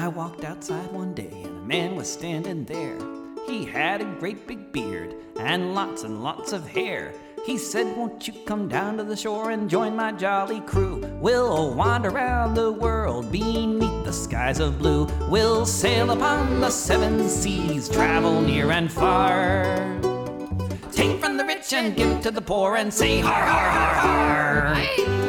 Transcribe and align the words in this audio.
I 0.00 0.08
walked 0.08 0.44
outside 0.44 0.90
one 0.92 1.12
day 1.12 1.42
and 1.44 1.58
a 1.58 1.66
man 1.66 1.94
was 1.94 2.10
standing 2.10 2.64
there. 2.64 2.96
He 3.46 3.66
had 3.66 4.00
a 4.00 4.16
great 4.18 4.46
big 4.46 4.72
beard 4.72 5.14
and 5.38 5.74
lots 5.74 6.04
and 6.04 6.22
lots 6.22 6.54
of 6.54 6.66
hair. 6.66 7.12
He 7.44 7.58
said, 7.58 7.94
Won't 7.98 8.26
you 8.26 8.32
come 8.46 8.66
down 8.66 8.96
to 8.96 9.04
the 9.04 9.14
shore 9.14 9.50
and 9.50 9.68
join 9.68 9.94
my 9.94 10.12
jolly 10.12 10.60
crew? 10.60 11.06
We'll 11.20 11.74
wander 11.74 12.08
around 12.08 12.54
the 12.54 12.72
world 12.72 13.30
beneath 13.30 14.06
the 14.06 14.12
skies 14.12 14.58
of 14.58 14.78
blue. 14.78 15.04
We'll 15.28 15.66
sail 15.66 16.10
upon 16.12 16.60
the 16.62 16.70
seven 16.70 17.28
seas, 17.28 17.86
travel 17.90 18.40
near 18.40 18.70
and 18.70 18.90
far. 18.90 19.74
Take 20.92 21.20
from 21.20 21.36
the 21.36 21.44
rich 21.44 21.74
and 21.74 21.94
give 21.94 22.22
to 22.22 22.30
the 22.30 22.40
poor 22.40 22.76
and 22.76 22.92
say, 22.92 23.20
Har, 23.20 23.34
har, 23.34 23.70
har, 23.70 24.74
har. 24.74 25.19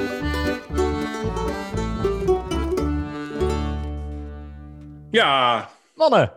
Ja, 5.11 5.69
Mannen. 5.95 6.31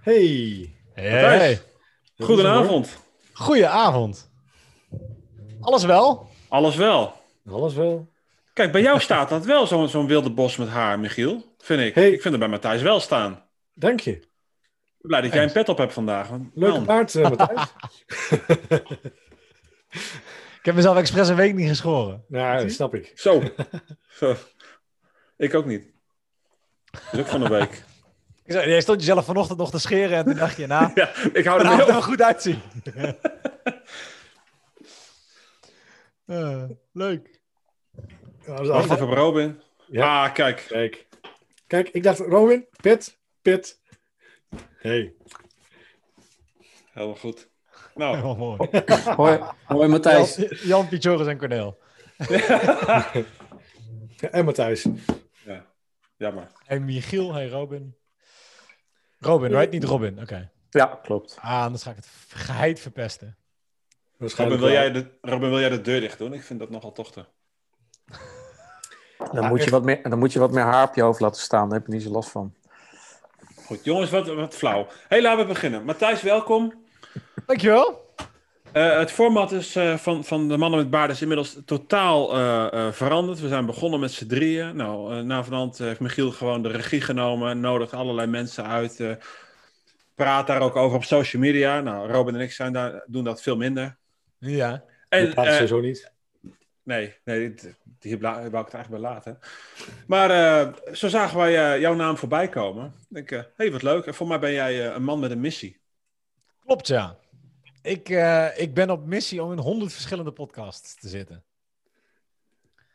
Hey. 0.00 0.74
Hey. 0.94 1.60
goedenavond. 2.18 2.96
Goedenavond. 3.32 4.30
Alles 5.60 5.84
wel? 5.84 6.28
Alles 6.48 6.76
wel. 6.76 7.12
Alles 7.50 7.74
wel? 7.74 8.08
Kijk, 8.52 8.72
bij 8.72 8.82
jou 8.82 9.00
staat 9.00 9.28
dat 9.28 9.44
wel, 9.44 9.66
zo'n 9.66 9.88
zo'n 9.88 10.06
wilde 10.06 10.30
bos 10.30 10.56
met 10.56 10.68
haar, 10.68 10.98
Michiel. 10.98 11.54
Vind 11.58 11.80
ik. 11.80 11.94
Hey. 11.94 12.10
Ik 12.10 12.20
vind 12.20 12.34
het 12.34 12.38
bij 12.38 12.48
Matthijs 12.48 12.82
wel 12.82 13.00
staan. 13.00 13.44
Dank 13.74 14.00
je. 14.00 14.26
Blij 14.98 15.20
dat 15.20 15.32
jij 15.32 15.42
een 15.42 15.52
pet 15.52 15.68
op 15.68 15.78
hebt 15.78 15.92
vandaag. 15.92 16.28
man, 16.54 16.84
paard, 16.84 17.14
eh, 17.14 17.30
Matthijs. 17.30 17.62
Ik 20.58 20.64
heb 20.64 20.74
mezelf 20.74 20.96
expres 20.96 21.28
een 21.28 21.36
week 21.36 21.54
niet 21.54 21.68
geschoren. 21.68 22.24
nou, 22.28 22.62
dat 22.62 22.72
snap 22.72 22.94
ik. 22.94 23.12
Zo. 23.14 23.42
Zo. 24.18 24.34
Ik 25.36 25.54
ook 25.54 25.66
niet. 25.66 25.86
Ook 27.16 27.26
van 27.26 27.42
een 27.42 27.50
week. 27.50 27.86
Ik 28.48 28.54
zei, 28.54 28.68
Jij 28.68 28.80
stond 28.80 29.00
jezelf 29.00 29.24
vanochtend 29.24 29.58
nog 29.58 29.70
te 29.70 29.78
scheren 29.78 30.16
en 30.18 30.24
toen 30.24 30.34
dacht 30.34 30.56
je, 30.56 30.66
nou, 30.66 30.90
Ja, 30.94 31.10
ik 31.32 31.44
hou 31.44 31.60
er 31.60 31.80
er 31.80 31.86
wel 31.86 32.02
goed 32.02 32.22
uitzien. 32.22 32.60
Eh, 36.26 36.64
leuk. 36.92 37.40
Ja, 38.46 38.62
Wacht 38.62 38.90
even 38.90 39.06
op 39.06 39.12
Robin. 39.12 39.62
Ja. 39.86 40.24
Ah, 40.24 40.34
kijk. 40.34 40.64
Kijk. 40.68 41.06
Kijk, 41.66 41.88
ik 41.88 42.02
dacht, 42.02 42.18
Robin, 42.18 42.66
pit, 42.80 43.18
pit. 43.42 43.80
Hey. 44.78 45.14
Helemaal 46.92 47.16
goed. 47.16 47.48
Nou, 47.94 48.36
mooi. 48.36 48.58
Hoi, 49.16 49.40
hoi 49.64 49.88
Matthijs. 49.88 50.36
Jan, 50.36 50.48
Jan 50.62 50.88
Pichoris 50.88 51.26
en 51.26 51.38
Cornel. 51.38 51.78
En 54.30 54.44
Matthijs. 54.44 54.86
ja. 55.44 55.66
jammer. 56.16 56.46
Hey 56.64 56.80
Michiel, 56.80 57.34
hey 57.34 57.48
Robin. 57.48 57.96
Robin, 59.18 59.50
right? 59.50 59.70
Niet 59.70 59.84
Robin. 59.84 60.20
Oké. 60.20 60.50
Ja, 60.70 61.00
klopt. 61.02 61.38
Ah, 61.40 61.62
anders 61.62 61.82
ga 61.82 61.90
ik 61.90 61.96
het 61.96 62.08
geheid 62.28 62.80
verpesten. 62.80 63.26
Robin 63.26 64.16
Waarschijnlijk 64.16 64.60
wil, 64.60 64.70
jij 64.70 64.92
de, 64.92 65.06
Robin, 65.20 65.50
wil 65.50 65.60
jij 65.60 65.68
de 65.68 65.80
deur 65.80 66.00
dicht 66.00 66.18
doen? 66.18 66.32
Ik 66.32 66.42
vind 66.42 66.58
dat 66.58 66.70
nogal 66.70 66.92
tochten. 66.92 67.26
Dan, 69.32 69.48
moet 69.48 69.64
je 69.64 69.70
wat 69.70 69.84
meer, 69.84 70.08
dan 70.08 70.18
moet 70.18 70.32
je 70.32 70.38
wat 70.38 70.52
meer 70.52 70.64
haar 70.64 70.88
op 70.88 70.94
je 70.94 71.02
hoofd 71.02 71.20
laten 71.20 71.42
staan. 71.42 71.68
Daar 71.68 71.78
heb 71.78 71.86
je 71.86 71.92
niet 71.92 72.02
zo 72.02 72.10
last 72.10 72.30
van. 72.30 72.54
Goed, 73.66 73.84
jongens, 73.84 74.10
wat, 74.10 74.26
wat 74.26 74.54
flauw. 74.54 74.86
hey, 75.08 75.22
laten 75.22 75.46
we 75.46 75.52
beginnen. 75.52 75.84
Matthijs, 75.84 76.22
welkom. 76.22 76.86
Dankjewel. 77.46 78.07
Eh, 78.72 78.98
het 78.98 79.10
format 79.12 79.52
is, 79.52 79.76
eh, 79.76 79.96
van, 79.96 80.24
van 80.24 80.48
de 80.48 80.56
mannen 80.56 80.78
met 80.80 80.90
baarden 80.90 81.14
is 81.16 81.22
inmiddels 81.22 81.56
totaal 81.64 82.34
eh, 82.34 82.86
eh, 82.86 82.92
veranderd. 82.92 83.40
We 83.40 83.48
zijn 83.48 83.66
begonnen 83.66 84.00
met 84.00 84.12
z'n 84.12 84.26
drieën. 84.26 84.76
Nou, 84.76 85.16
eh 85.16 85.22
na 85.22 85.44
vanavond 85.44 85.78
heeft 85.78 86.00
Michiel 86.00 86.30
gewoon 86.30 86.62
de 86.62 86.68
regie 86.68 87.00
genomen, 87.00 87.60
nodigt 87.60 87.92
allerlei 87.92 88.26
mensen 88.26 88.66
uit, 88.66 89.00
eh, 89.00 89.12
praat 90.14 90.46
daar 90.46 90.60
ook 90.60 90.76
over 90.76 90.96
op 90.96 91.04
social 91.04 91.42
media. 91.42 91.80
Nou, 91.80 92.10
Robin 92.12 92.34
en 92.34 92.40
ik 92.40 92.52
zijn 92.52 92.72
daar, 92.72 93.02
doen 93.06 93.24
dat 93.24 93.42
veel 93.42 93.56
minder. 93.56 93.96
Ja. 94.38 94.84
En, 95.08 95.34
Dat 95.34 95.46
sowieso 95.46 95.80
niet. 95.80 96.12
nee, 96.82 97.14
nee, 97.24 97.38
dit- 97.54 97.76
hier 98.00 98.18
wou 98.18 98.46
ik 98.46 98.52
het 98.52 98.74
eigenlijk 98.74 98.88
bij 98.88 98.98
laten. 99.12 99.38
Maar 100.06 100.30
eh, 100.30 100.72
zo 100.92 101.08
zagen 101.08 101.38
wij 101.38 101.72
eh, 101.74 101.80
jouw 101.80 101.94
naam 101.94 102.16
voorbij 102.16 102.48
komen. 102.48 102.86
Ik 102.86 103.06
denk, 103.08 103.30
hé, 103.30 103.42
hey, 103.56 103.72
wat 103.72 103.82
leuk. 103.82 104.06
En 104.06 104.14
voor 104.14 104.26
mij 104.26 104.38
ben 104.38 104.52
jij 104.52 104.86
eh, 104.88 104.94
een 104.94 105.02
man 105.04 105.18
met 105.20 105.30
een 105.30 105.40
missie. 105.40 105.80
Klopt, 106.64 106.86
ja. 106.86 107.16
Ik, 107.82 108.08
eh, 108.08 108.46
ik 108.56 108.74
ben 108.74 108.90
op 108.90 109.06
missie 109.06 109.42
om 109.42 109.52
in 109.52 109.58
honderd 109.58 109.92
verschillende 109.92 110.32
podcasts 110.32 110.94
te 110.94 111.08
zitten. 111.08 111.44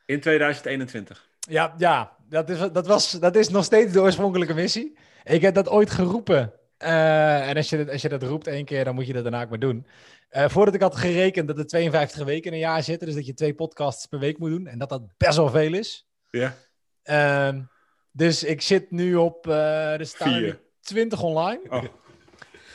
In 0.06 0.20
2021. 0.20 1.30
Ja, 1.40 1.74
ja 1.78 2.16
dat, 2.30 2.50
is, 2.50 2.60
dat, 2.60 2.88
was, 2.88 3.12
dat 3.12 3.36
is 3.36 3.50
nog 3.50 3.64
steeds 3.64 3.94
de 3.94 4.02
oorspronkelijke 4.02 4.54
missie. 4.54 4.98
Ik 5.24 5.42
heb 5.42 5.54
dat 5.54 5.70
ooit 5.70 5.90
geroepen. 5.90 6.54
Eh, 6.78 7.50
en 7.50 7.56
als 7.56 7.70
je, 7.70 7.78
dat, 7.78 7.90
als 7.90 8.02
je 8.02 8.10
dat 8.10 8.24
roept 8.24 8.48
één 8.48 8.66
keer, 8.66 8.84
dan 8.84 8.96
moet 8.96 9.08
je 9.08 9.14
dat 9.14 9.24
daarna 9.24 9.44
ook 9.44 9.50
maar 9.50 9.60
doen. 9.60 9.88
Eh, 10.30 10.50
voordat 10.50 10.74
ik 10.74 10.82
had 10.82 10.96
gerekend 10.96 11.48
dat 11.48 11.58
er 11.58 11.68
52 11.68 12.24
weken 12.24 12.48
in 12.48 12.54
een 12.54 12.60
jaar 12.60 12.84
zitten, 12.84 13.08
dus 13.08 13.16
dat 13.16 13.26
je 13.26 13.34
twee 13.34 13.54
podcasts 13.54 14.06
per 14.06 14.20
week 14.20 14.38
moet 14.38 14.50
doen. 14.50 14.68
En 14.68 14.78
dat 14.78 14.90
dat 14.90 15.18
best 15.18 15.38
wel 15.38 15.50
veel 15.50 15.74
is. 15.74 16.08
Ja, 16.30 16.56
Ehm, 17.04 17.62
dus 18.12 18.44
ik 18.44 18.62
zit 18.62 18.92
nu 18.92 19.16
op, 19.16 19.46
er 19.48 20.06
staan 20.06 20.34
er 20.34 20.38
Vier. 20.38 20.48
nu 20.48 20.60
20 20.82 21.22
online. 21.22 21.62
Oh. 21.70 21.84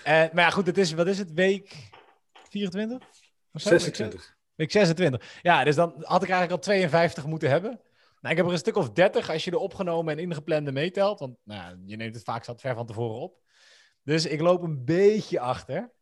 Maar 0.05 0.31
ja, 0.35 0.51
goed, 0.51 0.67
het 0.67 0.79
is, 0.79 0.93
wat 0.93 1.07
is 1.07 1.19
het, 1.19 1.33
week 1.33 1.91
24? 2.49 3.09
Of 3.53 3.61
zo? 3.61 3.69
26. 3.69 4.37
Week 4.55 4.71
26. 4.71 5.39
Ja, 5.43 5.65
dus 5.65 5.75
dan 5.75 5.91
had 5.91 6.23
ik 6.23 6.29
eigenlijk 6.29 6.51
al 6.51 6.59
52 6.59 7.27
moeten 7.27 7.51
hebben. 7.51 7.71
Nou, 8.21 8.31
ik 8.31 8.37
heb 8.37 8.47
er 8.47 8.53
een 8.53 8.59
stuk 8.59 8.77
of 8.77 8.91
30 8.91 9.31
als 9.31 9.45
je 9.45 9.51
de 9.51 9.59
opgenomen 9.59 10.13
en 10.13 10.23
ingeplande 10.23 10.73
meetelt. 10.73 11.19
Want 11.19 11.37
nou, 11.45 11.83
je 11.85 11.97
neemt 11.97 12.15
het 12.15 12.25
vaak 12.25 12.45
zat 12.45 12.61
ver 12.61 12.75
van 12.75 12.87
tevoren 12.87 13.21
op. 13.21 13.41
Dus 14.03 14.27
ik 14.27 14.41
loop 14.41 14.63
een 14.63 14.85
beetje 14.85 15.41
achter. 15.41 15.93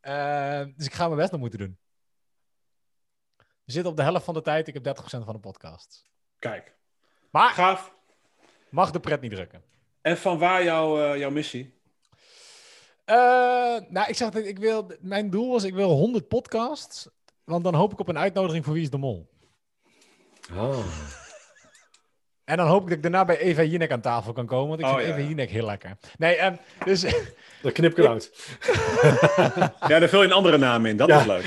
Eh, 0.00 0.64
dus 0.76 0.86
ik 0.86 0.94
ga 0.94 1.06
mijn 1.06 1.18
best 1.18 1.30
nog 1.30 1.40
moeten 1.40 1.58
doen. 1.58 1.78
We 3.36 3.72
zitten 3.72 3.90
op 3.90 3.96
de 3.96 4.02
helft 4.02 4.24
van 4.24 4.34
de 4.34 4.42
tijd. 4.42 4.68
Ik 4.68 4.74
heb 4.74 4.82
30% 4.82 5.24
van 5.24 5.34
de 5.34 5.40
podcast. 5.40 6.04
kijk. 6.38 6.76
Maar 7.30 7.50
Gaaf. 7.50 7.94
mag 8.70 8.90
de 8.90 9.00
pret 9.00 9.20
niet 9.20 9.30
drukken. 9.30 9.62
En 10.00 10.16
van 10.16 10.38
waar 10.38 10.64
jouw, 10.64 11.02
eh, 11.02 11.18
jouw 11.18 11.30
missie? 11.30 11.77
Eh, 13.08 13.16
nou, 13.88 14.08
ik 14.08 14.16
zeg 14.16 14.30
dat 14.30 14.44
ik 14.44 14.58
wil. 14.58 14.86
Mijn 15.00 15.30
doel 15.30 15.50
was: 15.52 15.64
ik 15.64 15.74
wil 15.74 15.90
100 15.90 16.28
podcasts. 16.28 17.08
Want 17.44 17.64
dan 17.64 17.74
hoop 17.74 17.92
ik 17.92 17.98
op 18.00 18.08
een 18.08 18.18
uitnodiging 18.18 18.64
voor 18.64 18.74
Wie 18.74 18.82
is 18.82 18.90
de 18.90 18.98
Mol. 18.98 19.28
Oh. 20.56 20.78
En 22.44 22.56
dan 22.56 22.66
hoop 22.66 22.82
ik 22.82 22.86
dat 22.88 22.96
ik 22.96 23.02
daarna 23.02 23.24
bij 23.24 23.38
Eva 23.38 23.62
Jinek 23.62 23.92
aan 23.92 24.00
tafel 24.00 24.32
kan 24.32 24.46
komen. 24.46 24.68
Want 24.68 24.80
ik 24.80 24.86
Oh, 24.86 24.94
vind 24.94 25.06
ja, 25.08 25.14
Eva. 25.14 25.28
Jinek 25.28 25.50
heel 25.50 25.66
lekker. 25.66 25.96
Nee, 26.18 26.36
ehm, 26.36 26.54
dus. 26.84 27.00
Dat 27.62 27.72
knip 27.72 27.90
ik 27.90 27.98
eruit. 27.98 28.32
Ja, 29.88 29.98
daar 29.98 30.08
vul 30.08 30.20
je 30.20 30.26
een 30.26 30.32
andere 30.32 30.58
naam 30.58 30.86
in. 30.86 30.96
Dat 30.96 31.08
Ja. 31.08 31.18
is 31.20 31.26
leuk. 31.26 31.44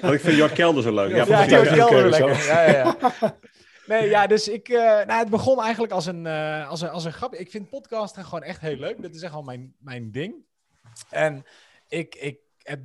Want 0.00 0.14
ik 0.14 0.20
vind 0.20 0.36
Jort 0.36 0.52
Kelder 0.52 0.82
zo 0.82 0.92
leuk. 0.94 1.10
Ja, 1.10 1.24
Ja, 1.26 1.42
ja, 1.44 1.74
Kelder 1.74 2.08
lekker. 2.08 2.44
Ja, 2.46 2.62
ja, 2.62 2.76
ja. 2.76 2.96
Nee, 3.86 4.08
ja, 4.08 4.26
dus 4.26 4.48
ik. 4.48 4.68
eh, 4.68 4.80
nou, 4.82 5.12
het 5.12 5.30
begon 5.30 5.60
eigenlijk 5.60 5.92
als 5.92 6.06
een, 6.06 6.26
eh, 6.26 6.68
als 6.68 6.80
een, 6.80 6.88
als 6.88 7.04
een 7.04 7.12
grap. 7.12 7.34
Ik 7.34 7.50
vind 7.50 7.68
podcasten 7.68 8.24
gewoon 8.24 8.42
echt 8.42 8.60
heel 8.60 8.76
leuk. 8.76 9.02
Dat 9.02 9.14
is 9.14 9.22
echt 9.22 9.34
al 9.34 9.42
mijn, 9.42 9.74
mijn 9.78 10.10
ding. 10.10 10.34
En 11.10 11.44
ik, 11.88 12.14
ik 12.14 12.38
heb 12.62 12.80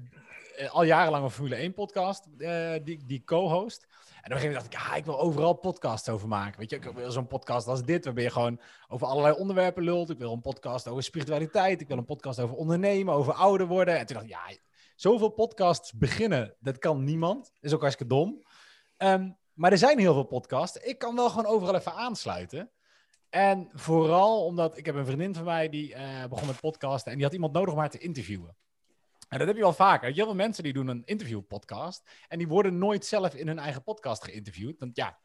eh, 0.57 0.73
al 0.73 0.83
jarenlang 0.83 1.23
een 1.23 1.31
Formule 1.31 1.55
1 1.55 1.73
podcast 1.73 2.27
eh, 2.37 2.73
die, 2.83 3.05
die 3.05 3.23
co-host. 3.25 3.85
En 4.21 4.33
op 4.33 4.39
een 4.39 4.41
gegeven 4.41 4.55
moment 4.55 4.71
dacht 4.71 4.85
ik, 4.85 4.91
ja, 4.91 4.95
ik 4.95 5.05
wil 5.05 5.19
overal 5.19 5.53
podcasts 5.53 6.09
over 6.09 6.27
maken. 6.27 6.59
Weet 6.59 6.69
je, 6.69 6.75
ik 6.75 6.83
wil 6.83 7.11
zo'n 7.11 7.27
podcast 7.27 7.67
als 7.67 7.83
dit, 7.83 8.05
waarbij 8.05 8.23
je 8.23 8.29
gewoon 8.29 8.59
over 8.87 9.07
allerlei 9.07 9.35
onderwerpen 9.35 9.83
lult. 9.83 10.09
Ik 10.09 10.17
wil 10.17 10.33
een 10.33 10.41
podcast 10.41 10.87
over 10.87 11.03
spiritualiteit. 11.03 11.81
Ik 11.81 11.87
wil 11.87 11.97
een 11.97 12.05
podcast 12.05 12.39
over 12.39 12.55
ondernemen, 12.55 13.13
over 13.13 13.33
ouder 13.33 13.67
worden. 13.67 13.97
En 13.97 14.05
toen 14.05 14.15
dacht 14.15 14.27
ik, 14.27 14.31
ja, 14.31 14.57
zoveel 14.95 15.29
podcasts 15.29 15.93
beginnen, 15.93 16.55
dat 16.59 16.77
kan 16.77 17.03
niemand. 17.03 17.51
is 17.61 17.73
ook 17.73 17.81
hartstikke 17.81 18.13
dom. 18.13 18.43
Ehm, 18.97 19.29
maar 19.57 19.71
er 19.71 19.77
zijn 19.77 19.99
heel 19.99 20.13
veel 20.13 20.23
podcasts. 20.23 20.77
Ik 20.77 20.97
kan 20.97 21.15
wel 21.15 21.29
gewoon 21.29 21.45
overal 21.45 21.75
even 21.75 21.93
aansluiten. 21.93 22.71
En 23.29 23.69
vooral 23.73 24.45
omdat 24.45 24.77
ik 24.77 24.85
heb 24.85 24.95
een 24.95 25.05
vriendin 25.05 25.35
van 25.35 25.43
mij 25.43 25.69
die 25.69 25.93
eh, 25.93 26.25
begon 26.29 26.47
met 26.47 26.59
podcasten. 26.59 27.11
En 27.11 27.17
die 27.17 27.25
had 27.25 27.35
iemand 27.35 27.53
nodig 27.53 27.73
om 27.73 27.79
haar 27.79 27.89
te 27.89 27.97
interviewen. 27.97 28.55
En 29.29 29.37
dat 29.37 29.47
heb 29.47 29.55
je 29.55 29.61
wel 29.61 29.73
vaker. 29.73 30.13
Heel 30.13 30.25
veel 30.25 30.35
mensen 30.35 30.63
die 30.63 30.73
doen 30.73 30.87
een 30.87 31.01
interviewpodcast. 31.05 32.09
En 32.27 32.37
die 32.37 32.47
worden 32.47 32.77
nooit 32.77 33.05
zelf 33.05 33.35
in 33.35 33.47
hun 33.47 33.59
eigen 33.59 33.83
podcast 33.83 34.23
geïnterviewd. 34.23 34.79
Want 34.79 34.95
ja, 34.95 35.17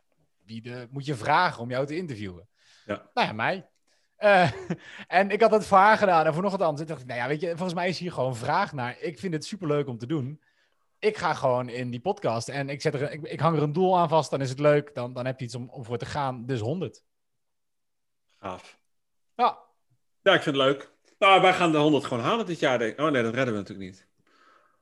wie 0.44 0.62
de, 0.62 0.88
moet 0.90 1.04
je 1.04 1.14
vragen 1.14 1.62
om 1.62 1.70
jou 1.70 1.86
te 1.86 1.96
interviewen? 1.96 2.48
Ja. 2.84 3.10
Nou 3.14 3.26
ja, 3.26 3.32
mij. 3.32 3.68
Eh, 4.16 4.50
en 5.18 5.30
ik 5.30 5.40
had 5.40 5.50
dat 5.50 5.66
voor 5.66 5.78
haar 5.78 5.98
gedaan 5.98 6.26
en 6.26 6.32
voor 6.32 6.42
nog 6.42 6.52
wat 6.52 6.62
anders. 6.62 6.82
Ik 6.82 6.88
dacht, 6.88 7.06
nou 7.06 7.18
ja, 7.18 7.28
weet 7.28 7.40
je, 7.40 7.48
volgens 7.48 7.74
mij 7.74 7.88
is 7.88 7.98
hier 7.98 8.12
gewoon 8.12 8.36
vraag 8.36 8.72
naar. 8.72 9.00
Ik 9.00 9.18
vind 9.18 9.34
het 9.34 9.44
superleuk 9.44 9.88
om 9.88 9.98
te 9.98 10.06
doen. 10.06 10.40
Ik 11.02 11.16
ga 11.16 11.34
gewoon 11.34 11.68
in 11.68 11.90
die 11.90 12.00
podcast 12.00 12.48
en 12.48 12.68
ik, 12.68 12.80
zet 12.80 12.94
er, 12.94 13.12
ik, 13.12 13.22
ik 13.22 13.40
hang 13.40 13.56
er 13.56 13.62
een 13.62 13.72
doel 13.72 13.98
aan 13.98 14.08
vast. 14.08 14.30
Dan 14.30 14.40
is 14.40 14.48
het 14.48 14.58
leuk. 14.58 14.94
Dan, 14.94 15.12
dan 15.12 15.26
heb 15.26 15.38
je 15.38 15.44
iets 15.44 15.54
om, 15.54 15.68
om 15.68 15.84
voor 15.84 15.98
te 15.98 16.06
gaan. 16.06 16.46
Dus 16.46 16.60
100. 16.60 17.02
Gaaf. 18.38 18.78
Ja, 19.36 19.58
Ja, 20.22 20.34
ik 20.34 20.42
vind 20.42 20.56
het 20.56 20.64
leuk. 20.64 20.90
Nou, 21.18 21.40
wij 21.40 21.52
gaan 21.52 21.72
de 21.72 21.78
100 21.78 22.04
gewoon 22.04 22.22
halen 22.22 22.46
dit 22.46 22.58
jaar. 22.58 22.78
Denk. 22.78 22.98
Oh 23.00 23.10
nee, 23.10 23.22
dat 23.22 23.34
redden 23.34 23.54
we 23.54 23.60
natuurlijk 23.60 23.90
niet. 23.90 24.06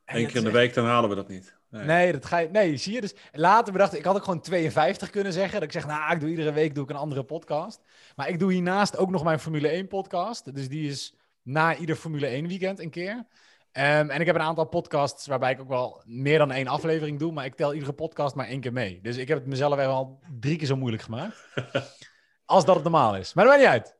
Eén 0.04 0.26
keer 0.26 0.36
in 0.36 0.44
de 0.44 0.50
week, 0.50 0.74
dan 0.74 0.84
halen 0.84 1.10
we 1.10 1.16
dat 1.16 1.28
niet. 1.28 1.58
Nee. 1.68 1.84
Nee, 1.84 2.12
dat 2.12 2.26
ga 2.26 2.38
je, 2.38 2.48
nee, 2.48 2.76
zie 2.76 2.92
je. 2.94 3.00
Dus 3.00 3.14
later 3.32 3.72
bedacht 3.72 3.92
ik, 3.92 3.98
ik 3.98 4.04
had 4.04 4.16
ook 4.16 4.24
gewoon 4.24 4.40
52 4.40 5.10
kunnen 5.10 5.32
zeggen. 5.32 5.52
Dat 5.52 5.62
ik 5.62 5.72
zeg, 5.72 5.86
nou, 5.86 6.12
ik 6.12 6.20
doe 6.20 6.28
iedere 6.28 6.52
week 6.52 6.74
doe 6.74 6.84
ik 6.84 6.90
een 6.90 6.96
andere 6.96 7.24
podcast. 7.24 7.82
Maar 8.16 8.28
ik 8.28 8.38
doe 8.38 8.52
hiernaast 8.52 8.96
ook 8.96 9.10
nog 9.10 9.24
mijn 9.24 9.40
Formule 9.40 9.68
1 9.68 9.88
podcast. 9.88 10.54
Dus 10.54 10.68
die 10.68 10.88
is 10.88 11.14
na 11.42 11.76
ieder 11.76 11.96
Formule 11.96 12.26
1 12.26 12.48
weekend 12.48 12.78
een 12.80 12.90
keer. 12.90 13.26
Ehm, 13.72 14.10
en 14.10 14.20
ik 14.20 14.26
heb 14.26 14.34
een 14.34 14.40
aantal 14.40 14.64
podcasts 14.64 15.26
waarbij 15.26 15.52
ik 15.52 15.60
ook 15.60 15.68
wel 15.68 16.02
meer 16.04 16.38
dan 16.38 16.52
één 16.52 16.66
aflevering 16.66 17.18
doe. 17.18 17.32
Maar 17.32 17.44
ik 17.44 17.54
tel 17.54 17.74
iedere 17.74 17.92
podcast 17.92 18.34
maar 18.34 18.46
één 18.46 18.60
keer 18.60 18.72
mee. 18.72 18.98
Dus 19.02 19.16
ik 19.16 19.28
heb 19.28 19.38
het 19.38 19.46
mezelf 19.46 19.78
even 19.78 19.92
al 19.92 20.20
drie 20.40 20.56
keer 20.56 20.66
zo 20.66 20.76
moeilijk 20.76 21.02
gemaakt. 21.02 21.48
als 22.44 22.64
dat 22.64 22.74
het 22.74 22.84
normaal 22.84 23.16
is. 23.16 23.34
Maar 23.34 23.44
dat 23.44 23.54
maakt 23.54 23.66
niet 23.66 23.74
uit. 23.74 23.96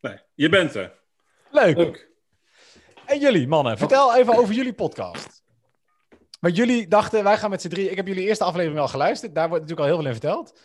Nee, 0.00 0.18
je 0.34 0.48
bent 0.48 0.74
er. 0.74 0.92
Leuk. 1.50 1.76
Leuk. 1.76 2.12
En 3.06 3.20
jullie, 3.20 3.48
mannen, 3.48 3.78
vertel 3.78 4.16
even 4.16 4.36
over 4.36 4.54
jullie 4.54 4.72
podcast. 4.72 5.42
Want 6.40 6.56
jullie 6.56 6.88
dachten, 6.88 7.24
wij 7.24 7.38
gaan 7.38 7.50
met 7.50 7.60
z'n 7.60 7.68
drie. 7.68 7.90
Ik 7.90 7.96
heb 7.96 8.06
jullie 8.06 8.26
eerste 8.26 8.44
aflevering 8.44 8.80
al 8.80 8.88
geluisterd. 8.88 9.34
Daar 9.34 9.48
wordt 9.48 9.62
natuurlijk 9.62 9.88
al 9.88 9.94
heel 9.94 10.02
veel 10.02 10.12
in 10.12 10.20
verteld. 10.20 10.60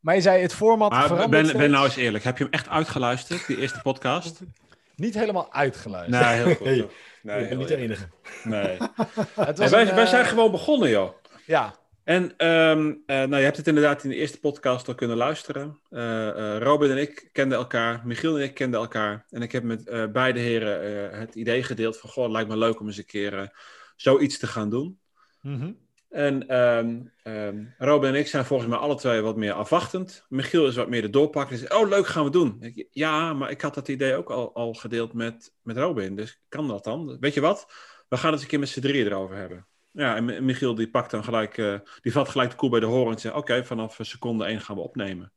Maar 0.00 0.14
je 0.14 0.20
zei, 0.20 0.42
het 0.42 0.54
format 0.54 0.90
Maar 0.90 1.06
verandert 1.06 1.46
ben, 1.46 1.56
ben 1.56 1.70
nou 1.70 1.84
eens 1.84 1.96
eerlijk. 1.96 2.24
Heb 2.24 2.38
je 2.38 2.44
hem 2.44 2.52
echt 2.52 2.68
uitgeluisterd, 2.68 3.46
die 3.46 3.58
eerste 3.58 3.80
podcast? 3.82 4.40
Niet 4.96 5.14
helemaal 5.14 5.52
uitgeluisterd. 5.52 6.24
Nee, 6.24 6.54
heel 6.54 6.84
goed. 6.84 6.92
Nee, 7.22 7.42
ik 7.42 7.48
ben 7.48 7.58
niet 7.58 7.68
de 7.68 7.76
enige. 7.76 8.08
Nee. 8.44 8.76
Het 9.48 9.58
was 9.58 9.70
wij, 9.70 9.88
een, 9.88 9.94
wij 9.94 10.04
eh, 10.04 10.10
zijn 10.10 10.24
gewoon 10.24 10.50
begonnen, 10.50 10.90
joh. 10.90 11.12
Ja, 11.46 11.74
En 12.04 12.36
ehm, 12.36 12.94
eh, 13.06 13.16
nou, 13.16 13.36
je 13.36 13.44
hebt 13.44 13.56
het 13.56 13.66
inderdaad 13.66 14.04
in 14.04 14.10
de 14.10 14.16
eerste 14.16 14.40
podcast 14.40 14.88
al 14.88 14.94
kunnen 14.94 15.16
luisteren. 15.16 15.80
Eh, 15.88 16.28
eh, 16.28 16.62
Robin 16.62 16.90
en 16.90 16.96
ik 16.96 17.28
kenden 17.32 17.58
elkaar, 17.58 18.00
Michiel 18.04 18.36
en 18.36 18.42
ik 18.42 18.54
kenden 18.54 18.80
elkaar. 18.80 19.26
En 19.30 19.42
ik 19.42 19.52
heb 19.52 19.62
met 19.62 20.12
beide 20.12 20.40
heren 20.40 21.18
het 21.18 21.34
idee 21.34 21.62
gedeeld 21.62 21.98
van... 21.98 22.10
Goh, 22.10 22.24
het 22.24 22.32
lijkt 22.32 22.48
me 22.48 22.56
leuk 22.56 22.80
om 22.80 22.86
eens 22.86 22.96
een 22.96 23.04
keer 23.04 23.52
zoiets 23.96 24.38
te 24.38 24.46
gaan 24.46 24.70
doen. 24.70 24.98
Mhm. 25.40 25.72
En 26.12 26.48
ehm, 26.48 27.00
ehm, 27.22 27.64
Robin 27.78 28.08
en 28.08 28.14
ik 28.20 28.26
zijn 28.26 28.44
volgens 28.44 28.68
mij 28.68 28.78
alle 28.78 28.94
twee 28.94 29.20
wat 29.20 29.36
meer 29.36 29.52
afwachtend. 29.52 30.24
Michiel 30.28 30.66
is 30.66 30.76
wat 30.76 30.88
meer 30.88 31.02
de 31.02 31.10
doorpakker. 31.10 31.56
Zegt, 31.56 31.72
oh 31.74 31.88
leuk, 31.88 32.06
gaan 32.06 32.24
we 32.24 32.30
doen. 32.30 32.56
Ik, 32.60 32.86
ja, 32.90 33.32
maar 33.32 33.50
ik 33.50 33.60
had 33.60 33.74
dat 33.74 33.88
idee 33.88 34.14
ook 34.14 34.30
al, 34.30 34.54
al 34.54 34.74
gedeeld 34.74 35.12
met, 35.12 35.52
met 35.62 35.76
Robin. 35.76 36.16
Dus 36.16 36.40
kan 36.48 36.68
dat 36.68 36.84
dan? 36.84 37.16
Weet 37.20 37.34
je 37.34 37.40
wat? 37.40 37.66
We 38.08 38.16
gaan 38.16 38.24
het 38.24 38.32
eens 38.32 38.42
een 38.42 38.48
keer 38.48 38.58
met 38.58 38.68
z'n 38.68 38.80
drieën 38.80 39.06
erover 39.06 39.36
hebben. 39.36 39.66
Ja, 39.90 40.16
en 40.16 40.24
Mi- 40.24 40.40
Michiel 40.40 40.74
die 40.74 40.90
pakt 40.90 41.10
dan 41.10 41.24
gelijk, 41.24 41.58
eh, 41.58 41.78
die 42.00 42.12
vat 42.12 42.28
gelijk 42.28 42.50
de 42.50 42.56
koe 42.56 42.70
bij 42.70 42.80
de 42.80 42.86
horen 42.86 43.12
en 43.12 43.20
zegt, 43.20 43.34
oké, 43.34 43.64
vanaf 43.64 43.98
seconde 44.00 44.44
één 44.44 44.60
gaan 44.60 44.76
we 44.76 44.82
opnemen. 44.82 45.32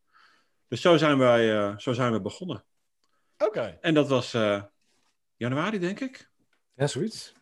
Dus 0.67 0.81
zo 0.81 0.97
zijn 0.97 1.17
wij, 1.17 1.57
eh, 1.57 1.77
zo 1.77 1.93
zijn 1.93 2.11
we 2.11 2.21
begonnen. 2.21 2.63
oké. 3.37 3.77
En 3.81 3.93
dat 3.93 4.07
was 4.07 4.33
eh, 4.33 4.63
januari, 5.35 5.79
denk 5.79 5.99
ik. 5.99 6.29
Ja, 6.73 6.87
zoiets. 6.87 7.33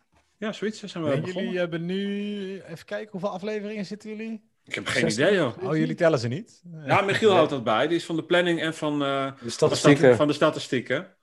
Ja, 0.44 0.52
zoiets, 0.52 0.78
zo 0.78 0.86
zijn 0.86 1.04
we 1.04 1.10
En 1.10 1.20
begonnen. 1.20 1.42
jullie 1.44 1.58
hebben 1.58 1.84
nu... 1.84 2.60
Even 2.62 2.84
kijken, 2.84 3.10
hoeveel 3.10 3.30
afleveringen 3.30 3.86
zitten 3.86 4.08
jullie? 4.10 4.48
Ik 4.64 4.74
heb 4.74 4.86
geen 4.86 5.00
60. 5.10 5.26
idee, 5.26 5.38
joh. 5.38 5.62
Oh, 5.62 5.76
jullie 5.76 5.94
tellen 5.94 6.18
ze 6.18 6.28
niet? 6.28 6.62
Ja, 6.86 7.00
Michiel 7.00 7.32
houdt 7.32 7.50
dat 7.50 7.64
bij. 7.64 7.86
Die 7.86 7.96
is 7.96 8.04
van 8.04 8.16
de 8.16 8.24
planning 8.24 8.60
en 8.60 8.74
van, 8.74 9.02
eh, 9.02 9.24
De 9.26 9.32
van, 9.36 9.46
de, 9.46 9.50
statistiek. 9.50 9.96
stati- 9.96 10.14
van 10.16 10.26
de 10.26 10.32
statistieken. 10.32 11.14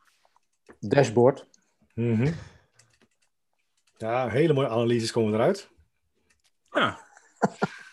Dashboard. 0.79 1.47
Mhm. 1.93 2.31
Ja, 3.97 4.27
hele 4.29 4.53
mooie 4.53 4.67
analyses 4.67 5.11
komen 5.11 5.33
eruit. 5.33 5.69
Ja, 6.71 6.99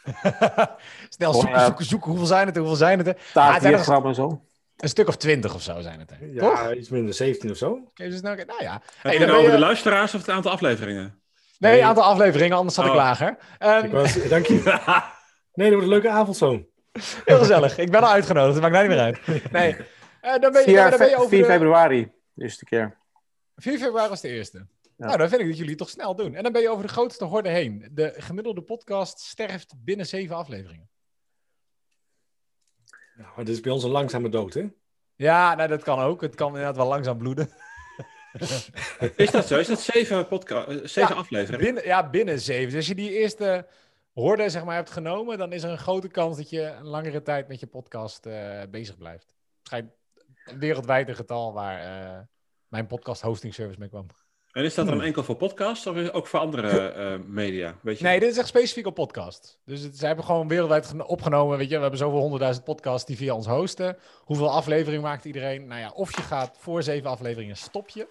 Snel 1.08 1.32
zoeken, 1.32 1.50
ja. 1.50 1.64
zoeken, 1.64 1.84
zoeken. 1.84 2.08
Hoeveel 2.08 2.26
zijn 2.26 2.46
het? 2.46 2.56
Hoeveel 2.56 2.76
zijn 2.76 2.98
het 2.98 3.18
Taakdiagram 3.32 4.06
en 4.06 4.14
zo. 4.14 4.44
Een 4.82 4.88
stuk 4.88 5.08
of 5.08 5.16
twintig 5.16 5.54
of 5.54 5.62
zo 5.62 5.80
zijn 5.80 5.98
het 5.98 6.10
er. 6.10 6.32
Ja, 6.34 6.40
Toch? 6.40 6.74
iets 6.74 6.88
minder, 6.88 7.14
17 7.14 7.50
of 7.50 7.56
zo. 7.56 7.90
Snel 7.94 8.20
kijken? 8.20 8.46
Nou 8.46 8.62
ja. 8.62 8.82
Hey, 9.02 9.12
je 9.12 9.18
dan 9.18 9.26
nou 9.26 9.26
ben 9.28 9.36
over 9.38 9.44
je- 9.44 9.50
de 9.50 9.58
luisteraars 9.64 10.14
of 10.14 10.20
het 10.20 10.30
aantal 10.30 10.50
afleveringen? 10.52 11.20
Nee, 11.58 11.72
Nee. 11.72 11.84
aantal 11.84 12.04
afleveringen, 12.04 12.56
anders 12.56 12.74
zat 12.74 12.84
ik 12.84 12.90
Oh. 12.90 12.96
lager. 12.96 13.36
Ehm, 13.58 13.84
Ik 13.84 13.90
wou- 13.90 14.28
Dank 14.28 14.46
je. 14.46 14.54
Nee, 15.54 15.70
dat 15.70 15.78
wordt 15.78 15.82
een 15.82 15.88
leuke 16.02 16.08
avond 16.08 16.36
zo. 16.36 16.66
Heel 17.24 17.38
gezellig. 17.38 17.78
Ik 17.78 17.90
ben 17.90 18.00
al 18.02 18.10
uitgenodigd. 18.10 18.52
Dat 18.52 18.62
maakt 18.62 18.72
mij 18.74 18.82
niet 18.86 18.96
meer 18.96 19.32
uit. 19.36 19.52
Nee. 19.52 19.76
Eh, 20.20 20.38
dan 20.40 20.52
ben 20.52 20.60
je, 20.60 20.66
4, 20.68 20.90
dan 20.90 20.98
ben 20.98 21.08
je 21.08 21.16
over 21.16 21.28
4 21.28 21.42
de- 21.42 21.48
februari, 21.48 22.10
de 22.34 22.42
eerste 22.42 22.64
keer. 22.64 22.96
4 23.56 23.78
februari 23.78 24.08
was 24.08 24.20
de 24.20 24.28
eerste. 24.28 24.66
Ja. 24.96 25.06
Nou, 25.06 25.18
dan 25.18 25.28
vind 25.28 25.40
ik 25.40 25.46
dat 25.46 25.56
jullie 25.56 25.70
het 25.70 25.78
toch 25.80 25.88
snel 25.90 26.14
doen. 26.16 26.34
En 26.34 26.42
dan 26.42 26.52
ben 26.52 26.62
je 26.62 26.68
over 26.70 26.86
de 26.86 26.92
grootste 26.92 27.24
horde 27.24 27.48
heen. 27.48 27.88
De 27.92 28.14
gemiddelde 28.16 28.62
podcast 28.62 29.20
sterft 29.20 29.74
binnen 29.84 30.06
zeven 30.06 30.36
afleveringen. 30.36 30.87
Nou, 33.18 33.36
dit 33.36 33.48
is 33.48 33.60
bij 33.60 33.72
ons 33.72 33.84
een 33.84 33.90
langzame 33.90 34.28
dood, 34.28 34.54
hè? 34.54 34.68
Ja, 35.14 35.54
nou, 35.54 35.68
dat 35.68 35.82
kan 35.82 35.98
ook. 35.98 36.20
Het 36.20 36.34
kan 36.34 36.48
inderdaad 36.48 36.76
wel 36.76 36.86
langzaam 36.86 37.18
bloeden. 37.18 37.50
Is 39.16 39.30
dat 39.30 39.46
zo? 39.46 39.58
Is 39.58 39.66
dat 39.66 39.80
zeven, 39.80 40.28
eh, 40.30 40.66
zeven 40.82 41.14
Ja, 41.14 41.20
afleveringen? 41.20 41.64
Binnen, 41.64 41.84
ja, 41.84 42.10
binnen 42.10 42.40
zeven. 42.40 42.66
Dus 42.66 42.74
als 42.74 42.86
je 42.86 42.94
die 42.94 43.10
eerste 43.10 43.66
horde 44.12 44.48
zeg 44.48 44.64
maar, 44.64 44.74
hebt 44.74 44.90
genomen, 44.90 45.38
dan 45.38 45.52
is 45.52 45.62
er 45.62 45.70
een 45.70 45.78
grote 45.78 46.08
kans 46.08 46.36
dat 46.36 46.50
je 46.50 46.62
een 46.62 46.86
langere 46.86 47.22
tijd 47.22 47.48
met 47.48 47.60
je 47.60 47.66
podcast 47.66 48.26
eh, 48.26 48.62
bezig 48.70 48.96
blijft. 48.96 49.34
Schijnt 49.62 49.90
wereldwijd 50.58 51.08
een 51.08 51.14
getal 51.14 51.52
waar 51.52 51.80
eh, 51.80 52.20
mijn 52.68 52.86
podcast 52.86 53.22
hosting 53.22 53.54
service 53.54 53.78
mee 53.78 53.88
kwam. 53.88 54.06
En 54.52 54.64
is 54.64 54.74
dat 54.74 54.86
dan 54.86 55.02
enkel 55.02 55.24
voor 55.24 55.36
podcasts 55.36 55.86
of 55.86 55.96
is 55.96 56.02
het 56.04 56.12
ook 56.12 56.26
voor 56.26 56.38
andere 56.40 56.88
eh, 56.88 57.18
media? 57.26 57.74
Weet 57.82 57.98
je? 57.98 58.04
Nee, 58.04 58.20
dit 58.20 58.30
is 58.30 58.38
echt 58.38 58.48
specifiek 58.48 58.86
op 58.86 58.94
podcast. 58.94 59.60
Dus 59.64 59.80
het, 59.80 59.98
ze 59.98 60.06
hebben 60.06 60.24
gewoon 60.24 60.48
wereldwijd 60.48 60.86
geno- 60.86 61.04
opgenomen. 61.04 61.58
Weet 61.58 61.68
je, 61.68 61.74
we 61.74 61.80
hebben 61.80 61.98
zoveel 61.98 62.18
honderdduizend 62.18 62.64
podcasts 62.64 63.06
die 63.06 63.16
via 63.16 63.34
ons 63.34 63.46
hosten. 63.46 63.96
Hoeveel 64.18 64.50
afleveringen 64.50 65.02
maakt 65.02 65.24
iedereen? 65.24 65.66
Nou 65.66 65.80
ja, 65.80 65.90
of 65.94 66.16
je 66.16 66.22
gaat 66.22 66.56
voor 66.58 66.82
zeven 66.82 67.10
afleveringen 67.10 67.56
stop 67.56 67.88
je. 67.88 68.08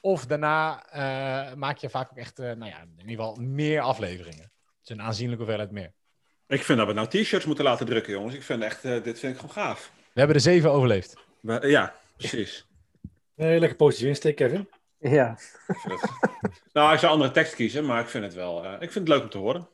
Of 0.00 0.26
daarna 0.26 0.84
eh, 0.90 1.54
maak 1.54 1.78
je 1.78 1.90
vaak 1.90 2.10
ook 2.10 2.16
echt, 2.18 2.38
eh, 2.38 2.44
nou 2.46 2.70
ja, 2.70 2.80
in 2.80 3.08
ieder 3.08 3.24
geval 3.24 3.36
meer 3.40 3.80
afleveringen. 3.80 4.52
Dus 4.80 4.88
een 4.96 5.02
aanzienlijke 5.02 5.42
hoeveelheid 5.44 5.70
meer. 5.72 5.92
Ik 6.46 6.62
vind 6.62 6.78
dat 6.78 6.86
we 6.86 6.92
nou 6.92 7.08
t-shirts 7.08 7.44
moeten 7.44 7.64
laten 7.64 7.86
drukken, 7.86 8.12
jongens. 8.12 8.34
Ik 8.34 8.42
vind 8.42 8.62
echt, 8.62 8.84
eh, 8.84 9.02
dit 9.02 9.18
vind 9.18 9.32
ik 9.34 9.40
gewoon 9.40 9.54
gaaf. 9.54 9.92
We 9.94 10.18
hebben 10.24 10.36
er 10.36 10.42
zeven 10.42 10.72
overleefd. 10.72 11.14
We- 11.40 11.68
ja, 11.68 11.94
precies. 12.16 12.66
Nee, 13.34 13.58
lekker 13.58 13.76
positief 13.76 14.08
insteek, 14.08 14.36
Kevin. 14.36 14.68
Ja. 14.98 15.36
Nou, 16.72 16.92
ik 16.92 16.98
zou 16.98 17.12
andere 17.12 17.30
tekst 17.30 17.54
kiezen, 17.54 17.84
maar 17.86 18.00
ik 18.00 18.08
vind 18.08 18.24
het 18.24 18.34
wel 18.34 18.64
eh, 18.64 18.72
ik 18.72 18.92
vind 18.92 18.94
het 18.94 19.08
leuk 19.08 19.22
om 19.22 19.28
te 19.30 19.38
horen. 19.38 19.68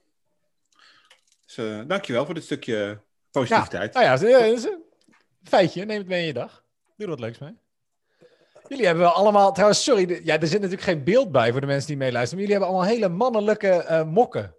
Dus 1.46 1.56
eh, 1.56 1.80
dankjewel 1.86 2.24
voor 2.24 2.34
dit 2.34 2.44
stukje 2.44 3.00
positiviteit. 3.30 3.92
Nou 3.94 4.04
ja, 4.06 4.10
dat 4.16 4.22
is 4.58 4.64
een 4.64 4.82
feitje. 5.42 5.84
Neem 5.84 5.98
het 5.98 6.06
mee 6.06 6.20
in 6.20 6.26
je 6.26 6.32
dag. 6.32 6.64
Doe 6.96 7.06
er 7.06 7.08
wat 7.08 7.20
leuks 7.20 7.38
mee. 7.38 7.56
Jullie 8.68 8.86
hebben 8.86 9.04
wel 9.04 9.12
allemaal, 9.12 9.52
trouwens, 9.52 9.84
sorry, 9.84 10.06
de- 10.06 10.20
ja, 10.24 10.40
er 10.40 10.46
zit 10.46 10.60
natuurlijk 10.60 10.82
geen 10.88 11.04
beeld 11.04 11.32
bij 11.32 11.52
voor 11.52 11.60
de 11.60 11.66
mensen 11.66 11.86
die 11.88 11.96
meeluisteren. 11.96 12.44
Maar 12.44 12.50
jullie 12.52 12.60
hebben 12.60 12.68
allemaal 12.68 12.96
hele 12.96 13.16
mannelijke 13.16 13.68
eh, 13.68 14.04
mokken. 14.04 14.54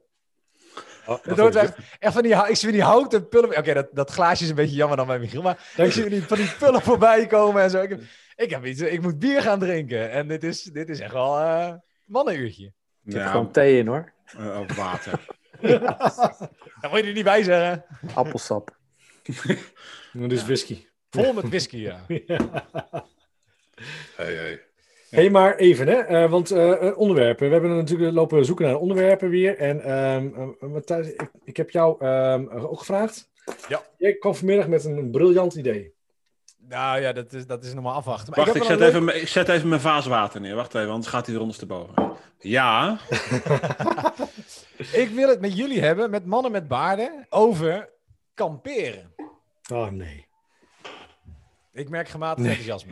Oh, 1.06 1.24
Het 1.24 1.40
wordt 1.40 1.56
echt, 1.56 1.78
echt 2.00 2.14
van 2.14 2.24
die, 2.24 2.32
ik 2.36 2.46
zie 2.56 2.70
van 2.70 2.78
die 2.78 2.84
houten 2.84 3.28
pullen. 3.28 3.58
Oké, 3.58 3.74
dat, 3.74 3.88
dat 3.92 4.12
glaasje 4.12 4.44
is 4.44 4.50
een 4.50 4.56
beetje 4.56 4.76
jammer 4.76 4.98
dan 4.98 5.08
bij 5.08 5.20
Michiel. 5.20 5.42
Maar 5.42 5.72
ik 5.78 5.92
zie 5.92 6.02
van 6.02 6.12
die, 6.12 6.24
van 6.24 6.38
die 6.38 6.52
pullen 6.60 6.82
voorbij 6.82 7.28
komen 7.28 7.62
en 7.62 7.70
zo. 7.70 7.82
Ik 7.82 7.90
heb, 7.90 8.02
ik 8.36 8.50
heb 8.50 8.66
iets, 8.66 8.82
ik 8.82 9.02
moet 9.02 9.20
bier 9.20 9.42
gaan 9.42 9.60
drinken. 9.60 10.12
En 10.12 10.28
dit 10.28 10.44
is, 10.44 10.64
dit 10.64 10.90
is 10.90 11.00
echt 11.00 11.14
wel 11.14 11.38
eh 11.40 11.74
mannenuurtje. 12.06 12.66
Ik 13.06 13.14
heb 13.14 13.22
Ja, 13.22 13.32
gewoon 13.32 13.52
thee 13.52 13.78
in 13.78 13.88
hoor. 13.88 14.14
eh, 14.26 14.60
ook 14.60 14.72
water. 14.72 15.26
Daar 16.82 16.90
moet 16.90 17.00
je 17.00 17.06
er 17.06 17.14
niet 17.14 17.24
bij 17.24 17.44
zeggen. 17.44 17.86
Appelsap. 18.14 18.78
Dit 20.14 20.32
is 20.32 20.44
whisky. 20.46 20.86
Vol 21.10 21.34
met 21.34 21.48
whisky, 21.50 21.78
ja. 21.90 22.06
Hey, 24.16 24.34
hey. 24.34 24.64
Hé, 25.10 25.22
hey, 25.22 25.30
maar 25.30 25.56
even, 25.56 25.88
hè? 25.88 25.94
eh, 25.94 26.30
want 26.30 26.52
onderwerpen. 26.96 27.48
We 27.48 27.54
hebben 27.54 27.76
natuurlijk 27.76 28.14
lopen 28.14 28.46
zoeken 28.46 28.66
naar 28.66 28.76
onderwerpen 28.78 29.30
weer. 29.30 29.58
En 29.58 29.82
ehm, 29.82 30.28
eh, 30.60 30.70
Matthijs, 30.70 31.08
ik, 31.14 31.32
ik 31.44 31.58
heb 31.58 31.70
jou 31.70 32.06
ehm, 32.06 32.48
ook 32.50 32.80
gevraagd. 32.80 33.30
Ja. 33.68 33.84
Jij 33.98 34.14
kwam 34.16 34.36
vanmiddag 34.36 34.68
met 34.68 34.86
een 34.86 35.12
briljant 35.12 35.54
idee. 35.56 35.95
Nou 36.70 37.02
ja, 37.02 37.14
dat 37.14 37.34
is, 37.34 37.48
dat 37.48 37.64
is 37.64 37.74
nog 37.74 37.84
maar 37.84 37.94
afwachten. 37.94 38.34
Maar 38.36 38.46
Wacht, 38.46 38.58
ik 38.58 38.64
zet, 38.64 38.82
even, 38.82 39.04
mijn- 39.04 39.22
ik 39.22 39.28
zet 39.28 39.50
even 39.50 39.70
mijn 39.70 39.82
vaas 39.82 40.06
water 40.06 40.42
neer. 40.42 40.56
Wacht 40.56 40.76
even, 40.76 40.90
anders 40.90 41.08
gaat 41.08 41.26
hij 41.26 41.36
er 41.36 41.42
ondersteboven. 41.42 42.14
Ja, 42.40 42.98
Ik 44.92 45.10
wil 45.10 45.30
het 45.30 45.42
met 45.42 45.58
jullie 45.58 45.82
hebben, 45.82 46.10
met 46.10 46.26
mannen 46.26 46.52
met 46.52 46.68
baarden, 46.68 47.26
over 47.30 47.90
kamperen. 48.34 49.14
Oh 49.72 49.90
nee. 49.90 50.28
Ik 51.74 51.90
merk 51.90 52.10
gematigd 52.10 52.48
enthousiasme. 52.48 52.92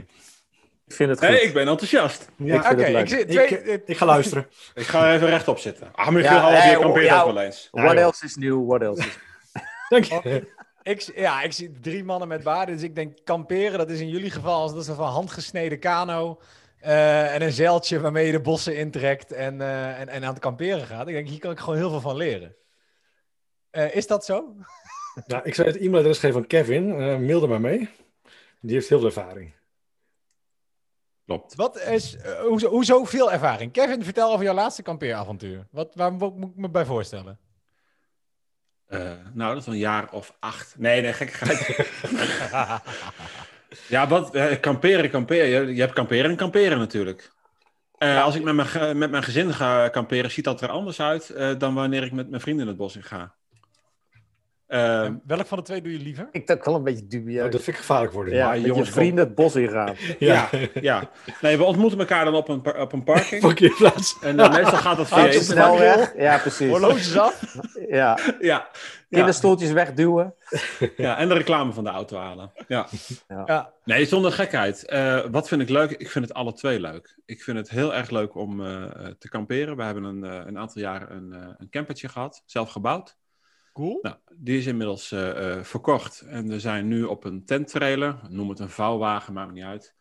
Ik 0.87 0.93
vind 0.93 1.09
het 1.09 1.19
goed. 1.19 1.27
hey, 1.27 1.37
ik 1.41 1.53
ben 1.53 1.67
enthousiast. 1.67 2.29
Ja, 2.37 2.55
Ik 2.55 2.63
vind 2.63 2.79
Oké, 2.79 2.99
ik, 2.99 3.07
zit 3.07 3.35
ik, 3.35 3.47
twee, 3.47 3.83
ik 3.85 3.97
ga 3.97 4.05
luisteren. 4.05 4.47
Ik 4.73 4.85
ga 4.85 5.13
even 5.13 5.27
rechtop 5.27 5.59
zitten. 5.59 5.89
Ah, 5.93 6.07
Michiel, 6.09 6.31
Ja, 6.31 6.49
hey, 6.49 6.71
je 6.71 6.79
kampeert 6.79 7.13
ook 7.13 7.25
wel 7.33 7.39
eens. 7.41 7.67
What 7.71 7.95
else 7.95 8.25
is 8.25 8.35
new? 8.35 8.67
What 8.67 8.81
else 8.81 9.01
is... 9.07 9.17
Dank 9.89 10.03
je. 10.03 10.51
Ik, 10.83 11.01
ja, 11.15 11.41
ik 11.41 11.51
zie 11.51 11.79
drie 11.79 12.03
mannen 12.03 12.27
met 12.27 12.43
baarden, 12.43 12.75
dus 12.75 12.83
ik 12.83 12.95
denk 12.95 13.17
kamperen, 13.23 13.77
dat 13.77 13.89
is 13.89 13.99
in 13.99 14.09
jullie 14.09 14.31
geval 14.31 14.61
als 14.61 14.71
dat 14.73 14.81
is 14.81 14.87
een 14.87 14.95
van 14.95 15.09
handgesneden 15.09 15.79
kano 15.79 16.39
eh, 16.79 17.33
en 17.35 17.41
een 17.41 17.51
zeiltje 17.51 17.99
waarmee 17.99 18.25
je 18.25 18.31
de 18.31 18.41
bossen 18.41 18.77
intrekt 18.77 19.31
en, 19.31 19.61
eh, 19.61 19.99
en, 19.99 20.09
en 20.09 20.23
aan 20.23 20.33
het 20.33 20.41
kamperen 20.41 20.85
gaat. 20.85 21.07
Ik 21.07 21.13
denk, 21.13 21.27
hier 21.27 21.39
kan 21.39 21.51
ik 21.51 21.59
gewoon 21.59 21.75
heel 21.77 21.89
veel 21.89 22.01
van 22.01 22.15
leren. 22.15 22.55
Eh, 23.69 23.95
is 23.95 24.07
dat 24.07 24.25
zo? 24.25 24.45
Nou, 25.27 25.43
ik 25.43 25.55
zou 25.55 25.67
het 25.67 25.77
e-mailadres 25.77 26.19
geven 26.19 26.33
van 26.39 26.47
Kevin. 26.47 26.91
eh 26.91 27.17
mail 27.17 27.41
er 27.41 27.49
maar 27.49 27.61
mee. 27.61 27.89
Die 28.61 28.73
heeft 28.73 28.89
heel 28.89 28.97
veel 28.97 29.07
ervaring. 29.07 29.53
Klopt. 31.25 31.55
Wat 31.55 31.79
is, 31.79 32.17
hoezo, 32.47 32.69
hoezo 32.69 33.03
veel 33.03 33.31
ervaring? 33.31 33.71
Kevin, 33.71 34.03
vertel 34.03 34.31
over 34.31 34.45
jouw 34.45 34.53
laatste 34.53 34.81
kampeeravontuur. 34.81 35.67
Wat, 35.71 35.95
waar 35.95 36.13
mo- 36.13 36.31
moet 36.37 36.49
ik 36.49 36.55
me 36.55 36.69
bij 36.69 36.85
voorstellen? 36.85 37.39
Eh, 38.93 39.11
nou, 39.33 39.53
dat 39.53 39.61
is 39.61 39.67
een 39.67 39.77
jaar 39.77 40.11
of 40.11 40.35
acht. 40.39 40.75
Nee, 40.77 41.01
nee, 41.01 41.13
gekkigheid. 41.13 41.89
ja, 43.87 44.07
wat? 44.07 44.35
eh, 44.35 44.59
kamperen, 44.59 45.09
kamperen. 45.09 45.47
Je, 45.47 45.73
je 45.75 45.81
hebt 45.81 45.93
kamperen 45.93 46.29
en 46.29 46.35
kamperen 46.35 46.77
natuurlijk. 46.77 47.31
Eh, 47.97 48.23
Als 48.23 48.35
ik 48.35 48.43
met 48.43 48.55
mijn, 48.55 48.97
met 48.97 49.11
mijn 49.11 49.23
gezin 49.23 49.53
ga 49.53 49.89
kamperen, 49.89 50.31
ziet 50.31 50.43
dat 50.45 50.61
er 50.61 50.69
anders 50.69 50.99
uit 51.01 51.33
dan 51.59 51.73
wanneer 51.73 52.03
ik 52.03 52.11
met 52.11 52.29
mijn 52.29 52.41
vrienden 52.41 52.67
het 52.67 52.77
bos 52.77 52.95
in 52.95 53.03
ga. 53.03 53.35
Eh, 54.67 55.03
En 55.03 55.21
welk 55.25 55.45
van 55.47 55.57
de 55.57 55.63
twee 55.63 55.81
doe 55.81 55.91
je 55.91 55.99
liever? 55.99 56.27
Ik 56.31 56.47
denk 56.47 56.65
wel 56.65 56.75
een 56.75 56.83
beetje 56.83 57.03
Oh, 57.03 57.09
dubieus. 57.09 57.51
dat 57.51 57.61
vind 57.61 57.67
ik 57.67 57.75
gevaarlijk 57.75 58.13
worden. 58.13 58.33
ja, 58.33 58.47
maar 58.47 58.57
met 58.57 58.65
jongens, 58.65 58.87
je 58.87 58.93
vrienden 58.93 59.25
het 59.25 59.35
bos 59.35 59.55
ingaan. 59.55 59.95
ja, 60.19 60.49
ja. 60.81 61.09
Nee, 61.41 61.57
we 61.57 61.63
ontmoeten 61.63 61.99
elkaar 61.99 62.25
dan 62.25 62.35
op 62.35 62.49
een, 62.49 62.61
par- 62.61 62.79
op 62.81 62.93
een 62.93 63.03
parking. 63.03 63.41
Parkeerplaats. 63.51 64.17
En 64.21 64.39
eh, 64.39 64.51
meestal 64.51 64.77
gaat 64.77 64.97
dat 64.97 65.07
via 65.07 65.31
snelweg. 65.31 66.13
Ja, 66.17 66.37
precies. 66.37 66.69
Horloges 66.69 67.17
af? 67.17 67.55
Ja. 67.89 68.17
Ja, 68.39 68.67
ja, 69.09 69.19
Kinderstoeltjes 69.19 69.71
wegduwen. 69.71 70.33
ja, 70.97 71.17
en 71.17 71.27
de 71.27 71.33
reclame 71.33 71.73
van 71.73 71.83
de 71.83 71.89
auto 71.89 72.17
halen. 72.17 72.51
Ja. 72.67 72.87
Ja. 73.45 73.71
Nee, 73.85 74.05
zonder 74.05 74.31
gekheid. 74.31 74.85
Eh, 74.85 75.19
wat 75.31 75.47
vind 75.47 75.61
ik 75.61 75.69
leuk? 75.69 75.91
Ik 75.91 76.09
vind 76.09 76.25
het 76.27 76.33
alle 76.33 76.53
twee 76.53 76.79
leuk. 76.79 77.19
Ik 77.25 77.41
vind 77.43 77.57
het 77.57 77.69
heel 77.69 77.93
erg 77.93 78.09
leuk 78.09 78.35
om 78.35 78.65
eh, 78.65 78.83
te 79.19 79.29
kamperen. 79.29 79.77
We 79.77 79.83
hebben 79.83 80.03
een, 80.03 80.23
eh, 80.23 80.41
een 80.45 80.57
aantal 80.57 80.81
jaar 80.81 81.11
een, 81.11 81.33
eh, 81.33 81.47
een 81.57 81.69
campertje 81.69 82.09
gehad, 82.09 82.43
zelf 82.45 82.69
gebouwd. 82.71 83.17
Nou, 84.01 84.15
die 84.35 84.57
is 84.57 84.65
inmiddels 84.65 85.11
eh, 85.11 85.57
eh, 85.57 85.63
verkocht. 85.63 86.21
En 86.21 86.47
we 86.47 86.59
zijn 86.59 86.87
nu 86.87 87.03
op 87.03 87.23
een 87.23 87.45
tenttrailer, 87.45 88.19
noem 88.29 88.49
het 88.49 88.59
een 88.59 88.69
vouwwagen, 88.69 89.33
maakt 89.33 89.51
niet 89.51 89.63
uit, 89.63 89.95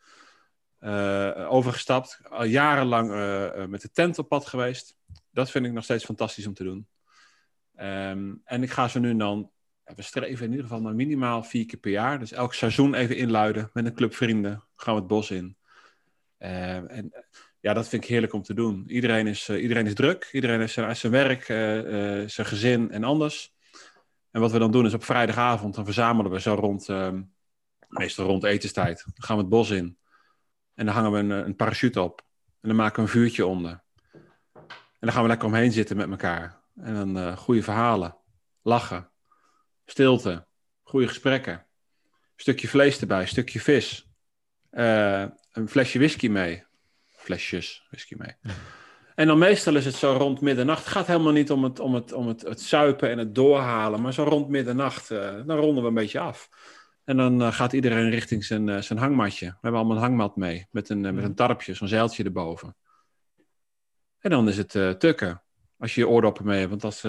eh, 0.78 1.46
overgestapt. 1.50 2.20
Al 2.22 2.44
jarenlang 2.44 3.08
met 3.68 3.80
de 3.80 3.90
tent 3.92 4.18
op 4.18 4.28
pad 4.28 4.46
geweest. 4.46 4.96
Dat 5.30 5.50
vind 5.50 5.66
ik 5.66 5.72
nog 5.72 5.84
steeds 5.84 6.04
fantastisch 6.04 6.46
om 6.46 6.54
te 6.54 6.64
doen. 6.64 6.86
Ehm, 7.74 8.34
en 8.44 8.62
ik 8.62 8.70
ga 8.70 8.88
zo 8.88 9.00
nu 9.00 9.16
dan, 9.16 9.50
we 9.84 10.02
streven 10.02 10.44
in 10.44 10.50
ieder 10.50 10.66
geval 10.66 10.82
naar 10.82 10.94
minimaal 10.94 11.42
vier 11.42 11.66
keer 11.66 11.78
per 11.78 11.90
jaar. 11.90 12.18
Dus 12.18 12.32
elk 12.32 12.54
seizoen 12.54 12.94
even 12.94 13.16
inluiden 13.16 13.70
met 13.72 13.86
een 13.86 13.94
club 13.94 14.14
vrienden. 14.14 14.64
Gaan 14.76 14.94
we 14.94 15.00
het 15.00 15.08
bos 15.08 15.30
in. 15.30 15.56
Ehm, 16.38 16.86
en 16.86 17.12
ja, 17.60 17.72
dat 17.72 17.88
vind 17.88 18.02
ik 18.02 18.08
heerlijk 18.08 18.32
om 18.32 18.42
te 18.42 18.54
doen. 18.54 18.84
Iedereen 18.86 19.26
is, 19.26 19.48
eh, 19.48 19.62
iedereen 19.62 19.86
is 19.86 19.94
druk. 19.94 20.28
Iedereen 20.32 20.60
heeft 20.60 20.72
zijn, 20.72 20.96
zijn 20.96 21.12
werk, 21.12 21.44
zijn 22.30 22.46
gezin 22.46 22.90
en 22.90 23.04
anders. 23.04 23.52
En 24.32 24.40
wat 24.40 24.52
we 24.52 24.58
dan 24.58 24.70
doen 24.70 24.86
is 24.86 24.94
op 24.94 25.04
vrijdagavond, 25.04 25.74
dan 25.74 25.84
verzamelen 25.84 26.30
we 26.30 26.40
zo 26.40 26.54
rond, 26.54 26.88
ehm, 26.88 27.22
meestal 27.88 28.26
rond 28.26 28.44
etenstijd. 28.44 29.02
Dan 29.04 29.24
gaan 29.24 29.36
we 29.36 29.42
het 29.42 29.50
bos 29.50 29.70
in. 29.70 29.98
En 30.74 30.86
dan 30.86 30.94
hangen 30.94 31.12
we 31.12 31.18
een, 31.18 31.32
eh, 31.32 31.46
een 31.46 31.56
parachute 31.56 32.00
op. 32.00 32.22
En 32.60 32.68
dan 32.68 32.76
maken 32.76 32.96
we 32.96 33.02
een 33.02 33.08
vuurtje 33.08 33.46
onder. 33.46 33.82
En 34.52 35.08
dan 35.08 35.12
gaan 35.12 35.22
we 35.22 35.28
lekker 35.28 35.46
omheen 35.48 35.72
zitten 35.72 35.96
met 35.96 36.10
elkaar. 36.10 36.60
En 36.76 36.94
dan 36.94 37.18
eh 37.18 37.36
goede 37.36 37.62
verhalen. 37.62 38.16
Lachen. 38.62 39.10
Stilte. 39.84 40.46
Goede 40.82 41.08
gesprekken. 41.08 41.66
stukje 42.36 42.68
vlees 42.68 43.00
erbij, 43.00 43.26
stukje 43.26 43.60
vis. 43.60 44.10
Eh, 44.70 45.24
een 45.52 45.68
flesje 45.68 45.98
whisky 45.98 46.28
mee. 46.28 46.64
Flesjes 47.08 47.86
whisky 47.90 48.14
mee. 48.18 48.36
En 49.14 49.26
dan 49.26 49.38
meestal 49.38 49.76
is 49.76 49.84
het 49.84 49.94
zo 49.94 50.12
rond 50.12 50.40
middernacht. 50.40 50.84
Het 50.84 50.92
gaat 50.92 51.06
helemaal 51.06 51.32
niet 51.32 51.50
om 51.50 51.64
het, 51.64 51.80
om 51.80 51.94
het, 51.94 52.12
om 52.12 52.28
het, 52.28 52.42
het 52.42 52.60
zuipen 52.60 53.10
en 53.10 53.18
het 53.18 53.34
doorhalen. 53.34 54.00
Maar 54.00 54.12
zo 54.12 54.22
rond 54.22 54.48
middernacht, 54.48 55.10
eh, 55.10 55.34
dan 55.46 55.58
ronden 55.58 55.82
we 55.82 55.88
een 55.88 55.94
beetje 55.94 56.18
af. 56.18 56.48
En 57.04 57.16
dan 57.16 57.42
eh, 57.42 57.52
gaat 57.52 57.72
iedereen 57.72 58.10
richting 58.10 58.44
zijn, 58.44 58.68
eh, 58.68 58.80
zijn 58.80 58.98
hangmatje. 58.98 59.46
We 59.46 59.58
hebben 59.60 59.80
allemaal 59.80 59.96
een 59.96 60.02
hangmat 60.02 60.36
mee. 60.36 60.66
Met 60.70 60.88
een, 60.88 61.00
met 61.00 61.24
een 61.24 61.34
tarpje, 61.34 61.74
zo'n 61.74 61.88
zeiltje 61.88 62.24
erboven. 62.24 62.76
En 64.18 64.30
dan 64.30 64.48
is 64.48 64.56
het 64.56 65.00
tukken. 65.00 65.42
Als 65.78 65.94
je 65.94 66.00
je 66.00 66.08
oordoppen 66.08 66.44
mee 66.44 66.58
hebt. 66.58 66.70
Want 66.70 66.84
als... 66.84 67.00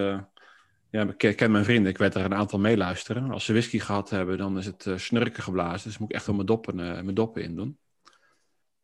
ja, 0.89 1.13
ik 1.17 1.36
ken- 1.38 1.51
mijn 1.51 1.63
vrienden. 1.63 1.91
Ik 1.91 1.98
weet 1.98 2.15
er 2.15 2.25
een 2.25 2.33
aantal 2.33 2.60
meeluisteren. 2.60 3.31
Als 3.31 3.45
ze 3.45 3.51
whisky 3.51 3.79
gehad 3.79 4.10
hebben, 4.10 4.38
dan 4.38 4.57
is 4.57 4.65
het 4.65 4.88
snurken 4.95 5.43
geblazen. 5.43 5.89
Dus 5.89 5.98
moet 5.98 6.10
ik 6.10 6.15
echt 6.15 6.25
wel 6.25 6.36
mijn 6.36 6.48
doppen, 6.48 6.75
mijn 6.75 7.13
doppen 7.13 7.43
in 7.43 7.55
doen. 7.55 7.77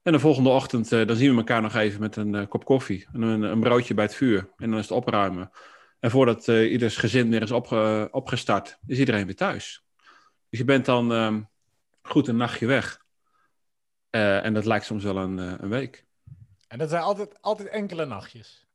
En 0.01 0.11
de 0.11 0.19
volgende 0.19 0.49
ochtend, 0.49 0.91
eh, 0.91 1.07
dan 1.07 1.15
zien 1.15 1.31
we 1.31 1.37
elkaar 1.37 1.61
nog 1.61 1.75
even 1.75 1.99
met 1.99 2.15
een 2.15 2.35
eh, 2.35 2.47
kop 2.47 2.65
koffie. 2.65 3.07
En 3.13 3.21
een, 3.21 3.41
een 3.41 3.59
broodje 3.59 3.93
bij 3.93 4.05
het 4.05 4.15
vuur. 4.15 4.49
En 4.57 4.69
dan 4.69 4.79
is 4.79 4.89
het 4.89 4.97
opruimen. 4.97 5.51
En 5.99 6.11
voordat 6.11 6.47
eh, 6.47 6.71
ieders 6.71 6.97
gezin 6.97 7.29
weer 7.29 7.41
is 7.41 7.51
opge- 7.51 8.07
opgestart, 8.11 8.79
is 8.85 8.99
iedereen 8.99 9.25
weer 9.25 9.35
thuis. 9.35 9.83
Dus 10.49 10.59
je 10.59 10.65
bent 10.65 10.85
dan 10.85 11.11
ehm, 11.13 11.41
goed 12.01 12.27
een 12.27 12.37
nachtje 12.37 12.65
weg. 12.65 13.07
En 14.09 14.53
dat 14.53 14.65
lijkt 14.65 14.85
soms 14.85 15.03
wel 15.03 15.17
een, 15.17 15.37
een 15.37 15.69
week. 15.69 16.05
En 16.67 16.77
dat 16.77 16.89
zijn 16.89 17.01
altijd, 17.01 17.41
altijd 17.41 17.67
enkele 17.67 18.05
nachtjes. 18.05 18.67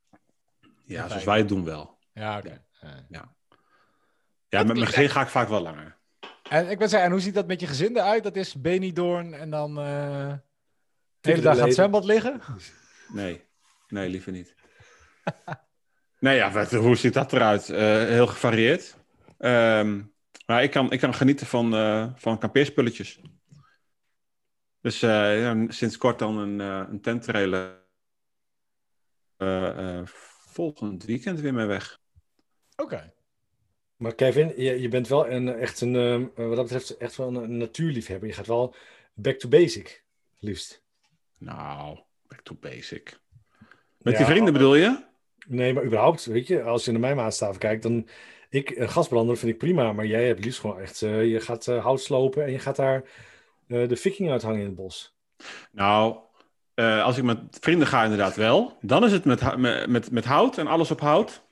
Ja, 0.85 1.09
zoals 1.09 1.25
wij 1.25 1.39
het 1.39 1.49
doen 1.49 1.65
wel. 1.65 1.99
Ja, 2.13 2.39
oké. 2.39 2.65
Eh. 2.81 2.91
Ja, 3.09 4.63
met 4.63 4.77
mijn 4.77 4.87
gezin 4.87 5.09
ga 5.09 5.23
ik 5.23 5.29
vaak 5.29 5.49
wel 5.49 5.61
langer. 5.61 5.97
En 6.49 6.71
ik 6.71 6.79
ben 6.79 6.89
zeggen, 6.89 7.09
en 7.09 7.15
hoe 7.15 7.25
ziet 7.25 7.35
dat 7.35 7.47
met 7.47 7.61
je 7.61 7.67
gezin 7.67 7.97
eruit? 7.97 8.23
Dat 8.23 8.37
is 8.37 8.61
Benidorm 8.61 9.33
en 9.33 9.51
dan 9.51 9.79
de 11.25 11.31
hele 11.31 11.43
dag 11.43 11.59
aan 11.59 11.65
het 11.65 11.75
zwembad 11.75 12.05
liggen? 12.05 12.41
Nee, 13.09 13.45
nee, 13.89 14.09
liever 14.09 14.33
niet. 14.33 14.55
nee, 16.19 16.37
ja, 16.37 16.53
wat, 16.53 16.71
hoe 16.71 16.97
ziet 16.97 17.15
dat 17.15 17.33
eruit? 17.33 17.71
Eh, 17.71 17.79
heel 18.05 18.27
gevarieerd. 18.27 18.97
Ehm, 19.39 20.03
maar 20.47 20.63
ik 20.63 20.71
kan, 20.71 20.93
ik 20.93 21.01
kan 21.01 21.15
genieten 21.15 21.47
van, 21.47 21.75
eh, 21.75 22.09
van 22.15 22.39
kampeerspulletjes. 22.39 23.21
Dus 24.85 25.03
eh, 25.03 25.41
ja, 25.41 25.65
sinds 25.69 25.97
kort 25.97 26.19
dan 26.19 26.39
een, 26.39 26.61
eh 26.61 27.11
een. 27.13 27.75
Eh, 29.37 29.99
eh, 29.99 30.07
volgend 30.47 31.05
weekend 31.05 31.41
weer 31.41 31.55
mee 31.55 31.67
weg. 31.67 32.01
Oké. 32.77 33.15
Maar 33.97 34.15
Kevin, 34.15 34.53
je, 34.57 34.81
je 34.81 34.89
bent 34.89 35.09
wel 35.09 35.31
een, 35.31 35.49
echt 35.49 35.81
een, 35.81 36.23
wat 36.35 36.57
dat 36.57 36.63
betreft, 36.63 36.97
echt 36.97 37.17
wel 37.17 37.35
een 37.35 37.57
natuurliefhebber. 37.57 38.29
Je 38.29 38.35
gaat 38.35 38.47
wel 38.47 38.75
back 39.15 39.39
to 39.39 39.49
basic, 39.49 40.05
liefst. 40.39 40.84
Nou, 41.39 41.99
back 42.29 42.41
to 42.41 42.57
basic. 42.61 43.19
Met 43.99 44.13
Ja, 44.13 44.19
die 44.19 44.29
vrienden 44.29 44.53
bedoel 44.53 44.75
je? 44.75 45.05
Nee, 45.47 45.73
maar 45.73 45.85
überhaupt, 45.85 46.25
weet 46.25 46.47
je, 46.47 46.63
als 46.63 46.85
je 46.85 46.91
naar 46.91 47.01
mijn 47.01 47.17
maatstaven 47.17 47.59
kijkt, 47.59 47.83
dan... 47.83 48.09
Ik, 48.49 48.71
een 48.71 48.89
gasbrander 48.89 49.37
vind 49.37 49.53
ik 49.53 49.59
prima, 49.59 49.93
maar 49.93 50.07
jij 50.07 50.27
hebt 50.27 50.45
liefst 50.45 50.61
gewoon 50.61 50.81
echt... 50.81 51.03
eh, 51.03 51.31
je 51.31 51.41
gaat 51.41 51.69
eh, 51.69 51.83
hout 51.83 52.01
slopen 52.01 52.45
en 52.45 52.53
je 52.53 52.59
gaat 52.59 52.77
daar 52.77 53.03
eh, 53.67 53.89
de 53.89 53.97
viking 53.97 54.31
uithangen 54.31 54.59
in 54.61 54.67
het 54.67 54.75
bos. 54.75 55.17
Nou, 55.73 56.17
eh, 56.75 57.05
als 57.05 57.17
ik 57.17 57.25
met 57.25 57.39
vrienden 57.61 57.87
ga, 57.87 58.03
inderdaad 58.03 58.37
wel. 58.37 58.79
Dan 58.81 59.05
is 59.05 59.13
het 59.13 59.25
met, 59.25 59.57
met, 59.57 59.87
met, 59.87 60.11
met 60.11 60.25
hout 60.25 60.59
en 60.59 60.67
alles 60.67 60.91
op 60.91 61.01
hout. 61.01 61.43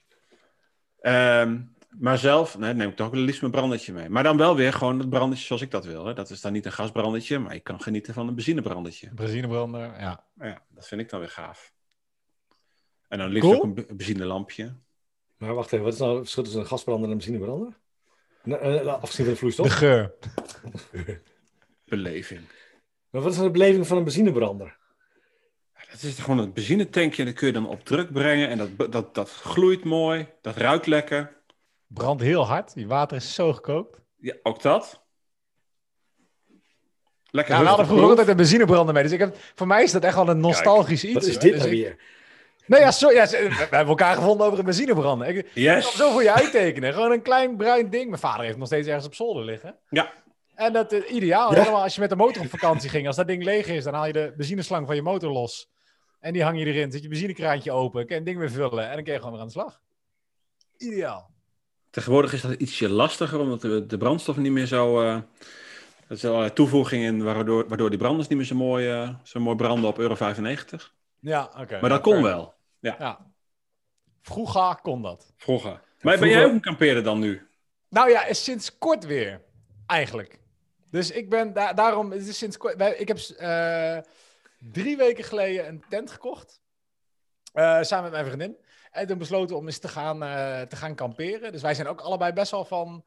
Ehm, 1.01 1.59
maar 1.99 2.19
zelf, 2.19 2.59
nee, 2.59 2.75
neem 2.75 2.89
ik 2.89 2.97
toch 2.97 3.11
wel 3.11 3.21
liefst 3.21 3.41
mijn 3.41 3.53
brandertje 3.53 3.93
mee. 3.93 4.09
Maar 4.09 4.23
dan 4.23 4.37
wel 4.37 4.57
weer 4.57 4.73
gewoon 4.73 4.99
het 4.99 5.11
brandertje 5.11 5.45
zoals 5.47 5.63
ik 5.63 5.71
dat 5.71 5.85
wil. 5.85 6.05
Hè. 6.07 6.15
Dat 6.15 6.31
is 6.31 6.41
dan 6.41 6.53
niet 6.53 6.67
een 6.67 6.73
gasbrandertje, 6.73 7.39
maar 7.39 7.55
ik 7.55 7.65
kan 7.65 7.83
genieten 7.83 8.15
van 8.15 8.29
een 8.29 8.35
benzinebrandetje. 8.35 9.11
Benzinebrander, 9.15 9.81
ja. 9.81 10.25
Ja, 10.35 10.63
dat 10.69 10.89
vind 10.89 11.01
ik 11.01 11.11
dan 11.11 11.21
weer 11.21 11.29
gaaf. 11.29 11.73
En 13.09 13.19
dan 13.19 13.29
liefst 13.29 13.49
Cool. 13.49 13.57
ook 13.57 13.63
een 13.65 13.75
be- 13.75 13.87
benzinelampje. 13.95 14.75
Maar 15.37 15.55
wacht 15.55 15.73
even, 15.73 15.85
wat 15.85 15.93
is 15.95 15.99
nou 15.99 16.11
het 16.11 16.21
verschil 16.21 16.43
tussen 16.43 16.61
een 16.61 16.67
gasbrander 16.67 17.05
en 17.05 17.11
een 17.11 17.17
benzinebrander? 17.19 17.79
Nou, 18.43 18.61
eh, 18.63 18.87
afgezien 18.87 19.25
van 19.25 19.35
de 19.35 19.39
vloeistof. 19.39 19.67
De 19.67 19.73
geur. 19.73 20.15
Beleving. 21.85 22.41
Maar 23.11 23.21
wat 23.23 23.31
is 23.31 23.37
nou 23.37 23.53
de 23.53 23.59
beleving 23.59 23.87
van 23.87 23.97
een 23.97 24.05
benzinebrander? 24.05 24.81
Het 25.73 26.03
is 26.03 26.19
gewoon 26.19 26.39
een 26.39 26.53
benzinetankje 26.53 27.23
en 27.23 27.29
dat 27.29 27.39
kun 27.39 27.47
je 27.47 27.53
dan 27.53 27.69
op 27.69 27.85
druk 27.85 28.13
brengen. 28.13 28.49
En 28.49 28.59
dat, 28.59 28.93
dat, 28.93 29.15
dat 29.15 29.31
gloeit 29.31 29.85
mooi, 29.85 30.29
dat 30.41 30.57
ruikt 30.57 30.87
lekker. 30.87 31.42
Brandt 31.95 32.23
heel 32.23 32.47
hard. 32.47 32.75
Die 32.75 32.87
water 32.89 33.17
is 33.17 33.35
zo 33.35 33.53
gekookt. 33.53 34.01
Ja, 34.17 34.35
ook 34.43 34.63
dat. 34.63 35.01
Lekker 37.31 37.55
Ja, 37.55 37.61
we 37.61 37.67
hadden 37.67 37.87
vroeger 37.87 38.09
altijd 38.09 38.29
een 38.29 38.37
benzinebrander 38.37 38.95
mee. 38.95 39.03
Dus 39.03 39.13
ik 39.13 39.19
heb, 39.19 39.37
voor 39.55 39.67
mij 39.67 39.83
is 39.83 39.93
dat 39.93 40.05
echt 40.05 40.15
wel 40.15 40.29
een 40.29 40.41
nostalgisch 40.41 41.05
iets. 41.05 41.15
Wat 41.15 41.23
is 41.23 41.39
dit 41.39 41.53
Dus 41.53 41.61
nou 41.61 41.71
weer? 41.71 41.97
Nee, 42.67 42.81
ja, 42.81 42.91
sorry. 42.91 43.17
Ja, 43.17 43.27
we, 43.27 43.37
hebben 43.59 43.87
elkaar 43.87 44.15
gevonden 44.15 44.47
over 44.47 44.59
een 44.59 44.65
benzinebrander. 44.65 45.29
Ik, 45.29 45.37
ik 45.37 45.45
kan 45.45 45.63
hem 45.63 45.75
Yes. 45.75 45.97
zo 45.97 46.11
voor 46.13 46.23
je 46.23 46.33
uittekenen. 46.33 46.93
Gewoon 46.93 47.13
een 47.13 47.23
klein 47.23 47.57
bruin 47.57 47.91
ding. 47.91 48.09
Mijn 48.09 48.21
vader 48.21 48.45
heeft 48.45 48.57
nog 48.57 48.67
steeds 48.67 48.87
ergens 48.87 49.07
op 49.07 49.15
zolder 49.15 49.45
liggen. 49.45 49.79
Ja. 49.89 50.13
En 50.55 50.73
dat 50.73 50.93
is 50.93 51.05
ideaal. 51.05 51.53
Ja. 51.53 51.59
Helemaal 51.59 51.83
als 51.83 51.95
je 51.95 52.01
met 52.01 52.11
de 52.11 52.17
motor 52.17 52.43
op 52.43 52.51
vakantie 52.51 52.91
ging. 52.91 53.07
Als 53.07 53.17
dat 53.17 53.27
ding 53.27 53.45
leeg 53.45 53.67
is, 53.67 53.85
dan 53.85 53.95
haal 53.95 54.07
je 54.07 54.13
de 54.13 54.33
benzineslang 54.37 54.87
van 54.87 54.97
je 54.97 55.03
motor 55.03 55.31
los. 55.31 55.71
En 56.21 56.33
die 56.33 56.43
hang 56.43 56.59
je 56.59 56.65
erin. 56.65 56.93
Zet 56.93 57.03
je 57.03 57.09
benzinekraantje 57.09 57.73
open. 57.73 58.01
Kan 58.01 58.09
je 58.09 58.15
het 58.15 58.25
ding 58.25 58.39
weer 58.39 58.51
vullen. 58.51 58.89
En 58.89 58.95
dan 58.95 59.05
kun 59.05 59.13
je 59.13 59.19
gewoon 59.19 59.33
weer 59.33 59.41
aan 59.41 59.47
de 59.47 59.53
slag. 59.53 59.81
Ideaal. 60.77 61.32
Tegenwoordig 61.93 62.33
is 62.33 62.41
dat 62.41 62.53
ietsje 62.53 62.89
lastiger, 62.89 63.39
omdat 63.41 63.61
de, 63.61 63.87
de 63.87 63.97
brandstof 63.99 64.37
niet 64.37 64.53
meer 64.53 64.67
zo... 64.67 65.01
eh 65.03 65.21
er 66.09 66.19
zijn 66.19 66.33
allerlei 66.33 66.55
toevoegingen 66.57 67.07
in, 67.15 67.23
waardoor, 67.23 67.69
waardoor 67.69 67.89
die 67.91 67.99
branders 67.99 68.29
niet 68.29 68.39
meer 68.39 68.47
zo 68.47 68.55
mooi, 68.55 68.89
eh, 68.91 69.09
zo 69.23 69.41
mooi 69.41 69.57
branden 69.57 69.89
op 69.91 69.99
euro 69.99 70.15
95. 70.15 70.95
Ja, 71.19 71.51
oké. 71.59 71.81
Maar 71.81 71.91
dat 71.91 72.01
kon 72.01 72.23
wel, 72.23 72.55
Ja. 72.81 73.19
Vroeger 74.23 74.77
kon 74.83 75.03
dat. 75.03 75.33
vroeger. 75.37 75.81
Maar 76.01 76.19
ben 76.19 76.29
jij 76.29 76.45
ook 76.45 76.53
een 76.53 76.61
kampeerder 76.61 77.03
dan 77.03 77.19
nu? 77.19 77.47
Nou 77.89 78.11
ja, 78.11 78.33
sinds 78.33 78.79
kort 78.79 79.05
weer. 79.07 79.41
Eigenlijk. 79.87 80.39
Dus 80.91 81.11
ik 81.11 81.31
ben 81.31 81.53
da- 81.53 81.73
daarom. 81.73 82.11
Het 82.13 82.27
is 82.29 82.39
sinds 82.39 82.57
kort. 82.57 82.77
wij- 82.77 82.95
Ik 82.97 83.09
heb. 83.09 83.19
eh, 83.19 83.99
drie 84.73 84.97
weken 84.97 85.25
geleden 85.25 85.69
een 85.69 85.85
tent 85.89 86.11
gekocht. 86.11 86.61
samen 87.81 88.03
met 88.03 88.13
mijn 88.13 88.25
vriendin. 88.27 88.57
En 88.93 89.07
toen 89.07 89.19
besloten 89.19 89.57
om 89.57 89.67
eens 89.67 89.79
te 89.79 89.89
gaan, 89.89 90.23
eh, 90.23 90.61
te 90.61 90.77
gaan 90.77 90.95
kamperen. 90.95 91.53
Dus 91.53 91.63
wij 91.63 91.75
zijn 91.75 91.87
ook 91.87 92.01
allebei 92.01 92.33
best 92.33 92.51
wel 92.51 92.65
van... 92.65 93.05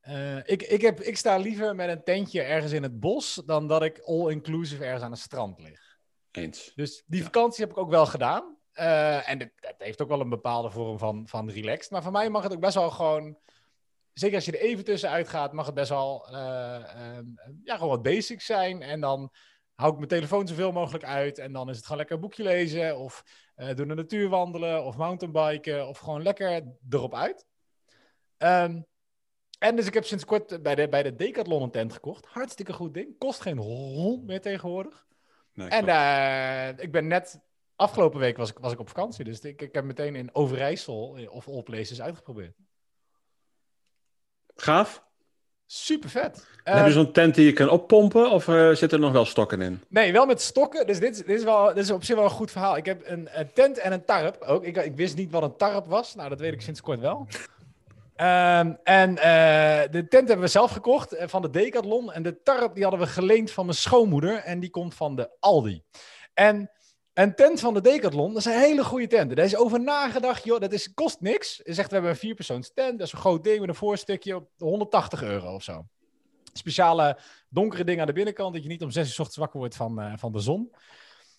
eh, 0.00 0.36
ik, 0.36 0.62
ik, 0.62 0.80
heb, 0.80 1.00
ik 1.00 1.16
sta 1.16 1.36
liever 1.36 1.74
met 1.74 1.88
een 1.88 2.04
tentje 2.04 2.42
ergens 2.42 2.72
in 2.72 2.82
het 2.82 3.00
bos... 3.00 3.42
dan 3.46 3.68
dat 3.68 3.82
ik 3.82 4.00
all-inclusive 4.04 4.84
ergens 4.84 5.02
aan 5.02 5.10
het 5.10 5.20
strand 5.20 5.60
lig. 5.60 5.98
Eens. 6.30 6.72
Dus 6.74 7.02
die 7.06 7.24
vakantie 7.24 7.64
heb 7.64 7.72
ik 7.72 7.78
ook 7.78 7.90
wel 7.90 8.06
gedaan. 8.06 8.56
Eh, 8.72 9.28
en 9.28 9.38
het, 9.38 9.52
het 9.56 9.74
heeft 9.78 10.02
ook 10.02 10.08
wel 10.08 10.20
een 10.20 10.28
bepaalde 10.28 10.70
vorm 10.70 10.98
van, 10.98 11.28
van 11.28 11.50
relaxed. 11.50 11.90
Maar 11.90 12.02
voor 12.02 12.12
mij 12.12 12.30
mag 12.30 12.42
het 12.42 12.52
ook 12.52 12.60
best 12.60 12.74
wel 12.74 12.90
gewoon... 12.90 13.38
Zeker 14.12 14.36
als 14.36 14.44
je 14.44 14.52
er 14.52 14.60
even 14.60 14.84
tussenuit 14.84 15.28
gaat, 15.28 15.52
mag 15.52 15.66
het 15.66 15.74
best 15.74 15.88
wel 15.88 16.26
ja, 17.64 17.74
gewoon 17.74 17.88
wat 17.88 18.02
basics 18.02 18.46
zijn. 18.46 18.82
En 18.82 19.00
dan 19.00 19.32
hou 19.76 19.90
ik 19.90 19.96
mijn 19.96 20.08
telefoon 20.08 20.48
zoveel 20.48 20.72
mogelijk 20.72 21.04
uit. 21.04 21.38
En 21.38 21.52
dan 21.52 21.68
is 21.68 21.76
het 21.76 21.84
gewoon 21.84 21.98
lekker 21.98 22.16
een 22.16 22.22
boekje 22.22 22.42
lezen. 22.42 22.98
Of 22.98 23.24
eh 23.54 23.74
door 23.74 23.88
de 23.88 23.94
natuur 23.94 24.28
wandelen. 24.28 24.84
Of 24.84 24.96
mountainbiken. 24.96 25.88
Of 25.88 25.98
gewoon 25.98 26.22
lekker 26.22 26.62
erop 26.90 27.14
uit. 27.14 27.46
Ehm, 28.36 28.80
en 29.58 29.76
dus 29.76 29.86
ik 29.86 29.94
heb 29.94 30.04
sinds 30.04 30.24
kort 30.24 30.62
bij 30.62 30.74
de, 30.74 30.88
bij 30.88 31.02
de 31.02 31.14
Decathlon 31.14 31.62
een 31.62 31.70
tent 31.70 31.92
gekocht. 31.92 32.26
Hartstikke 32.26 32.72
goed 32.72 32.94
ding. 32.94 33.18
Kost 33.18 33.40
geen 33.40 33.58
hond 33.58 34.24
meer 34.24 34.40
tegenwoordig. 34.40 35.06
Nee, 35.52 35.68
En 35.68 35.88
eh, 35.88 36.84
ik 36.84 36.92
ben 36.92 37.06
net, 37.06 37.40
afgelopen 37.76 38.20
week 38.20 38.36
was 38.36 38.50
ik, 38.50 38.58
was 38.58 38.72
ik 38.72 38.78
op 38.78 38.88
vakantie. 38.88 39.24
Dus 39.24 39.40
ik, 39.40 39.62
ik 39.62 39.74
heb 39.74 39.84
meteen 39.84 40.14
in 40.14 40.34
Overijssel 40.34 41.16
eh, 41.16 41.32
of 41.32 41.48
All 41.48 41.62
Places 41.62 42.00
uitgeprobeerd. 42.00 42.56
Gaaf. 44.54 45.04
Super 45.66 46.08
vet. 46.10 46.46
heb 46.64 46.86
je 46.86 46.92
zo'n 46.92 47.12
tent 47.12 47.34
die 47.34 47.44
je 47.46 47.52
kan 47.52 47.68
oppompen 47.68 48.30
of 48.30 48.48
eh, 48.48 48.68
zitten 48.68 48.90
er 48.98 49.04
nog 49.04 49.12
wel 49.12 49.24
stokken 49.24 49.60
in? 49.60 49.82
nee, 49.88 50.12
wel 50.12 50.26
met 50.26 50.40
stokken. 50.42 50.86
Dus 50.86 50.98
dit, 51.00 51.10
is- 51.16 51.24
dit, 51.24 51.38
is 51.38 51.44
wel, 51.44 51.66
dit 51.66 51.76
is 51.84 51.90
op 51.90 52.04
zich 52.04 52.14
wel 52.16 52.24
een 52.24 52.30
goed 52.30 52.50
verhaal. 52.50 52.76
Ik 52.76 52.84
heb 52.86 53.00
een, 53.04 53.28
een 53.32 53.52
tent 53.52 53.78
en 53.78 53.92
een 53.92 54.04
tarp 54.04 54.42
ook. 54.42 54.64
Ik, 54.64 54.76
ik 54.76 54.96
wist 54.96 55.16
niet 55.16 55.30
wat 55.30 55.42
een 55.42 55.56
tarp 55.56 55.86
was. 55.86 56.14
Nou, 56.14 56.28
dat 56.28 56.40
weet 56.40 56.52
ik 56.52 56.60
sinds 56.60 56.80
kort 56.80 57.00
wel. 57.00 57.26
Ehm, 58.16 58.72
en 58.84 59.18
eh, 59.18 59.90
de 59.90 60.06
tent 60.08 60.28
hebben 60.28 60.40
we 60.46 60.46
zelf 60.50 60.70
gekocht 60.70 61.12
eh, 61.12 61.28
van 61.28 61.42
de 61.42 61.50
Decathlon. 61.50 62.12
En 62.12 62.22
de 62.22 62.42
tarp 62.42 62.74
die 62.74 62.82
hadden 62.82 63.00
we 63.00 63.06
geleend 63.06 63.50
van 63.50 63.64
mijn 63.64 63.76
schoonmoeder. 63.76 64.34
En 64.36 64.60
die 64.60 64.70
komt 64.70 64.94
van 64.94 65.16
de 65.16 65.30
Aldi. 65.40 65.82
En 66.34 66.70
een 67.16 67.34
tent 67.34 67.60
van 67.60 67.74
de 67.74 67.80
Decathlon, 67.80 68.34
dat 68.34 68.44
een 68.44 68.58
hele 68.58 68.84
goede 68.84 69.06
tent. 69.06 69.36
Daar 69.36 69.44
is 69.44 69.56
over 69.56 69.80
nagedacht, 69.80 70.44
joh. 70.44 70.60
Dat 70.60 70.72
is, 70.72 70.94
kost 70.94 71.20
niks. 71.20 71.60
Je 71.64 71.74
zegt, 71.74 71.88
we 71.88 71.94
hebben 71.94 72.12
een 72.12 72.18
vierpersoons 72.18 72.72
tent. 72.74 72.98
Dat 72.98 73.06
is 73.06 73.12
een 73.12 73.18
groot 73.18 73.44
ding 73.44 73.60
met 73.60 73.68
een 73.68 73.74
voorstukje 73.74 74.36
op 74.36 74.48
180 74.58 75.22
euro 75.22 75.54
of 75.54 75.62
zo. 75.62 75.86
Speciale 76.52 77.18
donkere 77.48 77.84
ding 77.84 78.00
aan 78.00 78.06
de 78.06 78.12
binnenkant, 78.12 78.54
dat 78.54 78.62
je 78.62 78.68
niet 78.68 78.82
om 78.82 78.90
zes 78.90 79.06
uur 79.06 79.12
's 79.12 79.18
ochtends 79.18 79.36
wakker 79.36 79.58
wordt 79.58 79.76
van, 79.76 80.00
eh, 80.00 80.12
van 80.16 80.32
de 80.32 80.40
zon. 80.40 80.72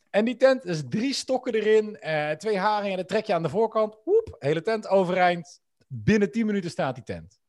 En 0.10 0.25
die 0.25 0.38
tent 0.38 0.65
is 0.65 0.81
drie 0.89 1.13
stokken 1.13 1.53
erin, 1.53 2.00
eh, 2.00 2.31
twee 2.31 2.57
haringen, 2.57 2.98
dat 2.98 3.07
trek 3.07 3.25
je 3.25 3.34
aan 3.34 3.43
de 3.43 3.50
voorkant. 3.50 3.98
Woep, 4.05 4.36
hele 4.39 4.62
tent 4.62 4.88
overeind. 4.88 5.62
Binnen 5.88 6.31
10 6.31 6.46
minuten 6.46 6.69
staat 6.69 6.96
die 6.96 7.03
tent. 7.03 7.39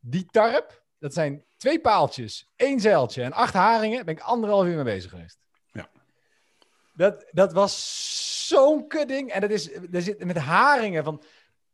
Die 0.00 0.26
tarp, 0.26 0.82
dat 0.98 1.14
zijn 1.14 1.44
twee 1.56 1.80
paaltjes, 1.80 2.50
één 2.56 2.80
zeiltje 2.80 3.22
en 3.22 3.32
acht 3.32 3.54
haringen. 3.54 4.04
Ben 4.04 4.14
ik 4.14 4.20
anderhalf 4.20 4.66
uur 4.66 4.74
mee 4.74 4.84
bezig 4.84 5.10
geweest. 5.10 5.38
Dat, 6.92 7.24
dat 7.30 7.52
was 7.52 8.48
zo'n 8.48 8.88
kudding. 8.88 9.30
En 9.30 9.40
dat 9.40 9.50
is, 9.50 9.74
er 9.92 10.02
zit 10.02 10.24
met 10.24 10.38
haringen 10.38 11.04
van 11.04 11.22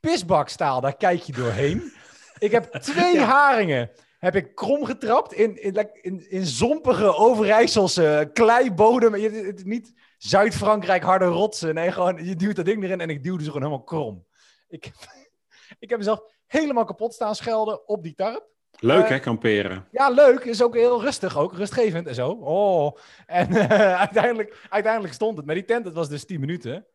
pisbakstaal, 0.00 0.80
daar 0.80 0.96
kijk 0.96 1.22
je 1.22 1.32
doorheen. 1.32 1.92
ik 2.38 2.50
heb 2.50 2.72
twee 2.92 3.20
haringen 3.20 3.90
heb 4.18 4.36
ik 4.36 4.54
krom 4.54 4.84
getrapt 4.84 5.32
in, 5.32 5.62
in, 5.62 5.88
in, 6.02 6.30
in 6.30 6.46
zompige 6.46 7.14
Overijsselse 7.14 8.30
kleibodem. 8.32 9.16
Je, 9.16 9.30
het, 9.30 9.64
niet 9.64 9.92
Zuid-Frankrijk 10.18 11.02
harde 11.02 11.24
rotsen. 11.24 11.74
Nee, 11.74 11.92
gewoon 11.92 12.24
je 12.24 12.36
duwt 12.36 12.56
dat 12.56 12.64
ding 12.64 12.84
erin 12.84 13.00
en 13.00 13.10
ik 13.10 13.22
duwde 13.22 13.44
ze 13.44 13.50
gewoon 13.50 13.66
helemaal 13.66 13.84
krom. 13.84 14.26
Ik, 14.68 14.92
ik 15.78 15.88
heb 15.88 15.98
mezelf 15.98 16.20
helemaal 16.46 16.84
kapot 16.84 17.14
staan 17.14 17.34
schelden 17.34 17.88
op 17.88 18.02
die 18.02 18.14
tarp. 18.14 18.55
Leuk 18.80 19.04
Eh, 19.04 19.08
hè, 19.10 19.18
kamperen. 19.20 19.88
Ja, 19.90 20.08
leuk. 20.10 20.44
Is 20.44 20.62
ook 20.62 20.74
heel 20.74 21.00
rustig, 21.00 21.36
ook 21.38 21.52
rustgevend 21.54 22.06
en 22.06 22.14
zo. 22.14 22.30
Oh. 22.30 22.96
En 23.26 23.48
eh, 23.56 23.98
uiteindelijk, 24.04 24.66
uiteindelijk 24.70 25.14
stond 25.14 25.36
het. 25.36 25.46
Maar 25.46 25.54
die 25.54 25.64
tent, 25.64 25.84
dat 25.84 25.94
was 25.94 26.08
dus 26.08 26.24
10 26.24 26.40
minuten. 26.40 26.86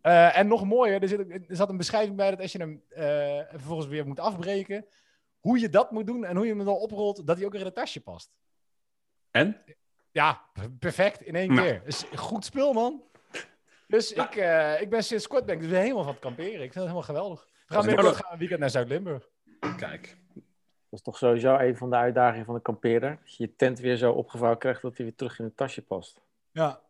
Eh, 0.00 0.38
en 0.38 0.48
nog 0.48 0.64
mooier, 0.64 1.02
er, 1.02 1.08
zit, 1.08 1.30
er 1.30 1.56
zat 1.56 1.68
een 1.68 1.76
beschrijving 1.76 2.16
bij 2.16 2.30
dat 2.30 2.40
als 2.40 2.52
je 2.52 2.58
hem 2.58 2.82
vervolgens 3.50 3.86
weer 3.88 4.06
moet 4.06 4.20
afbreken, 4.20 4.86
hoe 5.40 5.58
je 5.58 5.68
dat 5.68 5.90
moet 5.90 6.06
doen 6.06 6.24
en 6.24 6.36
hoe 6.36 6.46
je 6.46 6.54
hem 6.54 6.64
dan 6.64 6.74
oprolt, 6.74 7.26
dat 7.26 7.36
hij 7.36 7.44
ook 7.46 7.52
weer 7.52 7.60
in 7.60 7.66
het 7.66 7.74
tasje 7.74 8.00
past. 8.00 8.30
En? 9.30 9.56
Ja, 10.10 10.40
perfect 10.78 11.22
in 11.22 11.34
één 11.34 11.54
Nou. 11.54 11.68
keer. 11.68 11.82
Dus 11.84 12.04
goed 12.14 12.44
spul, 12.44 12.72
man. 12.72 13.02
Dus 13.86 14.12
ik, 14.12 14.36
eh, 14.36 14.80
ik 14.80 14.90
ben 14.90 15.04
sinds 15.04 15.26
kort 15.26 15.46
ben 15.46 15.54
ik 15.54 15.60
dus 15.60 15.70
weer 15.70 15.80
helemaal 15.80 16.02
van 16.04 16.12
het 16.12 16.22
kamperen. 16.22 16.52
Ik 16.52 16.58
vind 16.60 16.74
het 16.74 16.82
helemaal 16.82 17.02
geweldig. 17.02 17.40
We 17.44 17.74
gaan 17.74 17.78
is 17.80 17.86
binnenkort 17.86 18.14
wel- 18.14 18.22
gaan 18.24 18.32
een 18.32 18.38
weekend 18.38 18.60
naar 18.60 18.70
Zuid-Limburg. 18.70 19.28
Kijk. 19.76 20.16
Dat 20.92 21.00
is 21.00 21.06
toch 21.06 21.18
sowieso 21.18 21.56
een 21.56 21.76
van 21.76 21.90
de 21.90 21.96
uitdagingen 21.96 22.46
van 22.46 22.54
de 22.54 22.60
kampeerder. 22.60 23.18
Dat 23.20 23.36
je 23.36 23.44
je 23.44 23.56
tent 23.56 23.78
weer 23.78 23.96
zo 23.96 24.12
opgevouwen 24.12 24.58
krijgt 24.58 24.82
dat 24.82 24.96
hij 24.96 25.06
weer 25.06 25.14
terug 25.14 25.38
in 25.38 25.44
het 25.44 25.56
tasje 25.56 25.82
past. 25.82 26.20
Ja. 26.50 26.80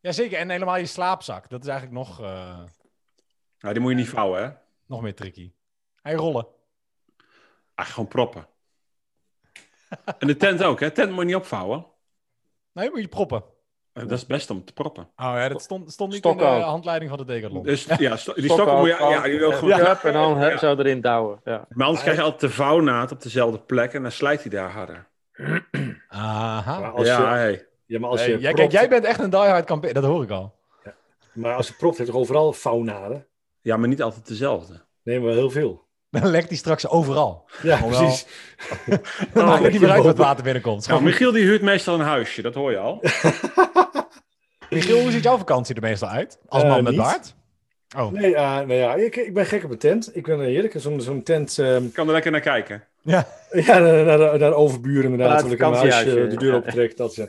Jazeker, 0.00 0.38
en 0.38 0.50
helemaal 0.50 0.76
je 0.76 0.86
slaapzak. 0.86 1.48
Dat 1.48 1.62
is 1.62 1.68
eigenlijk 1.68 1.98
nog, 1.98 2.20
eh, 2.20 2.62
Nou, 3.58 3.74
die 3.74 3.80
moet 3.80 3.90
je 3.90 3.96
niet 3.96 4.08
vouwen 4.08 4.42
hè. 4.42 4.50
nog 4.86 5.00
meer 5.02 5.14
tricky. 5.14 5.52
Hij 6.02 6.14
rollen. 6.14 6.46
Ah, 7.74 7.86
gewoon 7.86 8.08
proppen. 8.08 8.46
En 10.18 10.26
de 10.26 10.36
tent 10.36 10.62
ook 10.62 10.80
hè. 10.80 10.90
Tent 10.90 11.10
moet 11.10 11.20
je 11.20 11.24
niet 11.24 11.34
opvouwen. 11.34 11.86
Nee, 12.72 12.90
moet 12.90 13.00
je 13.00 13.08
proppen. 13.08 13.44
Eh, 13.94 14.02
Dat 14.02 14.12
is 14.12 14.18
het 14.18 14.28
beste 14.28 14.52
om 14.52 14.64
te 14.64 14.72
proppen. 14.72 15.02
Oh 15.02 15.08
ja, 15.16 15.48
dat 15.48 15.62
stond, 15.62 15.92
stond 15.92 16.12
niet 16.12 16.24
in 16.24 16.36
de 16.36 16.44
ook. 16.44 16.62
handleiding 16.62 17.10
van 17.10 17.18
de 17.18 17.24
Decathlon. 17.24 17.62
Dus 17.62 17.86
ja, 17.98 18.16
sto- 18.16 18.32
die 18.34 18.50
stokken 18.50 18.76
moet 18.78 18.86
je... 18.88 18.96
Ja, 19.10 19.22
die 19.22 19.38
wil 19.38 19.52
goed. 19.52 19.68
Ja, 19.68 20.02
en 20.02 20.12
dan 20.12 20.38
hè, 20.38 20.58
zo 20.58 20.76
erin 20.76 21.00
douwen. 21.00 21.40
Ja. 21.44 21.64
Maar 21.68 21.84
anders 21.86 22.02
krijg 22.04 22.16
je 22.18 22.22
altijd 22.24 22.40
de 22.40 22.50
vouwnaad 22.56 23.12
op 23.12 23.22
dezelfde 23.22 23.58
plek 23.58 23.92
en 23.92 24.02
dan 24.02 24.12
slijt 24.12 24.40
hij 24.40 24.50
daar 24.50 24.70
harder. 24.70 25.06
Aha. 26.08 26.78
Maar 26.80 26.90
als, 26.90 27.06
ja, 27.06 27.18
je, 27.20 27.26
hey. 27.40 27.66
ja, 27.86 27.98
maar 27.98 28.10
als 28.10 28.20
Hey, 28.20 28.28
je 28.30 28.38
jij, 28.38 28.52
propt- 28.52 28.70
kijk, 28.70 28.80
jij 28.80 28.88
bent 28.88 29.04
echt 29.04 29.20
een 29.20 29.30
diehard 29.30 29.64
kampeer, 29.64 29.94
dat 29.94 30.04
hoor 30.04 30.22
ik 30.22 30.30
al. 30.30 30.54
Maar 31.32 31.54
als 31.54 31.68
je 31.68 31.74
propt, 31.74 31.98
heeft 31.98 32.10
toch 32.10 32.20
overal 32.20 32.52
faunaden? 32.52 33.26
ja, 33.60 33.76
maar 33.76 33.88
niet 33.88 34.02
altijd 34.02 34.26
dezelfde. 34.28 34.82
Nee, 35.02 35.20
maar 35.20 35.32
heel 35.32 35.50
veel. 35.50 35.82
Dan 36.10 36.26
lekt 36.26 36.48
hij 36.48 36.56
straks 36.56 36.88
overal. 36.88 37.48
Ja, 37.62 37.78
Oh, 37.82 37.86
precies. 37.86 38.26
Dan 39.34 39.46
maakt 39.46 39.62
het 39.62 39.72
niet 39.72 39.80
meer 39.80 39.90
uit 39.90 40.04
wat 40.04 40.16
water 40.28 40.44
binnenkomt. 40.44 40.88
Nou, 40.88 41.02
Michiel 41.02 41.32
die 41.32 41.44
huurt 41.44 41.62
meestal 41.62 41.94
een 41.94 42.00
huisje, 42.06 42.42
dat 42.42 42.54
hoor 42.54 42.70
je 42.70 42.78
al. 42.78 43.00
Michiel, 44.74 45.00
hoe 45.00 45.10
ziet 45.10 45.22
jouw 45.22 45.38
vakantie 45.38 45.74
er 45.74 45.80
meestal 45.82 46.08
uit? 46.08 46.38
Als 46.48 46.62
Eh, 46.62 46.68
man 46.68 46.82
met 46.82 46.96
baard? 46.96 47.34
Oh. 47.96 48.12
Nee, 48.12 48.34
eh, 48.34 48.60
nee 48.60 48.78
ja, 48.78 48.94
ik, 48.94 49.16
ik 49.16 49.34
ben 49.34 49.46
gek 49.46 49.64
op 49.64 49.70
een 49.70 49.78
tent. 49.78 50.16
Ik 50.16 50.22
ben 50.26 50.38
een 50.38 50.44
heerlijk. 50.44 50.74
Zo'n 50.76 51.00
zo'n 51.00 51.22
tent. 51.22 51.58
ehm, 51.58 51.84
Ik 51.84 51.92
kan 51.92 52.06
er 52.06 52.12
lekker 52.12 52.30
naar 52.30 52.40
kijken. 52.40 52.84
Ja. 53.02 53.26
ja, 53.66 53.78
naar, 53.78 54.04
naar, 54.04 54.38
naar 54.38 54.52
overburen 54.52 55.10
inderdaad. 55.10 55.44
Ik 55.44 55.50
in 55.50 55.58
mijn 55.58 55.72
huis 55.72 55.80
vakantiehuisje, 55.94 56.24
eh, 56.24 56.30
de 56.30 56.36
deur 56.36 56.50
ja. 56.50 56.56
opentrek. 56.56 56.96
Dat 56.96 57.14
ja. 57.14 57.26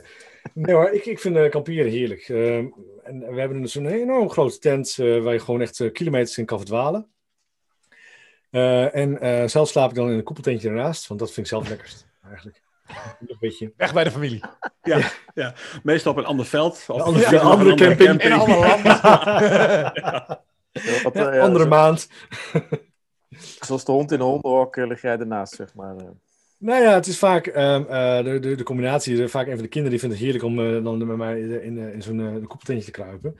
Nee 0.54 0.74
hoor, 0.74 0.90
ik, 0.90 1.06
ik 1.06 1.20
vind 1.20 1.36
eh, 1.36 1.50
kamperen 1.50 1.90
heerlijk. 1.90 2.28
Ehm, 2.28 2.66
en 3.04 3.34
we 3.34 3.40
hebben 3.40 3.62
dus 3.62 3.74
een 3.74 3.86
enorm 3.86 4.30
grote 4.30 4.58
tent 4.58 4.96
eh, 4.98 5.22
waar 5.22 5.32
je 5.32 5.38
gewoon 5.40 5.60
echt 5.60 5.80
eh, 5.80 5.92
kilometers 5.92 6.38
in 6.38 6.44
kan 6.44 6.58
verdwalen. 6.58 7.06
Eh, 8.50 8.94
en 8.94 9.20
eh, 9.20 9.48
zelf 9.48 9.68
slaap 9.68 9.90
ik 9.90 9.96
dan 9.96 10.10
in 10.10 10.16
een 10.16 10.22
koepeltentje 10.22 10.68
ernaast, 10.68 11.06
want 11.06 11.20
dat 11.20 11.32
vind 11.32 11.46
ik 11.46 11.52
zelf 11.52 11.68
lekkerst 11.68 12.06
eigenlijk. 12.28 12.62
Een 13.26 13.36
beetje. 13.40 13.72
Weg 13.76 13.94
bij 13.94 14.04
de 14.04 14.10
familie. 14.10 14.40
Meestal 15.82 16.12
op 16.12 16.18
een 16.18 16.24
ander 16.24 16.46
veld. 16.46 16.84
Of 16.88 17.00
andere- 17.00 17.24
ja, 17.24 17.32
een 17.32 17.38
andere 17.46 17.74
camping. 17.74 18.22
In 18.22 18.32
een 18.32 18.38
ander 18.38 18.58
land. 18.58 18.82
Wat, 21.02 21.14
Ja, 21.14 21.38
andere 21.40 21.64
zo- 21.64 21.68
maand. 21.70 22.08
Zoals 23.66 23.84
de 23.84 23.92
hond 23.92 24.12
in 24.12 24.18
de 24.18 24.24
hondenhok 24.24 24.76
eh, 24.76 24.86
lig 24.86 25.02
jij 25.02 25.18
ernaast, 25.18 25.54
zeg 25.54 25.74
maar. 25.74 25.96
eh. 25.96 26.04
Nou 26.58 26.82
ja, 26.82 26.94
het 26.94 27.06
is 27.06 27.18
vaak 27.18 27.46
ehm, 27.46 27.82
eh, 27.88 28.24
de, 28.24 28.38
de, 28.38 28.54
de 28.54 28.62
combinatie. 28.62 29.28
Vaak 29.28 29.46
een 29.46 29.52
van 29.54 29.62
de 29.62 29.68
kinderen 29.68 29.90
die 29.90 30.00
vindt 30.00 30.14
het 30.14 30.24
heerlijk 30.24 30.44
om 30.44 30.82
dan 30.84 31.06
met 31.06 31.16
mij 31.16 31.40
in, 31.40 31.62
in, 31.62 31.78
in 31.78 32.02
zo'n 32.02 32.44
koepeltentje 32.48 32.84
te 32.84 32.90
kruipen. 32.90 33.38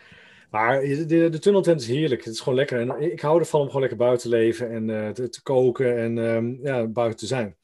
Maar 0.51 0.81
de, 0.81 1.29
de, 1.31 1.39
tunneltent 1.39 1.81
is 1.81 1.87
heerlijk. 1.87 2.25
Het 2.25 2.35
is 2.35 2.41
gewoon 2.41 2.59
lekker. 2.59 2.81
En 2.81 3.13
ik 3.13 3.21
hou 3.21 3.39
ervan 3.41 3.61
om 3.61 3.67
gewoon 3.67 3.81
lekker 3.81 3.99
buiten 3.99 4.31
te 4.31 4.37
leven 4.37 4.71
en 4.71 4.91
eh, 5.05 5.11
te, 5.11 5.29
te 5.29 5.43
koken 5.43 5.99
en 5.99 6.19
ehm, 6.19 6.67
ja, 6.67 6.87
buiten 6.87 7.19
te 7.19 7.27
zijn. 7.27 7.57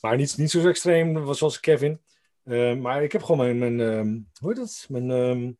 Maar 0.00 0.16
niet, 0.16 0.36
niet 0.36 0.50
zo 0.50 0.68
extreem 0.68 1.34
zoals 1.34 1.60
Kevin. 1.60 2.00
Eh, 2.42 2.76
maar 2.76 3.02
ik 3.02 3.12
heb 3.12 3.22
gewoon 3.22 3.58
mijn, 3.58 3.58
mijn 3.58 3.80
ehm, 3.80 4.18
hoe 4.40 4.48
heet 4.48 4.56
dat? 4.56 4.86
Mijn 4.88 5.10
ehm, 5.10 5.52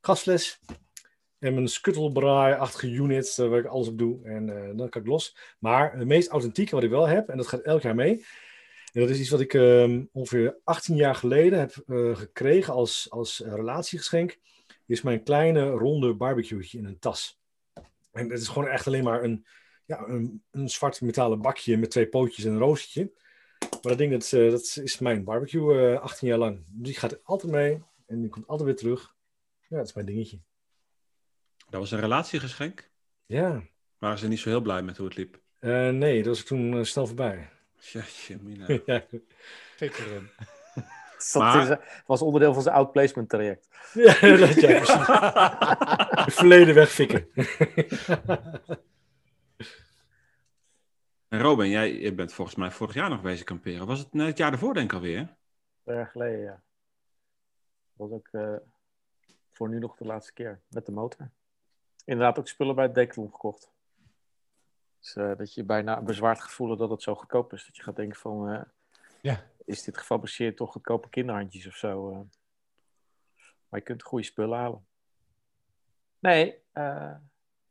gasfles. 0.00 0.60
En 1.38 1.54
mijn 1.54 1.68
Scuttlebraai-achtige 1.68 2.90
unit, 2.90 3.36
eh, 3.38 3.48
waar 3.48 3.58
ik 3.58 3.66
alles 3.66 3.88
op 3.88 3.98
doe. 3.98 4.24
En 4.24 4.48
eh, 4.56 4.76
dan 4.76 4.88
kan 4.88 5.00
ik 5.00 5.06
los. 5.06 5.36
Maar 5.58 5.92
het 5.92 6.06
meest 6.06 6.28
authentieke 6.28 6.74
wat 6.74 6.84
ik 6.84 6.90
wel 6.90 7.06
heb, 7.06 7.28
en 7.28 7.36
dat 7.36 7.46
gaat 7.46 7.60
elk 7.60 7.82
jaar 7.82 7.94
mee. 7.94 8.24
En 8.92 9.00
dat 9.00 9.10
is 9.10 9.20
iets 9.20 9.30
wat 9.30 9.40
ik 9.40 9.54
ehm, 9.54 10.04
ongeveer 10.12 10.56
18 10.64 10.96
jaar 10.96 11.14
geleden 11.14 11.58
heb 11.58 11.72
gekregen 12.16 12.72
als, 12.72 13.06
als 13.10 13.42
relatiegeschenk. 13.44 14.38
Is 14.86 15.02
mijn 15.02 15.22
kleine 15.22 15.70
ronde 15.70 16.14
barbecueetje 16.14 16.78
in 16.78 16.84
een 16.84 16.98
tas. 16.98 17.40
En 18.12 18.30
het 18.30 18.40
is 18.40 18.48
gewoon 18.48 18.68
echt 18.68 18.86
alleen 18.86 19.04
maar 19.04 19.22
een, 19.22 19.46
ja, 19.84 20.04
een, 20.06 20.42
een 20.50 20.68
zwart 20.68 21.00
metalen 21.00 21.40
bakje 21.40 21.76
met 21.76 21.90
twee 21.90 22.06
pootjes 22.06 22.44
en 22.44 22.52
een 22.52 22.58
roostertje. 22.58 23.12
Maar 23.68 23.80
dat 23.82 23.98
ding, 23.98 24.12
dat, 24.12 24.32
eh, 24.32 24.50
dat 24.50 24.78
is 24.82 24.98
mijn 24.98 25.24
barbecue 25.24 25.92
eh 25.94 26.00
18 26.00 26.28
jaar 26.28 26.38
lang. 26.38 26.62
Die 26.66 26.94
gaat 26.94 27.24
altijd 27.24 27.52
mee. 27.52 27.82
En 28.06 28.20
die 28.20 28.30
komt 28.30 28.46
altijd 28.46 28.68
weer 28.68 28.76
terug. 28.78 29.14
Ja, 29.68 29.76
dat 29.76 29.86
is 29.86 29.92
mijn 29.94 30.06
dingetje. 30.06 30.38
Dat 31.70 31.80
was 31.80 31.90
een 31.90 32.00
relatiegeschenk. 32.00 32.90
Ja. 33.26 33.62
Waren 33.98 34.18
ze 34.18 34.28
niet 34.28 34.38
zo 34.38 34.48
heel 34.48 34.60
blij 34.60 34.82
met 34.82 34.96
hoe 34.96 35.06
het 35.06 35.16
liep? 35.16 35.40
Eh, 35.58 35.88
nee, 35.88 36.16
dat 36.22 36.36
was 36.36 36.44
toen 36.44 36.76
eh, 36.78 36.84
snel 36.84 37.06
voorbij. 37.06 37.48
Jeetje, 37.78 38.38
mina. 38.42 38.66
ja. 38.86 39.04
Dat 39.78 39.90
Maar- 41.34 41.70
eh, 41.70 41.78
was 42.06 42.22
onderdeel 42.22 42.52
van 42.54 42.62
zijn 42.62 42.74
outplacement 42.74 43.28
traject. 43.28 43.68
ja, 43.94 44.20
dat 44.36 44.54
ja, 44.60 44.78
precies. 44.80 46.24
Het 46.24 46.34
verleden 46.34 46.74
wegfikken. 46.74 47.28
En 51.30 51.40
Robin, 51.40 51.68
jij 51.68 51.92
je 51.92 52.14
bent 52.14 52.32
volgens 52.32 52.56
mij 52.56 52.70
vorig 52.70 52.94
jaar 52.94 53.08
nog 53.10 53.22
bezig 53.22 53.44
kamperen. 53.44 53.86
Was 53.86 53.98
het 53.98 54.12
net 54.12 54.26
het 54.26 54.38
jaar 54.38 54.52
ervoor 54.52 54.74
denk 54.74 54.90
ik 54.90 54.96
alweer? 54.96 55.36
Twee 55.82 55.96
jaar 55.96 56.06
geleden, 56.06 56.40
ja. 56.40 56.62
Dat 57.92 58.08
was 58.08 58.10
ook 58.10 58.28
eh, 58.32 58.54
voor 59.52 59.68
nu 59.68 59.78
nog 59.78 59.96
de 59.96 60.04
laatste 60.04 60.32
keer 60.32 60.60
met 60.68 60.86
de 60.86 60.92
motor. 60.92 61.30
Inderdaad 62.04 62.38
ook 62.38 62.48
spullen 62.48 62.74
bij 62.74 62.84
het 62.84 62.94
Decathlon 62.94 63.30
gekocht. 63.30 63.70
Dus 64.98 65.16
eh, 65.16 65.36
dat 65.36 65.54
je 65.54 65.64
bijna 65.64 66.02
bezwaard 66.02 66.40
gevoelen 66.40 66.78
dat 66.78 66.90
het 66.90 67.02
zo 67.02 67.14
goedkoop 67.14 67.52
is. 67.52 67.66
Dat 67.66 67.76
je 67.76 67.82
gaat 67.82 67.96
denken 67.96 68.18
van, 68.18 68.48
eh, 68.48 68.62
Ja. 69.20 69.44
is 69.64 69.82
dit 69.82 69.98
gefabriceerd 69.98 70.56
door 70.58 70.68
goedkope 70.68 71.08
kinderhandjes 71.08 71.66
of 71.66 71.74
zo? 71.74 72.10
eh? 72.10 72.18
maar 73.68 73.78
je 73.80 73.86
kunt 73.86 74.02
goede 74.02 74.24
spullen 74.24 74.58
halen. 74.58 74.86
Nee, 76.18 76.62
eh, 76.72 77.14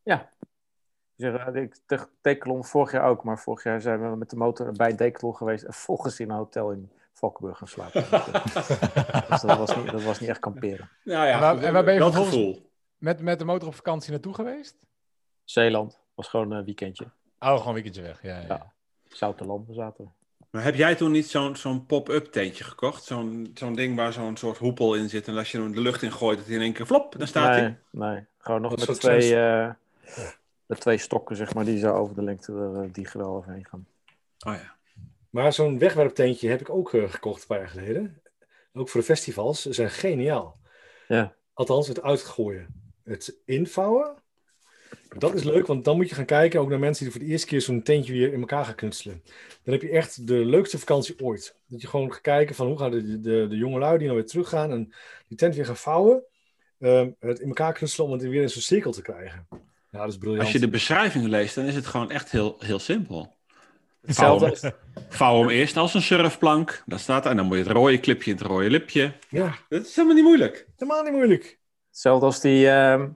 ja. 0.03 0.31
Ik 1.53 1.75
Decathlon 2.21 2.65
vorig 2.65 2.91
jaar 2.91 3.03
ook, 3.09 3.23
maar 3.23 3.39
vorig 3.39 3.63
jaar 3.63 3.81
zijn 3.81 4.09
we 4.11 4.15
met 4.15 4.29
de 4.29 4.35
motor 4.35 4.71
bij 4.71 4.95
Decathlon 4.95 5.35
geweest 5.35 5.63
en 5.63 5.73
volgens 5.73 6.19
in 6.19 6.29
een 6.29 6.35
hotel 6.35 6.71
in 6.71 6.91
Valkenburg 7.13 7.57
gaan 7.57 7.67
slapen. 7.67 8.01
dus 9.29 9.41
dat 9.41 9.57
was, 9.57 9.75
niet, 9.75 9.91
dat 9.91 10.03
was 10.03 10.19
niet 10.19 10.29
echt 10.29 10.39
kamperen. 10.39 10.89
Nou 11.03 11.27
ja, 11.27 11.33
En 11.33 11.39
waar- 11.39 11.57
en 11.63 11.73
waar 11.73 11.83
ben 11.83 11.93
je 11.93 11.99
dat 11.99 12.15
gevoel. 12.15 12.71
Met, 12.97 13.21
met 13.21 13.39
de 13.39 13.45
motor 13.45 13.67
op 13.67 13.75
vakantie 13.75 14.11
naartoe 14.11 14.33
geweest? 14.33 14.75
Zeeland 15.43 15.99
was 16.15 16.27
gewoon 16.27 16.51
een 16.51 16.65
weekendje. 16.65 17.03
Oh, 17.39 17.49
gewoon 17.49 17.67
een 17.67 17.73
weekendje 17.73 18.01
weg. 18.01 18.21
Ja, 18.21 18.39
ja. 18.39 18.45
Ja. 18.47 18.73
Zouterland 19.07 19.67
zaten 19.71 20.03
we. 20.03 20.09
Maar 20.49 20.63
heb 20.63 20.75
jij 20.75 20.95
toen 20.95 21.11
niet 21.11 21.27
zo'n 21.29 21.55
zo'n 21.55 21.85
pop-up 21.85 22.25
tentje 22.25 22.63
gekocht? 22.63 23.03
Zo'n 23.03 23.51
zo'n 23.53 23.73
ding 23.73 23.95
waar 23.95 24.13
zo'n 24.13 24.37
soort 24.37 24.57
hoepel 24.57 24.95
in 24.95 25.09
zit. 25.09 25.27
En 25.27 25.37
als 25.37 25.51
je 25.51 25.57
hem 25.57 25.73
de 25.73 25.81
lucht 25.81 26.01
in 26.01 26.11
gooit, 26.11 26.37
dat 26.37 26.47
hij 26.47 26.55
in 26.55 26.61
één 26.61 26.73
keer 26.73 26.85
flop, 26.85 27.15
dan 27.17 27.27
staat 27.27 27.49
nee, 27.51 27.59
hij. 27.59 27.77
nee, 27.91 28.25
gewoon 28.37 28.61
nog 28.61 28.85
met 28.85 28.99
twee, 28.99 29.33
met 30.69 30.79
twee 30.79 30.97
stokken, 30.97 31.35
zeg 31.35 31.53
maar, 31.53 31.65
die 31.65 31.77
zo 31.77 31.93
over 31.93 32.15
de 32.15 32.23
lengte 32.23 32.51
er, 32.51 32.83
eh, 32.83 32.89
die 32.91 33.05
gewel 33.05 33.35
overheen 33.35 33.65
gaan. 33.65 33.87
Oh 34.47 34.53
ja. 34.53 34.75
Maar 35.29 35.53
zo'n 35.53 35.79
wegwerptentje 35.79 36.49
heb 36.49 36.59
ik 36.59 36.69
ook 36.69 36.93
eh, 36.93 37.09
gekocht 37.09 37.41
een 37.41 37.47
paar 37.47 37.59
jaar 37.59 37.69
geleden. 37.69 38.21
Ook 38.73 38.89
voor 38.89 38.99
de 38.99 39.05
festivals. 39.05 39.61
Ze 39.61 39.73
zijn 39.73 39.89
geniaal. 39.89 40.59
Ja. 41.07 41.35
Althans, 41.53 41.87
het 41.87 42.01
uitgooien. 42.01 42.93
Het 43.03 43.35
invouwen. 43.45 44.15
Dat 45.17 45.33
is 45.33 45.43
leuk, 45.43 45.67
want 45.67 45.85
dan 45.85 45.95
moet 45.95 46.09
je 46.09 46.15
gaan 46.15 46.25
kijken 46.25 46.59
ook 46.59 46.69
naar 46.69 46.79
mensen 46.79 47.03
die 47.03 47.13
voor 47.13 47.23
de 47.23 47.27
eerste 47.27 47.47
keer 47.47 47.61
zo'n 47.61 47.83
tentje 47.83 48.13
weer 48.13 48.33
in 48.33 48.39
elkaar 48.39 48.65
gaan 48.65 48.75
knutselen. 48.75 49.23
Dan 49.63 49.73
heb 49.73 49.81
je 49.81 49.89
echt 49.89 50.27
de 50.27 50.45
leukste 50.45 50.79
vakantie 50.79 51.19
ooit. 51.19 51.55
Dat 51.67 51.81
je 51.81 51.87
gewoon 51.87 52.11
gaat 52.11 52.21
kijken 52.21 52.55
van 52.55 52.67
hoe 52.67 52.77
gaan 52.77 52.91
de, 52.91 53.19
de, 53.19 53.47
de 53.47 53.57
jongelui 53.57 53.97
die 53.97 54.07
nou 54.07 54.19
weer 54.19 54.29
teruggaan 54.29 54.71
en 54.71 54.93
die 55.27 55.37
tent 55.37 55.55
weer 55.55 55.65
gaan 55.65 55.77
vouwen. 55.77 56.23
ehm, 56.79 57.11
het 57.19 57.39
in 57.39 57.47
elkaar 57.47 57.73
knutselen 57.73 58.07
om 58.07 58.13
het 58.13 58.21
weer 58.21 58.41
in 58.41 58.49
zo'n 58.49 58.61
cirkel 58.61 58.91
te 58.91 59.01
krijgen. 59.01 59.47
Ja, 59.91 59.99
dat 59.99 60.07
is 60.07 60.17
briljant. 60.17 60.41
Als 60.43 60.51
je 60.51 60.59
de 60.59 60.69
beschrijving 60.69 61.25
leest, 61.25 61.55
dan 61.55 61.65
is 61.65 61.75
het 61.75 61.85
gewoon 61.85 62.11
echt 62.11 62.31
heel, 62.31 62.55
heel 62.59 62.79
simpel. 62.79 63.37
Hetzelfde 64.01 64.39
Vouw 64.45 64.49
als, 64.49 64.61
hem, 64.61 64.73
vouw 65.09 65.39
hem 65.39 65.49
eerst 65.49 65.77
als 65.77 65.93
een 65.93 66.01
surfplank. 66.01 66.83
Dat 66.85 66.99
staat 66.99 67.25
er. 67.25 67.31
En 67.31 67.37
dan 67.37 67.45
moet 67.45 67.57
je 67.57 67.63
het 67.63 67.71
rode 67.71 67.99
clipje 67.99 68.31
in 68.31 68.37
het 68.37 68.45
rode 68.45 68.69
lipje. 68.69 69.13
Ja, 69.29 69.55
Dat 69.69 69.85
is 69.85 69.95
helemaal 69.95 70.15
niet 70.15 70.25
moeilijk. 70.25 70.67
helemaal 70.77 71.03
niet 71.03 71.13
moeilijk. 71.13 71.59
hetzelfde 71.89 72.25
als 72.25 72.41
die, 72.41 72.69
ehm, 72.69 73.09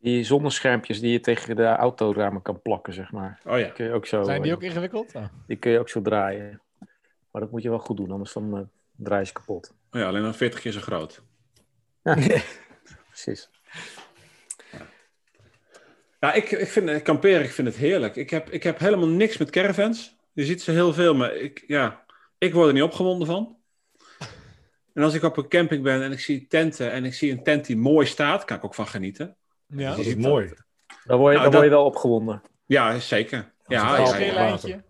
die 0.00 0.24
zonneschermpjes 0.24 1.00
die 1.00 1.12
je 1.12 1.20
tegen 1.20 1.56
de 1.56 1.64
autoramen 1.66 2.42
kan 2.42 2.62
plakken, 2.62 2.92
zeg 2.92 3.12
maar. 3.12 3.40
Oh 3.44 3.58
ja. 3.58 3.68
Kun 3.68 3.84
je 3.84 3.92
ook 3.92 4.06
zo, 4.06 4.22
Zijn 4.22 4.42
die 4.42 4.50
eh, 4.50 4.56
ook 4.56 4.62
ingewikkeld? 4.62 5.14
Oh. 5.14 5.24
die 5.46 5.56
kun 5.56 5.70
je 5.70 5.78
ook 5.78 5.88
zo 5.88 6.02
draaien. 6.02 6.60
Maar 7.30 7.42
dat 7.42 7.50
moet 7.50 7.62
je 7.62 7.68
wel 7.68 7.78
goed 7.78 7.96
doen, 7.96 8.10
anders 8.10 8.32
dan 8.32 8.56
eh, 8.56 8.62
draai 8.96 9.20
je 9.20 9.26
ze 9.26 9.32
kapot. 9.32 9.74
Oh 9.92 10.00
ja, 10.00 10.06
alleen 10.06 10.22
dan 10.22 10.34
40 10.34 10.60
keer 10.60 10.72
zo 10.72 10.80
groot. 10.80 11.22
Precies. 13.08 13.50
Ja, 16.20 16.32
ik, 16.32 16.50
ik 16.50 16.68
vind 16.68 17.02
kamperen, 17.02 17.42
ik 17.42 17.50
vind 17.50 17.68
het 17.68 17.76
heerlijk. 17.76 18.16
Ik 18.16 18.30
heb, 18.30 18.50
ik 18.50 18.62
heb 18.62 18.78
helemaal 18.78 19.08
niks 19.08 19.36
met 19.36 19.50
caravans. 19.50 20.16
Je 20.32 20.44
ziet 20.44 20.62
ze 20.62 20.70
heel 20.70 20.92
veel, 20.92 21.14
maar 21.14 21.34
ik, 21.34 21.64
ja, 21.66 22.04
ik 22.38 22.54
word 22.54 22.66
er 22.66 22.72
niet 22.72 22.82
opgewonden 22.82 23.26
van. 23.26 23.56
En 24.94 25.02
als 25.02 25.14
ik 25.14 25.22
op 25.22 25.36
een 25.36 25.48
camping 25.48 25.82
ben 25.82 26.02
en 26.02 26.12
ik 26.12 26.20
zie 26.20 26.46
tenten 26.46 26.90
en 26.90 27.04
ik 27.04 27.14
zie 27.14 27.30
een 27.30 27.42
tent 27.42 27.66
die 27.66 27.76
mooi 27.76 28.06
staat, 28.06 28.44
kan 28.44 28.56
ik 28.56 28.64
ook 28.64 28.74
van 28.74 28.86
genieten. 28.86 29.36
Ja. 29.66 29.94
Dat 29.94 29.98
is 30.04 30.14
mooi. 30.14 30.52
Dan 31.04 31.18
word 31.18 31.32
je, 31.32 31.38
Nou, 31.38 31.50
dan 31.50 31.60
word 31.60 31.64
je 31.64 31.76
wel 31.76 31.84
opgewonden. 31.84 32.42
Ja, 32.66 32.98
zeker. 32.98 33.52
Ja, 33.66 33.92
Strak 33.92 34.06
scheerlijntje. 34.06 34.82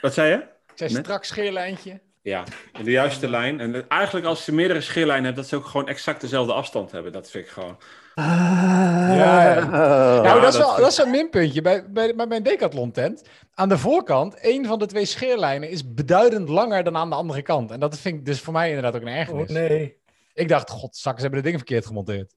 Wat 0.00 0.14
zei 0.14 0.30
je? 0.30 0.36
Ik 0.36 0.72
zei 0.74 0.92
Net? 0.92 1.04
strak 1.04 1.24
scheerlijntje. 1.24 2.00
Ja, 2.22 2.44
de 2.82 2.90
juiste 2.90 3.28
lijn. 3.28 3.60
En 3.60 3.88
eigenlijk 3.88 4.26
als 4.26 4.46
je 4.46 4.52
meerdere 4.52 4.80
scheerlijnen 4.80 5.24
hebt, 5.24 5.36
dat 5.36 5.46
ze 5.46 5.56
ook 5.56 5.64
gewoon 5.64 5.88
exact 5.88 6.20
dezelfde 6.20 6.52
afstand 6.52 6.90
hebben. 6.90 7.12
Dat 7.12 7.30
vind 7.30 7.44
ik 7.44 7.50
gewoon... 7.50 7.78
Ja, 8.14 9.54
ja. 9.54 9.64
Nou, 10.22 10.40
dat, 10.40 10.52
is 10.52 10.58
wel, 10.58 10.76
dat 10.76 10.90
is 10.90 10.98
een 10.98 11.10
minpuntje 11.10 11.62
bij, 11.62 11.90
bij, 11.90 12.14
bij 12.14 12.26
mijn 12.26 12.42
Decathlon 12.42 12.90
tent. 12.90 13.22
Aan 13.54 13.68
de 13.68 13.78
voorkant, 13.78 14.34
één 14.34 14.66
van 14.66 14.78
de 14.78 14.86
twee 14.86 15.04
scheerlijnen 15.04 15.68
is 15.70 15.94
beduidend 15.94 16.48
langer 16.48 16.84
dan 16.84 16.96
aan 16.96 17.10
de 17.10 17.16
andere 17.16 17.42
kant. 17.42 17.70
En 17.70 17.80
dat 17.80 17.98
vind 17.98 18.18
ik 18.18 18.24
dus 18.24 18.40
voor 18.40 18.52
mij 18.52 18.68
inderdaad 18.68 18.96
ook 18.96 19.02
een 19.02 19.08
ergernis. 19.08 19.48
Oh, 19.48 19.54
nee. 19.54 19.96
Ik 20.32 20.48
dacht, 20.48 20.70
god, 20.70 20.96
zakken, 20.96 21.20
ze 21.22 21.26
hebben 21.26 21.42
de 21.42 21.50
dingen 21.50 21.66
verkeerd 21.66 21.86
gemonteerd. 21.86 22.34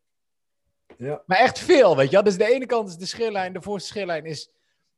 Ja. 0.98 1.22
Maar 1.26 1.38
echt 1.38 1.60
veel, 1.60 1.96
weet 1.96 2.06
je 2.10 2.12
wel. 2.12 2.24
Dus 2.24 2.38
de 2.38 2.54
ene 2.54 2.66
kant 2.66 2.90
is 2.90 2.98
de 2.98 3.06
scheerlijn, 3.06 3.54
de 3.54 3.62
voorste 3.62 3.90
scheerlijn 3.90 4.26
is 4.26 4.50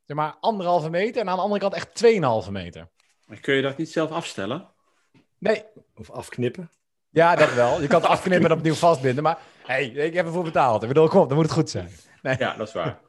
zeg 0.05 0.17
maar 0.17 0.37
anderhalve 0.39 0.89
meter. 0.89 1.21
En 1.21 1.29
aan 1.29 1.35
de 1.35 1.41
andere 1.41 1.61
kant 1.61 1.73
echt 1.73 2.03
2,5 2.45 2.51
meter. 2.51 2.89
Maar 3.25 3.39
kun 3.39 3.53
je 3.55 3.61
dat 3.61 3.77
niet 3.77 3.89
zelf 3.89 4.11
afstellen? 4.11 4.67
Nee, 5.37 5.63
Of 5.95 6.11
afknippen. 6.11 6.71
Ja, 7.09 7.35
dat 7.35 7.53
wel. 7.53 7.81
Je 7.81 7.87
kan 7.87 8.01
het 8.01 8.09
afknippen 8.09 8.49
en 8.51 8.57
opnieuw 8.57 8.73
vastbinden. 8.73 9.23
Maar 9.23 9.37
hey, 9.65 9.85
ik 9.85 10.13
heb 10.13 10.25
ervoor 10.25 10.43
betaald. 10.43 10.81
Ik 10.81 10.87
bedoel, 10.87 11.07
kom, 11.07 11.27
dan 11.27 11.35
moet 11.37 11.45
het 11.45 11.53
goed 11.53 11.69
zijn. 11.69 11.89
Ja, 12.21 12.55
dat 12.57 12.67
is 12.67 12.73
waar. 12.73 12.99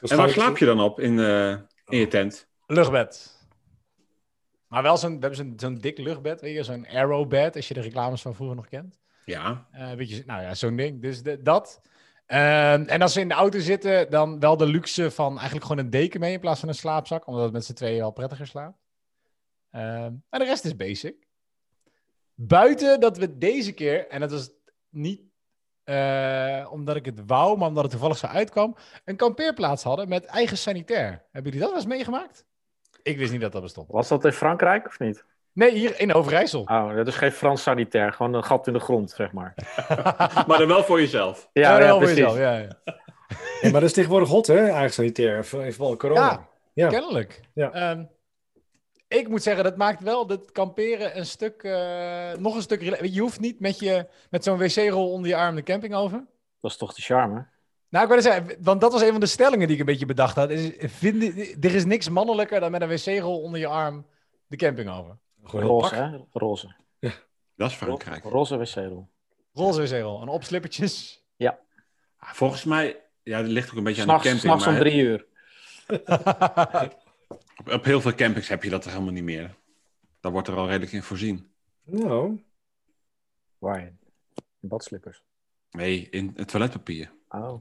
En 0.00 0.16
waar 0.16 0.28
slaap 0.28 0.58
je 0.58 0.64
dan 0.64 0.80
op 0.80 1.00
in, 1.00 1.18
eh, 1.18 1.50
in 1.86 1.98
je 1.98 2.08
tent? 2.08 2.46
Luchtbed. 2.66 3.34
Maar 4.68 4.82
wel 4.82 4.96
zo'n, 4.96 5.14
we 5.14 5.18
hebben 5.20 5.36
zo'n, 5.36 5.52
zo'n 5.56 5.74
dik 5.74 5.98
luchtbed, 5.98 6.40
weet 6.40 6.54
je, 6.54 6.62
zo'n 6.62 6.86
aerobed, 6.86 7.56
als 7.56 7.68
je 7.68 7.74
de 7.74 7.80
reclames 7.80 8.22
van 8.22 8.34
vroeger 8.34 8.56
nog 8.56 8.68
kent. 8.68 8.98
Ja. 9.24 9.66
Eh 9.72 9.92
weet 9.92 10.10
je, 10.10 10.22
nou 10.26 10.42
ja, 10.42 10.54
zo'n 10.54 10.76
ding. 10.76 11.02
Dus 11.02 11.22
de- 11.22 11.42
dat. 11.42 11.80
Ehm, 12.26 12.82
en 12.86 13.02
als 13.02 13.12
ze 13.12 13.20
in 13.20 13.28
de 13.28 13.34
auto 13.34 13.58
zitten, 13.58 14.10
dan 14.10 14.40
wel 14.40 14.56
de 14.56 14.66
luxe 14.66 15.10
van 15.10 15.32
eigenlijk 15.34 15.66
gewoon 15.66 15.84
een 15.84 15.90
deken 15.90 16.20
mee 16.20 16.32
in 16.32 16.40
plaats 16.40 16.60
van 16.60 16.68
een 16.68 16.74
slaapzak, 16.74 17.26
omdat 17.26 17.42
het 17.42 17.52
met 17.52 17.64
z'n 17.64 17.72
tweeën 17.72 17.98
wel 17.98 18.10
prettiger 18.10 18.46
slaapt. 18.46 18.78
Ehm 19.70 20.12
en 20.30 20.38
de 20.38 20.44
rest 20.44 20.64
is 20.64 20.76
basic. 20.76 21.25
Buiten 22.38 23.00
dat 23.00 23.16
we 23.18 23.38
deze 23.38 23.72
keer, 23.72 24.08
en 24.08 24.20
dat 24.20 24.30
was 24.30 24.50
niet 24.90 25.20
eh, 25.84 26.66
omdat 26.70 26.96
ik 26.96 27.04
het 27.04 27.20
wou, 27.26 27.58
maar 27.58 27.68
omdat 27.68 27.82
het 27.82 27.92
toevallig 27.92 28.16
zo 28.16 28.26
uitkwam, 28.26 28.76
een 29.04 29.16
kampeerplaats 29.16 29.82
hadden 29.82 30.08
met 30.08 30.24
eigen 30.24 30.56
sanitair. 30.58 31.08
Hebben 31.32 31.52
jullie 31.52 31.58
dat 31.60 31.68
wel 31.68 31.78
eens 31.78 31.86
meegemaakt? 31.86 32.44
Ik 33.02 33.18
wist 33.18 33.32
niet 33.32 33.40
dat 33.40 33.52
dat 33.52 33.62
bestond. 33.62 33.88
Was 33.90 34.08
dat 34.08 34.24
in 34.24 34.32
Frankrijk 34.32 34.86
of 34.86 34.98
niet? 34.98 35.24
Nee, 35.52 35.70
hier 35.70 36.00
in 36.00 36.14
Overijssel. 36.14 36.60
Oh, 36.60 36.94
dat 36.94 37.06
is 37.06 37.14
geen 37.16 37.32
Frans 37.32 37.62
sanitair. 37.62 38.12
Gewoon 38.12 38.34
een 38.34 38.44
gat 38.44 38.66
in 38.66 38.72
de 38.72 38.78
grond, 38.78 39.10
zeg 39.10 39.32
maar. 39.32 39.54
Maar 40.46 40.58
dan 40.58 40.66
wel 40.68 40.84
voor 40.84 41.00
jezelf. 41.00 41.48
Ja, 41.52 41.62
Ja, 41.62 41.72
ja, 41.72 41.78
wel 41.78 41.88
voor 41.88 41.98
precies. 41.98 42.16
jezelf, 42.16 42.38
ja, 42.38 42.56
ja. 42.56 42.68
Ja, 43.60 43.70
maar 43.70 43.80
dat 43.80 43.82
is 43.82 43.92
tegenwoordig 43.92 44.28
hot, 44.28 44.46
hè? 44.46 44.68
Eigen 44.68 44.92
sanitair. 44.92 45.36
In 45.36 45.44
geval 45.72 45.96
corona. 45.96 46.20
Ja. 46.30 46.48
Ja. 46.72 46.88
Kennelijk. 46.88 47.40
Ja. 47.54 47.72
Ehm, 47.72 48.04
ik 49.08 49.28
moet 49.28 49.42
zeggen, 49.42 49.64
dat 49.64 49.76
maakt 49.76 50.02
wel 50.02 50.28
het 50.28 50.52
kamperen 50.52 51.18
een 51.18 51.26
stuk, 51.26 51.62
eh, 51.62 52.32
nog 52.32 52.54
een 52.54 52.62
stuk... 52.62 52.82
Je 53.02 53.20
hoeft 53.20 53.40
niet 53.40 53.60
met, 53.60 53.78
je, 53.78 54.06
met 54.30 54.44
zo'n 54.44 54.58
wc-rol 54.58 55.12
onder 55.12 55.28
je 55.28 55.36
arm 55.36 55.54
de 55.54 55.62
camping 55.62 55.94
over. 55.94 56.24
Dat 56.60 56.70
is 56.70 56.76
toch 56.76 56.94
de 56.94 57.02
charme? 57.02 57.46
Nou, 57.88 58.04
ik 58.04 58.10
wou 58.10 58.22
net 58.22 58.32
zeggen, 58.32 58.64
want 58.64 58.80
dat 58.80 58.92
was 58.92 59.02
een 59.02 59.10
van 59.10 59.20
de 59.20 59.26
stellingen 59.26 59.66
die 59.66 59.74
ik 59.74 59.80
een 59.80 59.86
beetje 59.86 60.06
bedacht 60.06 60.36
had. 60.36 60.50
Is, 60.50 60.70
vinden, 60.78 61.36
er 61.60 61.74
is 61.74 61.84
niks 61.84 62.08
mannelijker 62.08 62.60
dan 62.60 62.70
met 62.70 62.82
een 62.82 62.88
wc-rol 62.88 63.42
onder 63.42 63.60
je 63.60 63.66
arm 63.66 64.06
de 64.46 64.56
camping 64.56 64.90
over. 64.90 65.18
Roze, 65.42 65.94
hè? 65.94 66.18
Roze. 66.32 66.74
Dat 67.56 67.70
is 67.70 67.76
Frankrijk. 67.76 68.24
Roze 68.24 68.56
wc-rol. 68.56 69.08
Roze 69.52 69.82
wc-rol 69.82 70.20
en 70.22 70.28
opslippertjes. 70.28 71.24
Ah, 72.18 72.32
Volgens 72.34 72.64
mij, 72.64 73.00
ja, 73.22 73.40
dat 73.42 73.50
ligt 73.50 73.70
ook 73.70 73.76
een 73.76 73.84
beetje 73.84 74.02
aan 74.02 74.08
de 74.08 74.14
camping. 74.14 74.40
s'nachts 74.40 74.66
om 74.66 74.76
drie 74.76 75.02
uur. 75.02 75.26
op, 77.56 77.72
op 77.72 77.84
heel 77.84 78.00
veel 78.00 78.14
campings 78.14 78.48
heb 78.48 78.62
je 78.62 78.70
dat 78.70 78.84
er 78.84 78.90
helemaal 78.90 79.12
niet 79.12 79.24
meer. 79.24 79.54
Daar 80.20 80.32
wordt 80.32 80.48
er 80.48 80.56
al 80.56 80.66
redelijk 80.66 80.92
in 80.92 81.02
voorzien. 81.02 81.50
Nou, 81.84 82.42
Waarin? 83.58 83.98
In 84.60 84.68
badslippers. 84.68 85.22
Nee, 85.70 86.08
in 86.10 86.32
het 86.36 86.48
toiletpapier. 86.48 87.10
Oh. 87.28 87.60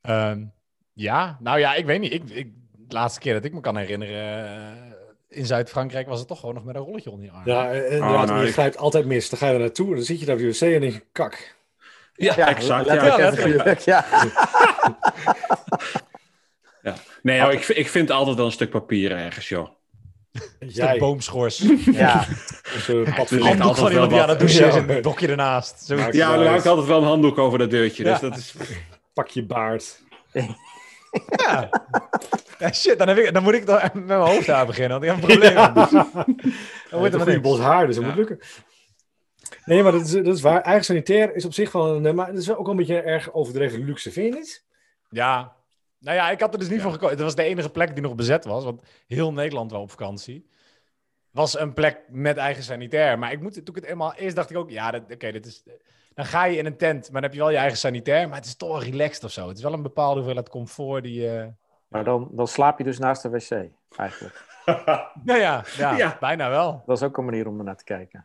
Ehm, 0.00 0.44
ja, 0.92 1.36
nou 1.40 1.58
ja, 1.58 1.74
ik 1.74 1.84
weet 1.86 2.00
niet. 2.00 2.12
Ik, 2.12 2.30
ik, 2.30 2.52
de 2.72 2.94
laatste 2.94 3.20
keer 3.20 3.32
dat 3.34 3.44
ik 3.44 3.52
me 3.52 3.60
kan 3.60 3.76
herinneren, 3.76 4.46
eh, 4.46 4.92
in 5.28 5.46
Zuid-Frankrijk 5.46 6.06
was 6.08 6.18
het 6.18 6.28
toch 6.28 6.40
gewoon 6.40 6.54
nog 6.54 6.64
met 6.64 6.74
een 6.74 6.80
rolletje 6.82 7.10
onder 7.10 7.24
je 7.26 7.32
arm. 7.32 7.46
Ja, 7.46 7.72
en, 7.72 7.74
en 7.74 7.84
Oh, 7.86 7.92
inderdaad, 7.92 8.26
nou, 8.26 8.40
je 8.40 8.46
ik- 8.46 8.52
grijpt 8.52 8.76
altijd 8.76 9.04
mis. 9.06 9.28
Dan 9.30 9.38
ga 9.38 9.46
je 9.46 9.52
er 9.52 9.58
naartoe 9.60 9.88
en 9.88 9.94
dan 9.94 10.04
zit 10.04 10.20
je 10.20 10.26
daar 10.26 10.34
op 10.34 10.40
je 10.40 10.46
wc 10.52 10.60
en 10.60 10.80
denk 10.80 10.92
je, 10.92 11.04
kak. 11.12 11.56
Ja, 12.14 12.36
exact. 12.48 12.86
Ja, 12.86 13.16
letterlijk 13.16 13.78
ja, 13.78 14.04
ja. 14.10 14.30
Nee, 17.22 17.52
ik, 17.52 17.64
vind- 17.64 17.78
ik 17.78 17.88
vind 17.88 18.10
altijd 18.10 18.36
wel 18.36 18.46
een 18.46 18.52
stuk 18.52 18.70
papier 18.70 19.12
ergens, 19.12 19.48
joh. 19.48 19.68
Een 20.58 20.70
stuk 20.70 20.98
boomschors. 20.98 21.58
ja. 21.92 22.14
Er 22.20 22.26
van- 22.80 23.02
ligt 23.04 23.16
Handdoek 23.16 23.36
altijd 23.46 23.62
van 23.62 23.82
wel 23.82 23.90
iemand 23.92 24.10
die 24.10 24.20
aan 24.20 24.28
het 24.28 24.38
douchen 24.38 24.66
is 24.66 24.74
en 24.74 24.90
een 24.96 25.02
dokje 25.02 25.28
ernaast. 25.28 25.84
Zo. 25.86 25.96
Ja, 26.10 26.34
er 26.34 26.46
hangt 26.48 26.66
altijd 26.66 26.86
wel 26.86 26.98
een 26.98 27.04
handdoek 27.08 27.38
over 27.38 27.58
dat 27.58 27.70
deurtje. 27.70 28.04
Dus 28.04 28.20
Ja. 28.20 28.28
dat 28.28 28.38
is... 28.38 28.54
Pak 29.14 29.28
je 29.28 29.44
baard. 29.46 30.02
Ja. 30.32 31.68
Ja, 32.58 32.72
shit, 32.72 32.98
dan, 32.98 33.08
heb 33.08 33.16
ik, 33.18 33.34
dan 33.34 33.42
moet 33.42 33.54
ik 33.54 33.66
dan 33.66 33.80
met 33.94 34.06
mijn 34.06 34.20
hoofd 34.20 34.48
aan 34.50 34.66
beginnen, 34.66 35.00
want 35.00 35.02
ik 35.02 35.08
heb 35.10 35.18
een 35.22 35.28
probleem. 35.28 35.52
Ja. 35.52 35.68
Dus, 35.68 35.90
dan 36.90 36.98
wordt 37.00 37.12
hebt 37.14 37.26
er 37.26 37.34
een 37.34 37.40
bos 37.42 37.58
haar, 37.58 37.86
dus 37.86 37.94
dat 37.94 38.04
Ja. 38.04 38.10
moet 38.10 38.18
lukken. 38.18 38.38
Nee, 39.64 39.82
maar 39.82 39.92
dat 39.92 40.00
is, 40.04 40.10
dat 40.10 40.26
is 40.34 40.40
waar. 40.40 40.60
Eigen 40.62 40.84
sanitair 40.84 41.34
is 41.34 41.44
op 41.44 41.52
zich 41.54 41.72
wel 41.72 42.04
een... 42.06 42.14
Maar 42.14 42.26
het 42.26 42.38
is 42.38 42.46
wel 42.46 42.56
ook 42.56 42.62
wel 42.66 42.70
een 42.74 42.80
beetje 42.80 42.96
een 42.96 43.04
erg 43.04 43.32
overdreven 43.32 43.84
luxe, 43.84 44.12
vind 44.12 44.32
je 44.34 44.38
niet? 44.40 44.64
Ja, 45.08 45.52
nou 46.00 46.16
ja, 46.16 46.30
ik 46.30 46.40
had 46.40 46.52
er 46.52 46.58
dus 46.58 46.68
niet 46.68 46.76
Ja. 46.76 46.82
voor 46.82 46.92
gekozen. 46.92 47.14
Het 47.14 47.24
was 47.24 47.34
de 47.34 47.42
enige 47.42 47.70
plek 47.70 47.92
die 47.94 48.02
nog 48.02 48.14
bezet 48.14 48.44
was, 48.44 48.64
want 48.64 48.82
heel 49.06 49.32
Nederland 49.32 49.70
wel 49.70 49.80
op 49.80 49.90
vakantie. 49.90 50.48
Was 51.30 51.58
een 51.58 51.72
plek 51.72 52.00
met 52.08 52.36
eigen 52.36 52.62
sanitair. 52.62 53.18
Maar 53.18 53.32
ik 53.32 53.40
moet, 53.40 53.54
toen 53.54 53.74
ik 53.76 53.82
het 53.82 53.84
eenmaal 53.90 54.14
eerst 54.14 54.36
dacht 54.36 54.50
ik 54.50 54.56
ook, 54.56 54.70
ja, 54.70 54.90
dat- 54.90 55.02
oké, 55.12 55.32
dit 55.32 55.46
is. 55.46 55.62
Dan 56.14 56.24
ga 56.24 56.44
je 56.44 56.56
in 56.56 56.66
een 56.66 56.76
tent, 56.76 57.02
maar 57.02 57.20
dan 57.20 57.22
heb 57.22 57.32
je 57.32 57.38
wel 57.38 57.50
je 57.50 57.56
eigen 57.56 57.78
sanitair. 57.78 58.28
Maar 58.28 58.36
het 58.36 58.46
is 58.46 58.56
toch 58.56 58.68
wel 58.68 58.82
relaxed 58.82 59.24
of 59.24 59.30
zo. 59.30 59.48
Het 59.48 59.56
is 59.56 59.62
wel 59.62 59.72
een 59.72 59.82
bepaalde 59.82 60.14
hoeveelheid 60.16 60.48
comfort 60.48 61.02
die 61.02 61.20
je. 61.20 61.52
Maar 61.88 62.04
dan, 62.04 62.28
dan 62.32 62.48
slaap 62.48 62.78
je 62.78 62.84
dus 62.84 62.98
naast 62.98 63.22
de 63.22 63.28
wc, 63.30 63.50
eigenlijk. 63.96 64.44
Nou 65.24 65.38
ja, 65.40 65.64
ja, 65.76 65.96
Ja. 65.96 66.16
bijna 66.20 66.50
wel. 66.50 66.82
Dat 66.86 66.96
is 66.96 67.02
ook 67.02 67.16
een 67.16 67.24
manier 67.24 67.46
om 67.48 67.58
ernaar 67.58 67.76
te 67.76 67.84
kijken. 67.84 68.24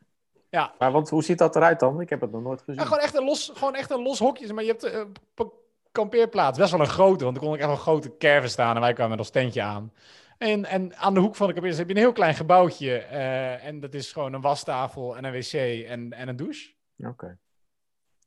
Ja. 0.49 0.73
Maar 0.79 0.91
want, 0.91 1.09
hoe 1.09 1.23
ziet 1.23 1.37
dat 1.37 1.55
eruit 1.55 1.79
dan? 1.79 2.01
Ik 2.01 2.09
heb 2.09 2.21
het 2.21 2.31
nog 2.31 2.41
nooit 2.41 2.59
gezien. 2.61 2.75
Ja, 2.81 2.83
gewoon, 2.87 2.99
echt 3.03 3.15
een 3.15 3.23
los, 3.23 3.51
gewoon 3.53 3.75
echt 3.75 3.91
een 3.91 4.01
los 4.01 4.19
hokje. 4.19 4.53
Maar 4.53 4.63
je 4.63 4.75
hebt 4.77 5.07
p- 5.33 5.53
kampeerplaats. 5.95 6.57
Best 6.57 6.71
wel 6.71 6.79
een 6.79 6.85
grote, 6.87 7.23
want 7.23 7.35
er 7.35 7.41
kon 7.43 7.51
ook 7.51 7.57
echt 7.57 7.65
wel 7.67 7.75
een 7.75 7.81
grote 7.81 8.17
caravan 8.17 8.49
staan. 8.49 8.75
En 8.75 8.81
wij 8.81 8.93
kwamen 8.93 9.09
met 9.11 9.19
ons 9.19 9.29
tentje 9.29 9.61
aan. 9.61 9.93
En, 10.37 10.65
en 10.65 10.95
aan 10.95 11.13
de 11.13 11.19
hoek 11.19 11.35
van 11.35 11.47
de 11.47 11.53
kampeer 11.53 11.75
heb 11.77 11.87
je 11.87 11.93
een 11.93 11.99
heel 11.99 12.11
klein 12.11 12.35
gebouwtje. 12.35 12.97
eh, 12.97 13.65
en 13.65 13.79
dat 13.79 13.93
is 13.93 14.11
gewoon 14.11 14.33
een 14.33 14.41
wastafel 14.41 15.17
en 15.17 15.23
een 15.23 15.31
wc 15.31 15.53
en, 15.87 16.13
en 16.13 16.27
een 16.27 16.35
douche. 16.35 16.73
Oké. 16.97 17.37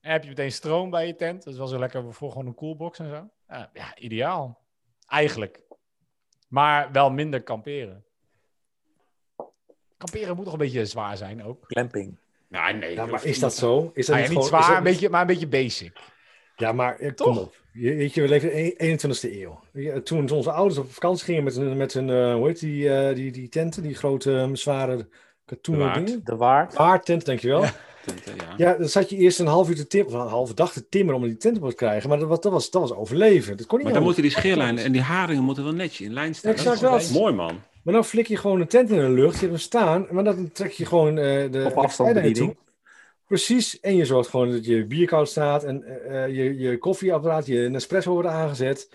En 0.01 0.11
heb 0.13 0.23
je 0.23 0.29
meteen 0.29 0.53
stroom 0.53 0.91
bij 0.91 1.07
je 1.07 1.15
tent. 1.17 1.45
Dat 1.45 1.53
is 1.53 1.59
wel 1.59 1.69
zo 1.69 1.79
lekker 1.79 2.13
voor 2.15 2.31
gewoon 2.31 2.47
een 2.47 2.55
coolbox 2.55 2.99
en 2.99 3.09
zo. 3.09 3.31
Ja, 3.49 3.71
ja, 3.73 3.97
ideaal. 3.99 4.61
Eigenlijk. 5.07 5.61
Maar 6.49 6.93
wel 6.93 7.11
minder 7.11 7.43
kamperen. 7.43 8.05
Kamperen 9.97 10.35
moet 10.37 10.45
toch 10.45 10.53
een 10.53 10.59
beetje 10.59 10.87
zwaar 10.87 11.17
zijn 11.17 11.45
ook. 11.45 11.65
Glamping. 11.67 12.19
Nou, 12.49 12.75
nee. 12.75 12.95
Ja, 12.95 13.07
maar 13.07 13.25
is 13.25 13.39
dat 13.39 13.55
zo? 13.55 13.91
Is 13.95 14.07
dat 14.07 14.17
Nou 14.17 14.19
niet 14.21 14.27
gewoon- 14.29 14.43
is 14.43 14.49
zwaar, 14.49 14.69
dat 14.69 14.77
een 14.77 14.83
beetje, 14.83 15.09
maar 15.09 15.21
een 15.21 15.27
beetje 15.27 15.49
basic. 15.49 15.99
Ja, 16.59 16.73
maar 16.73 16.99
Toch? 17.15 17.27
kom 17.27 17.39
op. 17.39 17.55
Je, 17.73 17.95
weet 17.95 18.15
je, 18.15 18.23
we 18.23 18.29
leven 18.29 18.53
in 18.79 18.97
de 18.97 19.09
21ste 19.17 19.33
eeuw. 19.33 20.01
Toen 20.03 20.31
onze 20.31 20.51
ouders 20.53 20.79
op 20.79 20.93
vakantie 20.93 21.25
gingen 21.25 21.45
met 21.45 21.57
hun, 21.57 21.77
met 21.77 21.93
hun 21.93 22.11
eh, 22.11 22.35
hoe 22.35 22.47
heet 22.47 22.61
die, 22.61 22.95
eh, 22.95 23.15
die, 23.15 23.31
die 23.33 23.49
tenten, 23.49 23.83
die 23.83 23.95
grote, 23.95 24.37
eh, 24.39 24.49
zware 24.53 25.09
katoenen 25.45 25.87
Waard. 25.87 26.07
dingen. 26.07 26.21
De 26.25 26.37
waard. 26.37 26.75
Paardtent, 26.75 27.25
dankjewel. 27.25 27.63
Ja. 27.63 27.73
Ja. 28.37 28.55
ja, 28.57 28.79
dan 28.79 28.89
zat 28.89 29.11
je 29.11 29.17
eerst 29.17 29.39
een 29.39 29.47
half 29.47 29.69
uur 29.69 29.75
te 29.77 29.87
timmeren, 29.87 30.19
of 30.19 30.25
een 30.25 30.31
halve 30.31 30.55
dag 30.55 30.73
te 30.73 30.89
timmeren 30.89 31.21
om 31.21 31.27
die 31.27 31.37
tent 31.37 31.61
op 31.63 31.69
te 31.69 31.75
krijgen. 31.75 32.09
Maar 32.09 32.19
dat, 32.19 32.29
was- 32.29 32.41
dat, 32.41 32.53
was, 32.53 32.71
dat 32.71 32.81
was 32.83 32.95
overleven. 32.95 33.57
Dat 33.57 33.67
kon 33.67 33.77
niet 33.77 33.87
Maar 33.87 33.95
dan 33.97 34.03
moeten 34.05 34.23
die 34.23 34.31
scheerlijnen 34.31 34.85
en 34.85 34.93
die 34.93 35.01
haringen 35.01 35.43
moeten 35.43 35.65
wel 35.65 35.73
netjes 35.73 36.07
in 36.07 36.13
lijn 36.13 36.35
staan. 36.35 36.53
Exact 36.53 36.81
dat 36.81 37.01
is 37.01 37.11
mooi, 37.13 37.35
man. 37.35 37.61
Maar 37.83 37.95
dan 37.95 38.05
flik 38.05 38.27
je 38.27 38.37
gewoon 38.37 38.61
een 38.61 38.67
tent 38.67 38.91
in 38.91 38.97
de 38.97 39.09
lucht, 39.09 39.35
je 39.35 39.39
hebt 39.41 39.51
hem 39.53 39.59
staan, 39.61 40.07
maar 40.11 40.25
dan 40.25 40.51
trek 40.53 40.71
je 40.73 40.87
gewoon 40.87 41.19
eh 41.19 41.51
de 41.53 41.65
Op 41.71 41.77
afstand 41.77 42.15
de- 42.15 42.21
bediening. 42.21 42.57
Precies, 43.29 43.81
en 43.81 43.97
je 43.97 44.05
zorgt 44.05 44.31
gewoon 44.31 44.51
dat 44.51 44.65
je 44.65 44.87
bier 44.87 45.07
koud 45.07 45.29
staat 45.29 45.65
en 45.65 45.83
eh, 45.83 46.29
je, 46.29 46.59
je 46.59 46.79
koffieapparaat, 46.79 47.47
je 47.47 47.69
Nespresso 47.69 48.13
wordt 48.13 48.29
aangezet. 48.29 48.91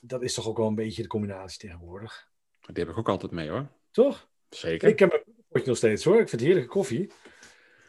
Dat 0.00 0.22
is 0.22 0.34
toch 0.34 0.48
ook 0.48 0.56
wel 0.56 0.66
een 0.66 0.74
beetje 0.74 1.02
de 1.02 1.08
combinatie 1.08 1.58
tegenwoordig. 1.58 2.28
Die 2.60 2.84
heb 2.84 2.88
ik 2.88 2.98
ook 2.98 3.08
altijd 3.08 3.32
mee, 3.32 3.48
hoor. 3.48 3.66
Toch? 3.90 4.28
Zeker. 4.48 4.88
Ik 4.88 4.98
heb 4.98 5.10
mijn 5.10 5.22
potje 5.48 5.68
nog 5.68 5.76
steeds 5.76 6.04
hoor. 6.04 6.20
Ik 6.20 6.28
vind 6.28 6.42
heerlijke 6.42 6.68
koffie. 6.68 7.06
Dat 7.06 7.16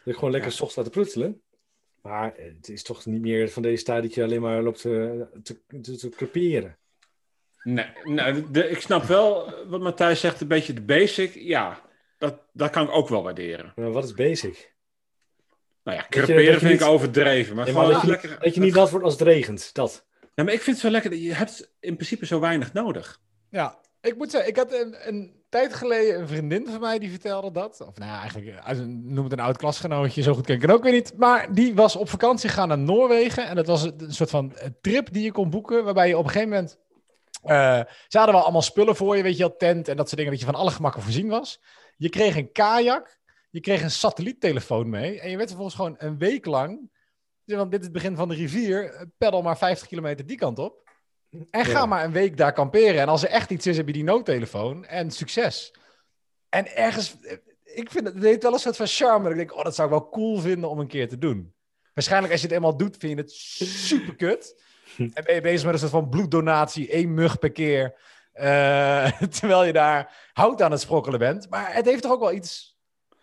ik 0.04 0.14
gewoon 0.14 0.30
lekker 0.30 0.50
Ja. 0.50 0.66
ja. 0.66 0.72
laten 0.74 0.92
pruttelen. 0.92 1.42
Maar 2.02 2.34
eh, 2.34 2.44
het 2.44 2.68
is 2.68 2.82
toch 2.82 3.06
niet 3.06 3.20
meer 3.20 3.48
van 3.48 3.62
deze 3.62 3.84
tijd 3.84 4.02
dat 4.02 4.14
je 4.14 4.22
alleen 4.22 4.40
maar 4.40 4.62
loopt 4.62 4.80
te, 4.80 5.26
te, 5.42 5.60
te, 5.80 5.96
te 5.96 6.08
creperen. 6.08 6.78
Nee, 7.62 7.86
nou, 8.04 8.50
de, 8.50 8.68
ik 8.68 8.80
snap 8.80 9.02
wel 9.02 9.54
wat 9.68 9.80
Matthijs 9.80 10.20
zegt, 10.20 10.40
een 10.40 10.48
beetje 10.48 10.72
de 10.72 10.82
basic. 10.82 11.34
Ja, 11.34 11.80
dat, 12.18 12.40
dat 12.52 12.70
kan 12.70 12.84
ik 12.84 12.94
ook 12.94 13.08
wel 13.08 13.22
waarderen. 13.22 13.72
Maar 13.76 13.92
wat 13.92 14.04
is 14.04 14.14
basic? 14.14 14.74
Nou 15.86 15.98
ja, 15.98 16.06
creperen 16.08 16.58
vind 16.58 16.72
ik 16.72 16.78
niet- 16.80 16.88
overdreven. 16.88 17.56
Maar 17.56 17.64
Nee, 17.64 17.74
gewoon 17.74 17.90
maar 17.90 18.00
dat, 18.00 18.10
dat 18.10 18.20
je, 18.20 18.28
lekker... 18.28 18.44
dat 18.44 18.54
je 18.54 18.60
niet 18.60 18.74
nat 18.74 18.90
wordt 18.90 19.04
als 19.04 19.14
het 19.14 19.22
regent. 19.22 19.74
Dat. 19.74 20.06
Ja, 20.34 20.44
maar 20.44 20.52
ik 20.52 20.60
vind 20.62 20.76
het 20.76 20.84
zo 20.84 20.90
lekker, 20.90 21.10
dat 21.10 21.22
je 21.22 21.34
hebt 21.34 21.70
in 21.80 21.94
principe 21.94 22.26
zo 22.26 22.40
weinig 22.40 22.72
nodig. 22.72 23.20
Ja, 23.50 23.78
ik 24.00 24.16
moet 24.16 24.30
zeggen, 24.30 24.50
ik 24.50 24.56
had 24.56 24.72
een, 24.72 24.96
een 25.08 25.44
tijd 25.48 25.74
geleden 25.74 26.20
een 26.20 26.28
vriendin 26.28 26.66
van 26.66 26.80
mij 26.80 26.98
die 26.98 27.10
vertelde 27.10 27.50
dat. 27.50 27.80
Of 27.80 27.98
nou 27.98 28.10
ja, 28.10 28.20
eigenlijk, 28.20 28.58
een- 28.66 29.14
noem 29.14 29.24
het 29.24 29.32
een 29.32 29.40
oud 29.40 29.56
klasgenootje, 29.56 30.22
zo 30.22 30.34
goed 30.34 30.46
ken 30.46 30.54
ik 30.54 30.62
het 30.62 30.70
ook 30.70 30.82
weer 30.82 30.92
niet. 30.92 31.12
Maar 31.16 31.54
die 31.54 31.74
was 31.74 31.96
op 31.96 32.08
vakantie 32.08 32.48
gegaan 32.48 32.68
naar 32.68 32.78
Noorwegen. 32.78 33.46
En 33.46 33.56
dat 33.56 33.66
was 33.66 33.82
een 33.82 33.94
soort 34.14 34.30
van 34.30 34.56
eh, 34.56 34.68
trip 34.80 35.12
die 35.12 35.22
je 35.22 35.32
kon 35.32 35.50
boeken, 35.50 35.84
waarbij 35.84 36.08
je 36.08 36.16
op 36.18 36.24
een 36.24 36.30
gegeven 36.30 36.52
moment... 36.54 36.78
eh, 37.42 37.80
ze 38.08 38.16
hadden 38.16 38.34
wel 38.34 38.44
allemaal 38.44 38.62
spullen 38.62 38.96
voor 38.96 39.16
je, 39.16 39.22
weet 39.22 39.36
je 39.36 39.42
wel, 39.42 39.56
tent 39.56 39.88
en 39.88 39.96
dat 39.96 40.06
soort 40.06 40.16
dingen, 40.16 40.30
dat 40.32 40.40
je 40.40 40.46
van 40.46 40.54
alle 40.60 40.70
gemakken 40.70 41.02
voorzien 41.02 41.28
was. 41.28 41.60
Je 41.96 42.08
kreeg 42.08 42.36
een 42.36 42.52
kajak, 42.52 43.18
je 43.56 43.62
kreeg 43.62 43.82
een 43.82 43.90
satelliettelefoon 43.90 44.88
mee. 44.88 45.20
En 45.20 45.30
je 45.30 45.36
werd 45.36 45.48
vervolgens 45.48 45.76
gewoon 45.76 45.94
een 45.98 46.18
week 46.18 46.44
lang, 46.46 46.90
want 47.44 47.70
dit 47.70 47.78
is 47.80 47.84
het 47.86 47.94
begin 47.94 48.16
van 48.16 48.28
de 48.28 48.34
rivier, 48.34 49.06
peddel 49.18 49.42
maar 49.42 49.58
50 49.58 49.88
kilometer 49.88 50.26
die 50.26 50.36
kant 50.36 50.58
op. 50.58 50.90
En 51.50 51.64
ga 51.64 51.70
Ja. 51.78 51.86
maar 51.86 52.04
een 52.04 52.12
week 52.12 52.36
daar 52.36 52.52
kamperen. 52.52 53.00
En 53.00 53.08
als 53.08 53.22
er 53.22 53.28
echt 53.28 53.50
iets 53.50 53.66
is, 53.66 53.76
heb 53.76 53.86
je 53.86 53.92
die 53.92 54.04
noodtelefoon. 54.04 54.84
En 54.84 55.10
succes. 55.10 55.74
En 56.48 56.76
ergens, 56.76 57.16
ik 57.64 57.90
vind 57.90 58.04
het, 58.06 58.14
het 58.14 58.24
heeft 58.24 58.42
wel 58.42 58.52
een 58.52 58.58
soort 58.58 58.76
van 58.76 58.86
charme. 58.86 59.22
Dat 59.22 59.32
ik 59.32 59.38
denk, 59.38 59.54
oh, 59.56 59.64
dat 59.64 59.74
zou 59.74 59.88
ik 59.88 59.94
wel 59.98 60.08
cool 60.08 60.38
vinden 60.38 60.70
om 60.70 60.78
een 60.78 60.86
keer 60.86 61.08
te 61.08 61.18
doen. 61.18 61.54
Waarschijnlijk 61.94 62.32
als 62.32 62.40
je 62.42 62.46
het 62.46 62.56
eenmaal 62.56 62.76
doet, 62.76 62.96
vind 62.96 63.12
je 63.16 63.22
het 63.22 63.32
super 63.32 64.16
kut. 64.16 64.62
En 64.96 65.24
ben 65.24 65.34
je 65.34 65.40
bezig 65.40 65.64
met 65.64 65.72
een 65.74 65.80
soort 65.80 65.90
van 65.90 66.08
bloeddonatie, 66.08 66.88
één 66.90 67.14
mug 67.14 67.38
per 67.38 67.52
keer. 67.52 67.98
eh, 68.32 69.20
terwijl 69.38 69.64
je 69.64 69.72
daar 69.72 70.30
hout 70.32 70.62
aan 70.62 70.70
het 70.70 70.80
sprokkelen 70.80 71.18
bent. 71.18 71.50
Maar 71.50 71.74
het 71.74 71.84
heeft 71.84 72.02
toch 72.02 72.12
ook 72.12 72.20
wel 72.20 72.32
iets 72.32 72.75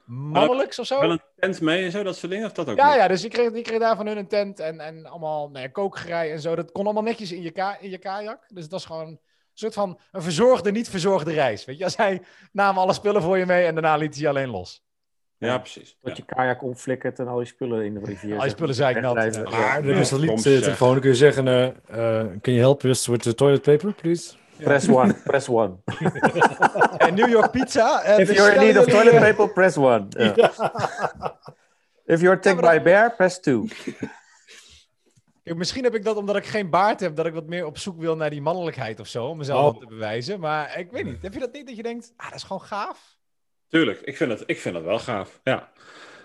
mannelijks 0.06 0.80
of 0.80 0.86
zo? 0.86 1.00
Wel 1.00 1.12
een 1.12 1.22
tent 1.39 1.62
mee 1.62 1.84
en 1.86 1.92
zo, 1.92 2.04
dat 2.04 2.16
soort 2.18 2.32
dingen, 2.32 2.46
of 2.46 2.52
dat 2.54 2.70
ook 2.70 2.78
Ja, 2.78 2.88
niet? 2.88 2.96
ja, 2.96 3.08
dus 3.08 3.22
je 3.22 3.28
kreeg, 3.28 3.62
kreeg 3.62 3.80
daar 3.80 3.96
van 3.96 4.08
hun 4.08 4.18
een 4.18 4.28
tent 4.28 4.60
en, 4.60 4.80
en 4.80 5.06
allemaal 5.06 5.50
nou 5.50 5.63
ja, 5.63 5.70
kookgerei 5.72 6.32
en 6.32 6.39
zo. 6.39 6.56
Dat 6.56 6.72
kon 6.72 6.84
allemaal 6.84 7.04
netjes 7.04 7.32
in 7.32 7.42
je, 7.42 7.52
ka 7.52 7.78
in 7.80 7.89
je 7.89 7.98
kajak. 7.98 8.39
Dus 8.48 8.63
het 8.63 8.72
was 8.72 8.86
gewoon 8.86 9.08
een 9.08 9.20
soort 9.54 9.74
van 9.74 10.00
een 10.12 10.22
verzorgde, 10.22 10.72
niet 10.72 10.89
verzorgde 10.89 11.32
reis. 11.32 11.66
Weet 11.66 11.78
je, 11.78 11.84
als 11.84 11.98
hij 11.98 12.22
namen 12.52 12.82
alle 12.82 12.94
spullen 12.94 13.22
voor 13.22 13.38
je 13.38 13.46
mee 13.46 13.66
en 13.66 13.74
daarna 13.74 13.96
liet 13.96 14.13
hij 14.13 14.24
je 14.24 14.30
alleen 14.30 14.50
los. 14.50 14.84
Ja, 15.38 15.58
precies. 15.58 15.98
Dat 16.02 16.18
Ja. 16.18 16.24
je 16.28 16.36
kajak 16.36 16.63
omflikkert 16.63 17.20
en 17.20 17.28
al 17.28 17.39
je 17.39 17.46
spullen 17.46 17.86
in 17.86 17.94
de 17.94 18.00
rivier. 18.04 18.38
Al 18.38 18.44
je 18.44 18.50
spullen 18.50 18.76
zeiknat, 18.76 19.13
wegdrijven. 19.13 19.52
ja. 19.52 19.60
Maar 19.60 19.82
de 19.82 19.88
Ja, 19.94 20.04
satelliet 20.04 20.30
soms, 20.30 20.46
eh, 20.46 20.56
eh. 20.58 20.62
telefoon, 20.63 20.92
dan 20.92 21.00
kun 21.00 21.10
je 21.10 21.16
zeggen, 21.16 21.48
eh 21.48 21.63
eh, 21.66 22.28
can 22.42 22.54
you 22.54 22.58
help 22.60 22.84
us 22.84 23.08
with 23.08 23.22
the 23.22 23.34
toilet 23.36 23.62
paper, 23.62 23.94
please? 23.94 24.34
Press 24.63 24.88
one, 24.88 25.13
press 25.23 25.47
one. 25.49 25.78
En 26.97 27.13
New 27.13 27.30
York 27.30 27.52
Pizza. 27.52 28.02
en 28.04 28.19
If 28.19 28.32
you're 28.34 28.54
in 28.54 28.60
need 28.60 28.78
of 28.78 28.86
toilet 28.86 29.13
eh, 29.13 29.19
paper, 29.21 29.49
press 29.49 29.78
one. 29.78 30.08
If 32.06 32.21
you're 32.21 32.36
attacked 32.38 32.62
by 32.62 32.78
a 32.80 32.82
bear, 32.82 33.12
press 33.15 33.39
two. 33.39 33.65
Kijk, 35.43 35.58
misschien 35.58 35.84
heb 35.84 35.95
ik 35.95 36.04
dat 36.04 36.15
omdat 36.15 36.36
ik 36.36 36.45
geen 36.45 36.69
baard 36.69 36.99
heb, 36.99 37.15
dat 37.15 37.26
ik 37.26 37.34
wat 37.34 37.47
meer 37.47 37.65
op 37.65 37.78
zoek 37.78 37.99
wil 37.99 38.15
naar 38.15 38.30
die 38.30 38.41
mannelijkheid 38.41 38.99
of 38.99 39.08
zo, 39.08 39.26
om 39.26 39.38
mezelf 39.38 39.73
Oh. 39.73 39.80
te 39.80 39.86
bewijzen. 39.88 40.39
Maar 40.39 40.80
ik 40.80 40.91
weet 40.91 41.06
niet, 41.06 41.21
heb 41.21 41.34
je 41.34 41.39
dat 41.39 41.54
niet 41.54 41.67
dat 41.67 41.76
je 41.76 41.84
denkt, 41.84 42.13
ah, 42.17 42.26
dat 42.30 42.36
is 42.38 42.43
gewoon 42.43 42.62
gaaf? 42.62 43.17
Tuurlijk, 43.67 44.02
ik 44.02 44.17
vind 44.17 44.32
het, 44.32 44.43
ik 44.45 44.60
vind 44.60 44.76
het 44.76 44.84
wel 44.84 44.99
gaaf. 44.99 45.39
Ja. 45.43 45.69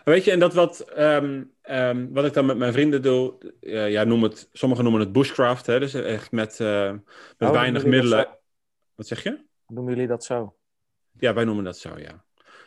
Weet 0.04 0.24
je, 0.24 0.30
en 0.30 0.38
dat 0.38 0.54
wat, 0.54 0.80
ehm, 0.80 1.42
ehm, 1.68 2.06
wat 2.10 2.24
ik 2.24 2.32
dan 2.32 2.46
met 2.46 2.56
mijn 2.56 2.72
vrienden 2.72 3.02
doe, 3.02 3.34
eh, 3.60 3.90
ja, 3.90 4.04
noem 4.04 4.22
het, 4.22 4.48
sommigen 4.52 4.84
noemen 4.84 5.02
het 5.02 5.12
bushcraft, 5.12 5.66
hè, 5.66 5.80
dus 5.80 5.94
echt 5.94 6.32
met, 6.32 6.60
eh, 6.60 6.90
met 7.38 7.48
Oh, 7.48 7.50
weinig 7.50 7.84
middelen. 7.84 8.38
Wat 8.94 9.06
zeg 9.06 9.22
je? 9.22 9.44
Noemen 9.66 9.92
jullie 9.94 10.08
dat 10.08 10.24
zo? 10.24 10.56
Ja, 11.18 11.34
wij 11.34 11.44
noemen 11.44 11.64
dat 11.64 11.78
zo, 11.78 11.98
ja. 11.98 12.24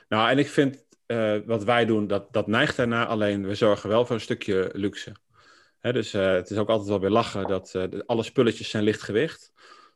Nou, 0.07 0.29
en 0.29 0.37
ik 0.37 0.47
vind 0.47 0.85
eh, 1.05 1.37
wat 1.45 1.63
wij 1.63 1.85
doen, 1.85 2.07
dat, 2.07 2.33
dat 2.33 2.47
neigt 2.47 2.75
daarna. 2.75 3.05
Alleen 3.05 3.47
we 3.47 3.55
zorgen 3.55 3.89
wel 3.89 4.05
voor 4.05 4.15
een 4.15 4.21
stukje 4.21 4.69
luxe. 4.73 5.11
Hè, 5.79 5.93
dus 5.93 6.11
het 6.11 6.49
is 6.49 6.57
ook 6.57 6.69
altijd 6.69 6.89
wel 6.89 6.99
weer 6.99 7.09
lachen 7.09 7.47
dat 7.47 7.75
alle 8.05 8.23
spulletjes 8.23 8.69
zijn 8.69 8.83
licht 8.83 9.01
gewicht. 9.01 9.51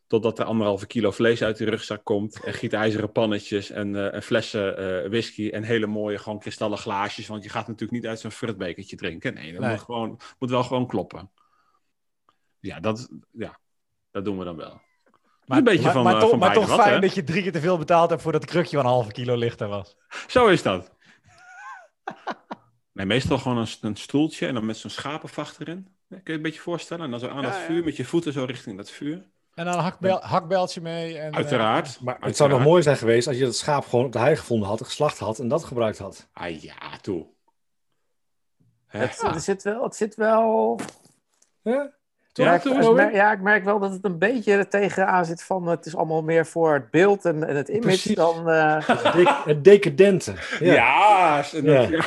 Totdat 0.08 0.40
er 0.40 0.46
anderhalve 0.46 0.88
kilo 0.88 1.12
vlees 1.12 1.44
uit 1.44 1.58
de 1.58 1.66
rugzak 1.66 2.04
komt. 2.04 2.44
En 2.44 2.54
gietijzeren 2.54 3.12
pannetjes 3.12 3.70
en, 3.70 3.96
eh, 3.96 4.14
en 4.14 4.24
flessen 4.24 4.78
eh, 4.78 5.10
whisky. 5.10 5.50
En 5.50 5.64
hele 5.64 5.88
mooie 5.88 6.18
gewoon 6.18 6.40
kristallen 6.40 6.78
glaasjes. 6.78 7.28
Want 7.28 7.44
je 7.44 7.50
gaat 7.50 7.68
natuurlijk 7.68 8.02
niet 8.02 8.10
uit 8.10 8.20
zo'n 8.20 8.32
fruitbekertje 8.32 8.96
drinken. 8.96 9.34
Nee, 9.34 9.52
dat 9.52 9.62
Nee. 9.62 9.70
Moet, 9.70 9.80
gewoon, 9.80 10.20
moet 10.40 10.50
wel 10.50 10.64
gewoon 10.64 10.88
kloppen. 10.88 11.32
Ja 12.60 12.80
dat, 12.80 13.10
ja, 13.32 13.60
dat 14.12 14.26
doen 14.26 14.38
we 14.38 14.44
dan 14.44 14.56
wel. 14.56 14.82
een 15.46 15.64
beetje 15.64 15.82
maar, 15.84 15.92
van, 15.92 16.04
maar 16.04 16.14
eh, 16.14 16.20
toch, 16.20 16.30
van 16.30 16.40
maar 16.40 16.54
toch 16.54 16.68
wat, 16.68 16.80
fijn 16.80 16.94
hè? 16.94 17.00
dat 17.00 17.16
je 17.16 17.24
drie 17.24 17.42
keer 17.44 17.52
te 17.52 17.60
veel 17.60 17.78
betaald 17.78 18.10
hebt 18.10 18.22
voor 18.22 18.32
dat 18.32 18.46
krukje 18.46 18.76
van 18.76 18.86
een 18.86 18.92
halve 18.92 19.12
kilo 19.12 19.36
lichter 19.36 19.68
was. 19.68 19.96
Zo 20.28 20.48
is 20.48 20.62
dat. 20.62 20.94
Nee, 22.94 23.06
meestal 23.06 23.38
gewoon 23.38 23.58
een, 23.58 23.68
een 23.82 23.96
stoeltje 23.96 24.48
en 24.48 24.54
dan 24.54 24.66
met 24.66 24.78
zo'n 24.78 24.90
schapenvacht 24.90 25.60
erin. 25.60 25.88
Kun 26.08 26.18
je 26.18 26.22
je 26.24 26.34
een 26.34 26.42
beetje 26.42 26.60
voorstellen? 26.60 27.04
En 27.06 27.12
dan 27.12 27.20
zo 27.20 27.28
aan 27.28 27.42
Ja, 27.42 27.48
het 27.48 27.58
ja. 27.58 27.66
vuur 27.66 27.84
met 27.84 27.96
je 27.96 28.06
voeten 28.06 28.34
zo 28.34 28.44
richting 28.44 28.78
dat 28.78 28.92
vuur. 28.92 29.30
En 29.56 29.66
dan 29.66 29.74
een 29.74 29.80
hakbel, 29.80 30.20
hakbeltje 30.22 30.82
mee. 30.82 31.18
En, 31.18 31.32
eh, 31.32 31.38
Uiteraard. 31.38 31.86
Maar 31.86 32.14
het 32.14 32.24
Uiteraard. 32.24 32.36
zou 32.36 32.50
nog 32.50 32.64
mooi 32.64 32.82
zijn 32.84 32.98
geweest 32.98 33.28
als 33.28 33.38
je 33.38 33.44
dat 33.44 33.56
schaap 33.56 33.86
gewoon 33.86 34.06
op 34.06 34.12
de 34.12 34.20
hei 34.20 34.36
gevonden 34.36 34.68
had, 34.68 34.84
geslacht 34.84 35.20
had 35.20 35.40
en 35.40 35.48
dat 35.48 35.64
gebruikt 35.64 35.98
had. 35.98 36.28
Ah 36.34 36.62
ja, 36.62 36.76
toe. 37.02 37.26
Hè? 38.88 39.00
Het, 39.00 39.44
zit 39.44 39.64
wel, 39.64 39.84
het 39.84 39.96
zit 39.96 40.16
wel 40.16 40.80
Ja? 41.62 41.92
Ik, 42.34 42.94
merk, 42.94 43.14
ja, 43.14 43.32
ik 43.32 43.42
merk 43.42 43.64
wel 43.64 43.80
dat 43.80 43.92
het 43.92 44.06
een 44.06 44.18
beetje 44.18 44.54
er 44.54 44.68
tegenaan 44.70 45.26
zit 45.26 45.44
van 45.44 45.68
het 45.68 45.86
is 45.86 45.96
allemaal 45.96 46.22
meer 46.24 46.46
voor 46.46 46.74
het 46.74 46.92
beeld 46.92 47.26
en, 47.26 47.48
en 47.48 47.56
het 47.56 47.68
image 47.68 47.82
Precies. 47.86 48.16
dan... 48.16 48.50
eh, 48.50 48.88
Het, 48.88 49.14
dec- 49.14 49.44
het 49.46 49.64
decadente. 49.64 50.34
Ja. 50.60 51.44
Ja. 51.52 51.88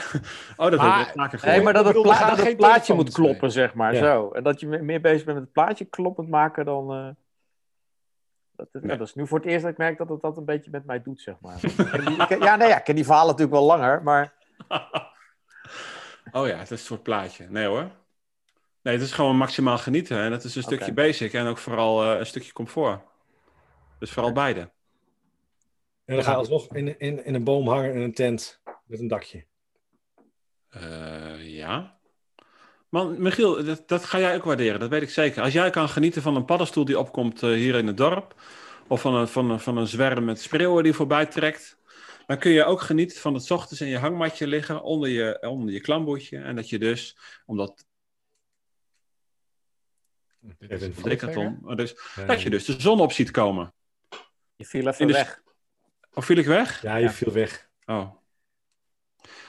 Oh, 0.56 0.70
dat 0.70 0.76
Maar- 0.76 0.98
heb 0.98 1.06
ik 1.08 1.14
vaker 1.14 1.46
nee, 1.48 1.62
maar 1.62 1.72
dat 1.72 1.84
het, 1.84 2.02
pla- 2.02 2.28
dat 2.28 2.46
het 2.46 2.56
plaatje 2.56 2.94
moet 2.94 3.12
kloppen, 3.12 3.40
mee. 3.40 3.50
zeg 3.50 3.74
maar, 3.74 3.94
Ja. 3.94 3.98
zo. 4.00 4.30
En 4.30 4.42
dat 4.42 4.60
je 4.60 4.66
me- 4.66 4.82
meer 4.82 5.00
bezig 5.00 5.24
bent 5.24 5.36
met 5.36 5.44
het 5.44 5.52
plaatje 5.54 5.84
kloppend 5.84 6.28
maken 6.28 6.64
dan... 6.64 6.92
eh, 6.92 7.08
dat, 8.58 8.82
ja, 8.82 8.96
dat 8.96 9.06
is 9.08 9.14
nu 9.14 9.26
voor 9.26 9.38
het 9.38 9.46
eerst 9.46 9.62
dat 9.62 9.72
ik 9.72 9.78
merk 9.78 9.98
dat 9.98 10.08
het 10.08 10.20
dat 10.20 10.36
een 10.36 10.44
beetje 10.44 10.70
met 10.70 10.84
mij 10.84 11.02
doet, 11.02 11.20
zeg 11.20 11.34
maar. 11.40 11.56
Ik 11.64 12.28
die- 12.28 12.38
ja, 12.38 12.56
nee, 12.56 12.68
ja, 12.68 12.78
ik 12.78 12.84
ken 12.84 12.94
die 12.94 13.04
verhalen 13.04 13.30
natuurlijk 13.30 13.58
wel 13.58 13.66
langer, 13.66 14.02
maar... 14.02 14.32
Oh 16.32 16.46
ja, 16.46 16.56
het 16.56 16.70
is 16.70 16.70
een 16.70 16.86
soort 16.86 17.02
plaatje. 17.02 17.46
Nee 17.50 17.66
hoor. 17.66 17.90
Nee, 18.82 18.94
het 18.94 19.02
is 19.02 19.12
gewoon 19.12 19.36
maximaal 19.36 19.78
genieten. 19.78 20.18
En 20.18 20.30
dat 20.30 20.44
is 20.44 20.54
een 20.54 20.62
stukje 20.62 20.92
basic 20.92 21.32
en 21.32 21.46
ook 21.46 21.58
vooral 21.58 22.04
eh, 22.12 22.18
een 22.18 22.26
stukje 22.26 22.52
comfort. 22.52 23.00
Dus 23.98 24.10
vooral 24.10 24.32
beide. 24.32 24.60
En 26.04 26.14
dan 26.14 26.24
ga 26.24 26.30
je 26.30 26.36
alsnog 26.36 26.74
in, 26.74 26.98
in, 26.98 27.24
in 27.24 27.34
een 27.34 27.44
boom 27.44 27.68
hangen 27.68 27.94
in 27.94 28.00
een 28.00 28.14
tent 28.14 28.60
met 28.86 29.00
een 29.00 29.08
dakje. 29.08 29.44
Eh, 30.68 31.54
ja. 31.54 31.97
Man, 32.88 33.22
Michiel, 33.22 33.64
dat, 33.64 33.88
dat 33.88 34.04
ga 34.04 34.18
jij 34.18 34.34
ook 34.36 34.44
waarderen, 34.44 34.80
dat 34.80 34.90
weet 34.90 35.02
ik 35.02 35.10
zeker. 35.10 35.42
Als 35.42 35.52
jij 35.52 35.70
kan 35.70 35.88
genieten 35.88 36.22
van 36.22 36.36
een 36.36 36.44
paddenstoel 36.44 36.84
die 36.84 36.98
opkomt 36.98 37.42
eh, 37.42 37.50
hier 37.50 37.74
in 37.74 37.86
het 37.86 37.96
dorp, 37.96 38.34
of 38.86 39.00
van 39.00 39.14
een, 39.14 39.28
van, 39.28 39.50
een, 39.50 39.60
van 39.60 39.76
een 39.76 39.86
zwerm 39.86 40.24
met 40.24 40.40
spreeuwen 40.40 40.82
die 40.82 40.92
voorbij 40.92 41.26
trekt, 41.26 41.78
dan 42.26 42.38
kun 42.38 42.50
je 42.50 42.64
ook 42.64 42.80
genieten 42.80 43.20
van 43.20 43.34
het 43.34 43.44
's 43.44 43.50
ochtends 43.50 43.80
in 43.80 43.88
je 43.88 43.98
hangmatje 43.98 44.46
liggen, 44.46 44.82
onder 44.82 45.08
je, 45.08 45.38
onder 45.48 45.74
je 45.74 45.80
klamboetje. 45.80 46.38
En 46.38 46.56
dat 46.56 46.68
je 46.68 46.78
dus, 46.78 47.18
omdat 47.46 47.86
Even 50.58 50.82
een 50.96 51.02
decathlon, 51.02 51.58
eh, 51.68 51.76
dus, 51.76 51.94
Ja, 52.14 52.24
dat 52.24 52.42
je 52.42 52.50
dus 52.50 52.64
de 52.64 52.80
zon 52.80 53.00
op 53.00 53.12
ziet 53.12 53.30
komen. 53.30 53.74
Je 54.56 54.64
viel 54.64 54.88
even 54.88 55.06
de- 55.06 55.12
weg. 55.12 55.42
Of 56.14 56.24
viel 56.24 56.36
ik 56.36 56.46
weg? 56.46 56.82
Ja, 56.82 56.96
je 56.96 57.04
Ja. 57.04 57.10
viel 57.10 57.32
weg. 57.32 57.68
Oh. 57.84 58.16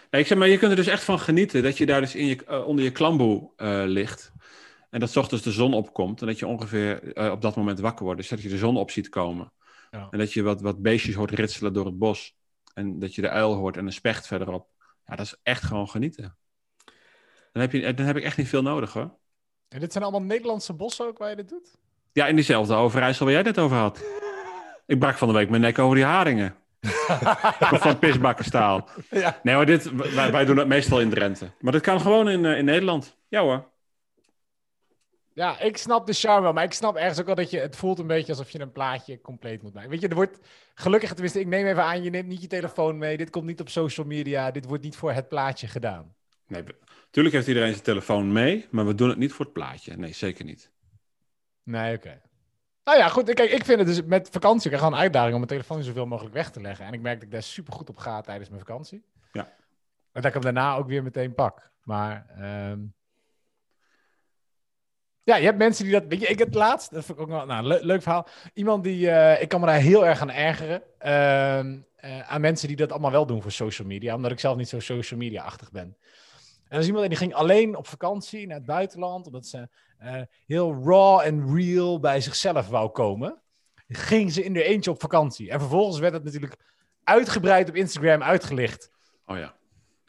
Nee, 0.10 0.22
ik 0.22 0.28
zeg 0.28 0.38
maar, 0.38 0.48
je 0.48 0.58
kunt 0.58 0.72
er 0.72 0.78
dus 0.78 0.88
echt 0.88 1.04
van 1.04 1.20
genieten 1.20 1.64
dat 1.64 1.78
je 1.78 1.86
daar 1.86 2.02
dus 2.02 2.16
in 2.16 2.26
je, 2.26 2.46
eh, 2.46 2.68
onder 2.68 2.84
je 2.84 2.92
klamboe 2.92 3.52
eh, 3.56 3.84
ligt. 3.86 4.32
En 4.90 5.00
dat 5.00 5.10
's 5.10 5.16
ochtends 5.16 5.44
de 5.44 5.52
zon 5.52 5.74
opkomt 5.74 6.22
en 6.22 6.28
dat 6.28 6.40
je 6.40 6.48
ongeveer 6.48 7.14
eh, 7.14 7.32
op 7.32 7.42
dat 7.42 7.56
moment 7.56 7.80
wakker 7.80 8.06
wordt. 8.06 8.20
Dus 8.20 8.30
dat 8.30 8.42
je 8.42 8.50
de 8.50 8.58
zon 8.58 8.78
op 8.78 8.92
ziet 8.92 9.10
komen. 9.10 9.52
Ja. 9.92 10.08
En 10.12 10.18
dat 10.20 10.34
je 10.34 10.42
wat, 10.42 10.62
wat 10.62 10.82
beestjes 10.82 11.16
hoort 11.16 11.32
ritselen 11.32 11.74
door 11.74 11.86
het 11.86 11.98
bos. 11.98 12.36
En 12.74 13.00
dat 13.00 13.16
je 13.16 13.22
de 13.22 13.30
uil 13.30 13.54
hoort 13.54 13.78
en 13.78 13.86
een 13.86 13.94
specht 13.94 14.28
verderop. 14.28 14.68
Ja, 15.06 15.16
dat 15.16 15.26
is 15.26 15.36
echt 15.44 15.64
gewoon 15.64 15.90
genieten. 15.90 16.38
Dan 17.52 17.62
heb, 17.62 17.72
je, 17.72 17.94
dan 17.94 18.06
heb 18.06 18.18
ik 18.18 18.24
echt 18.24 18.38
niet 18.38 18.48
veel 18.48 18.62
nodig 18.62 18.94
hoor. 18.94 19.18
En 19.68 19.80
dit 19.80 19.92
zijn 19.92 20.04
allemaal 20.04 20.28
Nederlandse 20.28 20.74
bossen 20.74 21.08
ook 21.08 21.18
waar 21.18 21.30
je 21.30 21.36
dit 21.36 21.50
doet? 21.50 21.78
Ja, 22.12 22.28
in 22.28 22.36
diezelfde 22.36 22.74
Overijssel 22.74 23.26
waar 23.26 23.34
jij 23.34 23.44
het 23.44 23.60
over 23.60 23.78
had. 23.78 24.04
Ik 24.86 25.00
brak 25.00 25.18
van 25.18 25.28
de 25.28 25.34
week 25.34 25.50
mijn 25.50 25.62
nek 25.62 25.80
over 25.80 25.96
die 25.96 26.06
haringen. 26.06 26.56
Van 26.80 28.00
pisbakkenstaal. 28.00 28.90
Ja. 29.10 29.40
Nee, 29.44 29.56
maar 29.56 29.66
dit, 29.66 29.92
wij, 30.14 30.32
wij 30.32 30.46
doen 30.46 30.56
dat 30.56 30.68
meestal 30.68 31.02
in 31.02 31.10
Drenthe. 31.10 31.52
Maar 31.60 31.72
dat 31.72 31.82
kan 31.82 32.02
gewoon 32.02 32.30
in, 32.30 32.46
eh, 32.46 32.58
in 32.58 32.66
Nederland. 32.66 33.18
Ja 33.28 33.42
hoor. 33.42 33.68
Ja, 35.34 35.60
ik 35.60 35.78
snap 35.78 36.08
de 36.08 36.14
charme 36.14 36.42
wel, 36.42 36.54
maar 36.54 36.64
ik 36.64 36.74
snap 36.74 36.96
ergens 36.96 37.20
ook 37.20 37.26
wel 37.26 37.36
dat 37.36 37.50
je 37.50 37.60
het 37.60 37.76
voelt 37.76 38.00
een 38.00 38.08
beetje 38.08 38.32
alsof 38.32 38.50
je 38.50 38.60
een 38.60 38.72
plaatje 38.72 39.22
compleet 39.22 39.62
moet 39.62 39.74
maken. 39.74 39.90
Weet 39.90 40.02
je, 40.02 40.08
er 40.08 40.16
wordt 40.16 40.40
gelukkig, 40.74 41.10
tenminste, 41.10 41.40
ik 41.40 41.48
neem 41.48 41.66
even 41.66 41.84
aan, 41.84 42.04
je 42.04 42.10
neemt 42.10 42.28
niet 42.28 42.42
je 42.42 42.48
telefoon 42.48 42.98
mee, 42.98 43.18
dit 43.18 43.30
komt 43.30 43.46
niet 43.46 43.60
op 43.60 43.70
social 43.70 44.06
media, 44.06 44.52
dit 44.52 44.66
wordt 44.66 44.84
niet 44.84 44.96
voor 44.96 45.12
het 45.12 45.28
plaatje 45.28 45.68
gedaan. 45.68 46.16
Nee, 46.48 46.64
we- 46.64 46.76
tuurlijk 47.12 47.36
heeft 47.36 47.48
iedereen 47.48 47.72
zijn 47.72 47.84
telefoon 47.84 48.32
mee, 48.32 48.68
maar 48.72 48.86
we 48.86 48.96
doen 48.96 49.10
het 49.10 49.18
niet 49.18 49.34
voor 49.34 49.46
het 49.46 49.54
plaatje. 49.54 49.98
Nee, 49.98 50.14
zeker 50.14 50.46
niet. 50.46 50.72
Nee, 51.64 51.96
oké. 51.96 52.22
Nou 52.90 53.02
ja, 53.02 53.08
goed, 53.08 53.34
kijk, 53.34 53.52
ik 53.52 53.66
vind 53.66 53.80
het 53.80 53.88
dus 53.88 54.04
met 54.04 54.30
vakantie 54.32 54.72
gewoon 54.72 54.94
een 54.94 55.00
uitdaging 55.00 55.32
om 55.32 55.38
mijn 55.38 55.52
telefoon 55.52 55.84
zoveel 55.84 56.06
mogelijk 56.06 56.34
weg 56.34 56.52
te 56.52 56.62
leggen. 56.62 56.86
En 56.86 56.94
ik 56.94 57.02
merk 57.02 57.16
dat 57.16 57.24
ik 57.24 57.32
daar 57.32 57.44
super 57.44 57.74
goed 57.74 57.90
op 57.90 57.98
ga 57.98 58.22
tijdens 58.22 58.50
mijn 58.50 58.62
vakantie. 58.62 59.04
Ja. 59.32 59.42
En 60.12 60.22
dat 60.22 60.26
ik 60.26 60.34
hem 60.34 60.42
daarna 60.42 60.76
ook 60.76 60.88
weer 60.88 61.04
meteen 61.04 61.34
pak. 61.34 61.72
Maar 61.84 62.26
ehm, 62.38 62.80
ja, 65.24 65.36
je 65.36 65.46
hebt 65.46 65.58
mensen 65.58 65.84
die 65.84 65.94
dat. 65.94 66.04
Weet 66.08 66.20
je, 66.20 66.28
ik 66.28 66.40
het 66.40 66.54
laatst, 66.54 66.92
dat 66.92 67.06
vond 67.06 67.18
ik 67.18 67.24
ook 67.24 67.32
wel 67.32 67.46
nou, 67.46 67.86
leuk 67.86 68.02
verhaal. 68.02 68.28
Iemand 68.54 68.84
die, 68.84 69.10
eh, 69.10 69.42
ik 69.42 69.50
kan 69.50 69.60
me 69.60 69.66
daar 69.66 69.76
heel 69.76 70.06
erg 70.06 70.22
aan 70.22 70.32
ergeren. 70.32 70.82
ehm, 70.98 71.78
eh, 71.96 72.32
aan 72.32 72.42
mensen 72.42 72.68
die 72.68 72.78
dat 72.78 72.92
allemaal 72.92 73.12
wel 73.12 73.26
doen 73.26 73.42
voor 73.42 73.52
social 73.52 73.88
media, 73.88 74.16
omdat 74.16 74.32
ik 74.32 74.40
zelf 74.40 74.58
niet 74.58 74.70
zo 74.70 74.80
social 74.80 75.20
media-achtig 75.20 75.72
ben. 75.72 75.98
En 76.70 76.76
er 76.76 76.80
is 76.80 76.88
iemand 76.88 77.08
die 77.08 77.18
ging 77.18 77.34
alleen 77.34 77.76
op 77.76 77.88
vakantie 77.88 78.48
naar 78.48 78.58
het 78.58 78.66
buitenland, 78.66 79.26
omdat 79.26 79.46
ze 79.46 79.70
eh, 79.98 80.22
heel 80.46 80.84
raw 80.84 81.20
en 81.20 81.56
real 81.56 82.00
bij 82.00 82.22
zichzelf 82.22 82.68
wou 82.68 82.90
komen. 82.90 83.42
Ging 83.88 84.32
ze 84.32 84.44
in 84.44 84.56
haar 84.56 84.64
eentje 84.64 84.92
op 84.92 85.00
vakantie. 85.00 85.50
En 85.50 85.60
vervolgens 85.60 86.00
werd 86.00 86.14
het 86.14 86.24
natuurlijk 86.24 86.56
uitgebreid 87.04 87.70
op 87.70 87.76
Instagram 87.76 88.24
uitgelicht. 88.24 88.92
Oh 89.26 89.38
ja. 89.38 89.56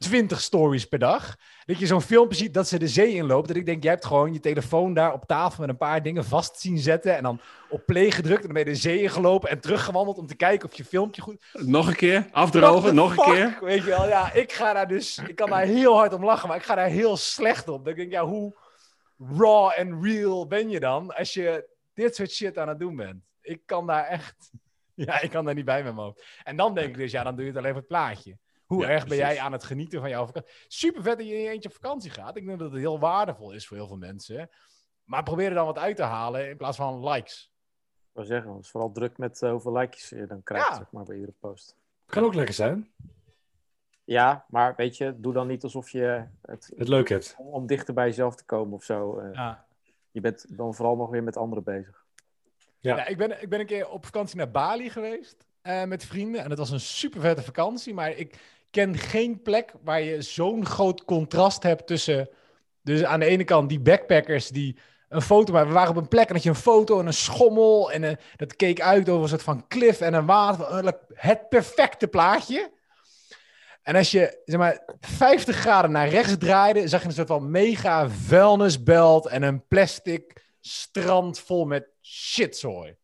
20 0.01 0.41
stories 0.41 0.85
per 0.85 0.99
dag. 0.99 1.37
Dat 1.65 1.79
je 1.79 1.87
zo'n 1.87 2.01
filmpje 2.01 2.37
ziet 2.37 2.55
dat 2.55 2.69
ze 2.69 2.79
de 2.79 2.89
zee 2.89 3.15
inloopt. 3.15 3.49
Dat 3.49 3.57
ik 3.57 3.67
denk, 3.67 3.83
jij 3.83 3.93
hebt 3.93 4.05
gewoon 4.05 4.33
je 4.33 4.41
telefoon 4.41 4.95
daar 4.95 5.13
op 5.13 5.25
tafel 5.27 5.61
met 5.61 5.69
een 5.69 5.77
paar 5.77 6.03
dingen 6.03 6.25
vast 6.25 6.61
zien 6.61 6.79
zetten. 6.79 7.17
En 7.17 7.23
dan 7.23 7.41
op 7.69 7.87
play 7.87 8.11
gedrukt. 8.11 8.41
En 8.41 8.45
dan 8.45 8.53
ben 8.53 8.65
je 8.65 8.71
de 8.71 8.81
zee 8.81 9.03
ingelopen 9.03 9.51
en 9.51 9.61
teruggewandeld 9.61 10.19
om 10.19 10.27
te 10.27 10.37
kijken 10.37 10.69
of 10.69 10.77
je 10.77 10.85
filmpje 10.85 11.23
goed... 11.23 11.45
Nog 11.53 11.89
een 11.89 11.97
keer, 11.97 12.29
afdrogen, 12.33 12.95
nog 12.95 13.17
een 13.17 13.35
keer. 13.35 13.59
Weet 13.61 13.83
je 13.83 13.89
wel, 13.91 14.09
ja, 14.09 14.33
ik 14.33 14.53
ga 14.53 14.73
daar 14.73 14.89
dus... 14.89 15.19
Ik 15.19 15.37
kan 15.37 15.51
daar 15.51 15.65
heel 15.65 15.95
hard 15.97 16.13
om 16.13 16.25
lachen, 16.25 16.49
maar 16.49 16.57
ik 16.57 16.63
ga 16.63 16.75
daar 16.75 16.89
heel 16.89 17.17
slecht 17.17 17.69
op. 17.69 17.85
Dat 17.85 17.93
ik 17.93 17.99
denk, 17.99 18.13
ja, 18.13 18.25
hoe 18.25 18.57
raw 19.37 19.73
en 19.77 20.03
real 20.03 20.47
ben 20.47 20.69
je 20.69 20.81
dan 20.81 21.15
als 21.15 21.35
je 21.35 21.69
dit 21.95 22.15
soort 22.15 22.31
shit 22.31 22.59
aan 22.59 22.69
het 22.69 22.79
doen 22.79 22.97
bent? 22.97 23.25
Ik 23.41 23.61
kan 23.67 23.87
daar 23.87 24.05
echt... 24.05 24.51
Ja, 24.95 25.21
ik 25.21 25.31
kan 25.31 25.45
daar 25.45 25.55
niet 25.55 25.65
bij 25.65 25.83
met 25.83 25.95
mijn 25.95 26.07
hoofd. 26.07 26.25
En 26.43 26.57
dan 26.57 26.75
denk 26.75 26.89
ik 26.89 26.97
dus, 26.97 27.11
ja, 27.11 27.23
dan 27.23 27.35
doe 27.35 27.45
je 27.45 27.51
het 27.51 27.59
alleen 27.59 27.71
voor 27.71 27.81
het 27.81 27.89
plaatje. 27.89 28.39
Hoe 28.70 28.83
Ja, 28.83 28.88
erg 28.88 29.06
ben 29.06 29.16
jij 29.16 29.38
aan 29.40 29.52
het 29.52 29.64
genieten 29.64 30.00
van 30.00 30.09
jouw 30.11 30.26
vakantie? 30.26 30.50
Super 30.68 31.02
vet 31.02 31.18
dat 31.18 31.26
je 31.26 31.35
in 31.35 31.40
je 31.40 31.48
eentje 31.48 31.68
op 31.68 31.74
vakantie 31.74 32.11
gaat. 32.11 32.37
Ik 32.37 32.46
denk 32.46 32.59
dat 32.59 32.70
het 32.70 32.80
heel 32.80 32.98
waardevol 32.98 33.52
is 33.52 33.66
voor 33.66 33.76
heel 33.76 33.87
veel 33.87 33.96
mensen. 33.96 34.50
Maar 35.04 35.22
probeer 35.22 35.48
er 35.48 35.54
dan 35.54 35.66
wat 35.66 35.78
uit 35.78 35.96
te 35.96 36.02
halen 36.02 36.48
in 36.48 36.56
plaats 36.56 36.76
van 36.76 37.09
likes. 37.09 37.52
Ik 37.92 38.11
wil 38.12 38.24
zeggen, 38.24 38.52
het 38.54 38.64
is 38.64 38.70
vooral 38.70 38.92
druk 38.92 39.18
met 39.18 39.42
eh, 39.42 39.50
hoeveel 39.50 39.72
likejes 39.72 40.09
je 40.09 40.26
dan 40.26 40.42
krijgt, 40.42 40.68
Ja. 40.68 40.74
zeg 40.74 40.90
maar, 40.90 41.04
bij 41.04 41.14
iedere 41.14 41.35
post. 41.40 41.76
Kan 42.06 42.24
ook 42.24 42.35
lekker 42.35 42.54
zijn. 42.54 42.90
Ja, 44.04 44.44
maar 44.48 44.74
weet 44.76 44.96
je, 44.96 45.14
doe 45.20 45.33
dan 45.33 45.46
niet 45.46 45.62
alsof 45.62 45.90
je 45.90 46.26
het, 46.42 46.72
Het 46.76 46.88
leuk 46.88 47.09
hebt. 47.09 47.35
om, 47.38 47.46
om 47.46 47.66
dichter 47.66 47.94
bij 47.94 48.06
jezelf 48.06 48.35
te 48.37 48.44
komen 48.44 48.72
of 48.74 48.85
zo. 48.85 49.18
eh, 49.18 49.33
Ja. 49.33 49.66
Je 50.11 50.20
bent 50.20 50.56
dan 50.56 50.74
vooral 50.74 50.96
nog 50.96 51.11
weer 51.11 51.22
met 51.22 51.37
anderen 51.37 51.64
bezig. 51.64 52.04
Ja. 52.78 52.96
Ja, 52.96 53.06
ik, 53.06 53.16
ben, 53.16 53.42
ik 53.42 53.48
ben 53.48 53.61
een 53.61 53.66
keer 53.66 53.88
op 53.88 54.04
vakantie 54.04 54.37
naar 54.37 54.50
Bali 54.50 54.90
geweest 54.90 55.46
eh, 55.62 55.85
met 55.85 56.04
vrienden. 56.04 56.42
En 56.42 56.50
het 56.50 56.59
was 56.59 56.70
een 56.70 56.80
super 56.80 57.20
vette 57.20 57.42
vakantie. 57.42 57.94
Maar 57.94 58.11
ik 58.11 58.38
ken 58.70 58.98
geen 58.98 59.42
plek 59.42 59.72
waar 59.85 60.02
je 60.02 60.22
zo'n 60.22 60.66
groot 60.66 61.04
contrast 61.04 61.62
hebt 61.62 61.87
tussen... 61.87 62.28
Dus 62.83 63.04
aan 63.04 63.20
de 63.20 63.26
ene 63.26 63.44
kant 63.44 63.68
die 63.68 63.80
backpackers 63.80 64.48
die 64.48 64.78
een 65.09 65.22
foto 65.22 65.52
maken. 65.52 65.68
We 65.68 65.74
waren 65.74 65.90
op 65.90 65.96
een 65.96 66.09
plek 66.09 66.28
en 66.28 66.35
had 66.35 66.42
je 66.42 66.48
een 66.48 66.54
foto 66.54 67.00
en 67.00 67.06
een 67.06 67.12
schommel. 67.12 67.92
En 67.92 68.04
eh, 68.04 68.16
dat 68.37 68.56
keek 68.56 68.80
uit 68.80 69.09
over 69.09 69.22
een 69.22 69.28
soort 69.28 69.42
van 69.42 69.66
cliff 69.68 70.00
en 70.00 70.14
een 70.14 70.26
water. 70.26 70.94
Het 71.14 71.48
perfecte 71.48 72.09
plaatje. 72.09 72.70
En 73.83 73.96
als 73.96 74.11
je 74.11 74.40
zeg 74.44 74.59
maar 74.59 74.83
50 75.00 75.56
graden 75.56 75.90
naar 75.90 76.09
rechts 76.09 76.38
draaide, 76.38 76.88
zag 76.88 77.00
je 77.00 77.06
een 77.06 77.12
soort 77.12 77.28
van 77.28 77.50
mega 77.50 78.09
vuilnisbelt 78.09 79.26
en 79.26 79.42
een 79.42 79.66
plastic 79.66 80.44
strand 80.60 81.40
vol 81.40 81.64
met 81.64 81.88
shitzooi. 82.02 82.96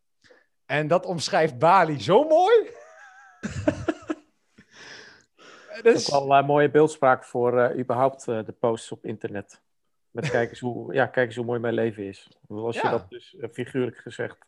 En 0.66 0.88
dat 0.88 1.06
omschrijft 1.06 1.58
Bali 1.58 2.02
zo 2.02 2.24
mooi. 2.24 2.54
Dat 5.82 5.94
dus, 5.94 6.02
is 6.02 6.10
wel 6.10 6.36
een 6.36 6.44
mooie 6.44 6.70
beeldspraak 6.70 7.24
voor 7.24 7.58
eh, 7.60 7.78
überhaupt 7.78 8.28
eh, 8.28 8.44
de 8.44 8.52
posts 8.52 8.92
op 8.92 9.04
internet. 9.04 9.60
Met 10.10 10.30
kijk 10.30 10.50
eens, 10.50 10.60
hoe, 10.60 10.94
ja, 10.94 11.06
kijk 11.06 11.26
eens 11.26 11.36
hoe 11.36 11.44
mooi 11.44 11.60
mijn 11.60 11.74
leven 11.74 12.04
is. 12.04 12.28
Want 12.48 12.66
Als 12.66 12.76
je 12.76 12.82
Ja. 12.86 12.90
dat 12.90 13.10
dus 13.10 13.36
eh, 13.36 13.48
figuurlijk 13.52 13.96
gezegd 13.96 14.46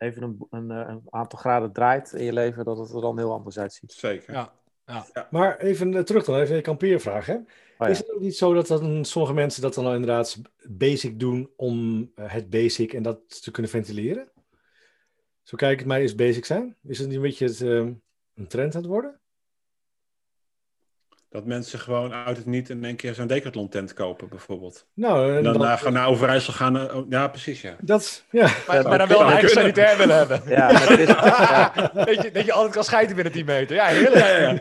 even 0.00 0.22
een, 0.22 0.46
een, 0.50 0.70
eh, 0.70 0.88
een 0.88 1.02
aantal 1.10 1.38
graden 1.38 1.72
draait 1.72 2.12
in 2.12 2.24
je 2.24 2.32
leven, 2.32 2.64
dat 2.64 2.78
het 2.78 2.92
er 2.92 3.00
dan 3.00 3.18
heel 3.18 3.32
anders 3.32 3.58
uitziet. 3.58 3.92
Zeker. 3.92 4.32
ja. 4.32 4.52
Maar 5.30 5.58
even 5.58 5.94
eh, 5.94 6.02
terug 6.02 6.24
dan, 6.24 6.40
even 6.40 6.56
een 6.56 6.62
kampeervraag. 6.62 7.26
Hè? 7.26 7.34
Oh 7.34 7.42
ja. 7.78 7.86
Is 7.86 7.98
het 7.98 8.12
ook 8.12 8.20
niet 8.20 8.36
zo 8.36 8.54
dat 8.54 8.66
dan 8.66 9.04
sommige 9.04 9.34
mensen 9.34 9.62
dat 9.62 9.74
dan 9.74 9.86
al 9.86 9.94
inderdaad 9.94 10.40
basic 10.68 11.20
doen 11.20 11.50
om 11.56 12.10
eh, 12.14 12.32
het 12.32 12.50
basic 12.50 12.92
en 12.92 13.02
dat 13.02 13.42
te 13.42 13.50
kunnen 13.50 13.70
ventileren? 13.70 14.30
Zo 15.42 15.56
kijk 15.56 15.72
ik 15.72 15.78
het 15.78 15.88
mij 15.88 16.00
eens 16.00 16.14
basic 16.14 16.44
zijn. 16.44 16.76
Is 16.82 16.98
het 16.98 17.06
niet 17.06 17.16
een 17.16 17.22
beetje 17.22 17.46
het, 17.46 17.60
een 17.60 18.46
trend 18.48 18.74
aan 18.74 18.80
het 18.80 18.90
worden? 18.90 19.20
Dat 21.30 21.44
mensen 21.44 21.78
gewoon 21.78 22.12
uit 22.12 22.36
het 22.36 22.46
niet 22.46 22.70
in 22.70 22.84
één 22.84 22.96
keer 22.96 23.14
zo'n 23.14 23.26
decathlon 23.26 23.68
tent 23.68 23.92
kopen, 23.92 24.28
bijvoorbeeld. 24.28 24.86
Nou, 24.94 25.30
En 25.30 25.36
en 25.36 25.42
dan 25.42 25.52
dan- 25.52 25.62
naar, 25.62 25.92
naar 25.92 26.06
Overijssel 26.08 26.52
gaan. 26.52 26.78
eh, 26.78 26.96
oh, 26.96 27.06
ja, 27.10 27.28
precies, 27.28 27.60
ja. 27.60 27.76
dat, 27.80 28.24
ja. 28.30 28.48
Maar, 28.66 28.82
maar 28.88 28.98
dan 28.98 29.08
wel 29.08 29.20
een 29.20 29.30
eigen 29.30 29.48
sanitair 29.48 29.96
willen 29.98 30.16
hebben. 30.16 30.42
Ja, 30.48 30.72
maar 30.72 30.88
het 30.88 30.98
is, 30.98 31.08
ja, 31.14 31.72
dat, 31.94 32.22
je, 32.22 32.30
dat 32.30 32.44
je 32.44 32.52
altijd 32.52 32.74
kan 32.74 32.84
scheiden 32.84 33.14
binnen 33.14 33.32
10 33.32 33.44
meter. 33.44 33.76
Ja, 33.76 33.86
heerlijk. 33.86 34.14
Ja, 34.14 34.28
ja, 34.36 34.50
ja. 34.50 34.60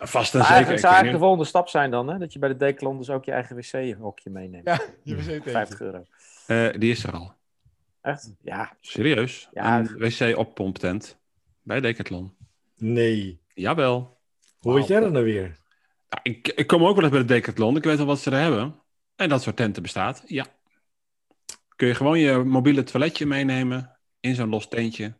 Vast 0.00 0.32
en 0.32 0.38
maar 0.38 0.48
zeker. 0.48 0.72
Ik 0.72 0.78
zou 0.78 0.92
eigenlijk 0.92 1.12
de 1.12 1.18
volgende 1.18 1.44
stap 1.44 1.68
zijn 1.68 1.90
dan, 1.90 2.08
hè? 2.08 2.18
Dat 2.18 2.32
je 2.32 2.38
bij 2.38 2.48
de 2.48 2.56
Decathlon 2.56 2.98
dus 2.98 3.10
ook 3.10 3.24
je 3.24 3.32
eigen 3.32 3.56
wc-hokje 3.56 4.30
meeneemt. 4.30 4.66
Ja, 4.66 4.80
je 5.02 5.16
wc 5.16 5.42
50 5.50 5.80
euro. 5.80 6.04
Eh, 6.46 6.68
die 6.78 6.90
is 6.90 7.04
er 7.04 7.12
al. 7.12 7.34
Echt? 8.00 8.34
Ja. 8.42 8.76
Serieus? 8.80 9.48
Ja. 9.52 9.78
Een 9.78 9.98
wc-oppomptent. 9.98 11.18
Bij 11.62 11.80
Decathlon. 11.80 12.34
Nee. 12.76 13.40
Jawel. 13.54 14.20
Hoe 14.62 14.74
weet 14.74 14.86
jij 14.86 15.00
dat 15.00 15.12
nou 15.12 15.24
weer? 15.24 15.58
Ja, 16.08 16.18
ik, 16.22 16.48
ik 16.48 16.66
kom 16.66 16.84
ook 16.84 16.94
wel 16.94 17.04
eens 17.04 17.12
bij 17.12 17.20
de 17.20 17.26
Decathlon. 17.26 17.76
Ik 17.76 17.84
weet 17.84 17.98
al 17.98 18.06
wat 18.06 18.18
ze 18.18 18.30
er 18.30 18.40
hebben. 18.40 18.74
En 19.16 19.28
dat 19.28 19.42
soort 19.42 19.56
tenten 19.56 19.82
bestaat. 19.82 20.22
Ja. 20.26 20.46
Kun 21.76 21.88
je 21.88 21.94
gewoon 21.94 22.18
je 22.18 22.38
mobiele 22.38 22.82
toiletje 22.82 23.26
meenemen. 23.26 23.96
In 24.20 24.34
zo'n 24.34 24.48
los 24.48 24.68
tentje. 24.68 25.14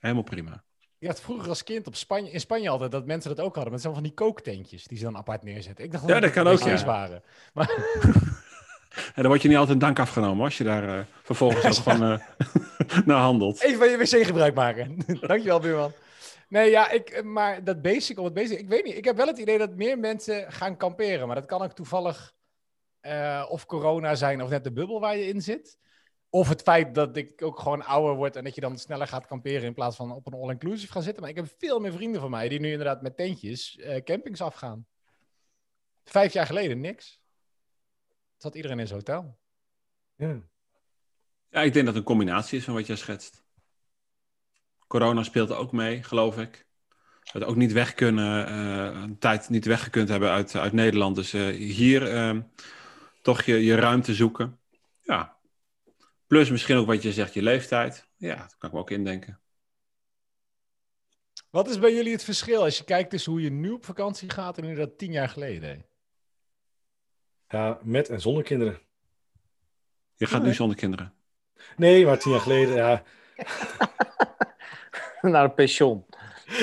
Helemaal 0.00 0.22
prima. 0.22 0.64
Je 0.98 1.06
had 1.06 1.20
vroeger 1.20 1.48
als 1.48 1.64
kind 1.64 1.86
op 1.86 1.94
Spanje, 1.96 2.30
in 2.30 2.40
Spanje 2.40 2.68
altijd 2.68 2.90
dat 2.90 3.06
mensen 3.06 3.36
dat 3.36 3.44
ook 3.44 3.54
hadden. 3.54 3.72
Met 3.72 3.82
zo'n 3.82 3.94
van 3.94 4.02
die 4.02 4.14
kooktentjes 4.14 4.84
die 4.84 4.98
ze 4.98 5.04
dan 5.04 5.16
apart 5.16 5.42
neerzetten. 5.42 5.84
Ik 5.84 5.92
dacht 5.92 6.08
Ja, 6.08 6.20
dat 6.20 6.30
kan 6.30 6.46
ook, 6.46 6.58
ja. 6.58 6.84
waren. 6.84 7.22
En 9.14 9.22
dan 9.22 9.26
word 9.26 9.42
je 9.42 9.48
niet 9.48 9.56
altijd 9.56 9.80
dank 9.80 9.98
afgenomen 9.98 10.44
als 10.44 10.58
je 10.58 10.64
daar 10.64 10.98
eh, 10.98 11.04
vervolgens 11.22 11.78
ook 11.78 11.84
van 11.84 12.02
eh 12.02 12.18
naar 13.06 13.20
handelt. 13.20 13.62
Even 13.62 13.78
van 13.78 13.88
je 13.88 13.96
wc 13.96 14.26
gebruik 14.26 14.54
maken. 14.54 14.96
Dankjewel, 15.20 15.60
buurman. 15.60 15.92
Nee, 16.48 16.70
ja, 16.70 16.90
ik, 16.90 17.10
eh, 17.10 17.22
maar 17.22 17.64
dat 17.64 17.82
basic 17.82 18.18
op 18.18 18.24
het 18.24 18.34
basic, 18.34 18.58
ik 18.58 18.68
weet 18.68 18.84
niet. 18.84 18.96
Ik 18.96 19.04
heb 19.04 19.16
wel 19.16 19.26
het 19.26 19.38
idee 19.38 19.58
dat 19.58 19.76
meer 19.76 19.98
mensen 19.98 20.52
gaan 20.52 20.76
kamperen. 20.76 21.26
Maar 21.26 21.36
dat 21.36 21.46
kan 21.46 21.62
ook 21.62 21.72
toevallig 21.72 22.34
eh, 23.00 23.46
of 23.48 23.66
corona 23.66 24.14
zijn 24.14 24.42
of 24.42 24.48
net 24.48 24.64
de 24.64 24.72
bubbel 24.72 25.00
waar 25.00 25.16
je 25.16 25.26
in 25.26 25.42
zit. 25.42 25.78
Of 26.30 26.48
het 26.48 26.62
feit 26.62 26.94
dat 26.94 27.16
ik 27.16 27.42
ook 27.42 27.58
gewoon 27.58 27.84
ouder 27.84 28.14
word 28.14 28.36
en 28.36 28.44
dat 28.44 28.54
je 28.54 28.60
dan 28.60 28.78
sneller 28.78 29.06
gaat 29.06 29.26
kamperen 29.26 29.62
in 29.62 29.74
plaats 29.74 29.96
van 29.96 30.12
op 30.12 30.26
een 30.26 30.40
all-inclusive 30.40 30.92
gaan 30.92 31.02
zitten. 31.02 31.22
Maar 31.22 31.30
ik 31.30 31.36
heb 31.36 31.54
veel 31.58 31.80
meer 31.80 31.92
vrienden 31.92 32.20
van 32.20 32.30
mij 32.30 32.48
die 32.48 32.60
nu 32.60 32.70
inderdaad 32.70 33.02
met 33.02 33.16
tentjes 33.16 33.76
eh, 33.76 34.02
campings 34.02 34.40
afgaan. 34.40 34.86
Vijf 36.04 36.32
jaar 36.32 36.46
geleden 36.46 36.80
niks. 36.80 37.20
Zat 38.36 38.54
iedereen 38.54 38.78
in 38.78 38.86
zijn 38.86 38.98
hotel. 38.98 39.38
Ja. 40.14 40.40
Ja, 41.50 41.60
ik 41.60 41.72
denk 41.72 41.86
dat 41.86 41.94
het 41.94 41.96
een 41.96 42.02
combinatie 42.02 42.58
is 42.58 42.64
van 42.64 42.74
wat 42.74 42.86
jij 42.86 42.96
schetst. 42.96 43.44
Corona 44.88 45.22
speelt 45.22 45.52
ook 45.52 45.72
mee, 45.72 46.02
geloof 46.02 46.38
ik. 46.38 46.66
Dat 47.32 47.44
ook 47.44 47.56
niet 47.56 47.72
weg 47.72 47.94
kunnen, 47.94 48.46
eh, 48.46 49.00
een 49.02 49.18
tijd 49.18 49.48
niet 49.48 49.64
weggekund 49.64 50.08
hebben 50.08 50.30
uit, 50.30 50.54
uit 50.54 50.72
Nederland. 50.72 51.16
Dus 51.16 51.32
eh, 51.32 51.46
hier 51.46 52.14
eh, 52.14 52.36
toch 53.22 53.42
je, 53.42 53.64
je 53.64 53.74
ruimte 53.74 54.14
zoeken. 54.14 54.58
Ja. 55.02 55.36
Plus 56.26 56.50
misschien 56.50 56.76
ook 56.76 56.86
wat 56.86 57.02
je 57.02 57.12
zegt, 57.12 57.34
je 57.34 57.42
leeftijd. 57.42 58.08
Ja, 58.16 58.36
dat 58.36 58.56
kan 58.58 58.68
ik 58.68 58.74
me 58.74 58.80
ook 58.80 58.90
indenken. 58.90 59.40
Wat 61.50 61.68
is 61.68 61.78
bij 61.78 61.94
jullie 61.94 62.12
het 62.12 62.24
verschil 62.24 62.62
als 62.62 62.78
je 62.78 62.84
kijkt 62.84 63.10
tussen 63.10 63.32
hoe 63.32 63.40
je 63.40 63.50
nu 63.50 63.70
op 63.70 63.84
vakantie 63.84 64.30
gaat 64.30 64.58
en 64.58 64.64
hoe 64.64 64.74
dat 64.74 64.98
tien 64.98 65.12
jaar 65.12 65.28
geleden 65.28 65.60
deed? 65.60 65.86
ja, 67.48 67.78
met 67.82 68.08
en 68.08 68.20
zonder 68.20 68.42
kinderen. 68.42 68.80
Je 70.14 70.26
gaat 70.26 70.42
nu 70.42 70.54
zonder 70.54 70.76
kinderen. 70.76 71.14
Nee, 71.76 72.06
maar 72.06 72.18
tien 72.18 72.32
jaar 72.32 72.40
geleden, 72.40 72.74
ja. 72.74 73.02
Naar 75.32 75.44
een 75.44 75.54
pension. 75.54 76.04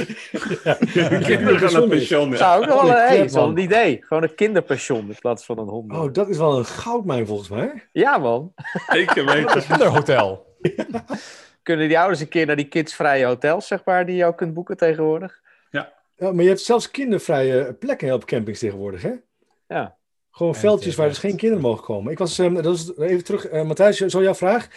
Kinderen 1.23 1.59
gaan 1.59 1.73
naar 1.73 1.87
pensioen. 1.87 2.29
ja. 2.29 2.35
Zou 2.35 2.61
ook 2.61 2.67
nog 2.69 2.81
wel 2.81 2.91
Holy 2.91 3.01
een, 3.01 3.07
hey, 3.07 3.29
man. 3.31 3.57
idee. 3.57 4.03
Gewoon 4.03 4.23
een 4.23 4.35
kinderpension 4.35 5.07
in 5.07 5.17
plaats 5.19 5.45
van 5.45 5.57
een 5.59 5.67
hond. 5.67 5.91
Oh, 5.91 6.13
dat 6.13 6.29
is 6.29 6.37
wel 6.37 6.57
een 6.57 6.65
goudmijn 6.65 7.27
volgens 7.27 7.49
mij. 7.49 7.87
Ja, 7.91 8.17
man. 8.17 8.53
Zeker 8.87 9.25
weten. 9.25 9.63
Kinderhotel. 9.67 10.45
Kunnen 11.63 11.87
die 11.87 11.99
ouders 11.99 12.19
een 12.19 12.27
keer 12.27 12.45
naar 12.45 12.55
die 12.55 12.67
kidsvrije 12.67 13.25
hotels, 13.25 13.67
zeg 13.67 13.83
maar, 13.85 14.05
die 14.05 14.15
je 14.15 14.25
ook 14.25 14.37
kunt 14.37 14.53
boeken 14.53 14.77
tegenwoordig? 14.77 15.41
Ja, 16.17 16.31
maar 16.31 16.43
je 16.43 16.47
hebt 16.49 16.61
zelfs 16.61 16.91
kindervrije 16.91 17.73
plekken 17.73 18.13
op 18.13 18.25
campings 18.25 18.59
tegenwoordig, 18.59 19.01
hè? 19.01 19.13
Ja. 19.67 19.95
Gewoon 20.36 20.55
veldjes 20.55 20.95
waar 20.95 21.07
dus 21.07 21.17
geen 21.17 21.36
kinderen 21.36 21.63
mogen 21.63 21.83
komen. 21.83 22.11
Ik 22.11 22.17
was, 22.17 22.39
ehm, 22.39 22.53
dat 22.53 22.75
is 22.75 22.97
even 22.97 23.23
terug, 23.23 23.47
eh, 23.47 23.63
Matthijs, 23.63 23.97
zo 23.97 24.21
jouw 24.21 24.36
vraag. 24.36 24.67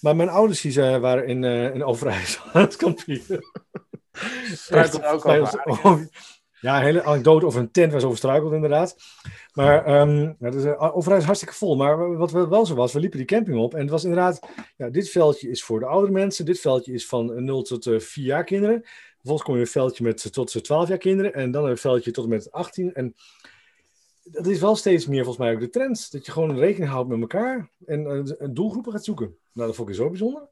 Maar 0.00 0.16
mijn 0.16 0.28
ouders 0.28 0.60
die, 0.60 0.82
eh, 0.82 0.98
waren 0.98 1.26
in, 1.26 1.44
eh 1.44 1.74
in 1.74 1.84
Overijssel 1.84 2.44
aan 2.52 2.62
het 2.62 2.76
kamperen. 2.76 3.40
Struikelde 4.52 5.06
ook 5.06 5.24
over 5.24 5.62
oh, 5.64 6.00
Ja, 6.60 6.76
een 6.76 6.82
hele 6.82 7.02
anekdote 7.02 7.46
over 7.46 7.60
een 7.60 7.70
tent 7.70 7.92
waar 7.92 8.00
ze 8.00 8.06
over 8.06 8.54
inderdaad. 8.54 8.96
Maar 9.52 9.84
ehm 9.84 10.32
ja, 10.38 10.48
is, 10.50 10.64
eh, 10.64 10.82
Overijssel 10.82 11.16
is 11.16 11.24
hartstikke 11.24 11.54
vol. 11.54 11.76
Maar 11.76 12.16
wat 12.16 12.30
wel 12.30 12.66
zo 12.66 12.74
was, 12.74 12.92
we 12.92 13.00
liepen 13.00 13.18
die 13.18 13.26
camping 13.26 13.58
op. 13.58 13.74
En 13.74 13.80
het 13.80 13.90
was 13.90 14.04
inderdaad, 14.04 14.40
ja, 14.76 14.90
dit 14.90 15.10
veldje 15.10 15.50
is 15.50 15.64
voor 15.64 15.80
de 15.80 15.86
oudere 15.86 16.12
mensen. 16.12 16.44
Dit 16.44 16.60
veldje 16.60 16.92
is 16.92 17.06
van 17.06 17.44
0 17.44 17.62
tot 17.62 17.86
eh 17.86 17.98
4 17.98 18.24
jaar 18.24 18.44
kinderen. 18.44 18.82
Vervolgens 19.14 19.48
kom 19.48 19.54
je 19.54 19.60
een 19.60 19.66
veldje 19.66 20.04
met 20.04 20.32
tot 20.32 20.64
12 20.64 20.88
jaar 20.88 20.98
kinderen. 20.98 21.34
En 21.34 21.50
dan 21.50 21.64
een 21.64 21.78
veldje 21.78 22.10
tot 22.10 22.24
en 22.24 22.30
met 22.30 22.52
18. 22.52 22.94
En 22.94 23.14
dat 24.24 24.46
is 24.46 24.60
wel 24.60 24.76
steeds 24.76 25.06
meer 25.06 25.24
volgens 25.24 25.44
mij 25.44 25.54
ook 25.54 25.60
de 25.60 25.70
trend. 25.70 26.12
Dat 26.12 26.26
je 26.26 26.32
gewoon 26.32 26.58
rekening 26.58 26.90
houdt 26.90 27.08
met 27.08 27.20
elkaar. 27.20 27.70
En 27.86 28.06
eh, 28.06 28.48
doelgroepen 28.50 28.92
gaat 28.92 29.04
zoeken. 29.04 29.36
Nou, 29.52 29.66
dat 29.66 29.76
vond 29.76 29.88
ik 29.88 29.94
zo 29.94 30.08
bijzonder. 30.08 30.48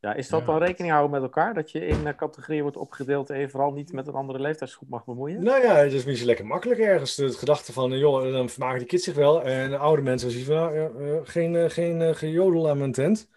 Ja, 0.00 0.14
is 0.14 0.28
dat 0.28 0.40
Ja, 0.40 0.46
dan 0.46 0.58
rekening 0.58 0.92
houden 0.92 1.20
met 1.20 1.22
elkaar? 1.22 1.54
Dat 1.54 1.70
je 1.70 1.86
in 1.86 2.06
eh, 2.06 2.16
categorieën 2.16 2.62
wordt 2.62 2.76
opgedeeld 2.76 3.30
en 3.30 3.40
je 3.40 3.48
vooral 3.48 3.72
niet 3.72 3.92
met 3.92 4.06
een 4.06 4.14
andere 4.14 4.38
leeftijdsgroep 4.38 4.88
mag 4.88 5.04
bemoeien? 5.04 5.42
Nou 5.42 5.62
ja, 5.62 5.74
het 5.74 5.92
is 5.92 6.04
misschien 6.04 6.26
lekker 6.26 6.46
makkelijk 6.46 6.80
ergens. 6.80 7.16
Het 7.16 7.36
gedachte 7.36 7.72
van, 7.72 7.98
joh, 7.98 8.32
dan 8.32 8.48
vermaken 8.48 8.78
die 8.78 8.86
kids 8.86 9.04
zich 9.04 9.14
wel. 9.14 9.42
En 9.42 9.70
de 9.70 9.78
oude 9.78 10.02
mensen 10.02 10.30
zien 10.30 10.44
van, 10.44 10.54
nou, 10.54 10.74
ja, 10.74 11.20
geen, 11.24 11.70
geen 11.70 12.14
gejodel 12.14 12.68
aan 12.68 12.78
mijn 12.78 12.92
tent. 12.92 13.28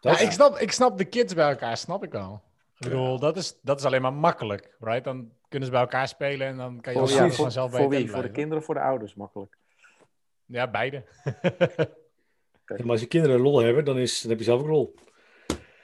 Dat 0.00 0.18
Ja, 0.18 0.24
ik 0.24 0.30
snap, 0.30 0.58
ik 0.58 0.72
snap 0.72 0.98
de 0.98 1.04
kids 1.04 1.34
bij 1.34 1.48
elkaar, 1.48 1.76
snap 1.76 2.04
ik 2.04 2.12
wel. 2.12 2.42
Ik 2.84 2.90
bedoel, 2.90 3.18
dat 3.18 3.36
is, 3.36 3.58
dat 3.62 3.78
is 3.78 3.84
alleen 3.84 4.02
maar 4.02 4.12
makkelijk, 4.12 4.76
right? 4.80 5.04
Dan 5.04 5.30
kunnen 5.48 5.68
ze 5.68 5.74
bij 5.74 5.82
elkaar 5.82 6.08
spelen 6.08 6.46
en 6.46 6.56
dan 6.56 6.80
kan 6.80 6.92
je 6.92 6.98
ja, 6.98 7.06
voor, 7.06 7.32
vanzelf 7.32 7.70
bij 7.70 7.80
voor 7.80 7.90
wie? 7.90 8.10
Voor 8.10 8.22
de 8.22 8.30
kinderen 8.30 8.58
of 8.58 8.64
voor 8.64 8.74
de 8.74 8.80
ouders 8.80 9.14
makkelijk? 9.14 9.56
Ja, 10.46 10.70
beide. 10.70 11.04
Ja, 12.66 12.76
maar 12.76 12.90
als 12.90 13.00
je 13.00 13.06
kinderen 13.06 13.40
lol 13.40 13.60
hebben, 13.60 13.84
dan, 13.84 13.98
is, 13.98 14.20
dan 14.20 14.30
heb 14.30 14.38
je 14.38 14.44
zelf 14.44 14.60
ook 14.60 14.68
lol. 14.68 14.94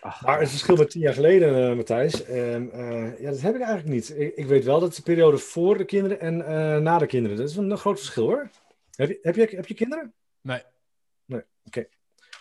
Ach, 0.01 0.22
Maar 0.22 0.40
het 0.40 0.48
verschil 0.48 0.76
met 0.76 0.90
tien 0.90 1.01
jaar 1.01 1.14
geleden, 1.14 1.70
eh, 1.70 1.76
Matthijs, 1.76 2.24
ehm, 2.24 2.68
eh, 2.68 3.20
ja, 3.20 3.30
dat 3.30 3.40
heb 3.40 3.55
ik 3.55 3.61
eigenlijk 3.61 3.88
niet. 3.88 4.18
Ik, 4.18 4.34
ik 4.36 4.46
weet 4.46 4.64
wel 4.64 4.80
dat 4.80 4.94
de 4.94 5.03
periode 5.03 5.38
voor 5.38 5.78
de 5.78 5.84
kinderen 5.84 6.20
en 6.20 6.46
eh, 6.46 6.78
na 6.78 6.98
de 6.98 7.07
kinderen, 7.07 7.36
dat 7.36 7.48
is 7.48 7.57
een, 7.57 7.76
groot 7.76 7.98
verschil 7.98 8.26
hoor. 8.26 8.51
Heb 8.90 9.09
je, 9.09 9.18
heb 9.22 9.34
je, 9.34 9.57
heb 9.57 9.66
je 9.66 9.74
kinderen? 9.74 10.14
Nee, 10.40 10.62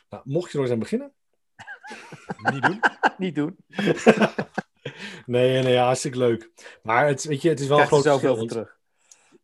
Nou, 0.10 0.24
mocht 0.24 0.52
je 0.52 0.58
er 0.58 0.64
eens 0.64 0.74
aan 0.74 0.80
beginnen? 0.80 1.14
niet 2.54 2.64
doen. 2.64 2.80
niet 3.18 3.36
doen. 3.36 3.58
Nee, 5.26 5.64
nee, 5.64 5.74
ja, 5.74 5.86
hartstikke 5.86 6.18
leuk. 6.18 6.50
Maar 6.84 7.08
het, 7.08 7.24
weet 7.24 7.42
je, 7.42 7.50
het 7.50 7.60
is 7.60 7.68
wel 7.68 7.80
een 7.80 7.88
Krijg 7.88 8.04
groot 8.04 8.22
zoveel 8.22 8.46
terug. 8.46 8.78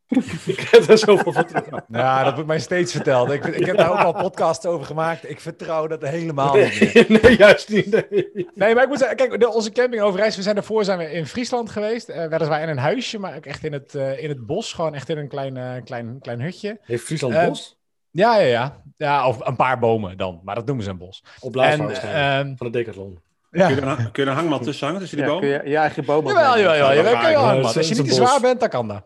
Ik 0.45 0.59
heb 0.59 0.89
er 0.89 0.97
zoveel 0.97 1.31
van 1.31 1.45
terug. 1.45 1.65
Ja, 1.87 2.23
dat 2.23 2.33
wordt 2.33 2.47
mij 2.47 2.59
steeds 2.59 2.91
verteld. 2.91 3.31
Ik, 3.31 3.45
ik 3.45 3.65
heb 3.65 3.77
daar 3.77 3.91
ook 3.91 4.15
al 4.15 4.21
podcasts 4.21 4.65
over 4.65 4.85
gemaakt. 4.85 5.29
Ik 5.29 5.39
vertrouw 5.39 5.87
dat 5.87 6.01
helemaal 6.01 6.55
niet 6.55 6.93
meer. 6.93 7.05
Nee, 7.09 7.19
nee, 7.21 7.37
juist 7.37 7.69
niet. 7.69 7.91
Nee. 7.91 8.31
Nee, 8.53 8.73
maar 8.73 8.83
ik 8.83 8.89
moet 8.89 8.97
zeggen, 8.97 9.17
kijk, 9.17 9.39
de, 9.39 9.53
onze 9.53 9.71
camping 9.71 10.01
Overijssel, 10.01 10.37
we 10.37 10.43
zijn 10.43 10.55
daarvoor 10.55 10.83
zijn 10.83 10.97
we 10.97 11.11
in 11.11 11.25
Friesland 11.25 11.69
geweest. 11.69 12.09
Eh 12.09 12.27
weliswaar 12.27 12.61
in 12.61 12.69
een 12.69 12.77
huisje, 12.77 13.19
maar 13.19 13.35
ook 13.35 13.45
echt 13.45 13.63
in 13.63 13.73
het, 13.73 13.95
eh, 13.95 14.23
in 14.23 14.29
het 14.29 14.45
bos. 14.45 14.73
Gewoon 14.73 14.93
echt 14.93 15.09
in 15.09 15.17
een 15.17 15.27
klein, 15.27 15.57
eh, 15.57 15.83
klein, 15.83 16.19
klein 16.21 16.41
hutje. 16.41 16.77
Heeft 16.81 17.03
Friesland 17.03 17.47
bos? 17.47 17.77
Ja, 18.15 18.37
ja, 18.37 18.45
ja. 18.47 18.81
Ja, 18.97 19.27
of 19.27 19.47
een 19.47 19.55
paar 19.55 19.79
bomen 19.79 20.17
dan. 20.17 20.41
Maar 20.43 20.55
dat 20.55 20.65
noemen 20.65 20.83
ze 20.83 20.89
een 20.89 20.97
bos. 20.97 21.23
Op 21.39 21.55
En, 21.57 21.89
ehm, 21.89 22.55
van 22.55 22.71
de 22.71 22.77
Decathlon. 22.77 23.19
ja. 23.51 23.67
Kun 23.67 23.75
je, 23.75 23.81
er, 23.81 23.87
een- 23.87 24.11
kun 24.11 24.23
je 24.23 24.29
een 24.29 24.35
hangmat 24.35 24.63
tussen 24.63 24.85
hangen 24.85 25.01
tussen 25.01 25.17
die 25.17 25.27
Ja, 25.27 25.33
bomen? 25.33 25.49
kun 25.49 25.63
je 25.63 25.69
je 25.69 25.77
eigen 25.77 26.05
bomen 26.05 26.33
Jawel, 26.33 26.57
jawel, 26.59 26.75
jawel. 26.75 26.95
jawel, 27.13 27.31
Ja, 27.31 27.41
man. 27.45 27.65
het 27.65 27.77
Als 27.77 27.87
je 27.89 27.95
niet 27.95 28.07
te 28.07 28.13
zwaar 28.13 28.41
bent, 28.41 28.59
dan 28.59 28.69
kan 28.69 28.87
dat. 28.87 29.03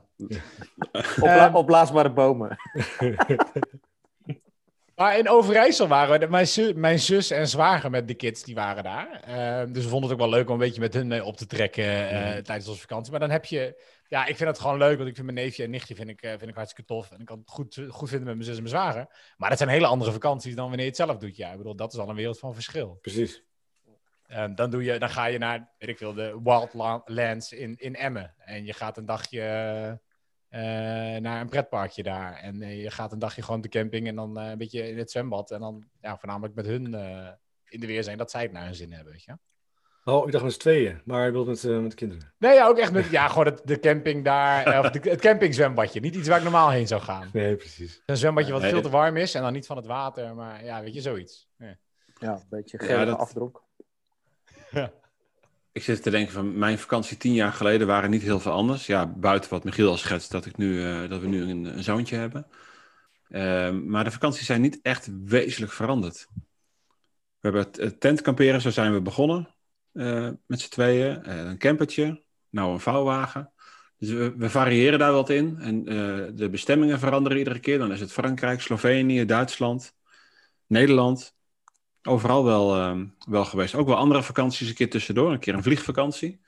Opbla- 1.16 1.46
Ehm, 1.46 1.56
opblaasbare 1.56 2.12
bomen. 2.14 2.58
Maar 4.96 5.18
in 5.18 5.30
Overijssel 5.30 5.88
waren 5.88 6.20
we, 6.20 6.28
mijn, 6.28 6.48
zu- 6.48 6.74
mijn 6.76 7.00
zus 7.00 7.32
en 7.32 7.48
zwager 7.48 7.90
met 7.90 8.08
de 8.08 8.14
kids, 8.14 8.44
die 8.44 8.56
waren 8.56 8.84
daar. 8.84 9.22
Ehm, 9.28 9.72
dus 9.74 9.84
we 9.84 9.90
vonden 9.90 10.10
het 10.10 10.20
ook 10.20 10.26
wel 10.28 10.38
leuk 10.38 10.48
om 10.48 10.54
een 10.54 10.60
beetje 10.60 10.82
met 10.82 10.94
hun 10.94 11.08
mee 11.08 11.24
op 11.24 11.38
te 11.38 11.46
trekken 11.46 12.10
eh, 12.10 12.38
tijdens 12.38 12.68
onze 12.68 12.82
vakantie. 12.82 13.12
Maar 13.12 13.20
dan 13.20 13.30
heb 13.30 13.46
je, 13.46 13.82
ja, 14.10 14.26
ik 14.26 14.36
vind 14.36 14.50
het 14.50 14.60
gewoon 14.60 14.78
leuk, 14.78 14.98
want 14.98 15.10
ik 15.10 15.16
vind 15.16 15.32
mijn 15.32 15.46
neefje 15.46 15.64
en 15.64 15.70
nichtje 15.70 15.96
vind 15.96 16.10
ik, 16.10 16.22
eh, 16.22 16.30
vind 16.30 16.50
ik 16.50 16.56
hartstikke 16.56 16.94
tof. 16.94 17.12
En 17.12 17.20
ik 17.20 17.26
kan 17.26 17.40
het 17.40 17.50
goed, 17.50 17.82
goed 17.90 18.10
vinden 18.10 18.28
met 18.28 18.36
mijn 18.36 18.48
zus 18.48 18.58
en 18.58 18.64
mijn 18.64 18.76
zwager. 18.76 19.34
Maar 19.38 19.50
dat 19.50 19.58
zijn 19.58 19.70
hele 19.70 19.86
andere 19.86 20.12
vakanties 20.12 20.56
dan 20.56 20.68
wanneer 20.68 20.86
je 20.86 20.92
het 20.92 21.00
zelf 21.00 21.18
doet. 21.18 21.36
Ja, 21.36 21.52
ik 21.52 21.58
bedoel, 21.58 21.76
dat 21.76 21.94
is 21.94 22.00
al 22.00 22.10
een 22.10 22.16
wereld 22.16 22.40
van 22.40 22.54
verschil. 22.54 22.98
Precies. 23.02 23.44
Ehm, 24.26 24.56
dan, 24.56 24.70
doe 24.70 24.84
je, 24.84 25.00
dan 25.00 25.10
ga 25.10 25.26
je 25.26 25.38
naar, 25.38 25.74
weet 25.78 25.90
ik 25.90 25.98
veel, 25.98 26.14
de 26.14 26.40
Wildlands 26.44 27.52
in, 27.52 27.76
in 27.78 27.96
Emmen. 27.96 28.36
En 28.38 28.66
je 28.66 28.74
gaat 28.74 28.98
een 28.98 29.06
dagje 29.06 29.42
eh, 30.50 30.62
naar 31.22 31.42
een 31.42 31.50
pretparkje 31.50 32.04
daar. 32.04 32.36
En 32.36 32.62
eh, 32.62 32.84
je 32.84 32.92
gaat 32.92 33.12
een 33.12 33.20
dagje 33.20 33.42
gewoon 33.42 33.62
de 33.62 33.70
camping 33.70 34.08
en 34.08 34.16
dan 34.16 34.40
eh, 34.40 34.50
een 34.50 34.58
beetje 34.58 34.90
in 34.90 34.98
het 34.98 35.12
zwembad. 35.12 35.52
En 35.52 35.60
dan 35.60 35.88
ja, 36.02 36.18
voornamelijk 36.18 36.56
met 36.56 36.66
hun 36.66 36.94
eh, 36.94 37.32
in 37.64 37.80
de 37.80 37.88
weer 37.88 38.04
zijn 38.04 38.18
dat 38.18 38.32
zij 38.32 38.42
het 38.42 38.52
naar 38.52 38.66
hun 38.66 38.76
zin 38.76 38.94
hebben, 38.94 39.14
weet 39.14 39.24
je. 39.24 39.38
Oh, 40.10 40.26
ik 40.26 40.32
dacht 40.32 40.44
met 40.44 40.54
z'n 40.54 40.60
tweeën, 40.60 41.02
maar 41.06 41.26
je 41.26 41.32
wilt 41.32 41.48
met, 41.48 41.64
eh, 41.64 41.80
met 41.80 41.90
de 41.90 41.96
kinderen. 41.96 42.34
Nee, 42.38 42.54
ja, 42.54 42.68
ook 42.68 42.78
echt 42.78 42.92
met, 42.92 43.10
ja, 43.10 43.28
gewoon 43.28 43.46
het, 43.46 43.62
de 43.66 43.80
camping 43.80 44.24
daar, 44.24 44.66
eh, 44.66 44.80
of 44.80 44.90
de, 44.90 45.10
het 45.10 45.22
campingzwembadje. 45.22 46.00
Niet 46.00 46.16
iets 46.16 46.28
waar 46.28 46.38
ik 46.38 46.44
normaal 46.44 46.70
heen 46.70 46.88
zou 46.88 47.02
gaan. 47.02 47.30
Nee, 47.34 47.56
precies. 47.56 48.02
Een 48.06 48.18
zwembadje 48.18 48.52
wat 48.52 48.62
Nee. 48.62 48.72
veel 48.72 48.82
te 48.82 48.90
warm 48.90 49.18
is 49.18 49.34
en 49.34 49.42
dan 49.42 49.54
niet 49.54 49.66
van 49.66 49.78
het 49.78 49.86
water, 49.86 50.36
maar 50.36 50.64
ja, 50.64 50.82
weet 50.82 50.94
je, 50.94 51.02
zoiets. 51.02 51.48
Ja. 51.58 51.78
Ja, 52.20 52.32
een 52.34 52.44
beetje 52.50 52.78
Ja, 52.82 52.86
gerige 52.86 53.06
dat- 53.06 53.18
afdronk. 53.20 53.62
Ik 55.72 55.84
zit 55.84 56.04
te 56.04 56.10
denken 56.10 56.34
van 56.34 56.58
mijn 56.58 56.80
vakantie 56.80 57.18
tien 57.18 57.34
jaar 57.34 57.52
geleden 57.54 57.88
waren 57.88 58.10
niet 58.10 58.22
heel 58.22 58.40
veel 58.40 58.52
anders. 58.52 58.86
Ja, 58.86 59.08
buiten 59.08 59.50
wat 59.50 59.64
Michiel 59.64 59.90
al 59.90 59.98
schetst, 59.98 60.32
dat, 60.32 60.46
ik 60.46 60.58
nu, 60.58 60.84
eh, 60.84 61.10
dat 61.10 61.22
we 61.22 61.28
nu 61.28 61.42
een, 61.42 61.66
een 61.66 61.84
zoontje 61.84 62.16
hebben. 62.16 62.48
Ehm, 63.30 63.90
maar 63.90 64.04
de 64.04 64.12
vakanties 64.12 64.46
zijn 64.46 64.62
niet 64.62 64.80
echt 64.82 65.10
wezenlijk 65.24 65.72
veranderd. 65.72 66.28
We 67.40 67.50
hebben 67.50 67.68
het 67.72 68.00
tentkamperen, 68.00 68.62
zo 68.62 68.70
zijn 68.70 68.94
we 68.94 69.02
begonnen. 69.02 69.56
Eh, 69.94 70.30
met 70.46 70.62
z'n 70.62 70.70
tweeën. 70.70 71.24
Eh, 71.24 71.38
een 71.38 71.58
campertje, 71.58 72.24
nou 72.50 72.74
een 72.74 72.80
vouwwagen. 72.80 73.52
Dus 73.98 74.10
we, 74.10 74.50
variëren 74.50 75.00
daar 75.00 75.12
wat 75.12 75.30
in. 75.30 75.58
En 75.60 75.88
eh, 75.88 76.28
de 76.34 76.50
bestemmingen 76.50 77.00
veranderen 77.00 77.38
iedere 77.38 77.60
keer. 77.60 77.78
Dan 77.78 77.92
is 77.92 78.00
het 78.00 78.12
Frankrijk, 78.12 78.62
Slovenië, 78.62 79.26
Duitsland, 79.26 79.96
Nederland. 80.68 81.36
Overal 82.04 82.44
wel, 82.44 82.76
ehm, 82.76 83.08
wel 83.28 83.46
geweest. 83.46 83.76
Ook 83.76 83.88
wel 83.88 83.96
andere 83.96 84.24
vakanties 84.24 84.70
een 84.70 84.76
keer 84.76 84.90
tussendoor. 84.90 85.32
Een 85.32 85.40
keer 85.40 85.54
een 85.54 85.64
vliegvakantie. 85.64 86.42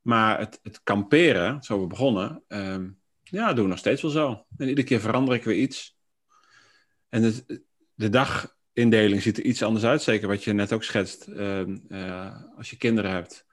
Maar 0.00 0.38
het, 0.38 0.60
het 0.62 0.82
kamperen, 0.82 1.62
zo 1.62 1.80
we 1.80 1.86
begonnen, 1.86 2.42
ehm, 2.48 2.90
ja, 3.22 3.52
doen 3.52 3.64
we 3.64 3.70
nog 3.70 3.78
steeds 3.78 4.02
wel 4.02 4.10
zo. 4.10 4.46
En 4.56 4.68
iedere 4.68 4.86
keer 4.86 5.00
verander 5.00 5.34
ik 5.34 5.44
weer 5.44 5.56
iets. 5.56 5.96
En 7.08 7.22
het, 7.22 7.62
de 7.94 8.08
dagindeling 8.74 9.22
ziet 9.22 9.38
er 9.38 9.44
iets 9.44 9.62
anders 9.62 9.84
uit. 9.84 10.02
Zeker 10.02 10.28
wat 10.28 10.44
je 10.44 10.52
net 10.52 10.72
ook 10.72 10.82
schetst. 10.84 11.26
ehm, 11.26 11.76
eh, 11.88 12.30
als 12.56 12.70
je 12.70 12.76
kinderen 12.76 13.10
hebt. 13.10 13.46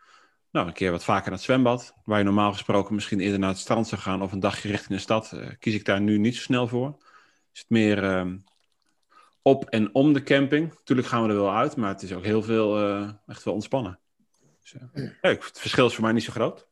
Nou, 0.51 0.67
een 0.67 0.73
keer 0.73 0.91
wat 0.91 1.03
vaker 1.03 1.23
naar 1.23 1.33
het 1.33 1.41
zwembad. 1.41 1.93
Waar 2.05 2.17
je 2.17 2.23
normaal 2.23 2.51
gesproken 2.51 2.95
misschien 2.95 3.19
eerder 3.19 3.39
naar 3.39 3.49
het 3.49 3.57
strand 3.57 3.87
zou 3.87 4.01
gaan. 4.01 4.21
Of 4.21 4.31
een 4.31 4.39
dagje 4.39 4.69
richting 4.69 4.89
de 4.93 4.99
stad. 5.03 5.31
eh, 5.31 5.47
kies 5.59 5.73
ik 5.73 5.85
daar 5.85 6.01
nu 6.01 6.17
niet 6.17 6.35
zo 6.35 6.41
snel 6.41 6.67
voor. 6.67 6.97
Is 7.53 7.59
het 7.59 7.69
meer 7.69 8.03
ehm, 8.03 8.37
op 9.41 9.65
en 9.65 9.95
om 9.95 10.13
de 10.13 10.23
camping. 10.23 10.69
Natuurlijk 10.69 11.07
gaan 11.07 11.23
we 11.23 11.29
er 11.29 11.35
wel 11.35 11.55
uit. 11.55 11.75
Maar 11.75 11.89
het 11.89 12.01
is 12.01 12.13
ook 12.13 12.23
heel 12.23 12.43
veel 12.43 12.77
eh, 12.79 13.09
echt 13.27 13.43
wel 13.43 13.53
ontspannen. 13.53 13.99
Dus, 14.61 14.75
ja, 15.21 15.29
het 15.29 15.59
verschil 15.59 15.85
is 15.85 15.93
voor 15.93 16.03
mij 16.03 16.13
niet 16.13 16.23
zo 16.23 16.31
groot. 16.31 16.67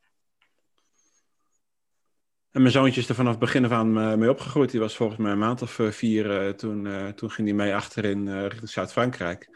En 2.52 2.62
mijn 2.62 2.74
zoontje 2.74 3.02
is 3.02 3.10
er 3.10 3.16
vanaf 3.16 3.32
het 3.32 3.40
begin 3.40 3.66
af 3.66 3.72
aan 3.72 3.98
eh, 4.00 4.14
mee 4.16 4.30
opgegroeid. 4.30 4.72
Die 4.72 4.80
was 4.80 4.96
volgens 4.96 5.20
mij 5.20 5.32
een 5.32 5.38
maand 5.38 5.62
of 5.62 5.80
eh, 5.80 5.88
vier. 5.92 6.46
eh, 6.46 6.54
toen, 6.54 6.88
eh, 6.88 7.08
toen 7.08 7.32
ging 7.32 7.48
hij 7.48 7.58
mee 7.58 7.76
achterin 7.76 8.28
eh, 8.28 8.42
richting 8.42 8.70
Zuid-Frankrijk. 8.70 9.50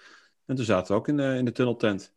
En 0.45 0.55
toen 0.55 0.65
zaten 0.65 0.93
we 0.93 0.99
ook 0.99 1.07
in 1.07 1.17
de, 1.17 1.35
in 1.37 1.45
de 1.45 1.51
tunneltent. 1.51 2.13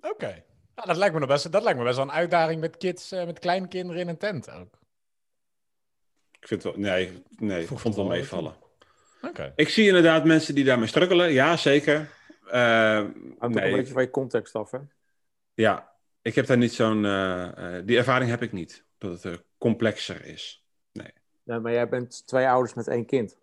Oké. 0.00 0.44
Nou, 0.74 0.88
dat, 0.88 0.96
lijkt 0.96 1.14
me 1.14 1.20
nog 1.20 1.28
best, 1.28 1.52
dat 1.52 1.62
lijkt 1.62 1.78
me 1.78 1.84
best 1.84 1.96
wel 1.96 2.04
een 2.06 2.12
uitdaging 2.12 2.60
met 2.60 2.76
kids, 2.76 3.12
eh, 3.12 3.26
met 3.26 3.38
kleinkinderen 3.38 4.00
in 4.02 4.08
een 4.08 4.18
tent 4.18 4.50
ook. 4.50 4.78
Ik 6.40 6.46
vind 6.48 6.62
het 6.62 6.72
wel, 6.72 6.82
nee, 6.82 7.22
nee 7.38 7.60
ik 7.62 7.66
vond 7.68 7.82
het 7.82 7.94
wel 7.96 8.04
meevallen. 8.06 8.54
Oké. 9.22 9.52
Ik 9.56 9.68
zie 9.68 9.86
inderdaad 9.86 10.24
mensen 10.24 10.54
die 10.54 10.64
daarmee 10.64 10.86
struggelen. 10.86 11.32
Ja, 11.32 11.56
zeker. 11.56 11.96
Hangt 12.44 13.14
ook 13.38 13.40
een 13.40 13.50
nee, 13.50 13.72
beetje 13.72 13.92
van 13.92 14.02
je 14.02 14.10
context 14.10 14.54
af, 14.54 14.70
hè? 14.70 14.78
ja, 15.54 15.92
ik 16.22 16.34
heb 16.34 16.46
daar 16.46 16.56
niet 16.56 16.72
zo'n... 16.72 17.04
eh, 17.04 17.76
eh, 17.76 17.86
die 17.86 17.96
ervaring 17.96 18.30
heb 18.30 18.42
ik 18.42 18.52
niet. 18.52 18.84
Dat 19.00 19.22
het 19.22 19.24
eh, 19.24 19.38
complexer 19.58 20.24
is. 20.24 20.64
Nee, 21.42 21.58
maar 21.58 21.72
jij 21.72 21.88
bent 21.88 22.26
twee 22.26 22.48
ouders 22.48 22.74
met 22.74 22.88
één 22.88 23.06
kind. 23.06 23.36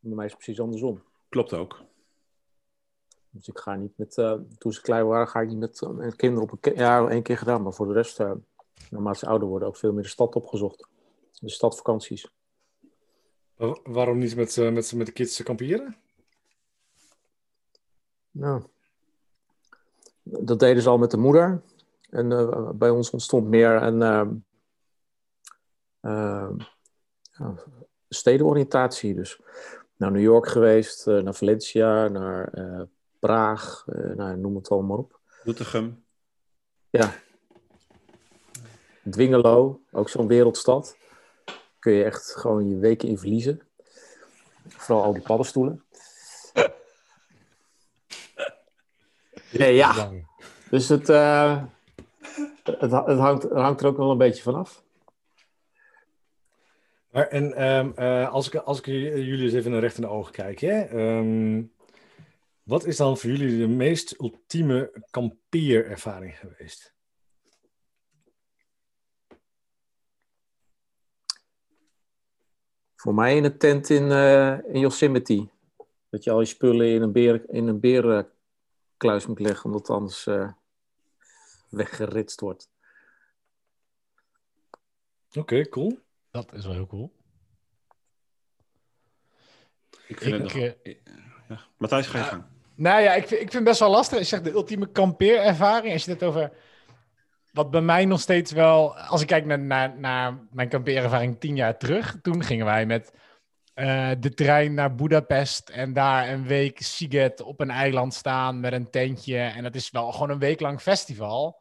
Bij 0.00 0.14
mij 0.14 0.24
is 0.24 0.32
het 0.32 0.40
precies 0.40 0.60
andersom. 0.62 1.02
Klopt 1.28 1.52
ook. 1.52 1.82
Dus 3.30 3.48
ik 3.48 3.58
ga 3.58 3.74
niet 3.74 3.98
met, 3.98 4.18
eh, 4.18 4.34
toen 4.58 4.72
ze 4.72 4.80
klein 4.80 5.06
waren, 5.06 5.28
ga 5.28 5.40
ik 5.40 5.48
niet 5.48 5.58
met, 5.58 5.82
eh, 5.82 5.88
met 5.90 6.16
kinderen 6.16 6.44
op 6.44 6.52
een 6.52 6.60
ki- 6.60 6.80
Ja, 6.80 7.08
één 7.08 7.22
keer 7.22 7.38
gedaan, 7.38 7.62
maar 7.62 7.72
voor 7.72 7.86
de 7.86 7.92
rest, 7.92 8.20
eh 8.20 8.32
naarmate 8.90 9.18
ze 9.18 9.26
ouder 9.26 9.48
worden, 9.48 9.68
ook 9.68 9.76
veel 9.76 9.92
meer 9.92 10.02
de 10.02 10.08
stad 10.08 10.34
opgezocht. 10.34 10.86
De 11.40 11.50
stadvakanties. 11.50 12.28
Wa- 13.56 13.78
waarom 13.84 14.18
niet 14.18 14.36
met, 14.36 14.56
eh, 14.56 14.72
met, 14.72 14.92
met 14.92 15.06
de 15.06 15.12
kids 15.12 15.42
kamperen? 15.42 15.96
Nou, 18.30 18.62
dat 20.22 20.58
deden 20.58 20.82
ze 20.82 20.88
al 20.88 20.98
met 20.98 21.10
de 21.10 21.16
moeder. 21.16 21.62
En 22.10 22.32
eh, 22.32 22.70
bij 22.70 22.90
ons 22.90 23.10
ontstond 23.10 23.46
meer 23.48 23.82
een 23.82 24.44
ja, 27.32 27.54
stedenoriëntatie. 28.08 29.14
Dus 29.14 29.40
naar 29.96 30.10
New 30.10 30.22
York 30.22 30.48
geweest, 30.48 31.06
eh, 31.06 31.18
naar 31.18 31.34
Valencia, 31.34 32.08
naar 32.08 32.48
eh, 32.48 32.82
Praag, 33.18 33.84
eh, 33.86 34.16
nou, 34.16 34.36
noem 34.36 34.56
het 34.56 34.68
allemaal 34.68 34.88
maar 34.88 34.98
op. 34.98 35.20
Doetinchem. 35.44 36.04
Dwingelo, 39.10 39.80
ook 39.92 40.08
zo'n 40.08 40.26
wereldstad. 40.26 40.96
Kun 41.78 41.92
je 41.92 42.04
echt 42.04 42.36
gewoon 42.36 42.68
je 42.68 42.78
weken 42.78 43.08
in 43.08 43.18
verliezen. 43.18 43.60
Vooral 44.68 45.04
al 45.04 45.12
die 45.12 45.22
paddenstoelen. 45.22 45.84
Nee, 49.52 49.74
ja. 49.74 50.10
Dus 50.70 50.88
het, 50.88 51.08
eh, 51.08 51.62
het, 52.62 52.90
hangt, 52.90 53.42
het 53.42 53.52
hangt 53.52 53.80
er 53.80 53.86
ook 53.86 53.96
wel 53.96 54.10
een 54.10 54.18
beetje 54.18 54.42
vanaf. 54.42 54.82
Maar, 57.16 57.28
en 57.28 57.52
ehm, 57.54 57.92
eh, 57.94 58.32
als, 58.32 58.46
ik, 58.46 58.54
als 58.54 58.78
ik 58.78 58.86
jullie 58.86 59.42
eens 59.42 59.52
even 59.52 59.80
recht 59.80 59.96
in 59.96 60.02
de 60.02 60.08
ogen 60.08 60.32
kijk, 60.32 60.60
hè, 60.60 60.80
ehm, 60.80 61.64
wat 62.62 62.84
is 62.84 62.96
dan 62.96 63.18
voor 63.18 63.30
jullie 63.30 63.58
de 63.58 63.66
meest 63.66 64.20
ultieme 64.20 65.02
kampeerervaring 65.10 66.38
geweest? 66.38 66.94
Voor 72.96 73.14
mij 73.14 73.36
in 73.36 73.44
een 73.44 73.58
tent 73.58 73.90
in, 73.90 74.10
eh, 74.10 74.58
in 74.64 74.80
Yosemite. 74.80 75.48
Dat 76.08 76.24
je 76.24 76.30
al 76.30 76.40
je 76.40 76.46
spullen 76.46 76.88
in 76.88 77.02
een, 77.02 77.12
beer, 77.12 77.48
in 77.48 77.66
een 77.66 77.80
berenkluis 77.80 79.26
moet 79.26 79.40
leggen, 79.40 79.64
omdat 79.64 79.90
anders 79.90 80.26
eh, 80.26 80.52
weggeritst 81.68 82.40
wordt. 82.40 82.70
Oké, 85.34 85.68
cool. 85.68 86.04
Dat 86.44 86.52
is 86.52 86.64
wel 86.64 86.74
heel 86.74 86.86
cool. 86.86 87.12
Ik 90.06 90.20
vind 90.20 90.34
Ik, 90.34 90.42
het 90.42 90.42
nog... 90.42 90.96
Ja. 91.48 91.60
Matthijs, 91.76 92.06
ga 92.06 92.18
je 92.18 92.24
gang. 92.24 92.44
Nou 92.74 93.02
ja, 93.02 93.14
ik 93.14 93.26
vind, 93.26 93.40
ik 93.40 93.50
vind 93.50 93.52
het 93.52 93.64
best 93.64 93.80
wel 93.80 93.90
lastig. 93.90 94.18
Je 94.18 94.24
zegt 94.24 94.44
de 94.44 94.52
ultieme 94.52 94.86
kampeerervaring. 94.86 95.92
Als 95.92 96.04
je 96.04 96.10
het 96.10 96.22
over. 96.22 96.52
Wat 97.52 97.70
bij 97.70 97.80
mij 97.80 98.04
nog 98.04 98.20
steeds 98.20 98.52
wel. 98.52 98.98
Als 98.98 99.20
ik 99.20 99.26
kijk 99.26 99.44
naar, 99.44 99.58
naar, 99.58 99.98
naar 99.98 100.38
mijn 100.50 100.68
kampeerervaring 100.68 101.40
tien 101.40 101.56
jaar 101.56 101.78
terug. 101.78 102.16
Toen 102.22 102.44
gingen 102.44 102.66
wij 102.66 102.86
met 102.86 103.12
eh, 103.74 104.10
de 104.20 104.34
trein 104.34 104.74
naar 104.74 104.94
Budapest. 104.94 105.68
En 105.68 105.92
daar 105.92 106.28
een 106.28 106.46
week 106.46 106.82
Siget 106.82 107.40
op 107.42 107.60
een 107.60 107.70
eiland 107.70 108.14
staan 108.14 108.60
met 108.60 108.72
een 108.72 108.90
tentje. 108.90 109.38
En 109.38 109.62
dat 109.62 109.74
is 109.74 109.90
wel 109.90 110.12
gewoon 110.12 110.30
een 110.30 110.38
week 110.38 110.60
lang 110.60 110.80
festival. 110.80 111.60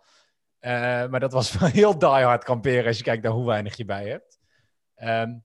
Eh, 0.59 0.71
maar 1.07 1.19
dat 1.19 1.33
was 1.33 1.51
wel 1.57 1.69
heel 1.69 1.97
diehard 1.97 2.43
kamperen 2.43 2.85
als 2.85 2.97
je 2.97 3.03
kijkt 3.03 3.23
naar 3.23 3.31
hoe 3.31 3.45
weinig 3.45 3.77
je 3.77 3.85
bij 3.85 4.07
hebt. 4.07 4.34
Ehm, 4.95 5.37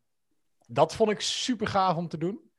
dat 0.66 0.94
vond 0.94 1.10
ik 1.10 1.20
super 1.20 1.66
gaaf 1.66 1.96
om 1.96 2.08
te 2.08 2.18
doen. 2.18 2.50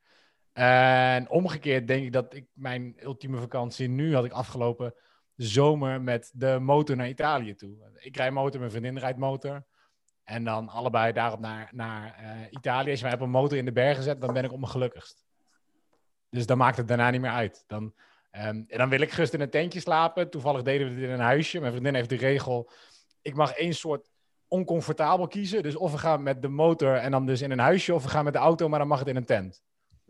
En 0.52 1.30
omgekeerd 1.30 1.86
denk 1.86 2.04
ik 2.04 2.12
dat 2.12 2.34
ik 2.34 2.46
mijn 2.52 2.96
ultieme 3.02 3.38
vakantie 3.38 3.88
nu 3.88 4.14
had 4.14 4.24
ik 4.24 4.32
afgelopen 4.32 4.94
zomer 5.36 6.02
met 6.02 6.30
de 6.34 6.58
motor 6.60 6.96
naar 6.96 7.08
Italië 7.08 7.54
toe. 7.54 7.76
Ik 7.98 8.16
rijd 8.16 8.32
motor, 8.32 8.58
mijn 8.58 8.70
vriendin 8.70 8.98
rijdt 8.98 9.18
motor. 9.18 9.64
En 10.24 10.44
dan 10.44 10.68
allebei 10.68 11.12
daarop 11.12 11.40
naar, 11.40 11.68
naar 11.72 12.14
eh, 12.14 12.46
Italië. 12.50 12.90
Als 12.90 12.98
je 12.98 13.04
mij 13.04 13.14
op 13.14 13.20
een 13.20 13.30
motor 13.30 13.58
in 13.58 13.64
de 13.64 13.72
bergen 13.72 14.02
zet, 14.02 14.20
dan 14.20 14.32
ben 14.32 14.44
ik 14.44 14.52
op 14.52 14.58
mijn 14.58 14.70
gelukkigst. 14.70 15.24
Dus 16.30 16.46
dan 16.46 16.58
maakt 16.58 16.76
het 16.76 16.88
daarna 16.88 17.10
niet 17.10 17.20
meer 17.20 17.30
uit. 17.30 17.64
Dan, 17.66 17.94
ehm, 18.30 18.62
en 18.66 18.78
dan 18.78 18.88
wil 18.88 19.00
ik 19.00 19.10
gerust 19.10 19.34
in 19.34 19.40
een 19.40 19.50
tentje 19.50 19.80
slapen. 19.80 20.30
Toevallig 20.30 20.62
deden 20.62 20.88
we 20.88 20.94
dit 20.94 21.04
in 21.04 21.10
een 21.10 21.20
huisje. 21.20 21.60
Mijn 21.60 21.72
vriendin 21.72 21.94
heeft 21.94 22.08
de 22.08 22.16
regel, 22.16 22.70
ik 23.22 23.34
mag 23.34 23.52
één 23.52 23.74
soort 23.74 24.11
oncomfortabel 24.52 25.26
kiezen. 25.26 25.62
Dus 25.62 25.76
of 25.76 25.92
we 25.92 25.98
gaan 25.98 26.22
met 26.22 26.42
de 26.42 26.48
motor 26.48 26.94
en 26.94 27.10
dan 27.10 27.26
dus 27.26 27.40
in 27.42 27.50
een 27.50 27.58
huisje, 27.58 27.94
of 27.94 28.02
we 28.02 28.08
gaan 28.08 28.24
met 28.24 28.32
de 28.32 28.38
auto, 28.38 28.68
maar 28.68 28.78
dan 28.78 28.88
mag 28.88 28.98
het 28.98 29.08
in 29.08 29.16
een 29.16 29.24
tent. 29.24 29.62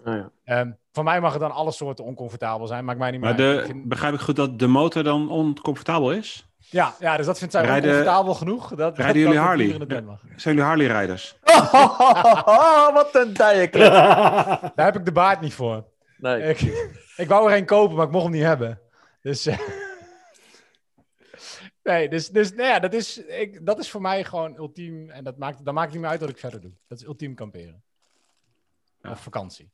Nou 0.04 0.16
ja. 0.16 0.30
Ehm, 0.44 0.70
voor 0.92 1.04
mij 1.04 1.20
mag 1.20 1.32
het 1.32 1.40
dan 1.40 1.50
alle 1.52 1.70
soorten 1.72 2.04
oncomfortabel 2.04 2.66
zijn, 2.66 2.84
maakt 2.84 2.98
mij 2.98 3.10
niet 3.10 3.20
Maar 3.20 3.34
meer 3.34 3.46
uit. 3.46 3.56
de, 3.56 3.60
Ik 3.60 3.70
vind- 3.70 3.88
begrijp 3.88 4.14
ik 4.14 4.20
goed 4.20 4.36
dat 4.36 4.58
de 4.58 4.66
motor 4.66 5.02
dan 5.02 5.30
oncomfortabel 5.30 6.12
is? 6.12 6.46
ja, 6.58 6.94
ja, 6.98 7.16
dus 7.16 7.26
dat 7.26 7.38
vindt 7.38 7.52
zij 7.54 7.62
Rijden- 7.64 7.90
oncomfortabel 7.90 8.34
genoeg. 8.34 8.68
Dat, 8.68 8.78
dat, 8.78 8.96
rijden 8.98 9.20
jullie 9.20 9.36
dat 9.36 9.44
Harley? 9.44 9.64
hier 9.64 9.74
in 9.74 9.80
de 9.80 9.86
tent 9.86 10.06
mag. 10.06 10.20
Zijn 10.36 10.54
jullie 10.54 10.68
Harley-rijders? 10.68 11.36
Wat 12.94 13.08
een 13.12 13.32
dijeklep. 13.32 13.92
Daar 14.76 14.84
heb 14.86 14.96
ik 14.96 15.04
de 15.04 15.12
baard 15.12 15.40
niet 15.40 15.54
voor. 15.54 15.84
Nee. 16.18 16.42
Ik, 16.48 16.60
ik 17.16 17.28
wou 17.28 17.50
er 17.50 17.56
een 17.56 17.64
kopen, 17.64 17.96
maar 17.96 18.06
ik 18.06 18.12
mocht 18.12 18.24
hem 18.24 18.32
niet 18.32 18.42
hebben. 18.42 18.80
Dus. 19.22 19.48
Eh, 21.82 21.92
nee, 21.92 22.08
dus, 22.08 22.28
dus 22.28 22.52
nou 22.52 22.68
ja, 22.68 22.78
dat 22.78 22.94
is, 22.94 23.18
ik, 23.18 23.66
dat 23.66 23.78
is 23.78 23.90
voor 23.90 24.00
mij 24.00 24.24
gewoon 24.24 24.56
ultiem. 24.56 25.10
En 25.10 25.24
dat 25.24 25.38
maakt, 25.38 25.64
dan 25.64 25.74
maakt 25.74 25.86
het 25.86 25.94
niet 25.94 26.02
meer 26.02 26.12
uit 26.12 26.20
wat 26.20 26.30
ik 26.30 26.38
verder 26.38 26.60
doe. 26.60 26.72
Dat 26.86 26.98
is 26.98 27.06
ultiem 27.06 27.34
kamperen. 27.34 27.82
Ja. 29.00 29.10
Of 29.10 29.22
vakantie. 29.22 29.70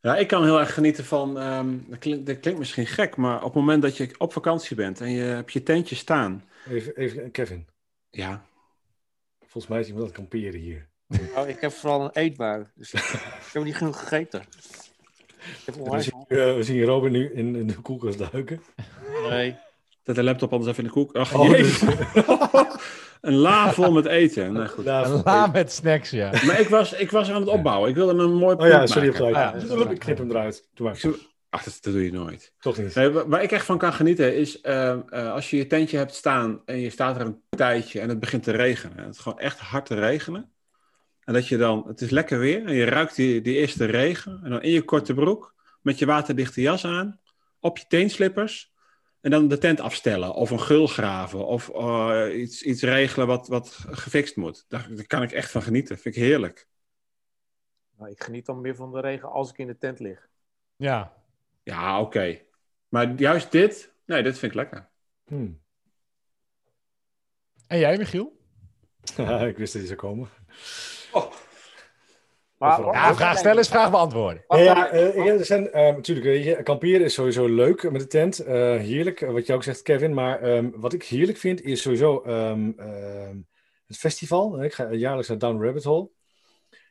Ja, 0.00 0.16
ik 0.16 0.28
kan 0.28 0.44
heel 0.44 0.60
erg 0.60 0.74
genieten 0.74 1.04
van, 1.04 1.38
ehm, 1.38 1.78
dat, 1.86 1.98
klinkt, 1.98 2.26
dat 2.26 2.40
klinkt 2.40 2.58
misschien 2.58 2.86
gek, 2.86 3.16
maar 3.16 3.36
op 3.36 3.44
het 3.44 3.54
moment 3.54 3.82
dat 3.82 3.96
je 3.96 4.14
op 4.18 4.32
vakantie 4.32 4.76
bent 4.76 5.00
en 5.00 5.10
je 5.10 5.22
hebt 5.22 5.52
je 5.52 5.62
tentje 5.62 5.94
staan. 5.94 6.44
Even, 6.68 6.96
even 6.96 7.30
Kevin. 7.30 7.68
Ja, 8.10 8.46
Volgens 9.56 9.74
mij 9.74 9.80
is 9.80 9.86
iemand 9.92 10.04
aan 10.04 10.24
het 10.24 10.30
kamperen 10.30 10.60
hier. 10.60 10.88
Oh, 11.36 11.48
ik 11.48 11.60
heb 11.60 11.72
vooral 11.72 12.04
een 12.04 12.10
eetbui. 12.12 12.64
Dus 12.74 12.92
ik 12.92 13.52
heb 13.52 13.62
niet 13.62 13.76
genoeg 13.76 14.00
gegeten. 14.00 14.40
Ik 14.40 15.62
heb 15.64 15.74
We 15.74 16.00
zien, 16.00 16.24
eh, 16.28 16.54
we 16.54 16.62
zien 16.62 16.84
Robin 16.84 17.12
nu 17.12 17.32
in, 17.32 17.56
in 17.56 17.66
de 17.66 17.80
koelkast 17.80 18.18
duiken. 18.30 18.62
Nee. 19.28 19.56
Zet 20.06 20.14
de 20.14 20.22
laptop 20.22 20.52
anders 20.52 20.70
even 20.70 20.82
in 20.82 20.88
de 20.88 20.94
koek. 20.94 21.14
Ach, 21.16 21.34
Oh, 21.34 21.50
jezus. 21.50 21.82
een 23.20 23.34
la 23.34 23.72
vol 23.72 23.92
met 23.92 24.06
eten. 24.06 24.52
Nee, 24.52 24.66
goed. 24.68 24.86
Een 24.86 25.20
la 25.24 25.46
met 25.46 25.72
snacks, 25.72 26.10
ja. 26.10 26.30
Maar 26.46 26.60
ik 26.60 26.68
was, 26.68 26.92
ik 26.92 27.10
was 27.10 27.30
aan 27.30 27.40
het 27.40 27.50
opbouwen. 27.50 27.88
Ik 27.88 27.94
wilde 27.94 28.22
een 28.22 28.34
mooi 28.34 28.56
Oh 28.56 28.66
ja, 28.66 28.78
punt 28.78 28.90
sorry, 28.90 29.08
maken. 29.08 29.26
Ah, 29.26 29.78
ja. 29.78 29.90
Ik 29.90 29.98
knip 29.98 30.18
hem 30.18 30.30
eruit. 30.30 30.68
Doe 30.74 30.86
maar. 30.86 31.00
Ach, 31.50 31.62
dat, 31.62 31.78
dat 31.80 31.92
doe 31.92 32.04
je 32.04 32.12
nooit. 32.12 32.52
Toch 32.58 32.78
niet. 32.78 32.94
Nee, 32.94 33.10
waar 33.10 33.42
ik 33.42 33.52
echt 33.52 33.64
van 33.64 33.78
kan 33.78 33.92
genieten 33.92 34.36
is 34.36 34.60
eh, 34.60 34.90
eh, 34.90 35.32
als 35.32 35.50
je 35.50 35.56
je 35.56 35.66
tentje 35.66 35.96
hebt 35.96 36.14
staan 36.14 36.60
en 36.64 36.80
je 36.80 36.90
staat 36.90 37.16
er 37.16 37.26
een 37.26 37.40
tijdje 37.48 38.00
en 38.00 38.08
het 38.08 38.20
begint 38.20 38.42
te 38.42 38.50
regenen. 38.50 39.04
Het 39.04 39.14
is 39.14 39.20
gewoon 39.20 39.38
echt 39.38 39.58
hard 39.58 39.86
te 39.86 39.94
regenen. 39.94 40.50
En 41.24 41.32
dat 41.32 41.48
je 41.48 41.56
dan, 41.56 41.84
het 41.86 42.00
is 42.00 42.10
lekker 42.10 42.38
weer 42.38 42.66
en 42.66 42.74
je 42.74 42.84
ruikt 42.84 43.16
die, 43.16 43.40
die 43.40 43.56
eerste 43.56 43.84
regen. 43.84 44.40
En 44.44 44.50
dan 44.50 44.62
in 44.62 44.70
je 44.70 44.82
korte 44.82 45.14
broek, 45.14 45.54
met 45.82 45.98
je 45.98 46.06
waterdichte 46.06 46.60
jas 46.60 46.84
aan, 46.84 47.20
op 47.60 47.78
je 47.78 47.84
teenslippers. 47.88 48.74
En 49.20 49.30
dan 49.30 49.48
de 49.48 49.58
tent 49.58 49.80
afstellen 49.80 50.34
of 50.34 50.50
een 50.50 50.60
gul 50.60 50.86
graven 50.86 51.46
of 51.46 51.68
eh, 51.68 52.40
iets, 52.40 52.62
iets 52.62 52.82
regelen 52.82 53.26
wat, 53.26 53.48
wat 53.48 53.68
gefixt 53.90 54.36
moet. 54.36 54.64
Daar, 54.68 54.94
daar 54.94 55.06
kan 55.06 55.22
ik 55.22 55.32
echt 55.32 55.50
van 55.50 55.62
genieten. 55.62 55.98
Vind 55.98 56.16
ik 56.16 56.22
heerlijk. 56.22 56.68
Nou, 57.96 58.10
ik 58.10 58.22
geniet 58.22 58.46
dan 58.46 58.60
meer 58.60 58.76
van 58.76 58.92
de 58.92 59.00
regen 59.00 59.30
als 59.30 59.50
ik 59.50 59.58
in 59.58 59.66
de 59.66 59.78
tent 59.78 59.98
lig. 60.00 60.28
Ja. 60.76 61.14
Ja, 61.62 62.00
oké. 62.00 62.40
Maar 62.88 63.14
juist 63.14 63.52
dit, 63.52 63.92
nee, 64.04 64.22
dit 64.22 64.38
vind 64.38 64.52
ik 64.52 64.58
lekker. 64.58 64.88
Hm. 65.24 65.50
En 67.66 67.78
jij, 67.78 67.98
Michiel? 67.98 68.36
ik 69.48 69.56
wist 69.56 69.72
dat 69.72 69.82
hij 69.82 69.86
zou 69.86 69.94
komen. 69.94 70.28
Maar. 72.58 72.80
Ja, 72.80 73.14
vraag 73.14 73.38
stellen 73.38 73.58
is 73.58 73.68
vraag 73.68 73.90
beantwoorden. 73.90 74.44
Ja, 74.48 74.58
ja 74.58 74.88
eh, 74.90 75.28
er 75.28 75.44
zijn, 75.44 75.72
eh, 75.72 75.94
natuurlijk, 75.94 76.26
weet 76.26 76.44
je, 76.44 76.62
kamperen 76.62 77.00
is 77.00 77.14
sowieso 77.14 77.46
leuk 77.46 77.90
met 77.90 78.00
de 78.00 78.06
tent. 78.06 78.38
eh, 78.38 78.54
heerlijk, 78.76 79.20
wat 79.20 79.46
je 79.46 79.52
ook 79.52 79.62
zegt, 79.62 79.82
Kevin. 79.82 80.14
Maar 80.14 80.40
ehm, 80.40 80.70
wat 80.74 80.92
ik 80.92 81.02
heerlijk 81.02 81.38
vind, 81.38 81.62
is 81.62 81.82
sowieso 81.82 82.22
ehm, 82.22 82.70
ehm, 82.76 83.36
het 83.86 83.96
festival. 83.96 84.62
Ik 84.62 84.72
ga 84.74 84.92
jaarlijks 84.92 85.28
naar 85.28 85.38
Down 85.38 85.62
Rabbit 85.62 85.84
Hole. 85.84 86.08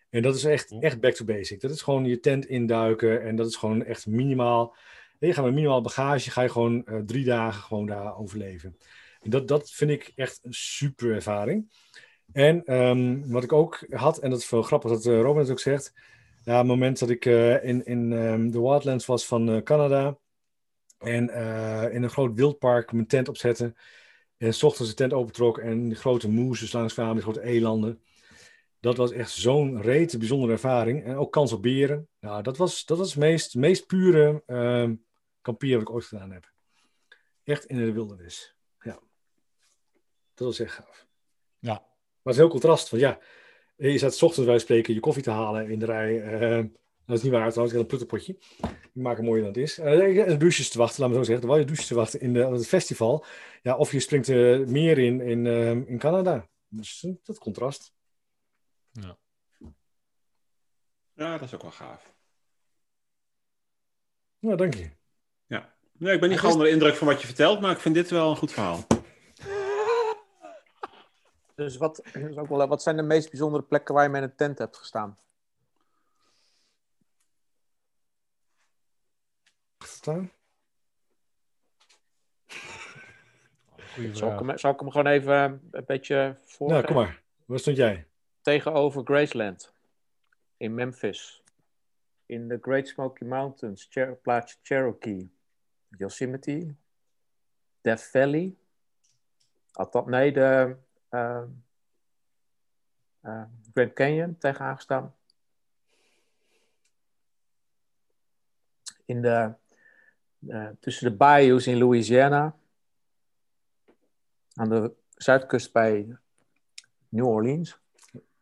En 0.10 0.22
dat 0.22 0.36
is 0.36 0.44
echt, 0.44 0.76
echt 0.80 1.00
back 1.00 1.14
to 1.14 1.26
basic. 1.26 1.62
Dat 1.62 1.72
is 1.72 1.82
gewoon 1.82 2.06
je 2.06 2.20
tent 2.20 2.46
induiken. 2.46 3.24
En 3.24 3.36
dat 3.36 3.48
is 3.48 3.56
gewoon 3.56 3.84
echt 3.84 4.08
minimaal. 4.08 4.76
Je 5.20 5.34
gaat 5.34 5.46
met 5.46 5.54
minimaal 5.54 5.82
bagage, 5.82 6.32
ga 6.32 6.42
je 6.42 6.50
gewoon 6.50 6.86
drie 7.06 7.26
dagen 7.26 7.62
gewoon 7.62 7.86
daar 7.86 8.18
overleven. 8.18 8.78
En 9.22 9.30
dat, 9.30 9.48
dat 9.48 9.72
vind 9.72 9.92
ik 9.92 10.12
echt 10.16 10.40
een 10.44 10.54
super 10.54 11.14
ervaring. 11.14 11.68
En 12.32 12.66
ehm, 12.66 13.22
wat 13.32 13.44
ik 13.44 13.54
ook 13.54 13.86
had, 13.90 14.18
en 14.18 14.30
dat 14.30 14.40
is 14.40 14.50
wel 14.50 14.62
grappig 14.62 14.92
dat 14.92 15.06
eh, 15.06 15.22
Robin 15.22 15.42
het 15.42 15.52
ook 15.52 15.60
zegt. 15.60 15.94
Ja, 16.44 16.58
het 16.58 16.68
moment 16.68 17.00
dat 17.00 17.10
ik 17.10 17.26
eh, 17.26 17.64
in, 17.64 17.86
in 17.86 18.14
ehm, 18.14 18.50
de 18.50 18.60
wildlands 18.60 19.06
was 19.06 19.26
van 19.26 19.50
eh, 19.50 19.62
Canada. 19.62 20.18
En 20.98 21.30
in 21.92 22.04
een 22.04 22.10
groot 22.10 22.36
wildpark 22.36 22.92
mijn 22.92 23.08
tent 23.08 23.28
opzette. 23.28 23.74
En 24.38 24.54
s 24.54 24.64
ochtends 24.64 24.90
de 24.90 24.96
tent 24.96 25.14
opentrok 25.14 25.58
en 25.58 25.88
die 25.88 25.98
grote 25.98 26.30
moeses 26.30 26.72
langs 26.72 26.94
kwamen, 26.94 27.14
die 27.14 27.24
grote 27.24 27.42
elanden. 27.42 28.02
Dat 28.80 28.98
was 28.98 29.12
echt 29.12 29.32
zo'n 29.32 29.82
rete 29.82 30.18
bijzondere 30.18 30.52
ervaring. 30.52 31.04
En 31.04 31.16
ook 31.16 31.32
kans 31.32 31.52
op 31.52 31.62
beren. 31.62 32.08
Nou, 32.20 32.44
dat 32.44 32.58
was, 32.58 32.86
dat 32.86 32.98
was 32.98 33.10
het 33.10 33.18
meest, 33.18 33.56
meest 33.56 33.88
pure 33.88 34.44
ehm 34.46 34.94
kamperen 35.46 35.80
wat 35.80 35.88
ik 35.88 35.94
ooit 35.94 36.06
gedaan 36.06 36.32
heb. 36.32 36.52
Echt 37.44 37.66
in 37.66 37.78
de 37.78 37.92
wildernis. 37.92 38.56
Ja. 38.80 39.00
Dat 40.34 40.48
was 40.48 40.60
echt 40.60 40.74
gaaf. 40.74 41.08
Ja. 41.60 41.86
Maar 42.26 42.34
het 42.34 42.44
is 42.44 42.50
heel 42.50 42.60
contrast. 42.60 42.90
Want 42.90 43.02
ja, 43.02 43.20
je 43.76 43.98
staat 43.98 44.16
s 44.16 44.22
ochtends 44.22 44.50
bij 44.50 44.60
spreken 44.60 44.94
je 44.94 45.00
koffie 45.00 45.24
te 45.24 45.32
halen 45.32 45.70
in 45.70 45.80
de 45.80 45.86
rij. 45.86 46.22
eh, 46.22 46.66
dat 47.06 47.18
is 47.18 47.24
niet 47.24 47.32
waar 47.32 47.52
trouwens, 47.52 47.78
ik 47.78 47.82
heb 47.82 47.92
een 47.92 47.98
plutterpotje. 47.98 48.34
Ik 48.94 49.02
maak 49.02 49.16
het 49.16 49.26
mooier 49.26 49.44
dan 49.44 49.52
het 49.54 49.62
is. 49.62 49.80
Uh, 49.80 50.40
douches 50.40 50.70
te 50.70 50.78
wachten, 50.78 51.02
laat 51.02 51.10
me 51.10 51.16
zo 51.16 51.24
zeggen. 51.24 51.40
Terwijl 51.40 51.60
je 51.60 51.66
douches 51.66 51.88
te 51.88 51.96
wachten 51.96 52.20
in 52.22 52.34
de, 52.34 52.46
het 52.46 52.68
festival. 52.68 53.26
Ja, 53.62 53.78
of 53.78 53.92
je 53.92 54.00
springt 54.00 54.28
er 54.28 54.70
meer 54.70 54.98
in 54.98 55.22
in, 55.22 55.46
eh, 55.46 55.70
in 55.70 55.98
Canada. 55.98 56.48
Dus 56.68 57.04
eh, 57.04 57.12
dat 57.24 57.40
contrast. 57.40 57.94
Ja, 61.14 61.38
dat 61.38 61.48
is 61.48 61.54
ook 61.54 61.62
wel 61.62 61.72
gaaf. 61.72 62.14
Nou, 64.40 64.58
dank 64.58 64.74
je. 64.74 64.90
Nee, 65.98 66.14
ik 66.14 66.20
ben 66.20 66.30
niet 66.30 66.40
gewoon 66.40 66.54
onder 66.54 66.68
de 66.68 66.74
indruk 66.74 66.96
van 66.96 67.08
wat 67.08 67.22
je 67.22 67.28
vertelt, 67.28 67.62
maar 67.62 67.72
ik 67.72 67.80
vind 67.80 67.96
dit 67.96 68.10
wel 68.10 68.30
een 68.30 68.38
goed 68.38 68.52
verhaal. 68.52 68.86
Dus 71.56 71.78
wat, 71.78 71.96
dat 72.14 72.16
is 72.16 72.38
ook 72.38 72.48
wel, 72.48 72.68
wat 72.68 72.82
zijn 72.82 72.96
de 72.96 73.02
meest 73.02 73.30
bijzondere 73.30 73.64
plekken 73.64 73.94
waar 73.94 74.04
je 74.04 74.10
met 74.10 74.24
een 74.24 74.36
tent 74.36 74.58
hebt 74.58 74.78
gestaan? 74.78 75.18
Staan? 79.78 80.32
Goeie 83.94 84.16
Zal 84.16 84.32
ik, 84.32 84.40
hem, 84.40 84.58
zal 84.58 84.72
ik 84.72 84.80
hem 84.80 84.92
gewoon 84.92 85.08
even 85.08 85.68
een 85.72 85.86
beetje 85.86 86.38
voor 86.46 86.70
Nou, 86.70 86.86
kom 86.86 86.96
maar. 86.96 87.22
Waar 87.46 87.60
stond 87.60 87.78
jij? 87.78 88.08
tegenover 88.46 89.02
Graceland 89.04 89.74
in 90.58 90.74
Memphis. 90.74 91.44
In 92.26 92.48
de 92.48 92.58
Great 92.62 92.88
Smoky 92.88 93.24
Mountains, 93.24 93.88
Cher 93.90 94.16
plaatsje 94.16 94.58
Cherokee, 94.64 95.32
Yosemite, 95.98 96.76
Death 97.82 98.04
Valley. 98.04 98.56
Althans, 99.72 100.08
nee, 100.08 100.32
de 100.32 100.76
eh, 101.16 101.44
eh, 103.22 103.44
Grand 103.74 103.94
Canyon 103.94 104.38
tegenaan 104.38 104.76
gestaan. 104.76 105.16
In 109.06 109.22
de, 109.22 109.54
eh, 110.48 110.70
tussen 110.80 111.10
de 111.10 111.16
bayous 111.16 111.68
in 111.68 111.78
Louisiana. 111.78 112.56
Aan 114.54 114.70
de 114.70 114.94
zuidkust 115.10 115.74
bij 115.74 116.18
New 117.10 117.28
Orleans. 117.28 117.80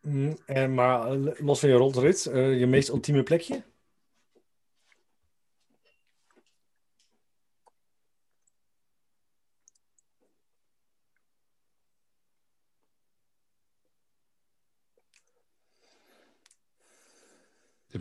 Mm, 0.01 0.38
en, 0.45 0.74
maar 0.74 1.11
eh, 1.11 1.39
los 1.39 1.59
van 1.59 1.69
je 1.69 1.76
rondrit, 1.76 2.26
eh, 2.26 2.59
je 2.59 2.67
meest 2.67 2.89
ultieme 2.89 3.24
plekje? 3.24 3.63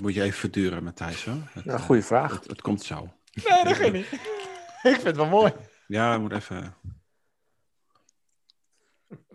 Moet 0.03 0.15
je 0.15 0.23
even 0.23 0.39
verduren, 0.39 0.85
Matthijs. 0.85 1.25
Hoor. 1.25 1.35
Het, 1.53 1.65
Ja, 1.65 1.73
eh, 1.75 1.81
goede 1.81 2.03
vraag. 2.03 2.33
het, 2.33 2.47
het 2.47 2.61
komt 2.61 2.83
zo. 2.83 3.09
Nee, 3.33 3.65
dat 3.65 3.73
geeft 3.77 3.93
niet. 3.93 4.13
ik 4.13 4.21
vind 4.83 5.03
het 5.03 5.17
wel 5.17 5.27
mooi. 5.27 5.53
Ja, 5.87 6.19
moet 6.19 6.33
even. 6.33 6.75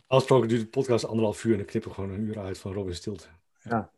Afgesproken 0.08 0.48
duurt 0.48 0.62
de 0.62 0.68
podcast 0.68 1.06
anderhalf 1.06 1.44
uur 1.44 1.52
en 1.52 1.58
dan 1.58 1.68
knippen 1.68 1.90
we 1.90 1.96
gewoon 1.96 2.12
een 2.12 2.22
uur 2.22 2.40
uit 2.40 2.58
van 2.58 2.74
Robin 2.74 2.96
Stilte. 2.96 3.28
Ja, 3.62 3.92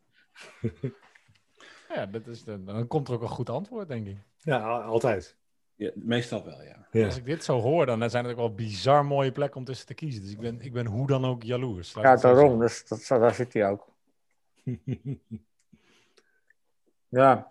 dat 2.12 2.26
is 2.26 2.44
de, 2.44 2.64
dan 2.64 2.86
komt 2.86 3.08
er 3.08 3.14
ook 3.14 3.22
een 3.22 3.28
goed 3.28 3.50
antwoord, 3.50 3.88
denk 3.88 4.06
ik. 4.06 4.16
Ja, 4.38 4.80
altijd. 4.80 5.36
Ja, 5.74 5.90
meestal 5.94 6.44
wel, 6.44 6.62
ja. 6.62 6.86
Ja. 6.90 7.04
Als 7.04 7.16
ik 7.16 7.24
dit 7.24 7.44
zo 7.44 7.60
hoor, 7.60 7.86
dan 7.86 8.10
zijn 8.10 8.24
het 8.24 8.32
ook 8.32 8.38
wel 8.38 8.54
bizar 8.54 9.04
mooie 9.04 9.32
plekken 9.32 9.58
om 9.58 9.64
tussen 9.64 9.86
te 9.86 9.94
kiezen. 9.94 10.22
Dus 10.22 10.30
ik 10.30 10.38
ben, 10.38 10.60
ik 10.60 10.72
ben 10.72 10.86
hoe 10.86 11.06
dan 11.06 11.24
ook 11.24 11.42
jaloers. 11.42 11.92
Ja, 11.92 12.16
daarom. 12.16 12.58
Dus 12.58 12.86
dat, 12.88 13.06
daar 13.08 13.34
zit 13.34 13.52
hij 13.52 13.68
ook. 13.68 13.88
Ja. 17.10 17.50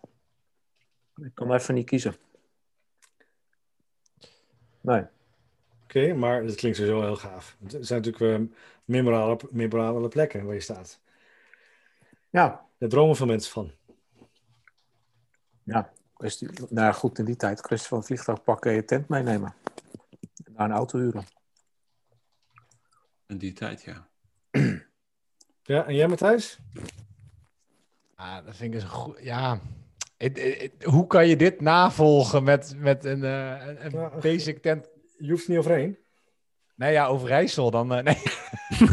Ik 1.16 1.32
kan 1.34 1.54
even 1.54 1.74
niet 1.74 1.86
kiezen. 1.86 2.16
Nee. 4.82 5.06
Oké, 5.84 6.14
maar 6.14 6.46
dat 6.46 6.56
klinkt 6.56 6.78
sowieso 6.78 7.02
heel 7.02 7.16
gaaf. 7.16 7.58
Het 7.64 7.88
zijn 7.88 8.02
natuurlijk 8.02 8.42
uh, 8.42 8.58
memorabele, 8.86 9.50
memorabele 9.52 10.08
plekken 10.08 10.46
waar 10.46 10.54
je 10.54 10.60
staat. 10.60 11.00
Ja. 12.30 12.68
Daar 12.78 12.90
dromen 12.90 13.16
veel 13.16 13.26
mensen 13.26 13.52
van. 13.52 13.72
Ja. 15.64 15.92
Nou 16.70 16.94
goed, 16.94 17.20
in 17.20 17.26
die 17.26 17.36
tijd 17.36 17.62
kwestie 17.62 17.90
van 17.90 18.04
vliegtuig 18.04 18.44
pakken 18.44 18.70
en 18.70 18.76
je 18.76 18.86
tent 18.86 19.08
meenemen. 19.08 19.54
En 20.44 20.54
daar 20.54 20.66
een 20.66 20.76
auto 20.76 21.00
huren. 21.00 21.26
In 23.28 23.38
die 23.38 23.54
tijd, 23.54 23.82
ja. 23.82 24.08
Ja, 25.64 25.86
en 25.86 25.96
jij 25.96 26.08
Matthijs? 26.08 26.60
Ah, 28.20 28.36
dat 28.46 28.56
vind 28.56 28.62
ik 28.62 28.72
dus 28.72 28.84
een 28.84 28.90
goed. 28.90 29.18
Ja. 29.22 29.60
Hoe 30.84 31.08
kan 31.08 31.28
je 31.28 31.36
dit 31.36 31.62
navolgen 31.62 32.44
met, 32.44 32.74
met 32.78 33.06
een, 33.06 33.24
eh, 33.24 33.68
een, 33.68 33.86
een 33.86 33.92
Ja, 34.00 34.12
basic 34.22 34.62
tent? 34.62 34.90
Je 35.18 35.32
hoeft 35.32 35.48
niet 35.48 35.58
overheen. 35.58 35.98
Nee, 36.76 36.92
ja, 36.92 37.06
Overijssel 37.08 37.72
dan. 37.72 37.94
eh, 37.94 38.04
nee. 38.04 38.18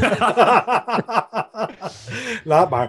Laat 2.45 2.70
maar. 2.70 2.89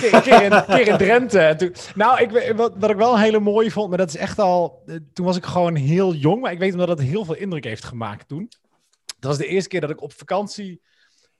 keer, 0.00 0.14
een 0.14 0.22
keer 0.22 0.42
in, 0.42 0.64
keer 0.64 0.86
in 0.88 0.96
Drenthe. 0.96 1.38
En 1.40 1.56
toen, 1.56 1.72
nou, 1.94 2.20
ik, 2.22 2.52
wat, 2.56 2.72
wat 2.76 2.90
ik 2.90 2.96
wel 2.96 3.12
een 3.14 3.20
hele 3.20 3.40
mooie 3.40 3.70
vond, 3.70 3.88
maar 3.88 3.98
dat 3.98 4.08
is 4.08 4.16
echt 4.16 4.38
al... 4.38 4.82
eh, 4.86 4.96
Toen 5.12 5.26
was 5.26 5.36
ik 5.36 5.44
gewoon 5.44 5.74
heel 5.74 6.14
jong, 6.14 6.40
maar 6.40 6.52
ik 6.52 6.58
weet 6.58 6.72
omdat 6.72 6.88
het 6.88 7.00
heel 7.00 7.24
veel 7.24 7.34
indruk 7.36 7.64
heeft 7.64 7.84
gemaakt 7.84 8.28
toen. 8.28 8.48
Dat 9.18 9.30
was 9.30 9.38
de 9.38 9.46
eerste 9.46 9.68
keer 9.68 9.80
dat 9.80 9.90
ik 9.90 10.02
op 10.02 10.12
vakantie 10.12 10.82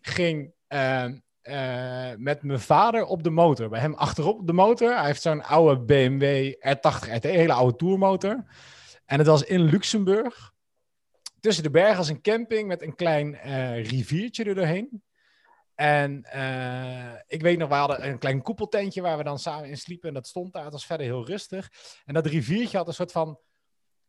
ging 0.00 0.52
ehm, 0.66 1.18
eh, 1.46 2.10
met 2.16 2.42
mijn 2.42 2.60
vader 2.60 3.04
op 3.04 3.22
de 3.22 3.30
motor. 3.30 3.68
Bij 3.68 3.80
hem 3.80 3.94
achterop 3.94 4.38
op 4.38 4.46
de 4.46 4.52
motor. 4.52 4.96
Hij 4.96 5.06
heeft 5.06 5.22
zo'n 5.22 5.42
oude 5.42 5.80
BMW 5.80 6.52
R80 6.54 7.12
RT, 7.14 7.24
een 7.24 7.30
hele 7.30 7.52
oude 7.52 7.76
tourmotor. 7.76 8.44
En 9.04 9.18
het 9.18 9.26
was 9.26 9.42
in 9.42 9.60
Luxemburg. 9.60 10.52
Tussen 11.40 11.62
de 11.62 11.70
bergen 11.70 11.96
als 11.96 12.08
een 12.08 12.20
camping 12.20 12.68
met 12.68 12.82
een 12.82 12.94
klein 12.94 13.34
eh, 13.34 13.84
riviertje 13.84 14.44
er 14.44 14.54
doorheen. 14.54 15.02
En 15.74 16.22
eh, 16.22 17.20
ik 17.26 17.42
weet 17.42 17.58
nog, 17.58 17.68
we 17.68 17.74
hadden 17.74 18.08
een 18.08 18.18
klein 18.18 18.42
koepeltentje 18.42 19.02
waar 19.02 19.16
we 19.16 19.24
dan 19.24 19.38
samen 19.38 19.68
in 19.68 19.78
sliepen. 19.78 20.08
En 20.08 20.14
dat 20.14 20.26
stond 20.26 20.52
daar. 20.52 20.64
Het 20.64 20.72
was 20.72 20.86
verder 20.86 21.06
heel 21.06 21.26
rustig. 21.26 21.70
En 22.04 22.14
dat 22.14 22.26
riviertje 22.26 22.76
had 22.76 22.88
een 22.88 22.94
soort 22.94 23.12
van, 23.12 23.38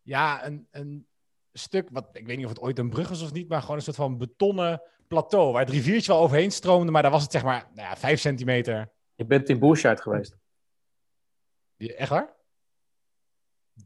ja, 0.02 0.46
een, 0.46 0.68
een 0.72 1.08
stuk, 1.54 1.90
wat 1.92 2.10
ik 2.12 2.26
weet 2.26 2.38
niet 2.38 2.46
of 2.46 2.52
het 2.52 2.62
ooit 2.62 2.80
een 2.80 2.90
brug 2.90 3.10
was 3.10 3.22
of 3.22 3.34
niet, 3.34 3.48
maar 3.48 3.62
gewoon 3.62 3.76
een 3.76 3.82
soort 3.82 3.96
van 3.96 4.18
betonnen 4.18 4.82
plateau. 5.08 5.52
Waar 5.52 5.62
het 5.62 5.74
riviertje 5.74 6.12
wel 6.12 6.22
overheen 6.22 6.52
stroomde, 6.52 6.92
maar 6.92 7.02
daar 7.02 7.12
was 7.12 7.24
het 7.24 7.32
zeg 7.32 7.44
maar, 7.44 7.68
nou 7.74 7.88
ja, 7.88 7.96
vijf 7.96 8.20
centimeter. 8.20 8.90
Je 9.16 9.26
bent 9.26 9.50
in 9.50 9.60
Boerscheid 9.60 10.02
geweest. 10.02 10.38
Ja, 11.78 11.94
Echt 11.94 12.10
waar? 12.10 12.36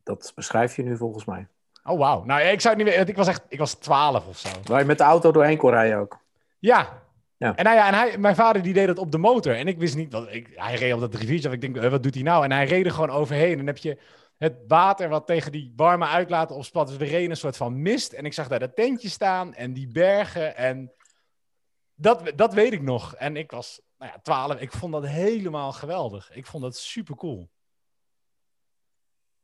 Dat 0.03 0.31
beschrijf 0.35 0.75
je 0.75 0.83
nu 0.83 0.97
volgens 0.97 1.25
mij. 1.25 1.47
Oh, 1.83 1.97
wauw. 1.97 2.23
Nou, 2.23 2.41
ik 2.41 2.61
zou 2.61 2.75
het 2.75 2.85
niet 2.85 2.95
want 2.95 3.09
Ik 3.09 3.15
was 3.15 3.27
echt, 3.27 3.43
ik 3.47 3.59
was 3.59 3.73
twaalf 3.73 4.27
of 4.27 4.37
zo. 4.37 4.49
Waar 4.63 4.79
je 4.79 4.85
met 4.85 4.97
de 4.97 5.03
auto 5.03 5.31
doorheen 5.31 5.57
kon 5.57 5.69
rijden 5.69 5.97
ook. 5.97 6.19
Ja. 6.59 7.01
Ja. 7.37 7.55
En, 7.55 7.63
nou 7.63 7.75
ja, 7.75 7.87
en 7.87 7.93
hij, 7.93 8.17
mijn 8.17 8.35
vader 8.35 8.61
die 8.61 8.73
deed 8.73 8.87
dat 8.87 8.97
op 8.97 9.11
de 9.11 9.17
motor. 9.17 9.55
En 9.55 9.67
ik 9.67 9.79
wist 9.79 9.95
niet, 9.95 10.11
wat, 10.11 10.27
ik, 10.33 10.49
hij 10.55 10.75
reed 10.75 10.93
op 10.93 10.99
dat 10.99 11.15
riviertje 11.15 11.47
af. 11.47 11.53
Ik 11.53 11.61
denk, 11.61 11.77
eh, 11.77 11.89
wat 11.89 12.03
doet 12.03 12.13
hij 12.13 12.23
nou? 12.23 12.43
En 12.43 12.51
hij 12.51 12.65
reed 12.65 12.85
er 12.85 12.91
gewoon 12.91 13.09
overheen. 13.09 13.51
En 13.51 13.57
dan 13.57 13.65
heb 13.65 13.77
je 13.77 13.97
het 14.37 14.55
water 14.67 15.09
wat 15.09 15.27
tegen 15.27 15.51
die 15.51 15.73
warme 15.75 16.05
uitlaten 16.05 16.55
opspat. 16.55 16.87
Dus 16.87 17.11
er 17.11 17.29
een 17.29 17.37
soort 17.37 17.57
van 17.57 17.81
mist. 17.81 18.13
En 18.13 18.25
ik 18.25 18.33
zag 18.33 18.47
daar 18.47 18.59
dat 18.59 18.75
tentje 18.75 19.09
staan 19.09 19.53
en 19.53 19.73
die 19.73 19.87
bergen. 19.87 20.57
En 20.57 20.91
dat, 22.01 22.31
dat 22.35 22.53
weet 22.53 22.73
ik 22.73 22.81
nog. 22.81 23.15
En 23.15 23.35
ik 23.35 23.51
was, 23.51 23.81
nou 23.97 24.11
ja, 24.11 24.19
twaalf. 24.19 24.59
Ik 24.59 24.71
vond 24.71 24.93
dat 24.93 25.05
helemaal 25.05 25.71
geweldig. 25.71 26.31
Ik 26.31 26.45
vond 26.45 26.63
dat 26.63 26.77
super 26.77 27.15
cool. 27.15 27.49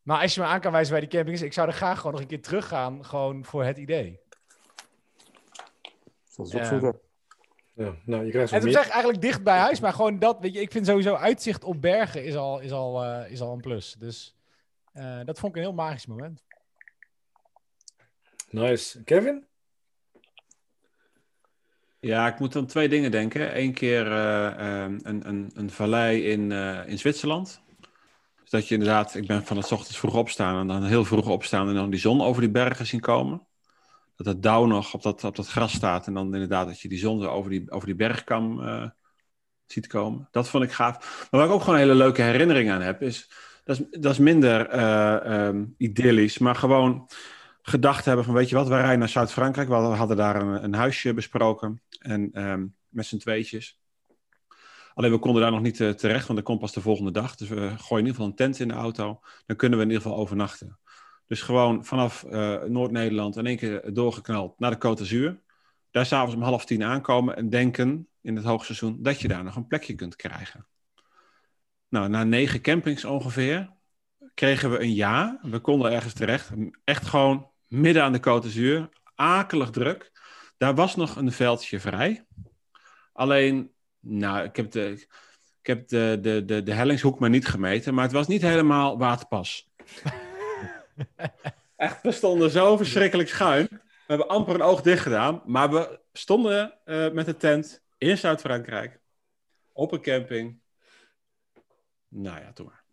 Maar 0.02 0.22
als 0.22 0.36
je 0.36 0.42
me 0.42 0.48
aan 0.48 0.62
kan 0.62 0.72
wijzen 0.72 0.92
bij 0.92 1.02
die 1.02 1.10
campings, 1.10 1.42
ik 1.42 1.54
zou 1.54 1.68
er 1.68 1.74
graag 1.74 1.98
gewoon 1.98 2.12
nog 2.12 2.22
een 2.22 2.28
keer 2.28 2.42
teruggaan. 2.42 3.06
Gewoon 3.06 3.46
voor 3.46 3.64
het 3.64 3.78
idee. 3.78 4.20
Dat 6.36 6.48
is 6.48 6.54
opzoeken. 6.54 7.00
Ja, 7.74 7.96
nou, 8.06 8.26
je 8.26 8.32
krijgt 8.32 8.50
zo'n 8.50 8.68
is 8.68 8.76
eigenlijk 8.76 9.22
dicht 9.22 9.44
bij 9.44 9.58
huis, 9.58 9.80
maar 9.80 9.94
gewoon 9.94 10.20
dat, 10.20 10.40
weet 10.40 10.54
je, 10.54 10.62
ik 10.62 10.72
vind 10.72 10.86
sowieso 10.86 11.16
uitzicht 11.16 11.64
op 11.64 11.82
bergen 11.82 12.24
is 12.24 12.36
al, 12.36 12.60
is 12.60 12.72
al, 12.72 13.04
eh, 13.04 13.32
is 13.32 13.42
al 13.42 13.54
een 13.54 13.62
plus. 13.62 13.96
Dus 14.00 14.36
eh, 14.94 15.20
dat 15.26 15.40
vond 15.40 15.52
ik 15.52 15.58
een 15.58 15.68
heel 15.68 15.74
magisch 15.74 16.06
moment. 16.06 16.44
Nice. 18.50 19.04
Kevin? 19.04 19.47
Ja, 22.00 22.28
ik 22.28 22.40
moet 22.40 22.56
aan 22.56 22.66
twee 22.66 22.90
dingen 22.90 23.12
denken. 23.12 23.60
Eén 23.60 23.74
keer 23.74 24.12
eh, 24.12 24.48
ehm, 24.48 25.00
een, 25.04 25.28
een, 25.28 25.52
een 25.54 25.70
vallei 25.70 26.24
in, 26.24 26.52
eh, 26.52 26.88
in 26.88 27.00
Zwitserland. 27.00 27.62
Dus 28.42 28.50
dat 28.50 28.68
je 28.68 28.74
inderdaad, 28.74 29.16
ik 29.16 29.28
ben 29.28 29.46
van 29.46 29.58
het 29.58 29.72
ochtends 29.72 29.98
vroeg 29.98 30.16
opstaan 30.16 30.60
en 30.60 30.68
dan 30.68 30.84
heel 30.84 31.06
vroeg 31.06 31.28
opstaan 31.28 31.68
en 31.68 31.74
dan 31.74 31.90
die 31.90 32.00
zon 32.00 32.22
over 32.22 32.42
die 32.42 32.52
bergen 32.52 32.86
zien 32.86 33.00
komen. 33.00 33.48
Dat 34.16 34.26
het 34.26 34.44
dauw 34.44 34.66
nog 34.66 34.94
op 34.94 35.02
dat, 35.02 35.24
op 35.24 35.36
dat 35.36 35.48
gras 35.48 35.74
staat 35.74 36.08
en 36.08 36.14
dan 36.14 36.34
inderdaad 36.34 36.68
dat 36.68 36.80
je 36.80 36.90
die 36.90 36.98
zon 36.98 37.22
zo 37.22 37.28
over 37.28 37.50
die, 37.50 37.72
over 37.72 37.88
die 37.88 37.96
bergkam 37.96 38.62
eh, 38.62 38.90
ziet 39.66 39.88
komen. 39.88 40.28
Dat 40.32 40.50
vond 40.50 40.64
ik 40.64 40.72
gaaf. 40.72 41.28
Maar 41.32 41.40
waar 41.40 41.46
ik 41.46 41.56
ook 41.56 41.60
gewoon 41.60 41.76
een 41.76 41.82
hele 41.82 41.96
leuke 41.96 42.22
herinnering 42.22 42.70
aan 42.72 42.82
heb, 42.82 43.02
is 43.02 43.30
dat 43.64 43.80
is, 43.80 44.00
dat 44.02 44.12
is 44.12 44.18
minder 44.18 44.70
ehm, 44.70 45.66
idyllisch, 45.78 46.38
maar 46.38 46.56
gewoon 46.56 47.10
gedacht 47.70 48.06
hebben 48.06 48.26
van, 48.26 48.34
weet 48.34 48.50
je 48.50 48.56
wat, 48.56 48.68
wij 48.68 48.80
rijden 48.80 49.00
naar 49.00 49.10
Zuid-Frankrijk. 49.10 49.68
We 49.68 49.74
hadden, 49.74 50.18
daar 50.18 50.42
een, 50.42 50.64
een 50.64 50.74
huisje 50.74 51.14
besproken 51.14 51.82
en 52.00 52.30
ehm, 52.32 52.66
met 52.90 53.06
z'n 53.06 53.18
tweetjes. 53.18 53.80
Alleen 54.94 55.12
we 55.12 55.20
konden 55.20 55.42
daar 55.42 55.52
nog 55.52 55.62
niet 55.62 55.80
eh, 55.80 55.90
terecht, 55.90 56.28
want 56.28 56.40
dat 56.40 56.48
komt 56.48 56.60
pas 56.60 56.74
de 56.74 56.82
volgende 56.82 57.12
dag. 57.12 57.36
Dus 57.36 57.50
we 57.50 57.56
gooien 57.56 57.74
in 57.90 57.98
ieder 57.98 58.10
geval 58.10 58.26
een 58.26 58.36
tent 58.36 58.60
in 58.60 58.68
de 58.68 58.74
auto. 58.74 59.20
Dan 59.46 59.56
kunnen 59.56 59.78
we 59.78 59.86
in 59.86 59.92
ieder 59.92 60.04
geval 60.04 60.20
overnachten. 60.20 60.80
Dus 61.26 61.42
gewoon 61.42 61.86
vanaf 61.86 62.24
eh, 62.24 62.64
Noord-Nederland 62.64 63.38
in 63.38 63.46
één 63.46 63.58
keer 63.58 63.94
doorgeknald 63.94 64.60
naar 64.60 64.72
de 64.72 64.88
Côte 64.88 64.98
d'Azur. 64.98 65.42
Daar 65.92 66.06
s'avonds 66.06 66.36
om 66.36 66.42
half 66.42 66.66
tien 66.66 66.84
aankomen 66.84 67.36
en 67.36 67.50
denken 67.50 68.08
in 68.22 68.36
het 68.36 68.46
hoogseizoen 68.46 69.04
dat 69.04 69.22
je 69.22 69.28
daar 69.28 69.44
nog 69.44 69.56
een 69.56 69.68
plekje 69.68 69.96
kunt 69.96 70.16
krijgen. 70.16 70.68
Nou, 71.90 72.10
na 72.10 72.24
negen 72.24 72.62
campings 72.62 73.06
ongeveer 73.06 73.74
kregen 74.34 74.72
we 74.72 74.80
een 74.80 74.94
ja. 74.94 75.40
We 75.42 75.60
konden 75.60 75.92
ergens 75.92 76.14
terecht. 76.14 76.52
Echt 76.84 77.06
gewoon 77.06 77.56
midden 77.68 78.04
aan 78.04 78.12
de 78.12 78.20
Côte 78.20 78.42
d'Azur. 78.42 78.90
Akelig 79.16 79.70
druk. 79.70 80.12
Daar 80.58 80.76
was 80.76 80.96
nog 80.96 81.16
een 81.16 81.32
veldje 81.32 81.80
vrij. 81.80 82.26
Alleen, 83.14 83.72
nou, 84.00 84.44
ik 84.44 84.56
heb 84.56 84.72
de, 84.72 85.06
ik 85.62 85.68
heb 85.68 85.88
de, 85.88 86.18
de, 86.22 86.46
de, 86.46 86.64
de 86.64 86.74
hellingshoek 86.74 87.20
maar 87.20 87.30
niet 87.30 87.48
gemeten. 87.48 87.94
Maar 87.94 88.04
het 88.04 88.14
was 88.14 88.28
niet 88.28 88.42
helemaal 88.42 88.98
waterpas. 88.98 89.70
Echt, 91.76 92.02
we 92.02 92.12
stonden 92.12 92.50
zo 92.50 92.78
verschrikkelijk 92.78 93.30
schuin. 93.30 93.68
We 93.72 94.14
hebben 94.14 94.28
amper 94.28 94.56
een 94.56 94.62
oog 94.62 94.82
dicht 94.82 95.02
gedaan. 95.02 95.42
Maar 95.46 95.70
we 95.70 96.00
stonden 96.14 96.74
eh, 96.86 97.12
met 97.12 97.26
de 97.26 97.38
tent 97.38 97.84
in 97.98 98.18
Zuid-Frankrijk. 98.18 99.00
Op 99.74 99.92
een 99.92 100.02
camping. 100.02 100.60
Nou 102.08 102.40
ja, 102.40 102.54
toen 102.54 102.66
maar. 102.66 102.86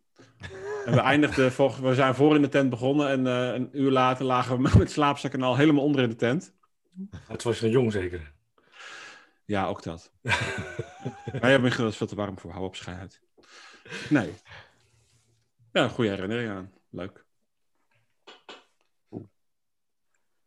En 0.85 0.93
we 0.93 1.01
eindigden, 1.01 1.53
we 1.82 1.95
zijn 1.95 2.14
voor 2.14 2.35
in 2.35 2.43
de 2.43 2.49
tent 2.49 2.70
begonnen. 2.70 3.09
En 3.09 3.26
eh, 3.26 3.55
een 3.55 3.68
uur 3.72 3.91
later 3.91 4.24
lagen 4.24 4.62
we 4.62 4.70
met 4.78 4.91
slaapzakken 4.91 5.43
al 5.43 5.57
helemaal 5.57 5.85
onder 5.85 6.03
in 6.03 6.09
de 6.09 6.16
tent. 6.16 6.53
Het 7.26 7.43
was 7.43 7.59
je 7.59 7.66
een 7.66 7.72
jong 7.72 7.93
zeker. 7.93 8.32
Ja, 9.45 9.66
ook 9.66 9.82
dat. 9.82 10.12
Michiel, 11.61 11.85
dat 11.85 11.93
is 11.93 11.97
veel 11.97 12.07
te 12.07 12.14
warm 12.14 12.39
voor. 12.39 12.51
Hou 12.51 12.64
op, 12.64 12.76
uit. 12.87 13.20
Nee. 14.11 14.35
Ja, 15.72 15.89
goede 15.89 16.11
herinnering 16.11 16.51
aan. 16.51 16.72
Leuk. 16.91 17.24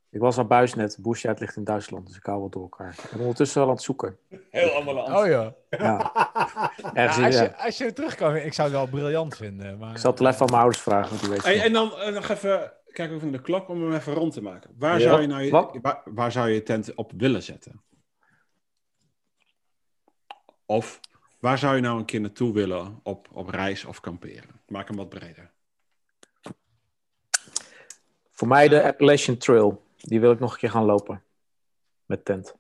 Ik 0.09 0.19
was 0.19 0.37
aan 0.37 0.47
Buisnet. 0.47 0.97
Boerscheid 1.01 1.39
ligt 1.39 1.55
in 1.55 1.63
Duitsland, 1.63 2.07
dus 2.07 2.15
ik 2.15 2.25
hou 2.25 2.41
wat 2.41 2.51
door 2.51 2.61
elkaar. 2.61 2.95
Ik 3.03 3.09
ben 3.11 3.19
ondertussen 3.19 3.59
wel 3.59 3.67
aan 3.69 3.73
het 3.75 3.83
zoeken. 3.83 4.17
Heel 4.49 4.69
ander 4.69 4.93
land. 4.93 5.07
Oh 5.09 5.25
ja. 5.27 5.53
Ja. 5.69 6.11
Ergens 6.93 7.25
als, 7.25 7.35
je, 7.37 7.57
als 7.57 7.77
je 7.77 7.85
er 7.85 7.93
terugkwam, 7.93 8.35
ik 8.35 8.53
zou 8.53 8.67
het 8.69 8.77
wel 8.77 8.87
briljant 8.87 9.35
vinden. 9.35 9.77
Maar... 9.77 9.91
Ik 9.91 9.97
zal 9.97 10.11
het 10.11 10.19
wel 10.19 10.29
even 10.29 10.41
aan 10.41 10.47
mijn 10.47 10.61
ouders 10.61 10.81
vragen, 10.83 11.09
want 11.09 11.21
die 11.21 11.29
weten 11.29 11.45
Hey, 11.45 11.55
het. 11.55 11.65
en 11.65 11.73
dan 11.73 11.93
eh, 11.97 12.13
nog 12.13 12.29
even, 12.29 12.71
kijk 12.91 13.11
even 13.11 13.23
naar 13.31 13.37
de 13.37 13.41
klok 13.45 13.69
om 13.69 13.81
hem 13.81 13.93
even 13.93 14.13
rond 14.13 14.33
te 14.33 14.41
maken. 14.41 14.69
Waar, 14.77 14.99
Ja. 14.99 15.09
zou, 15.09 15.21
je 15.21 15.27
nou 15.27 15.41
je, 15.43 15.79
waar, 15.81 16.01
waar 16.05 16.31
zou 16.31 16.47
je 16.47 16.53
je 16.53 16.63
tent 16.63 16.93
op 16.95 17.11
willen 17.17 17.43
zetten? 17.43 17.81
Of 20.65 20.99
waar 21.39 21.57
zou 21.57 21.75
je 21.75 21.81
nou 21.81 21.99
een 21.99 22.05
keer 22.05 22.21
naartoe 22.21 22.53
willen 22.53 22.99
op, 23.03 23.27
op 23.31 23.49
reis 23.49 23.85
of 23.85 23.99
kamperen? 23.99 24.61
Maak 24.67 24.87
hem 24.87 24.97
wat 24.97 25.09
breder. 25.09 25.51
Voor 28.31 28.47
mij 28.47 28.67
de 28.67 28.83
Appalachian 28.83 29.37
Trail. 29.37 29.85
Die 30.07 30.19
wil 30.19 30.31
ik 30.31 30.39
nog 30.39 30.53
een 30.53 30.57
keer 30.59 30.71
gaan 30.71 30.85
lopen. 30.85 31.23
Met 32.05 32.25
tent. 32.25 32.55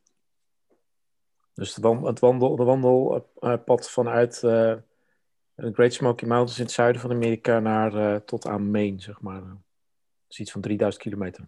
Dus 1.53 1.75
het, 1.75 1.85
het 2.03 2.19
wandel, 2.19 2.55
de 2.55 2.63
wandelpad 2.63 3.89
vanuit 3.89 4.35
eh, 4.35 4.75
de 5.55 5.73
Great 5.73 5.93
Smoky 5.93 6.25
Mountains 6.25 6.57
in 6.57 6.63
het 6.63 6.73
zuiden 6.73 7.01
van 7.01 7.11
Amerika 7.11 7.59
naar 7.59 7.93
eh, 7.95 8.15
tot 8.21 8.47
aan 8.47 8.71
Maine, 8.71 9.01
zeg 9.01 9.21
maar. 9.21 9.39
Dat 9.41 9.57
is 10.29 10.39
iets 10.39 10.51
van 10.51 10.61
3000 10.61 11.03
kilometer. 11.03 11.47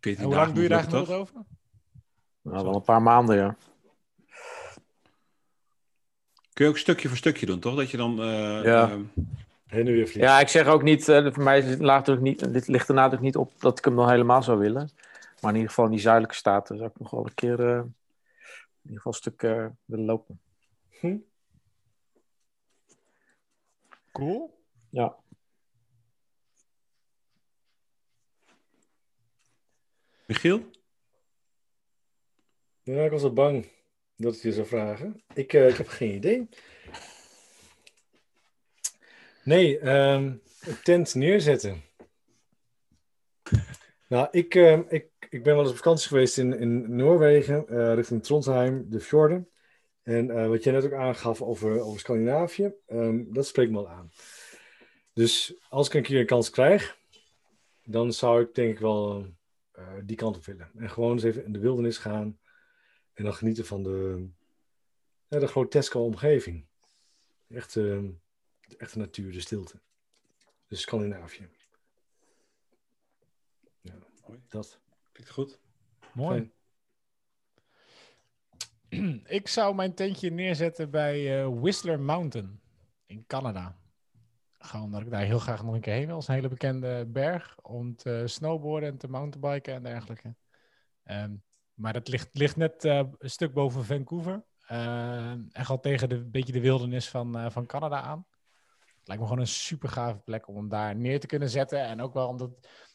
14 0.00 0.16
En 0.24 0.24
hoe 0.24 0.34
lang 0.34 0.52
doe 0.52 0.62
je 0.62 0.68
daar 0.68 0.82
gemiddeld 0.82 1.06
toch? 1.06 1.16
over? 1.16 1.34
Nou, 2.42 2.64
wel 2.64 2.74
een 2.74 2.82
paar 2.82 3.02
maanden, 3.02 3.36
ja. 3.36 3.56
Kun 6.52 6.64
je 6.64 6.70
ook 6.70 6.78
stukje 6.78 7.08
voor 7.08 7.16
stukje 7.16 7.46
doen, 7.46 7.60
toch? 7.60 7.76
Dat 7.76 7.90
je 7.90 7.96
dan... 7.96 8.20
eh, 8.22 8.64
Ja. 8.64 8.98
Heen 9.70 9.86
en 9.86 9.92
weer 9.92 10.08
vliegen. 10.08 10.32
Ja, 10.32 10.40
ik 10.40 10.48
zeg 10.48 10.66
ook 10.66 10.82
niet, 10.82 11.08
eh, 11.08 11.32
voor 11.32 11.42
mij 11.42 11.60
het- 11.62 11.78
natuurlijk 11.80 12.26
niet, 12.26 12.52
dit 12.52 12.68
ligt 12.68 12.88
er 12.88 12.94
natuurlijk 12.94 13.22
niet 13.22 13.36
op 13.36 13.52
dat 13.60 13.78
ik 13.78 13.84
hem 13.84 13.94
nog 13.94 14.10
helemaal 14.10 14.42
zou 14.42 14.58
willen. 14.58 14.90
Maar 15.40 15.50
in 15.50 15.56
ieder 15.56 15.68
geval 15.68 15.84
in 15.84 15.90
die 15.90 16.00
zuidelijke 16.00 16.36
staten 16.36 16.76
zou 16.76 16.88
ik 16.90 16.98
nog 16.98 17.10
wel 17.10 17.24
een 17.26 17.34
keer 17.34 17.60
eh, 17.60 17.76
in 17.76 17.92
ieder 18.82 18.96
geval 18.96 19.12
een 19.12 19.18
stuk 19.18 19.42
eh, 19.42 19.66
willen 19.84 20.04
lopen. 20.04 20.40
Cool. 24.12 24.58
Ja. 24.90 25.16
Michiel? 30.26 30.70
Ja, 32.82 33.04
ik 33.04 33.10
was 33.10 33.22
al 33.22 33.32
bang 33.32 33.68
dat 34.16 34.34
ik 34.36 34.42
je 34.42 34.52
zou 34.52 34.66
vragen. 34.66 35.22
Ik, 35.34 35.52
eh, 35.52 35.68
ik 35.68 35.76
heb 35.76 35.88
geen 35.88 36.14
idee. 36.14 36.48
Nee, 39.44 39.80
een 39.80 40.40
tent 40.82 41.14
neerzetten. 41.14 41.82
Nou, 44.10 44.28
ik, 44.30 44.54
ehm, 44.54 44.82
ik, 44.88 45.08
ik 45.28 45.42
ben 45.42 45.54
wel 45.54 45.62
eens 45.62 45.70
op 45.70 45.76
vakantie 45.76 46.08
geweest 46.08 46.38
in, 46.38 46.58
in 46.58 46.96
Noorwegen, 46.96 47.68
eh, 47.68 47.94
richting 47.94 48.22
Trondheim, 48.22 48.86
de 48.88 49.00
fjorden. 49.00 49.48
En 50.02 50.30
eh, 50.30 50.48
wat 50.48 50.64
jij 50.64 50.72
net 50.72 50.84
ook 50.84 50.92
aangaf 50.92 51.42
over, 51.42 51.80
over 51.80 52.00
Scandinavië, 52.00 52.72
ehm, 52.86 53.24
dat 53.32 53.46
spreekt 53.46 53.70
me 53.70 53.78
al 53.78 53.88
aan. 53.88 54.10
Dus 55.12 55.54
als 55.68 55.86
ik 55.86 55.94
een 55.94 56.02
keer 56.02 56.20
een 56.20 56.26
kans 56.26 56.50
krijg, 56.50 56.98
dan 57.82 58.12
zou 58.12 58.42
ik 58.42 58.54
denk 58.54 58.72
ik 58.72 58.78
wel 58.78 59.26
eh, 59.72 59.84
die 60.04 60.16
kant 60.16 60.36
op 60.36 60.44
willen. 60.44 60.70
En 60.76 60.90
gewoon 60.90 61.12
eens 61.12 61.22
even 61.22 61.44
in 61.44 61.52
de 61.52 61.58
wildernis 61.58 61.98
gaan 61.98 62.38
en 63.12 63.24
dan 63.24 63.34
genieten 63.34 63.66
van 63.66 63.82
de, 63.82 64.28
de 65.28 65.46
groteske 65.46 65.98
omgeving. 65.98 66.66
Echt, 67.48 67.76
de 68.70 68.76
echte 68.76 68.98
natuur, 68.98 69.32
de 69.32 69.40
stilte. 69.40 69.80
Dus 70.66 70.80
Scandinavië. 70.80 71.48
Ja, 73.80 73.94
Mooi. 74.26 74.40
dat. 74.48 74.80
Klinkt 75.12 75.32
goed. 75.32 75.60
Mooi. 76.12 76.38
Fijn. 76.38 76.52
Ik 79.38 79.48
zou 79.48 79.74
mijn 79.74 79.94
tentje 79.94 80.30
neerzetten 80.30 80.90
bij 80.90 81.40
eh, 81.40 81.48
Whistler 81.60 82.00
Mountain 82.00 82.60
in 83.06 83.26
Canada. 83.26 83.78
Gewoon 84.58 84.84
omdat 84.84 85.00
ik 85.00 85.10
daar 85.10 85.24
heel 85.24 85.38
graag 85.38 85.62
nog 85.62 85.74
een 85.74 85.80
keer 85.80 85.92
heen 85.92 86.06
wil. 86.06 86.14
Het 86.14 86.22
is 86.22 86.28
een 86.28 86.34
hele 86.34 86.48
bekende 86.48 87.06
berg 87.06 87.58
om 87.62 87.96
te 87.96 88.22
snowboarden 88.26 88.88
en 88.88 88.98
te 88.98 89.08
mountainbiken 89.08 89.74
en 89.74 89.82
dergelijke. 89.82 90.36
Ehm, 91.02 91.36
maar 91.74 91.92
dat 91.92 92.08
ligt, 92.08 92.34
ligt 92.34 92.56
net 92.56 92.84
eh, 92.84 93.02
een 93.18 93.30
stuk 93.30 93.52
boven 93.52 93.84
Vancouver. 93.84 94.44
Ehm, 94.66 95.42
en 95.52 95.64
gaat 95.64 95.82
tegen 95.82 96.08
de 96.08 96.24
beetje 96.24 96.52
de 96.52 96.60
wildernis 96.60 97.08
van, 97.08 97.38
eh, 97.38 97.50
van 97.50 97.66
Canada 97.66 98.00
aan. 98.00 98.26
Lijkt 99.10 99.22
me 99.22 99.28
gewoon 99.28 99.44
een 99.44 99.52
super 99.52 99.88
gave 99.88 100.18
plek 100.18 100.48
om 100.48 100.56
hem 100.56 100.68
daar 100.68 100.96
neer 100.96 101.20
te 101.20 101.26
kunnen 101.26 101.48
zetten. 101.48 101.80
En 101.80 102.00
ook 102.00 102.14
wel 102.14 102.28
omdat 102.28 102.50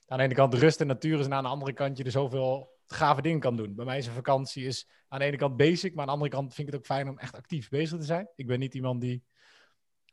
aan 0.08 0.18
de 0.18 0.24
ene 0.24 0.34
kant 0.34 0.54
rust 0.54 0.82
en 0.82 0.88
natuur 0.88 1.20
is 1.20 1.26
en 1.26 1.34
aan 1.34 1.44
de 1.44 1.50
andere 1.50 1.74
kant 1.74 1.98
je 1.98 2.04
er 2.04 2.12
zoveel 2.12 2.74
gave 2.88 3.22
dingen 3.22 3.40
kan 3.40 3.56
doen. 3.56 3.76
Bij 3.76 3.86
mij 3.86 3.98
is 3.98 4.08
een 4.08 4.14
vakantie 4.14 4.66
is 4.66 4.90
aan 5.08 5.20
de 5.20 5.26
ene 5.26 5.38
kant 5.38 5.58
basic, 5.58 5.92
maar 5.92 6.00
aan 6.00 6.06
de 6.06 6.14
andere 6.14 6.32
kant 6.32 6.54
vind 6.54 6.68
ik 6.68 6.74
het 6.74 6.82
ook 6.82 6.88
fijn 6.88 7.10
om 7.10 7.18
echt 7.18 7.36
actief 7.36 7.70
bezig 7.70 8.00
te 8.00 8.06
zijn. 8.06 8.30
Ik 8.36 8.48
ben 8.48 8.60
niet 8.60 8.74
iemand 8.74 9.02
die 9.02 9.24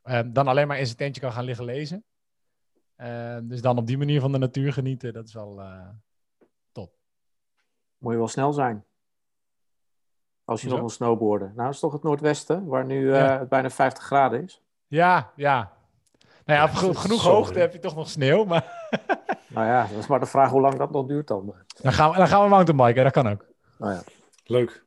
ehm, 0.01 0.31
dan 0.31 0.47
alleen 0.47 0.67
maar 0.67 0.79
in 0.79 0.85
zijn 0.85 0.97
tentje 0.97 1.21
kan 1.21 1.31
gaan 1.31 1.43
liggen 1.43 1.65
lezen. 1.65 2.03
Ehm, 2.95 3.47
dus 3.47 3.61
dan 3.61 3.77
op 3.77 3.87
die 3.87 3.97
manier 3.97 4.21
van 4.21 4.31
de 4.31 4.37
natuur 4.37 4.73
genieten, 4.73 5.13
dat 5.13 5.27
is 5.27 5.33
wel 5.33 5.61
eh, 5.61 5.89
Moet 7.97 8.11
je 8.11 8.17
wel 8.17 8.27
snel 8.27 8.53
zijn. 8.53 8.85
Als 10.45 10.61
je 10.61 10.69
nog 10.69 10.79
wil 10.79 10.89
snowboarden. 10.89 11.47
Nou, 11.47 11.65
dat 11.65 11.73
is 11.73 11.79
toch 11.79 11.93
het 11.93 12.03
noordwesten, 12.03 12.65
waar 12.65 12.85
nu 12.85 13.13
eh, 13.13 13.19
Ja. 13.19 13.39
het 13.39 13.49
bijna 13.49 13.69
50 13.69 14.03
graden 14.03 14.43
is. 14.43 14.61
Ja, 14.87 15.33
ja. 15.35 15.82
Nou 16.45 16.59
ja, 16.59 16.65
op 16.65 16.71
geno- 16.73 16.93
genoeg 16.93 17.21
Sorry. 17.21 17.35
hoogte 17.37 17.59
heb 17.59 17.73
je 17.73 17.79
toch 17.79 17.95
nog 17.95 18.09
sneeuw, 18.09 18.43
maar 18.45 18.87
Nou 19.47 19.67
ja, 19.67 19.87
dat 19.87 19.97
is 19.97 20.07
maar 20.07 20.19
de 20.19 20.25
vraag 20.25 20.49
hoe 20.49 20.61
lang 20.61 20.75
dat 20.77 20.91
nog 20.91 21.07
duurt 21.07 21.27
dan. 21.27 21.53
dan 21.81 21.93
gaan 21.93 22.11
we, 22.11 22.17
dan 22.17 22.27
gaan 22.27 22.43
we 22.43 22.49
mountainbiken, 22.49 23.03
dat 23.03 23.13
kan 23.13 23.29
ook. 23.29 23.45
Nou 23.77 23.93
ja. 23.93 24.03
Leuk. 24.45 24.83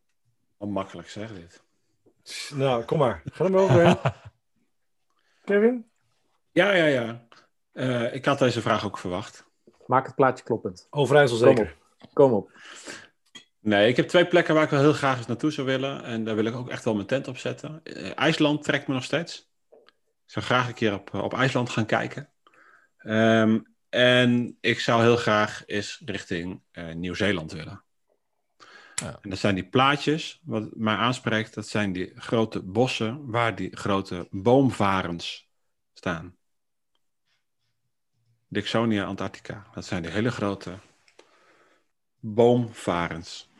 Al 0.59 0.66
makkelijk 0.68 1.09
zeg 1.09 1.32
dit. 1.34 1.62
Nou, 2.54 2.84
kom 2.84 2.98
maar. 2.98 3.22
Ga 3.32 3.44
er 3.44 3.50
maar 3.50 3.61
overheen. 3.61 3.96
Kevin? 5.44 5.86
Ja, 6.52 6.72
ja, 6.72 6.84
ja. 6.86 7.22
Eh, 7.72 8.14
ik 8.14 8.24
had 8.24 8.38
deze 8.38 8.61
vraag 8.61 8.84
ook 8.84 8.98
verwacht. 8.98 9.44
Maak 9.86 10.07
het 10.07 10.14
plaatje 10.14 10.44
kloppend. 10.44 10.86
Overijssel 10.90 11.38
Kom 11.38 11.46
zeker. 11.48 11.76
Kom 12.12 12.32
op. 12.32 12.50
Nee, 13.61 13.88
ik 13.88 13.96
heb 13.96 14.09
twee 14.09 14.26
plekken 14.26 14.54
waar 14.54 14.64
ik 14.64 14.70
wel 14.70 14.80
heel 14.80 14.92
graag 14.92 15.16
eens 15.16 15.26
naartoe 15.26 15.50
zou 15.50 15.66
willen. 15.66 16.04
En 16.04 16.24
daar 16.24 16.34
wil 16.34 16.44
ik 16.44 16.54
ook 16.54 16.68
echt 16.68 16.84
wel 16.84 16.94
mijn 16.94 17.07
tent 17.07 17.28
op 17.28 17.36
zetten. 17.38 17.80
Eh, 17.82 18.11
IJsland 18.14 18.62
trekt 18.64 18.86
me 18.86 18.94
nog 18.94 19.04
steeds. 19.04 19.45
Ik 20.26 20.32
zou 20.32 20.44
graag 20.44 20.68
een 20.68 20.74
keer 20.74 20.94
op, 20.94 21.14
op 21.14 21.34
IJsland 21.34 21.70
gaan 21.70 21.86
kijken. 21.86 22.30
Ehm, 22.96 23.60
en 23.88 24.56
ik 24.60 24.80
zou 24.80 25.02
heel 25.02 25.16
graag 25.16 25.62
eens 25.66 26.02
richting 26.04 26.62
eh, 26.70 26.94
Nieuw-Zeeland 26.94 27.52
willen. 27.52 27.84
Ja. 28.94 29.18
En 29.22 29.30
dat 29.30 29.38
zijn 29.38 29.54
die 29.54 29.68
plaatjes, 29.68 30.40
wat 30.44 30.68
mij 30.74 30.94
aanspreekt, 30.94 31.54
dat 31.54 31.68
zijn 31.68 31.92
die 31.92 32.12
grote 32.14 32.62
bossen 32.62 33.30
waar 33.30 33.54
die 33.54 33.76
grote 33.76 34.28
boomvarens 34.30 35.48
staan. 35.92 36.36
Dixonia 38.48 39.04
antarctica, 39.04 39.66
dat 39.74 39.84
zijn 39.84 40.02
die 40.02 40.10
hele 40.10 40.30
grote 40.30 40.78
boomvarens. 42.20 43.50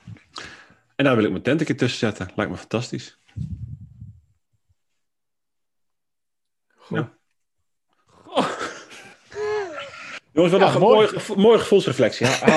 En 0.94 1.04
daar 1.04 1.16
wil 1.16 1.24
ik 1.24 1.30
mijn 1.30 1.42
tent 1.42 1.60
een 1.60 1.66
keer 1.66 1.76
tussen 1.76 1.98
zetten. 1.98 2.30
Lijkt 2.34 2.52
me 2.52 2.58
fantastisch. 2.58 3.18
Ja. 6.89 7.12
Jongens, 10.32 10.53
wat 10.53 10.61
Ja, 10.61 10.74
een 10.74 10.80
mooi. 10.80 10.95
mooie, 10.95 11.09
gevo- 11.09 11.34
mooie 11.34 11.59
gevoelsreflectie. 11.59 12.26
Van. 12.26 12.51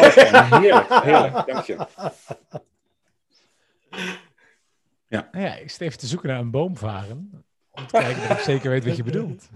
Heerlijk, 0.62 1.04
heerlijk. 1.04 1.46
Dank 1.48 1.66
je. 1.66 1.78
Nou 5.10 5.26
ja, 5.46 5.56
ik 5.56 5.70
zit 5.70 5.82
even 5.82 5.98
te 6.00 6.08
zoeken 6.08 6.30
naar 6.30 6.40
een 6.40 6.52
boomvaren. 6.52 7.44
Om 7.72 7.88
te 7.88 7.98
kijken 7.98 8.22
of 8.22 8.30
ik 8.30 8.40
zeker 8.40 8.70
weet 8.70 8.86
wat 8.86 8.96
je 8.96 9.04
bedoelt. 9.04 9.50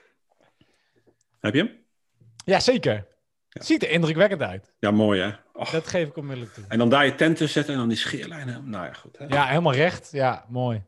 Heb 1.40 1.54
je 1.54 1.60
hem? 1.62 1.84
Ja, 2.44 2.60
zeker. 2.60 3.06
Ziet 3.48 3.82
er 3.82 3.90
indrukwekkend 3.90 4.42
uit. 4.42 4.72
Ja, 4.78 4.90
mooi 4.90 5.20
hè? 5.20 5.30
Och. 5.52 5.70
Dat 5.70 5.86
geef 5.88 6.08
ik 6.08 6.16
onmiddellijk 6.16 6.54
toe. 6.54 6.64
En 6.68 6.78
dan 6.78 6.88
daar 6.88 7.04
je 7.04 7.14
tent 7.14 7.36
tussen 7.36 7.54
zetten 7.54 7.72
en 7.72 7.78
dan 7.80 7.88
die 7.88 7.98
scheerlijnen. 7.98 8.70
Nou 8.70 8.86
ja, 8.86 8.92
goed. 8.92 9.18
Hè? 9.18 9.24
Ja, 9.26 9.46
helemaal 9.46 9.74
recht. 9.74 10.08
Ja, 10.12 10.44
mooi. 10.48 10.82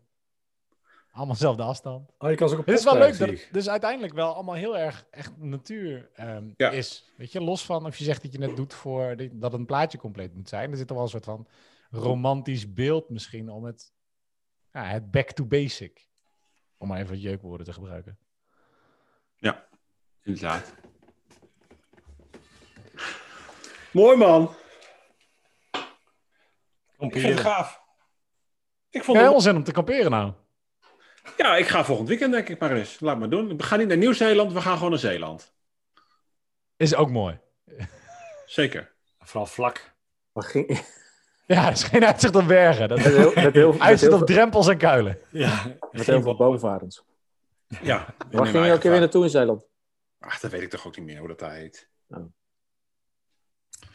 Allemaal 1.12 1.34
dezelfde 1.34 1.62
afstand. 1.62 2.10
Oh, 2.18 2.30
je 2.30 2.36
kan 2.36 2.48
ze 2.48 2.54
ook 2.54 2.60
op 2.60 2.66
Het 2.66 2.78
is 2.78 2.84
wel 2.84 2.96
leuk 2.98 3.18
dat 3.18 3.28
het 3.28 3.48
dus 3.52 3.68
uiteindelijk 3.68 4.12
wel 4.14 4.34
allemaal 4.34 4.54
heel 4.54 4.78
erg 4.78 5.06
echt 5.10 5.36
natuur 5.38 6.10
ehm, 6.14 6.50
Ja. 6.56 6.70
is. 6.70 7.12
Weet 7.16 7.32
je, 7.32 7.40
los 7.40 7.64
van 7.64 7.86
of 7.86 7.96
je 7.96 8.04
zegt 8.04 8.22
dat 8.22 8.32
je 8.32 8.42
het 8.42 8.56
doet 8.56 8.74
voor 8.74 9.16
die- 9.16 9.38
dat 9.38 9.52
een 9.52 9.66
plaatje 9.66 9.98
compleet 9.98 10.34
moet 10.34 10.48
zijn. 10.48 10.70
Er 10.70 10.76
zit 10.76 10.86
toch 10.86 10.96
wel 10.96 11.04
een 11.06 11.12
soort 11.12 11.24
van 11.24 11.46
romantisch 11.90 12.72
beeld 12.72 13.08
misschien 13.08 13.48
om 13.50 13.64
het, 13.64 13.92
ja, 14.72 14.84
het 14.84 15.10
back 15.10 15.30
to 15.30 15.44
basic. 15.44 16.08
Om 16.78 16.88
maar 16.88 16.98
even 16.98 17.10
wat 17.10 17.22
jeukwoorden 17.22 17.66
te 17.66 17.72
gebruiken. 17.72 18.18
Inderdaad. 20.24 20.74
Mooi 23.92 24.16
man. 24.16 24.42
ik. 24.42 24.50
Ik 25.74 25.82
vind 26.98 27.12
het 27.12 27.12
Kamperen. 27.12 27.38
gaaf. 27.44 27.82
Ik 28.90 29.04
vond 29.04 29.18
het- 29.18 29.42
zin 29.42 29.56
om 29.56 29.64
te 29.64 29.72
kamperen 29.72 30.10
nou. 30.10 30.32
Ja, 31.36 31.56
ik 31.56 31.66
ga 31.66 31.84
volgend 31.84 32.08
weekend 32.08 32.32
denk 32.32 32.48
ik 32.48 32.58
maar 32.58 32.72
eens. 32.72 33.00
Laat 33.00 33.18
maar 33.18 33.30
doen. 33.30 33.56
We 33.56 33.62
gaan 33.62 33.78
niet 33.78 33.88
naar 33.88 33.96
Nieuw-Zeeland, 33.96 34.52
we 34.52 34.60
gaan 34.60 34.74
gewoon 34.74 34.90
naar 34.90 34.98
Zeeland. 34.98 35.52
Is 36.76 36.94
ook 36.94 37.10
mooi. 37.10 37.38
Zeker. 38.46 38.92
Vooral 39.18 39.46
vlak. 39.46 39.94
Ging, 40.34 40.84
Ja, 41.46 41.66
er 41.66 41.72
is 41.72 41.84
geen 41.84 42.04
uitzicht 42.04 42.34
op 42.34 42.46
bergen. 42.46 42.88
Dat 42.88 42.98
met 42.98 43.06
heel, 43.06 43.32
met 43.34 43.54
heel, 43.54 43.72
met 43.72 43.80
uitzicht 43.80 44.12
heel, 44.12 44.20
op 44.20 44.26
drempels 44.26 44.68
en 44.68 44.78
kuilen. 44.78 45.18
Ja. 45.30 45.76
met 45.92 46.06
heel 46.06 46.22
veel 46.22 46.36
boomvarens. 46.44 47.04
Ja. 47.82 48.14
Waar 48.30 48.46
ging 48.46 48.64
je 48.64 48.70
elke 48.70 48.80
keer 48.80 48.90
weer 48.90 49.00
naartoe 49.00 49.24
in 49.24 49.30
Zeeland? 49.30 49.66
Ach, 50.18 50.40
dat 50.40 50.50
weet 50.50 50.62
ik 50.62 50.70
toch 50.70 50.86
ook 50.86 50.96
niet 50.96 51.06
meer 51.06 51.18
hoe 51.18 51.28
dat 51.28 51.38
daar 51.38 51.54
heet. 51.54 51.88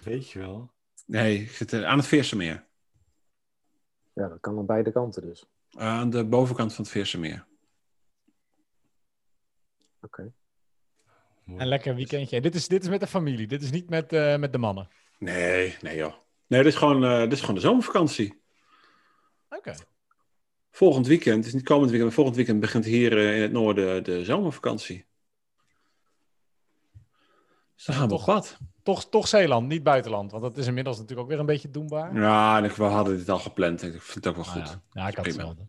Weet 0.03 0.29
je 0.29 0.39
wel. 0.39 0.71
Nee, 1.05 1.41
ik 1.41 1.51
zit 1.51 1.73
eh, 1.73 1.83
aan 1.83 1.97
het 1.97 2.07
Veersemeer. 2.07 2.65
Ja, 4.13 4.27
dat 4.27 4.39
kan 4.39 4.57
aan 4.57 4.65
beide 4.65 4.91
kanten 4.91 5.21
dus. 5.21 5.45
Aan 5.77 6.09
de 6.09 6.25
bovenkant 6.25 6.73
van 6.73 6.83
het 6.83 6.93
Veersemeer. 6.93 7.45
Oké. 10.01 10.33
En 11.45 11.67
lekker 11.67 11.95
weekendje. 11.95 12.35
En 12.35 12.41
dit 12.41 12.55
is, 12.55 12.67
dit 12.67 12.83
is 12.83 12.89
met 12.89 12.99
de 12.99 13.07
familie. 13.07 13.47
Dit 13.47 13.61
is 13.61 13.71
niet 13.71 13.89
met, 13.89 14.13
eh, 14.13 14.37
met 14.37 14.51
de 14.51 14.57
mannen. 14.57 14.87
Nee, 15.19 15.75
nee 15.81 15.95
joh. 15.95 16.13
Nee, 16.47 16.63
dit 16.63 16.71
is 16.71 16.77
gewoon, 16.77 17.03
eh, 17.03 17.19
dit 17.19 17.31
is 17.31 17.39
gewoon 17.39 17.55
de 17.55 17.61
zomervakantie. 17.61 18.41
Oké. 19.49 19.75
Volgend 20.71 21.07
weekend, 21.07 21.37
het 21.37 21.45
is 21.45 21.53
niet 21.53 21.63
komend 21.63 21.89
weekend, 21.89 22.03
maar 22.03 22.15
volgend 22.15 22.35
weekend 22.35 22.59
begint 22.59 22.85
hier 22.85 23.17
eh, 23.17 23.35
in 23.35 23.41
het 23.41 23.51
noorden 23.51 24.03
de 24.03 24.23
zomervakantie. 24.23 25.06
Dus 27.77 27.85
dan 27.85 27.95
gaan 27.95 28.03
we 28.07 28.09
Toch- 28.09 28.25
pad. 28.25 28.57
Toch, 28.83 29.09
toch 29.09 29.27
Zeeland, 29.27 29.67
niet 29.67 29.83
buitenland. 29.83 30.31
Want 30.31 30.43
dat 30.43 30.57
is 30.57 30.67
inmiddels 30.67 30.95
natuurlijk 30.97 31.21
ook 31.23 31.29
weer 31.29 31.39
een 31.39 31.45
beetje 31.45 31.69
doenbaar. 31.71 32.15
Ja, 32.19 32.57
en 32.57 32.63
ik, 32.63 32.71
we 32.71 32.83
hadden 32.83 33.17
dit 33.17 33.29
al 33.29 33.39
gepland. 33.39 33.83
Ik 33.83 34.01
vind 34.01 34.13
het 34.25 34.27
ook 34.27 34.35
wel 34.35 34.45
Ah, 34.45 34.51
goed. 34.51 34.67
ja. 34.91 35.01
ja, 35.01 35.07
ik 35.07 35.15
had 35.15 35.23
Prima. 35.27 35.37
hetzelfde. 35.47 35.65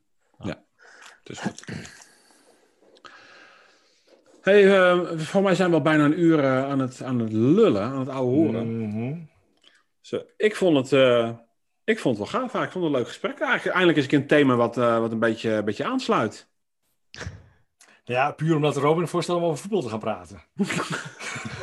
Dus 1.22 1.38
goed. 1.38 1.64
Hey, 4.42 4.76
eh, 4.90 5.18
voor 5.18 5.42
mij 5.42 5.54
zijn 5.54 5.70
we 5.70 5.76
al 5.76 5.82
bijna 5.82 6.04
een 6.04 6.20
uur 6.20 6.38
eh, 6.44 6.64
aan, 6.70 6.78
het, 6.78 7.02
aan 7.02 7.18
het 7.18 7.32
lullen, 7.32 7.82
aan 7.82 7.98
het 7.98 8.08
ouwe 8.08 8.30
horen. 8.34 8.88
Mhm. 8.88 9.16
Ik, 10.36 10.56
vond 10.56 10.76
het, 10.76 10.92
eh, 10.92 11.30
ik 11.84 11.98
vond 11.98 12.18
het 12.18 12.30
wel 12.30 12.40
gaaf. 12.40 12.54
Ik 12.54 12.70
vond 12.70 12.84
het 12.84 12.92
een 12.92 12.98
leuk 12.98 13.06
gesprek. 13.06 13.38
Eigenlijk, 13.38 13.66
eindelijk 13.76 13.98
is 13.98 14.04
ik 14.04 14.12
een 14.12 14.26
thema 14.26 14.54
wat, 14.54 14.78
eh, 14.78 14.98
wat 14.98 15.12
een, 15.12 15.18
beetje, 15.18 15.50
een 15.50 15.64
beetje 15.64 15.84
aansluit. 15.84 16.48
Ja, 18.04 18.30
puur 18.30 18.56
omdat 18.56 18.76
Robin 18.76 19.08
voorstelde 19.08 19.40
om 19.40 19.46
over 19.46 19.60
voetbal 19.60 19.82
te 19.82 19.88
gaan 19.88 19.98
praten. 19.98 20.42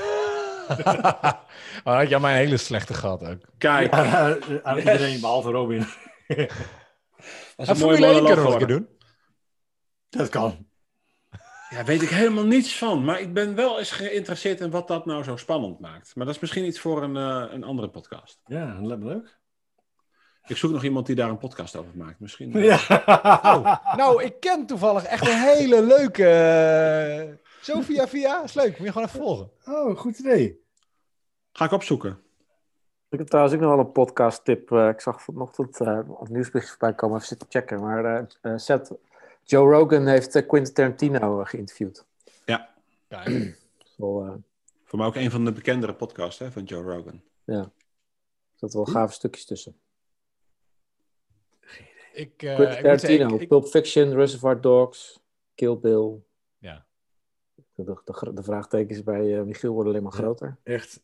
maar 1.83 2.03
had 2.03 2.13
aan 2.13 2.21
mij 2.21 2.31
een 2.31 2.37
hele 2.37 2.57
slechte 2.57 2.93
gehad 2.93 3.27
ook. 3.27 3.41
Kijk, 3.57 3.93
Aan 3.93 4.39
aan 4.63 4.77
iedereen, 4.77 5.19
behalve 5.21 5.51
Robin. 5.51 5.79
dat 6.27 6.37
is 6.37 7.67
En 7.67 7.75
een 7.75 7.77
mooie 7.77 7.97
Formule 7.97 8.05
1 8.05 8.13
monoloog 8.13 8.27
kunnen 8.27 8.45
we 8.45 8.51
nog 8.51 8.61
een 8.61 8.67
keer 8.67 8.75
geworden. 8.75 8.87
Dat 10.09 10.31
doen. 10.31 10.41
kan. 10.41 10.65
Ja, 11.69 11.83
weet 11.83 12.01
ik 12.01 12.09
helemaal 12.09 12.45
niets 12.45 12.77
van. 12.77 13.03
Maar 13.03 13.19
ik 13.19 13.33
ben 13.33 13.55
wel 13.55 13.79
eens 13.79 13.91
geïnteresseerd 13.91 14.59
in 14.59 14.69
wat 14.69 14.87
dat 14.87 15.05
nou 15.05 15.23
zo 15.23 15.37
spannend 15.37 15.79
maakt. 15.79 16.15
Maar 16.15 16.25
dat 16.25 16.35
is 16.35 16.41
misschien 16.41 16.65
iets 16.65 16.79
voor 16.79 17.03
een, 17.03 17.17
eh, 17.17 17.53
een 17.53 17.63
andere 17.63 17.89
podcast. 17.89 18.39
Ja, 18.45 18.65
me 18.65 18.97
leuk. 18.97 19.37
Ik 20.47 20.57
zoek 20.57 20.71
nog 20.71 20.83
iemand 20.83 21.05
die 21.05 21.15
daar 21.15 21.29
een 21.29 21.37
podcast 21.37 21.75
over 21.75 21.91
maakt. 21.95 22.19
Misschien. 22.19 22.51
Ja. 22.59 22.79
Oh, 23.43 23.95
nou, 23.95 24.23
ik 24.23 24.39
ken 24.39 24.65
toevallig 24.65 25.03
echt 25.03 25.27
een 25.27 25.41
hele 25.41 25.85
leuke... 25.85 27.39
eh, 27.67 27.75
Zo 27.75 27.81
via 27.81 28.07
via, 28.07 28.43
is 28.43 28.53
leuk. 28.53 28.77
Moet 28.77 28.87
je 28.87 28.91
gewoon 28.93 29.07
even 29.07 29.19
volgen. 29.19 29.49
Oh, 29.65 29.97
goed 29.97 30.19
idee. 30.19 30.63
Ga 31.51 31.65
ik 31.65 31.71
opzoeken. 31.71 32.19
Ik 33.09 33.17
heb 33.19 33.27
trouwens 33.27 33.55
ook 33.55 33.61
nog 33.61 33.69
wel 33.75 33.79
een 33.79 33.91
podcast 33.91 34.45
tip. 34.45 34.71
Eh, 34.71 34.87
ik 34.87 35.01
zag 35.01 35.21
vanochtend 35.21 35.79
uh, 35.79 35.99
op 36.07 36.29
nieuwsbericht 36.29 36.69
voorbij 36.69 36.93
komen. 36.93 37.15
Even 37.15 37.27
zitten 37.27 37.47
checken. 37.49 37.79
Maar 37.81 38.05
eh 38.05 38.25
eh, 38.41 38.57
Seth, 38.57 38.91
Joe 39.43 39.73
Rogan 39.73 40.05
heeft 40.07 40.35
eh, 40.35 40.47
Quentin 40.47 40.73
Tarantino 40.73 41.39
eh, 41.41 41.47
geïnterviewd. 41.47 42.05
Wel, 43.97 44.25
eh, 44.25 44.33
Voor 44.83 44.97
mij 44.99 45.07
ook 45.07 45.15
een 45.15 45.31
van 45.31 45.45
de 45.45 45.51
bekendere 45.51 45.93
podcasts 45.93 46.39
hè, 46.39 46.51
van 46.51 46.63
Joe 46.63 46.83
Rogan. 46.83 47.21
ja. 47.43 47.59
Er 47.59 48.61
zaten 48.71 48.77
wel 48.77 48.93
gave 48.93 49.13
stukjes 49.13 49.45
tussen. 49.45 49.79
Ik, 52.13 52.43
eh, 52.43 52.55
Quentin 52.55 52.81
Tarantino, 52.83 53.35
ik- 53.35 53.41
ik- 53.41 53.47
Pulp 53.47 53.65
Fiction, 53.67 54.13
Reservoir 54.13 54.61
Dogs, 54.61 55.19
Kill 55.55 55.77
Bill. 55.77 56.23
Ja. 56.57 56.85
De, 57.75 57.83
de, 58.03 58.33
de 58.33 58.43
vraagtekens 58.43 59.03
bij 59.03 59.37
eh, 59.37 59.43
Michiel 59.43 59.73
worden 59.73 59.91
alleen 59.91 60.03
maar 60.03 60.11
groter. 60.11 60.57
Echt. 60.63 60.99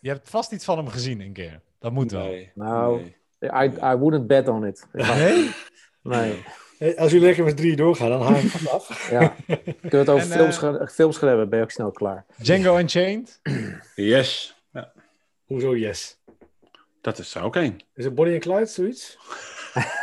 Je 0.00 0.08
hebt 0.08 0.30
vast 0.30 0.52
iets 0.52 0.64
van 0.64 0.76
hem 0.76 0.88
gezien 0.88 1.20
een 1.20 1.32
keer. 1.32 1.60
Dat 1.78 1.92
moet 1.92 2.10
wel. 2.10 2.24
Nee, 2.24 2.50
Nou, 2.54 3.12
nee. 3.38 3.50
I, 3.52 3.72
I 3.82 3.96
wouldn't 3.96 4.26
bet 4.26 4.48
on 4.48 4.66
it. 4.66 4.86
Nee? 4.92 5.50
Nee. 6.02 6.44
Als 6.96 7.10
jullie 7.10 7.26
lekker 7.26 7.44
met 7.44 7.56
drie 7.56 7.76
doorgaan, 7.76 8.08
dan 8.08 8.22
haal 8.22 8.34
ik 8.36 8.52
het 8.52 8.68
af. 8.68 8.88
Ja. 9.10 9.34
Kunnen 9.46 9.74
we 9.90 9.96
het 9.96 10.08
over 10.08 10.30
En, 10.30 10.36
films, 10.36 10.56
eh, 10.56 10.60
gaan, 10.62 10.88
films 10.88 11.18
gaan 11.18 11.28
hebben, 11.28 11.48
ben 11.48 11.58
je 11.58 11.64
ook 11.64 11.70
snel 11.70 11.90
klaar. 11.90 12.26
Django 12.36 12.78
Unchained? 12.78 13.40
Yes, 13.94 14.62
ja, 14.72 14.92
Hoezo 15.44 15.76
yes? 15.76 16.18
dat 17.00 17.18
is 17.18 17.34
er 17.34 17.42
ook 17.42 17.56
één. 17.56 17.76
Is 17.94 18.04
het 18.04 18.14
Bonnie 18.14 18.34
en 18.34 18.40
Clyde 18.40 18.66
zoiets? 18.66 19.18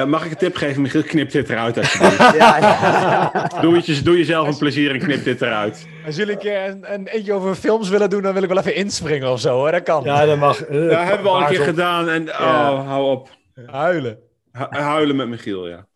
Eh, 0.00 0.04
mag 0.04 0.24
ik 0.24 0.30
een 0.30 0.36
tip 0.36 0.56
geven? 0.56 0.82
Michiel, 0.82 1.02
knip 1.02 1.30
dit 1.30 1.50
eruit 1.50 1.76
alsjeblieft. 1.78 2.18
Ja, 2.36 2.58
ja. 2.58 3.30
doe, 3.60 3.76
het, 3.76 3.86
je- 3.86 4.02
doe 4.02 4.16
jezelf 4.16 4.48
een 4.48 4.58
plezier 4.58 4.90
en 4.90 4.98
knip 4.98 5.24
dit 5.24 5.42
eruit. 5.42 5.86
Als 6.06 6.16
jullie 6.16 6.32
een 6.32 6.38
keer 6.38 6.64
een, 6.68 6.92
een 6.94 7.06
eentje 7.06 7.32
over 7.32 7.54
films 7.54 7.88
willen 7.88 8.10
doen, 8.10 8.22
dan 8.22 8.32
wil 8.34 8.42
ik 8.42 8.48
wel 8.48 8.58
even 8.58 8.74
inspringen 8.74 9.30
of 9.32 9.40
zo. 9.40 9.54
Hoor. 9.56 9.70
Dat 9.72 9.82
kan. 9.82 10.04
Ja, 10.04 10.26
dat 10.26 10.36
mag. 10.38 10.64
Eh, 10.64 10.88
Dat 10.88 10.98
hebben 10.98 11.22
we 11.22 11.28
al 11.28 11.40
een 11.40 11.46
keer 11.46 11.58
op. 11.60 11.64
gedaan 11.66 12.08
en 12.08 12.22
oh, 12.22 12.38
Ja. 12.38 12.74
hou 12.82 13.10
op. 13.10 13.28
Huilen. 13.66 14.18
Hu- 14.52 14.78
Huilen 14.80 15.16
met 15.16 15.28
Michiel, 15.28 15.68
ja. 15.68 15.86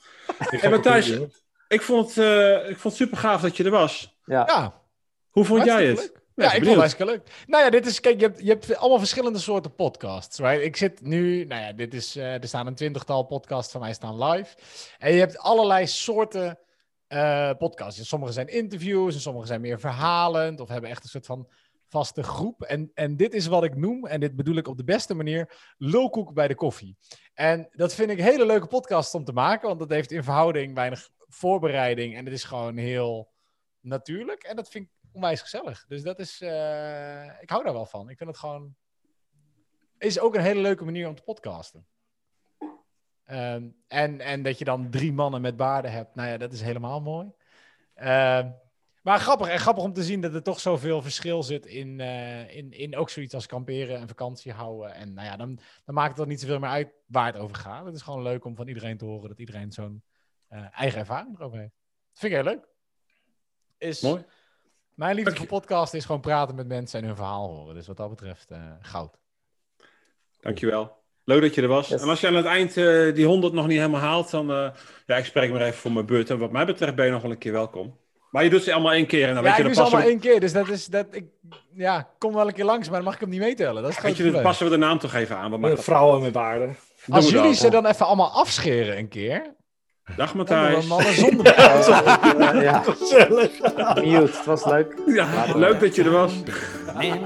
Ik 0.51 0.63
En 0.63 0.71
Matthijs, 0.71 1.13
ik 1.69 1.83
vond, 1.83 2.15
het, 2.15 2.25
eh, 2.25 2.71
ik 2.71 2.79
vond 2.79 2.83
het 2.83 3.03
super 3.03 3.19
gaaf 3.19 3.41
dat 3.41 3.57
je 3.57 3.65
er 3.65 3.71
was. 3.71 4.17
ja. 4.25 4.45
Ja, 4.47 4.75
Hoe 5.31 5.45
vond 5.45 5.65
jij 5.65 5.87
het? 5.87 5.99
leuk. 5.99 6.20
Ja, 6.41 6.47
ik 6.47 6.53
vond 6.53 6.65
benieuwd. 6.65 6.83
het 6.83 6.93
hartstikke 6.93 7.13
leuk. 7.13 7.45
Nou 7.47 7.65
ja, 7.65 7.71
dit 7.71 7.87
is, 7.87 8.01
kijk, 8.01 8.21
je 8.21 8.27
hebt, 8.27 8.41
je 8.41 8.49
hebt 8.49 8.77
allemaal 8.77 8.99
verschillende 8.99 9.39
soorten 9.39 9.75
podcasts, 9.75 10.39
right? 10.39 10.63
Ik 10.63 10.77
zit 10.77 11.03
nu, 11.03 11.45
nou 11.45 11.63
ja, 11.63 11.73
dit 11.73 11.95
is, 11.95 12.17
eh, 12.17 12.35
er 12.35 12.49
staan 12.49 12.67
een 12.67 12.75
twintigtal 12.75 13.23
podcasts 13.23 13.73
van 13.73 13.81
mij 13.81 13.93
staan 13.93 14.25
live. 14.25 14.57
En 14.99 15.13
je 15.13 15.19
hebt 15.19 15.39
allerlei 15.39 15.87
soorten 15.87 16.59
eh, 17.07 17.51
podcasts. 17.59 18.09
Sommige 18.09 18.33
zijn 18.33 18.49
interviews 18.49 19.15
en 19.15 19.21
sommige 19.21 19.47
zijn 19.47 19.61
meer 19.61 19.81
verhalend 19.81 20.61
of 20.61 20.69
hebben 20.69 20.91
echt 20.91 21.03
een 21.03 21.09
soort 21.09 21.27
van 21.27 21.49
vaste 21.89 22.23
groep. 22.23 22.63
En, 22.63 22.91
en 22.95 23.17
dit 23.17 23.35
is 23.35 23.47
wat 23.47 23.65
ik 23.65 23.77
noem, 23.77 24.07
en 24.07 24.21
dit 24.21 24.37
bedoel 24.37 24.57
ik 24.57 24.69
op 24.69 24.77
de 24.77 24.85
beste 24.85 25.15
manier, 25.15 25.75
lulkoek 25.79 26.33
bij 26.35 26.49
de 26.49 26.55
koffie. 26.55 26.97
En 27.35 27.69
dat 27.73 27.95
vind 27.95 28.11
ik 28.11 28.21
hele 28.21 28.47
leuke 28.47 28.67
podcasts 28.67 29.15
om 29.15 29.25
te 29.25 29.33
maken, 29.33 29.69
want 29.69 29.79
dat 29.79 29.91
heeft 29.91 30.13
in 30.13 30.25
verhouding 30.25 30.75
weinig 30.75 31.09
voorbereiding 31.29 32.17
en 32.17 32.25
het 32.25 32.35
is 32.35 32.45
gewoon 32.45 32.77
heel 32.77 33.31
natuurlijk. 33.81 34.43
En 34.43 34.57
dat 34.57 34.69
vind 34.69 34.85
ik 34.85 34.91
onwijs 35.13 35.41
gezellig. 35.41 35.85
Dus 35.89 36.03
dat 36.03 36.19
is, 36.19 36.41
eh, 36.41 37.41
ik 37.41 37.51
hou 37.51 37.65
daar 37.65 37.73
wel 37.73 37.87
van. 37.87 38.09
Ik 38.09 38.17
vind 38.17 38.31
het 38.31 38.39
gewoon, 38.39 38.75
is 39.99 40.21
ook 40.21 40.35
een 40.35 40.43
hele 40.43 40.61
leuke 40.61 40.85
manier 40.85 41.09
om 41.09 41.15
te 41.15 41.23
podcasten. 41.23 41.87
Ehm, 43.25 43.69
en, 43.89 44.21
en 44.21 44.43
dat 44.43 44.59
je 44.59 44.65
dan 44.65 44.91
drie 44.91 45.13
mannen 45.13 45.41
met 45.41 45.57
baarden 45.57 45.93
hebt, 45.93 46.15
nou 46.15 46.29
ja, 46.29 46.37
dat 46.37 46.53
is 46.53 46.61
helemaal 46.61 47.01
mooi. 47.01 47.33
Ehm, 47.95 48.51
maar 49.03 49.19
grappig, 49.19 49.49
en 49.49 49.59
grappig 49.59 49.85
om 49.85 49.93
te 49.93 50.03
zien 50.03 50.21
dat 50.21 50.35
er 50.35 50.43
toch 50.43 50.61
zoveel 50.61 51.03
verschil 51.03 51.43
zit 51.43 51.67
in, 51.67 52.01
eh, 52.01 52.57
in, 52.57 52.73
in 52.73 52.97
ook 52.97 53.11
zoiets 53.11 53.35
als 53.35 53.47
kamperen 53.47 53.99
en 53.99 54.09
vakantie 54.09 54.53
houden. 54.53 54.95
En 54.95 55.15
nou 55.15 55.27
ja, 55.27 55.37
dan, 55.37 55.59
dan 55.85 55.95
maakt 55.95 56.09
het 56.09 56.17
dan 56.17 56.29
niet 56.29 56.41
zoveel 56.41 56.59
meer 56.59 56.69
uit 56.69 56.93
waar 57.07 57.27
het 57.27 57.37
over 57.37 57.57
gaat. 57.57 57.85
Het 57.85 57.95
is 57.95 58.03
gewoon 58.03 58.23
leuk 58.23 58.45
om 58.45 58.57
van 58.57 58.69
iedereen 58.69 58.97
te 58.97 59.05
horen 59.05 59.29
dat 59.29 59.39
iedereen 59.39 59.73
zo'n 59.73 60.03
eh, 60.49 60.79
eigen 60.79 60.99
ervaring 60.99 61.39
erover 61.39 61.59
heeft. 61.59 61.75
Dat 62.11 62.19
vind 62.19 62.33
ik 62.33 62.39
heel 62.39 62.53
leuk. 62.53 62.69
Is, 63.79 64.01
Mooi. 64.01 64.25
Mijn 65.01 65.15
liefde 65.15 65.37
voor 65.37 65.47
podcast 65.47 65.95
is 65.95 66.05
gewoon 66.05 66.21
praten 66.21 66.55
met 66.55 66.69
mensen 66.69 67.01
en 67.01 67.07
hun 67.07 67.17
verhaal 67.17 67.49
horen. 67.49 67.75
Dus 67.75 67.87
wat 67.87 67.97
dat 67.97 68.09
betreft, 68.09 68.51
eh, 68.51 68.59
goud. 68.81 69.19
Dankjewel. 70.41 70.97
Leuk 71.25 71.41
dat 71.41 71.55
je 71.55 71.63
er 71.63 71.69
was. 71.69 71.89
Yes. 71.89 72.03
En 72.03 72.09
als 72.09 72.21
je 72.21 72.27
aan 72.27 72.35
het 72.35 72.45
eind 72.45 72.77
eh, 72.77 73.15
die 73.15 73.27
100 73.27 73.53
nog 73.53 73.67
niet 73.67 73.77
helemaal 73.79 74.01
haalt, 74.01 74.31
dan... 74.31 74.51
eh, 74.51 74.71
ja, 75.07 75.17
ik 75.17 75.25
spreek 75.25 75.53
maar 75.53 75.61
even 75.61 75.79
voor 75.79 75.93
mijn 75.93 76.07
beurt. 76.07 76.31
En 76.31 76.39
wat 76.39 76.51
mij 76.51 76.67
betreft 76.67 76.95
ben 76.95 77.05
je 77.05 77.11
nog 77.11 77.23
wel 77.23 77.31
een 77.31 77.39
keer 77.39 77.53
welkom. 77.53 77.97
Maar 78.31 78.45
je 78.45 78.51
doet 78.51 78.63
ze 78.63 78.73
allemaal 78.73 78.93
één 78.93 79.07
keer. 79.07 79.29
En 79.29 79.35
dan 79.35 79.43
ja, 79.45 79.49
weet 79.49 79.53
je, 79.53 79.63
ik 79.63 79.67
doe 79.67 79.75
ze 79.75 79.83
allemaal 79.83 80.09
één 80.09 80.21
keer. 80.21 80.41
Dus 80.41 80.53
dat 80.53 80.69
is, 80.69 80.87
dat, 80.87 81.07
ik, 81.11 81.25
ja, 81.75 82.11
kom 82.19 82.35
wel 82.35 82.47
een 82.47 82.55
keer 82.55 82.65
langs, 82.65 82.87
maar 82.87 82.97
dan 82.97 83.05
mag 83.05 83.15
ik 83.15 83.21
hem 83.21 83.29
niet 83.29 83.41
meetellen. 83.41 83.83
Dat 83.83 83.91
is 83.91 84.01
weet 84.01 84.17
je, 84.17 84.31
dan 84.31 84.43
passen 84.43 84.67
we 84.67 84.73
de 84.73 84.79
naam 84.79 84.99
toch 84.99 85.15
even 85.15 85.37
aan. 85.37 85.61
Wat? 85.61 85.85
Vrouwen 85.85 86.23
met 86.23 86.33
baarden. 86.33 86.77
Doen 87.07 87.15
Als 87.15 87.31
jullie 87.31 87.55
ze 87.55 87.71
dan 87.71 87.87
even 87.87 88.07
allemaal 88.07 88.31
afscheren 88.31 88.99
een 88.99 89.09
keer, 89.09 89.55
Dag 90.17 90.35
Matthijs. 90.35 90.87
mannen 90.87 91.15
zonder 91.25 92.63
ja. 92.63 92.83
Gezellig. 92.83 93.51
Mute, 93.95 94.21
het 94.37 94.45
was 94.45 94.65
leuk. 94.65 94.95
Ja, 95.07 95.29
leuk 95.55 95.81
dat 95.81 95.95
je 95.95 96.05
er 96.05 96.11
was. 96.11 96.33
Hey, 96.95 97.21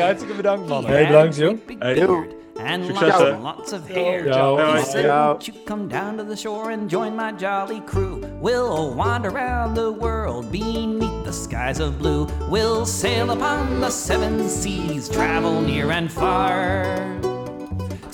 hartstikke 0.00 0.34
bedankt, 0.34 0.68
man. 0.68 0.86
Hey, 0.86 1.06
bedankt, 1.06 1.36
joh. 1.36 1.56
Hey. 1.78 1.94
beard 1.94 2.34
and 2.64 2.84
Succes, 2.84 3.08
lots 3.08 3.22
and 3.22 3.42
lots 3.42 3.72
of 3.72 3.88
hair. 3.88 4.24
Ciao. 4.24 4.56
He 4.56 4.62
Hoi. 4.62 4.82
said, 4.82 5.06
won't 5.06 5.46
you 5.46 5.54
come 5.64 5.88
down 5.88 6.16
to 6.16 6.24
the 6.24 6.36
shore 6.36 6.70
and 6.70 6.90
join 6.90 7.16
my 7.16 7.32
jolly 7.32 7.80
crew? 7.86 8.20
We'll 8.40 8.94
wander 8.94 9.30
around 9.30 9.74
the 9.74 9.90
world 9.90 10.50
beneath 10.52 11.24
the 11.24 11.32
skies 11.32 11.80
of 11.80 11.98
blue. 11.98 12.26
We'll 12.48 12.84
sail 12.86 13.30
upon 13.30 13.80
the 13.80 13.90
seven 13.90 14.48
seas, 14.48 15.08
travel 15.08 15.60
near 15.60 15.90
and 15.90 16.10
far. 16.10 17.29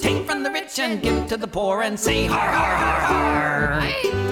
Take 0.06 0.24
from 0.24 0.44
the 0.44 0.50
rich 0.52 0.78
and 0.78 1.02
give 1.02 1.26
to 1.26 1.36
the 1.36 1.48
poor 1.48 1.82
and 1.82 1.98
say 1.98 2.26
har 2.26 2.38
har 2.38 2.76
har 2.76 3.00
har. 3.00 4.25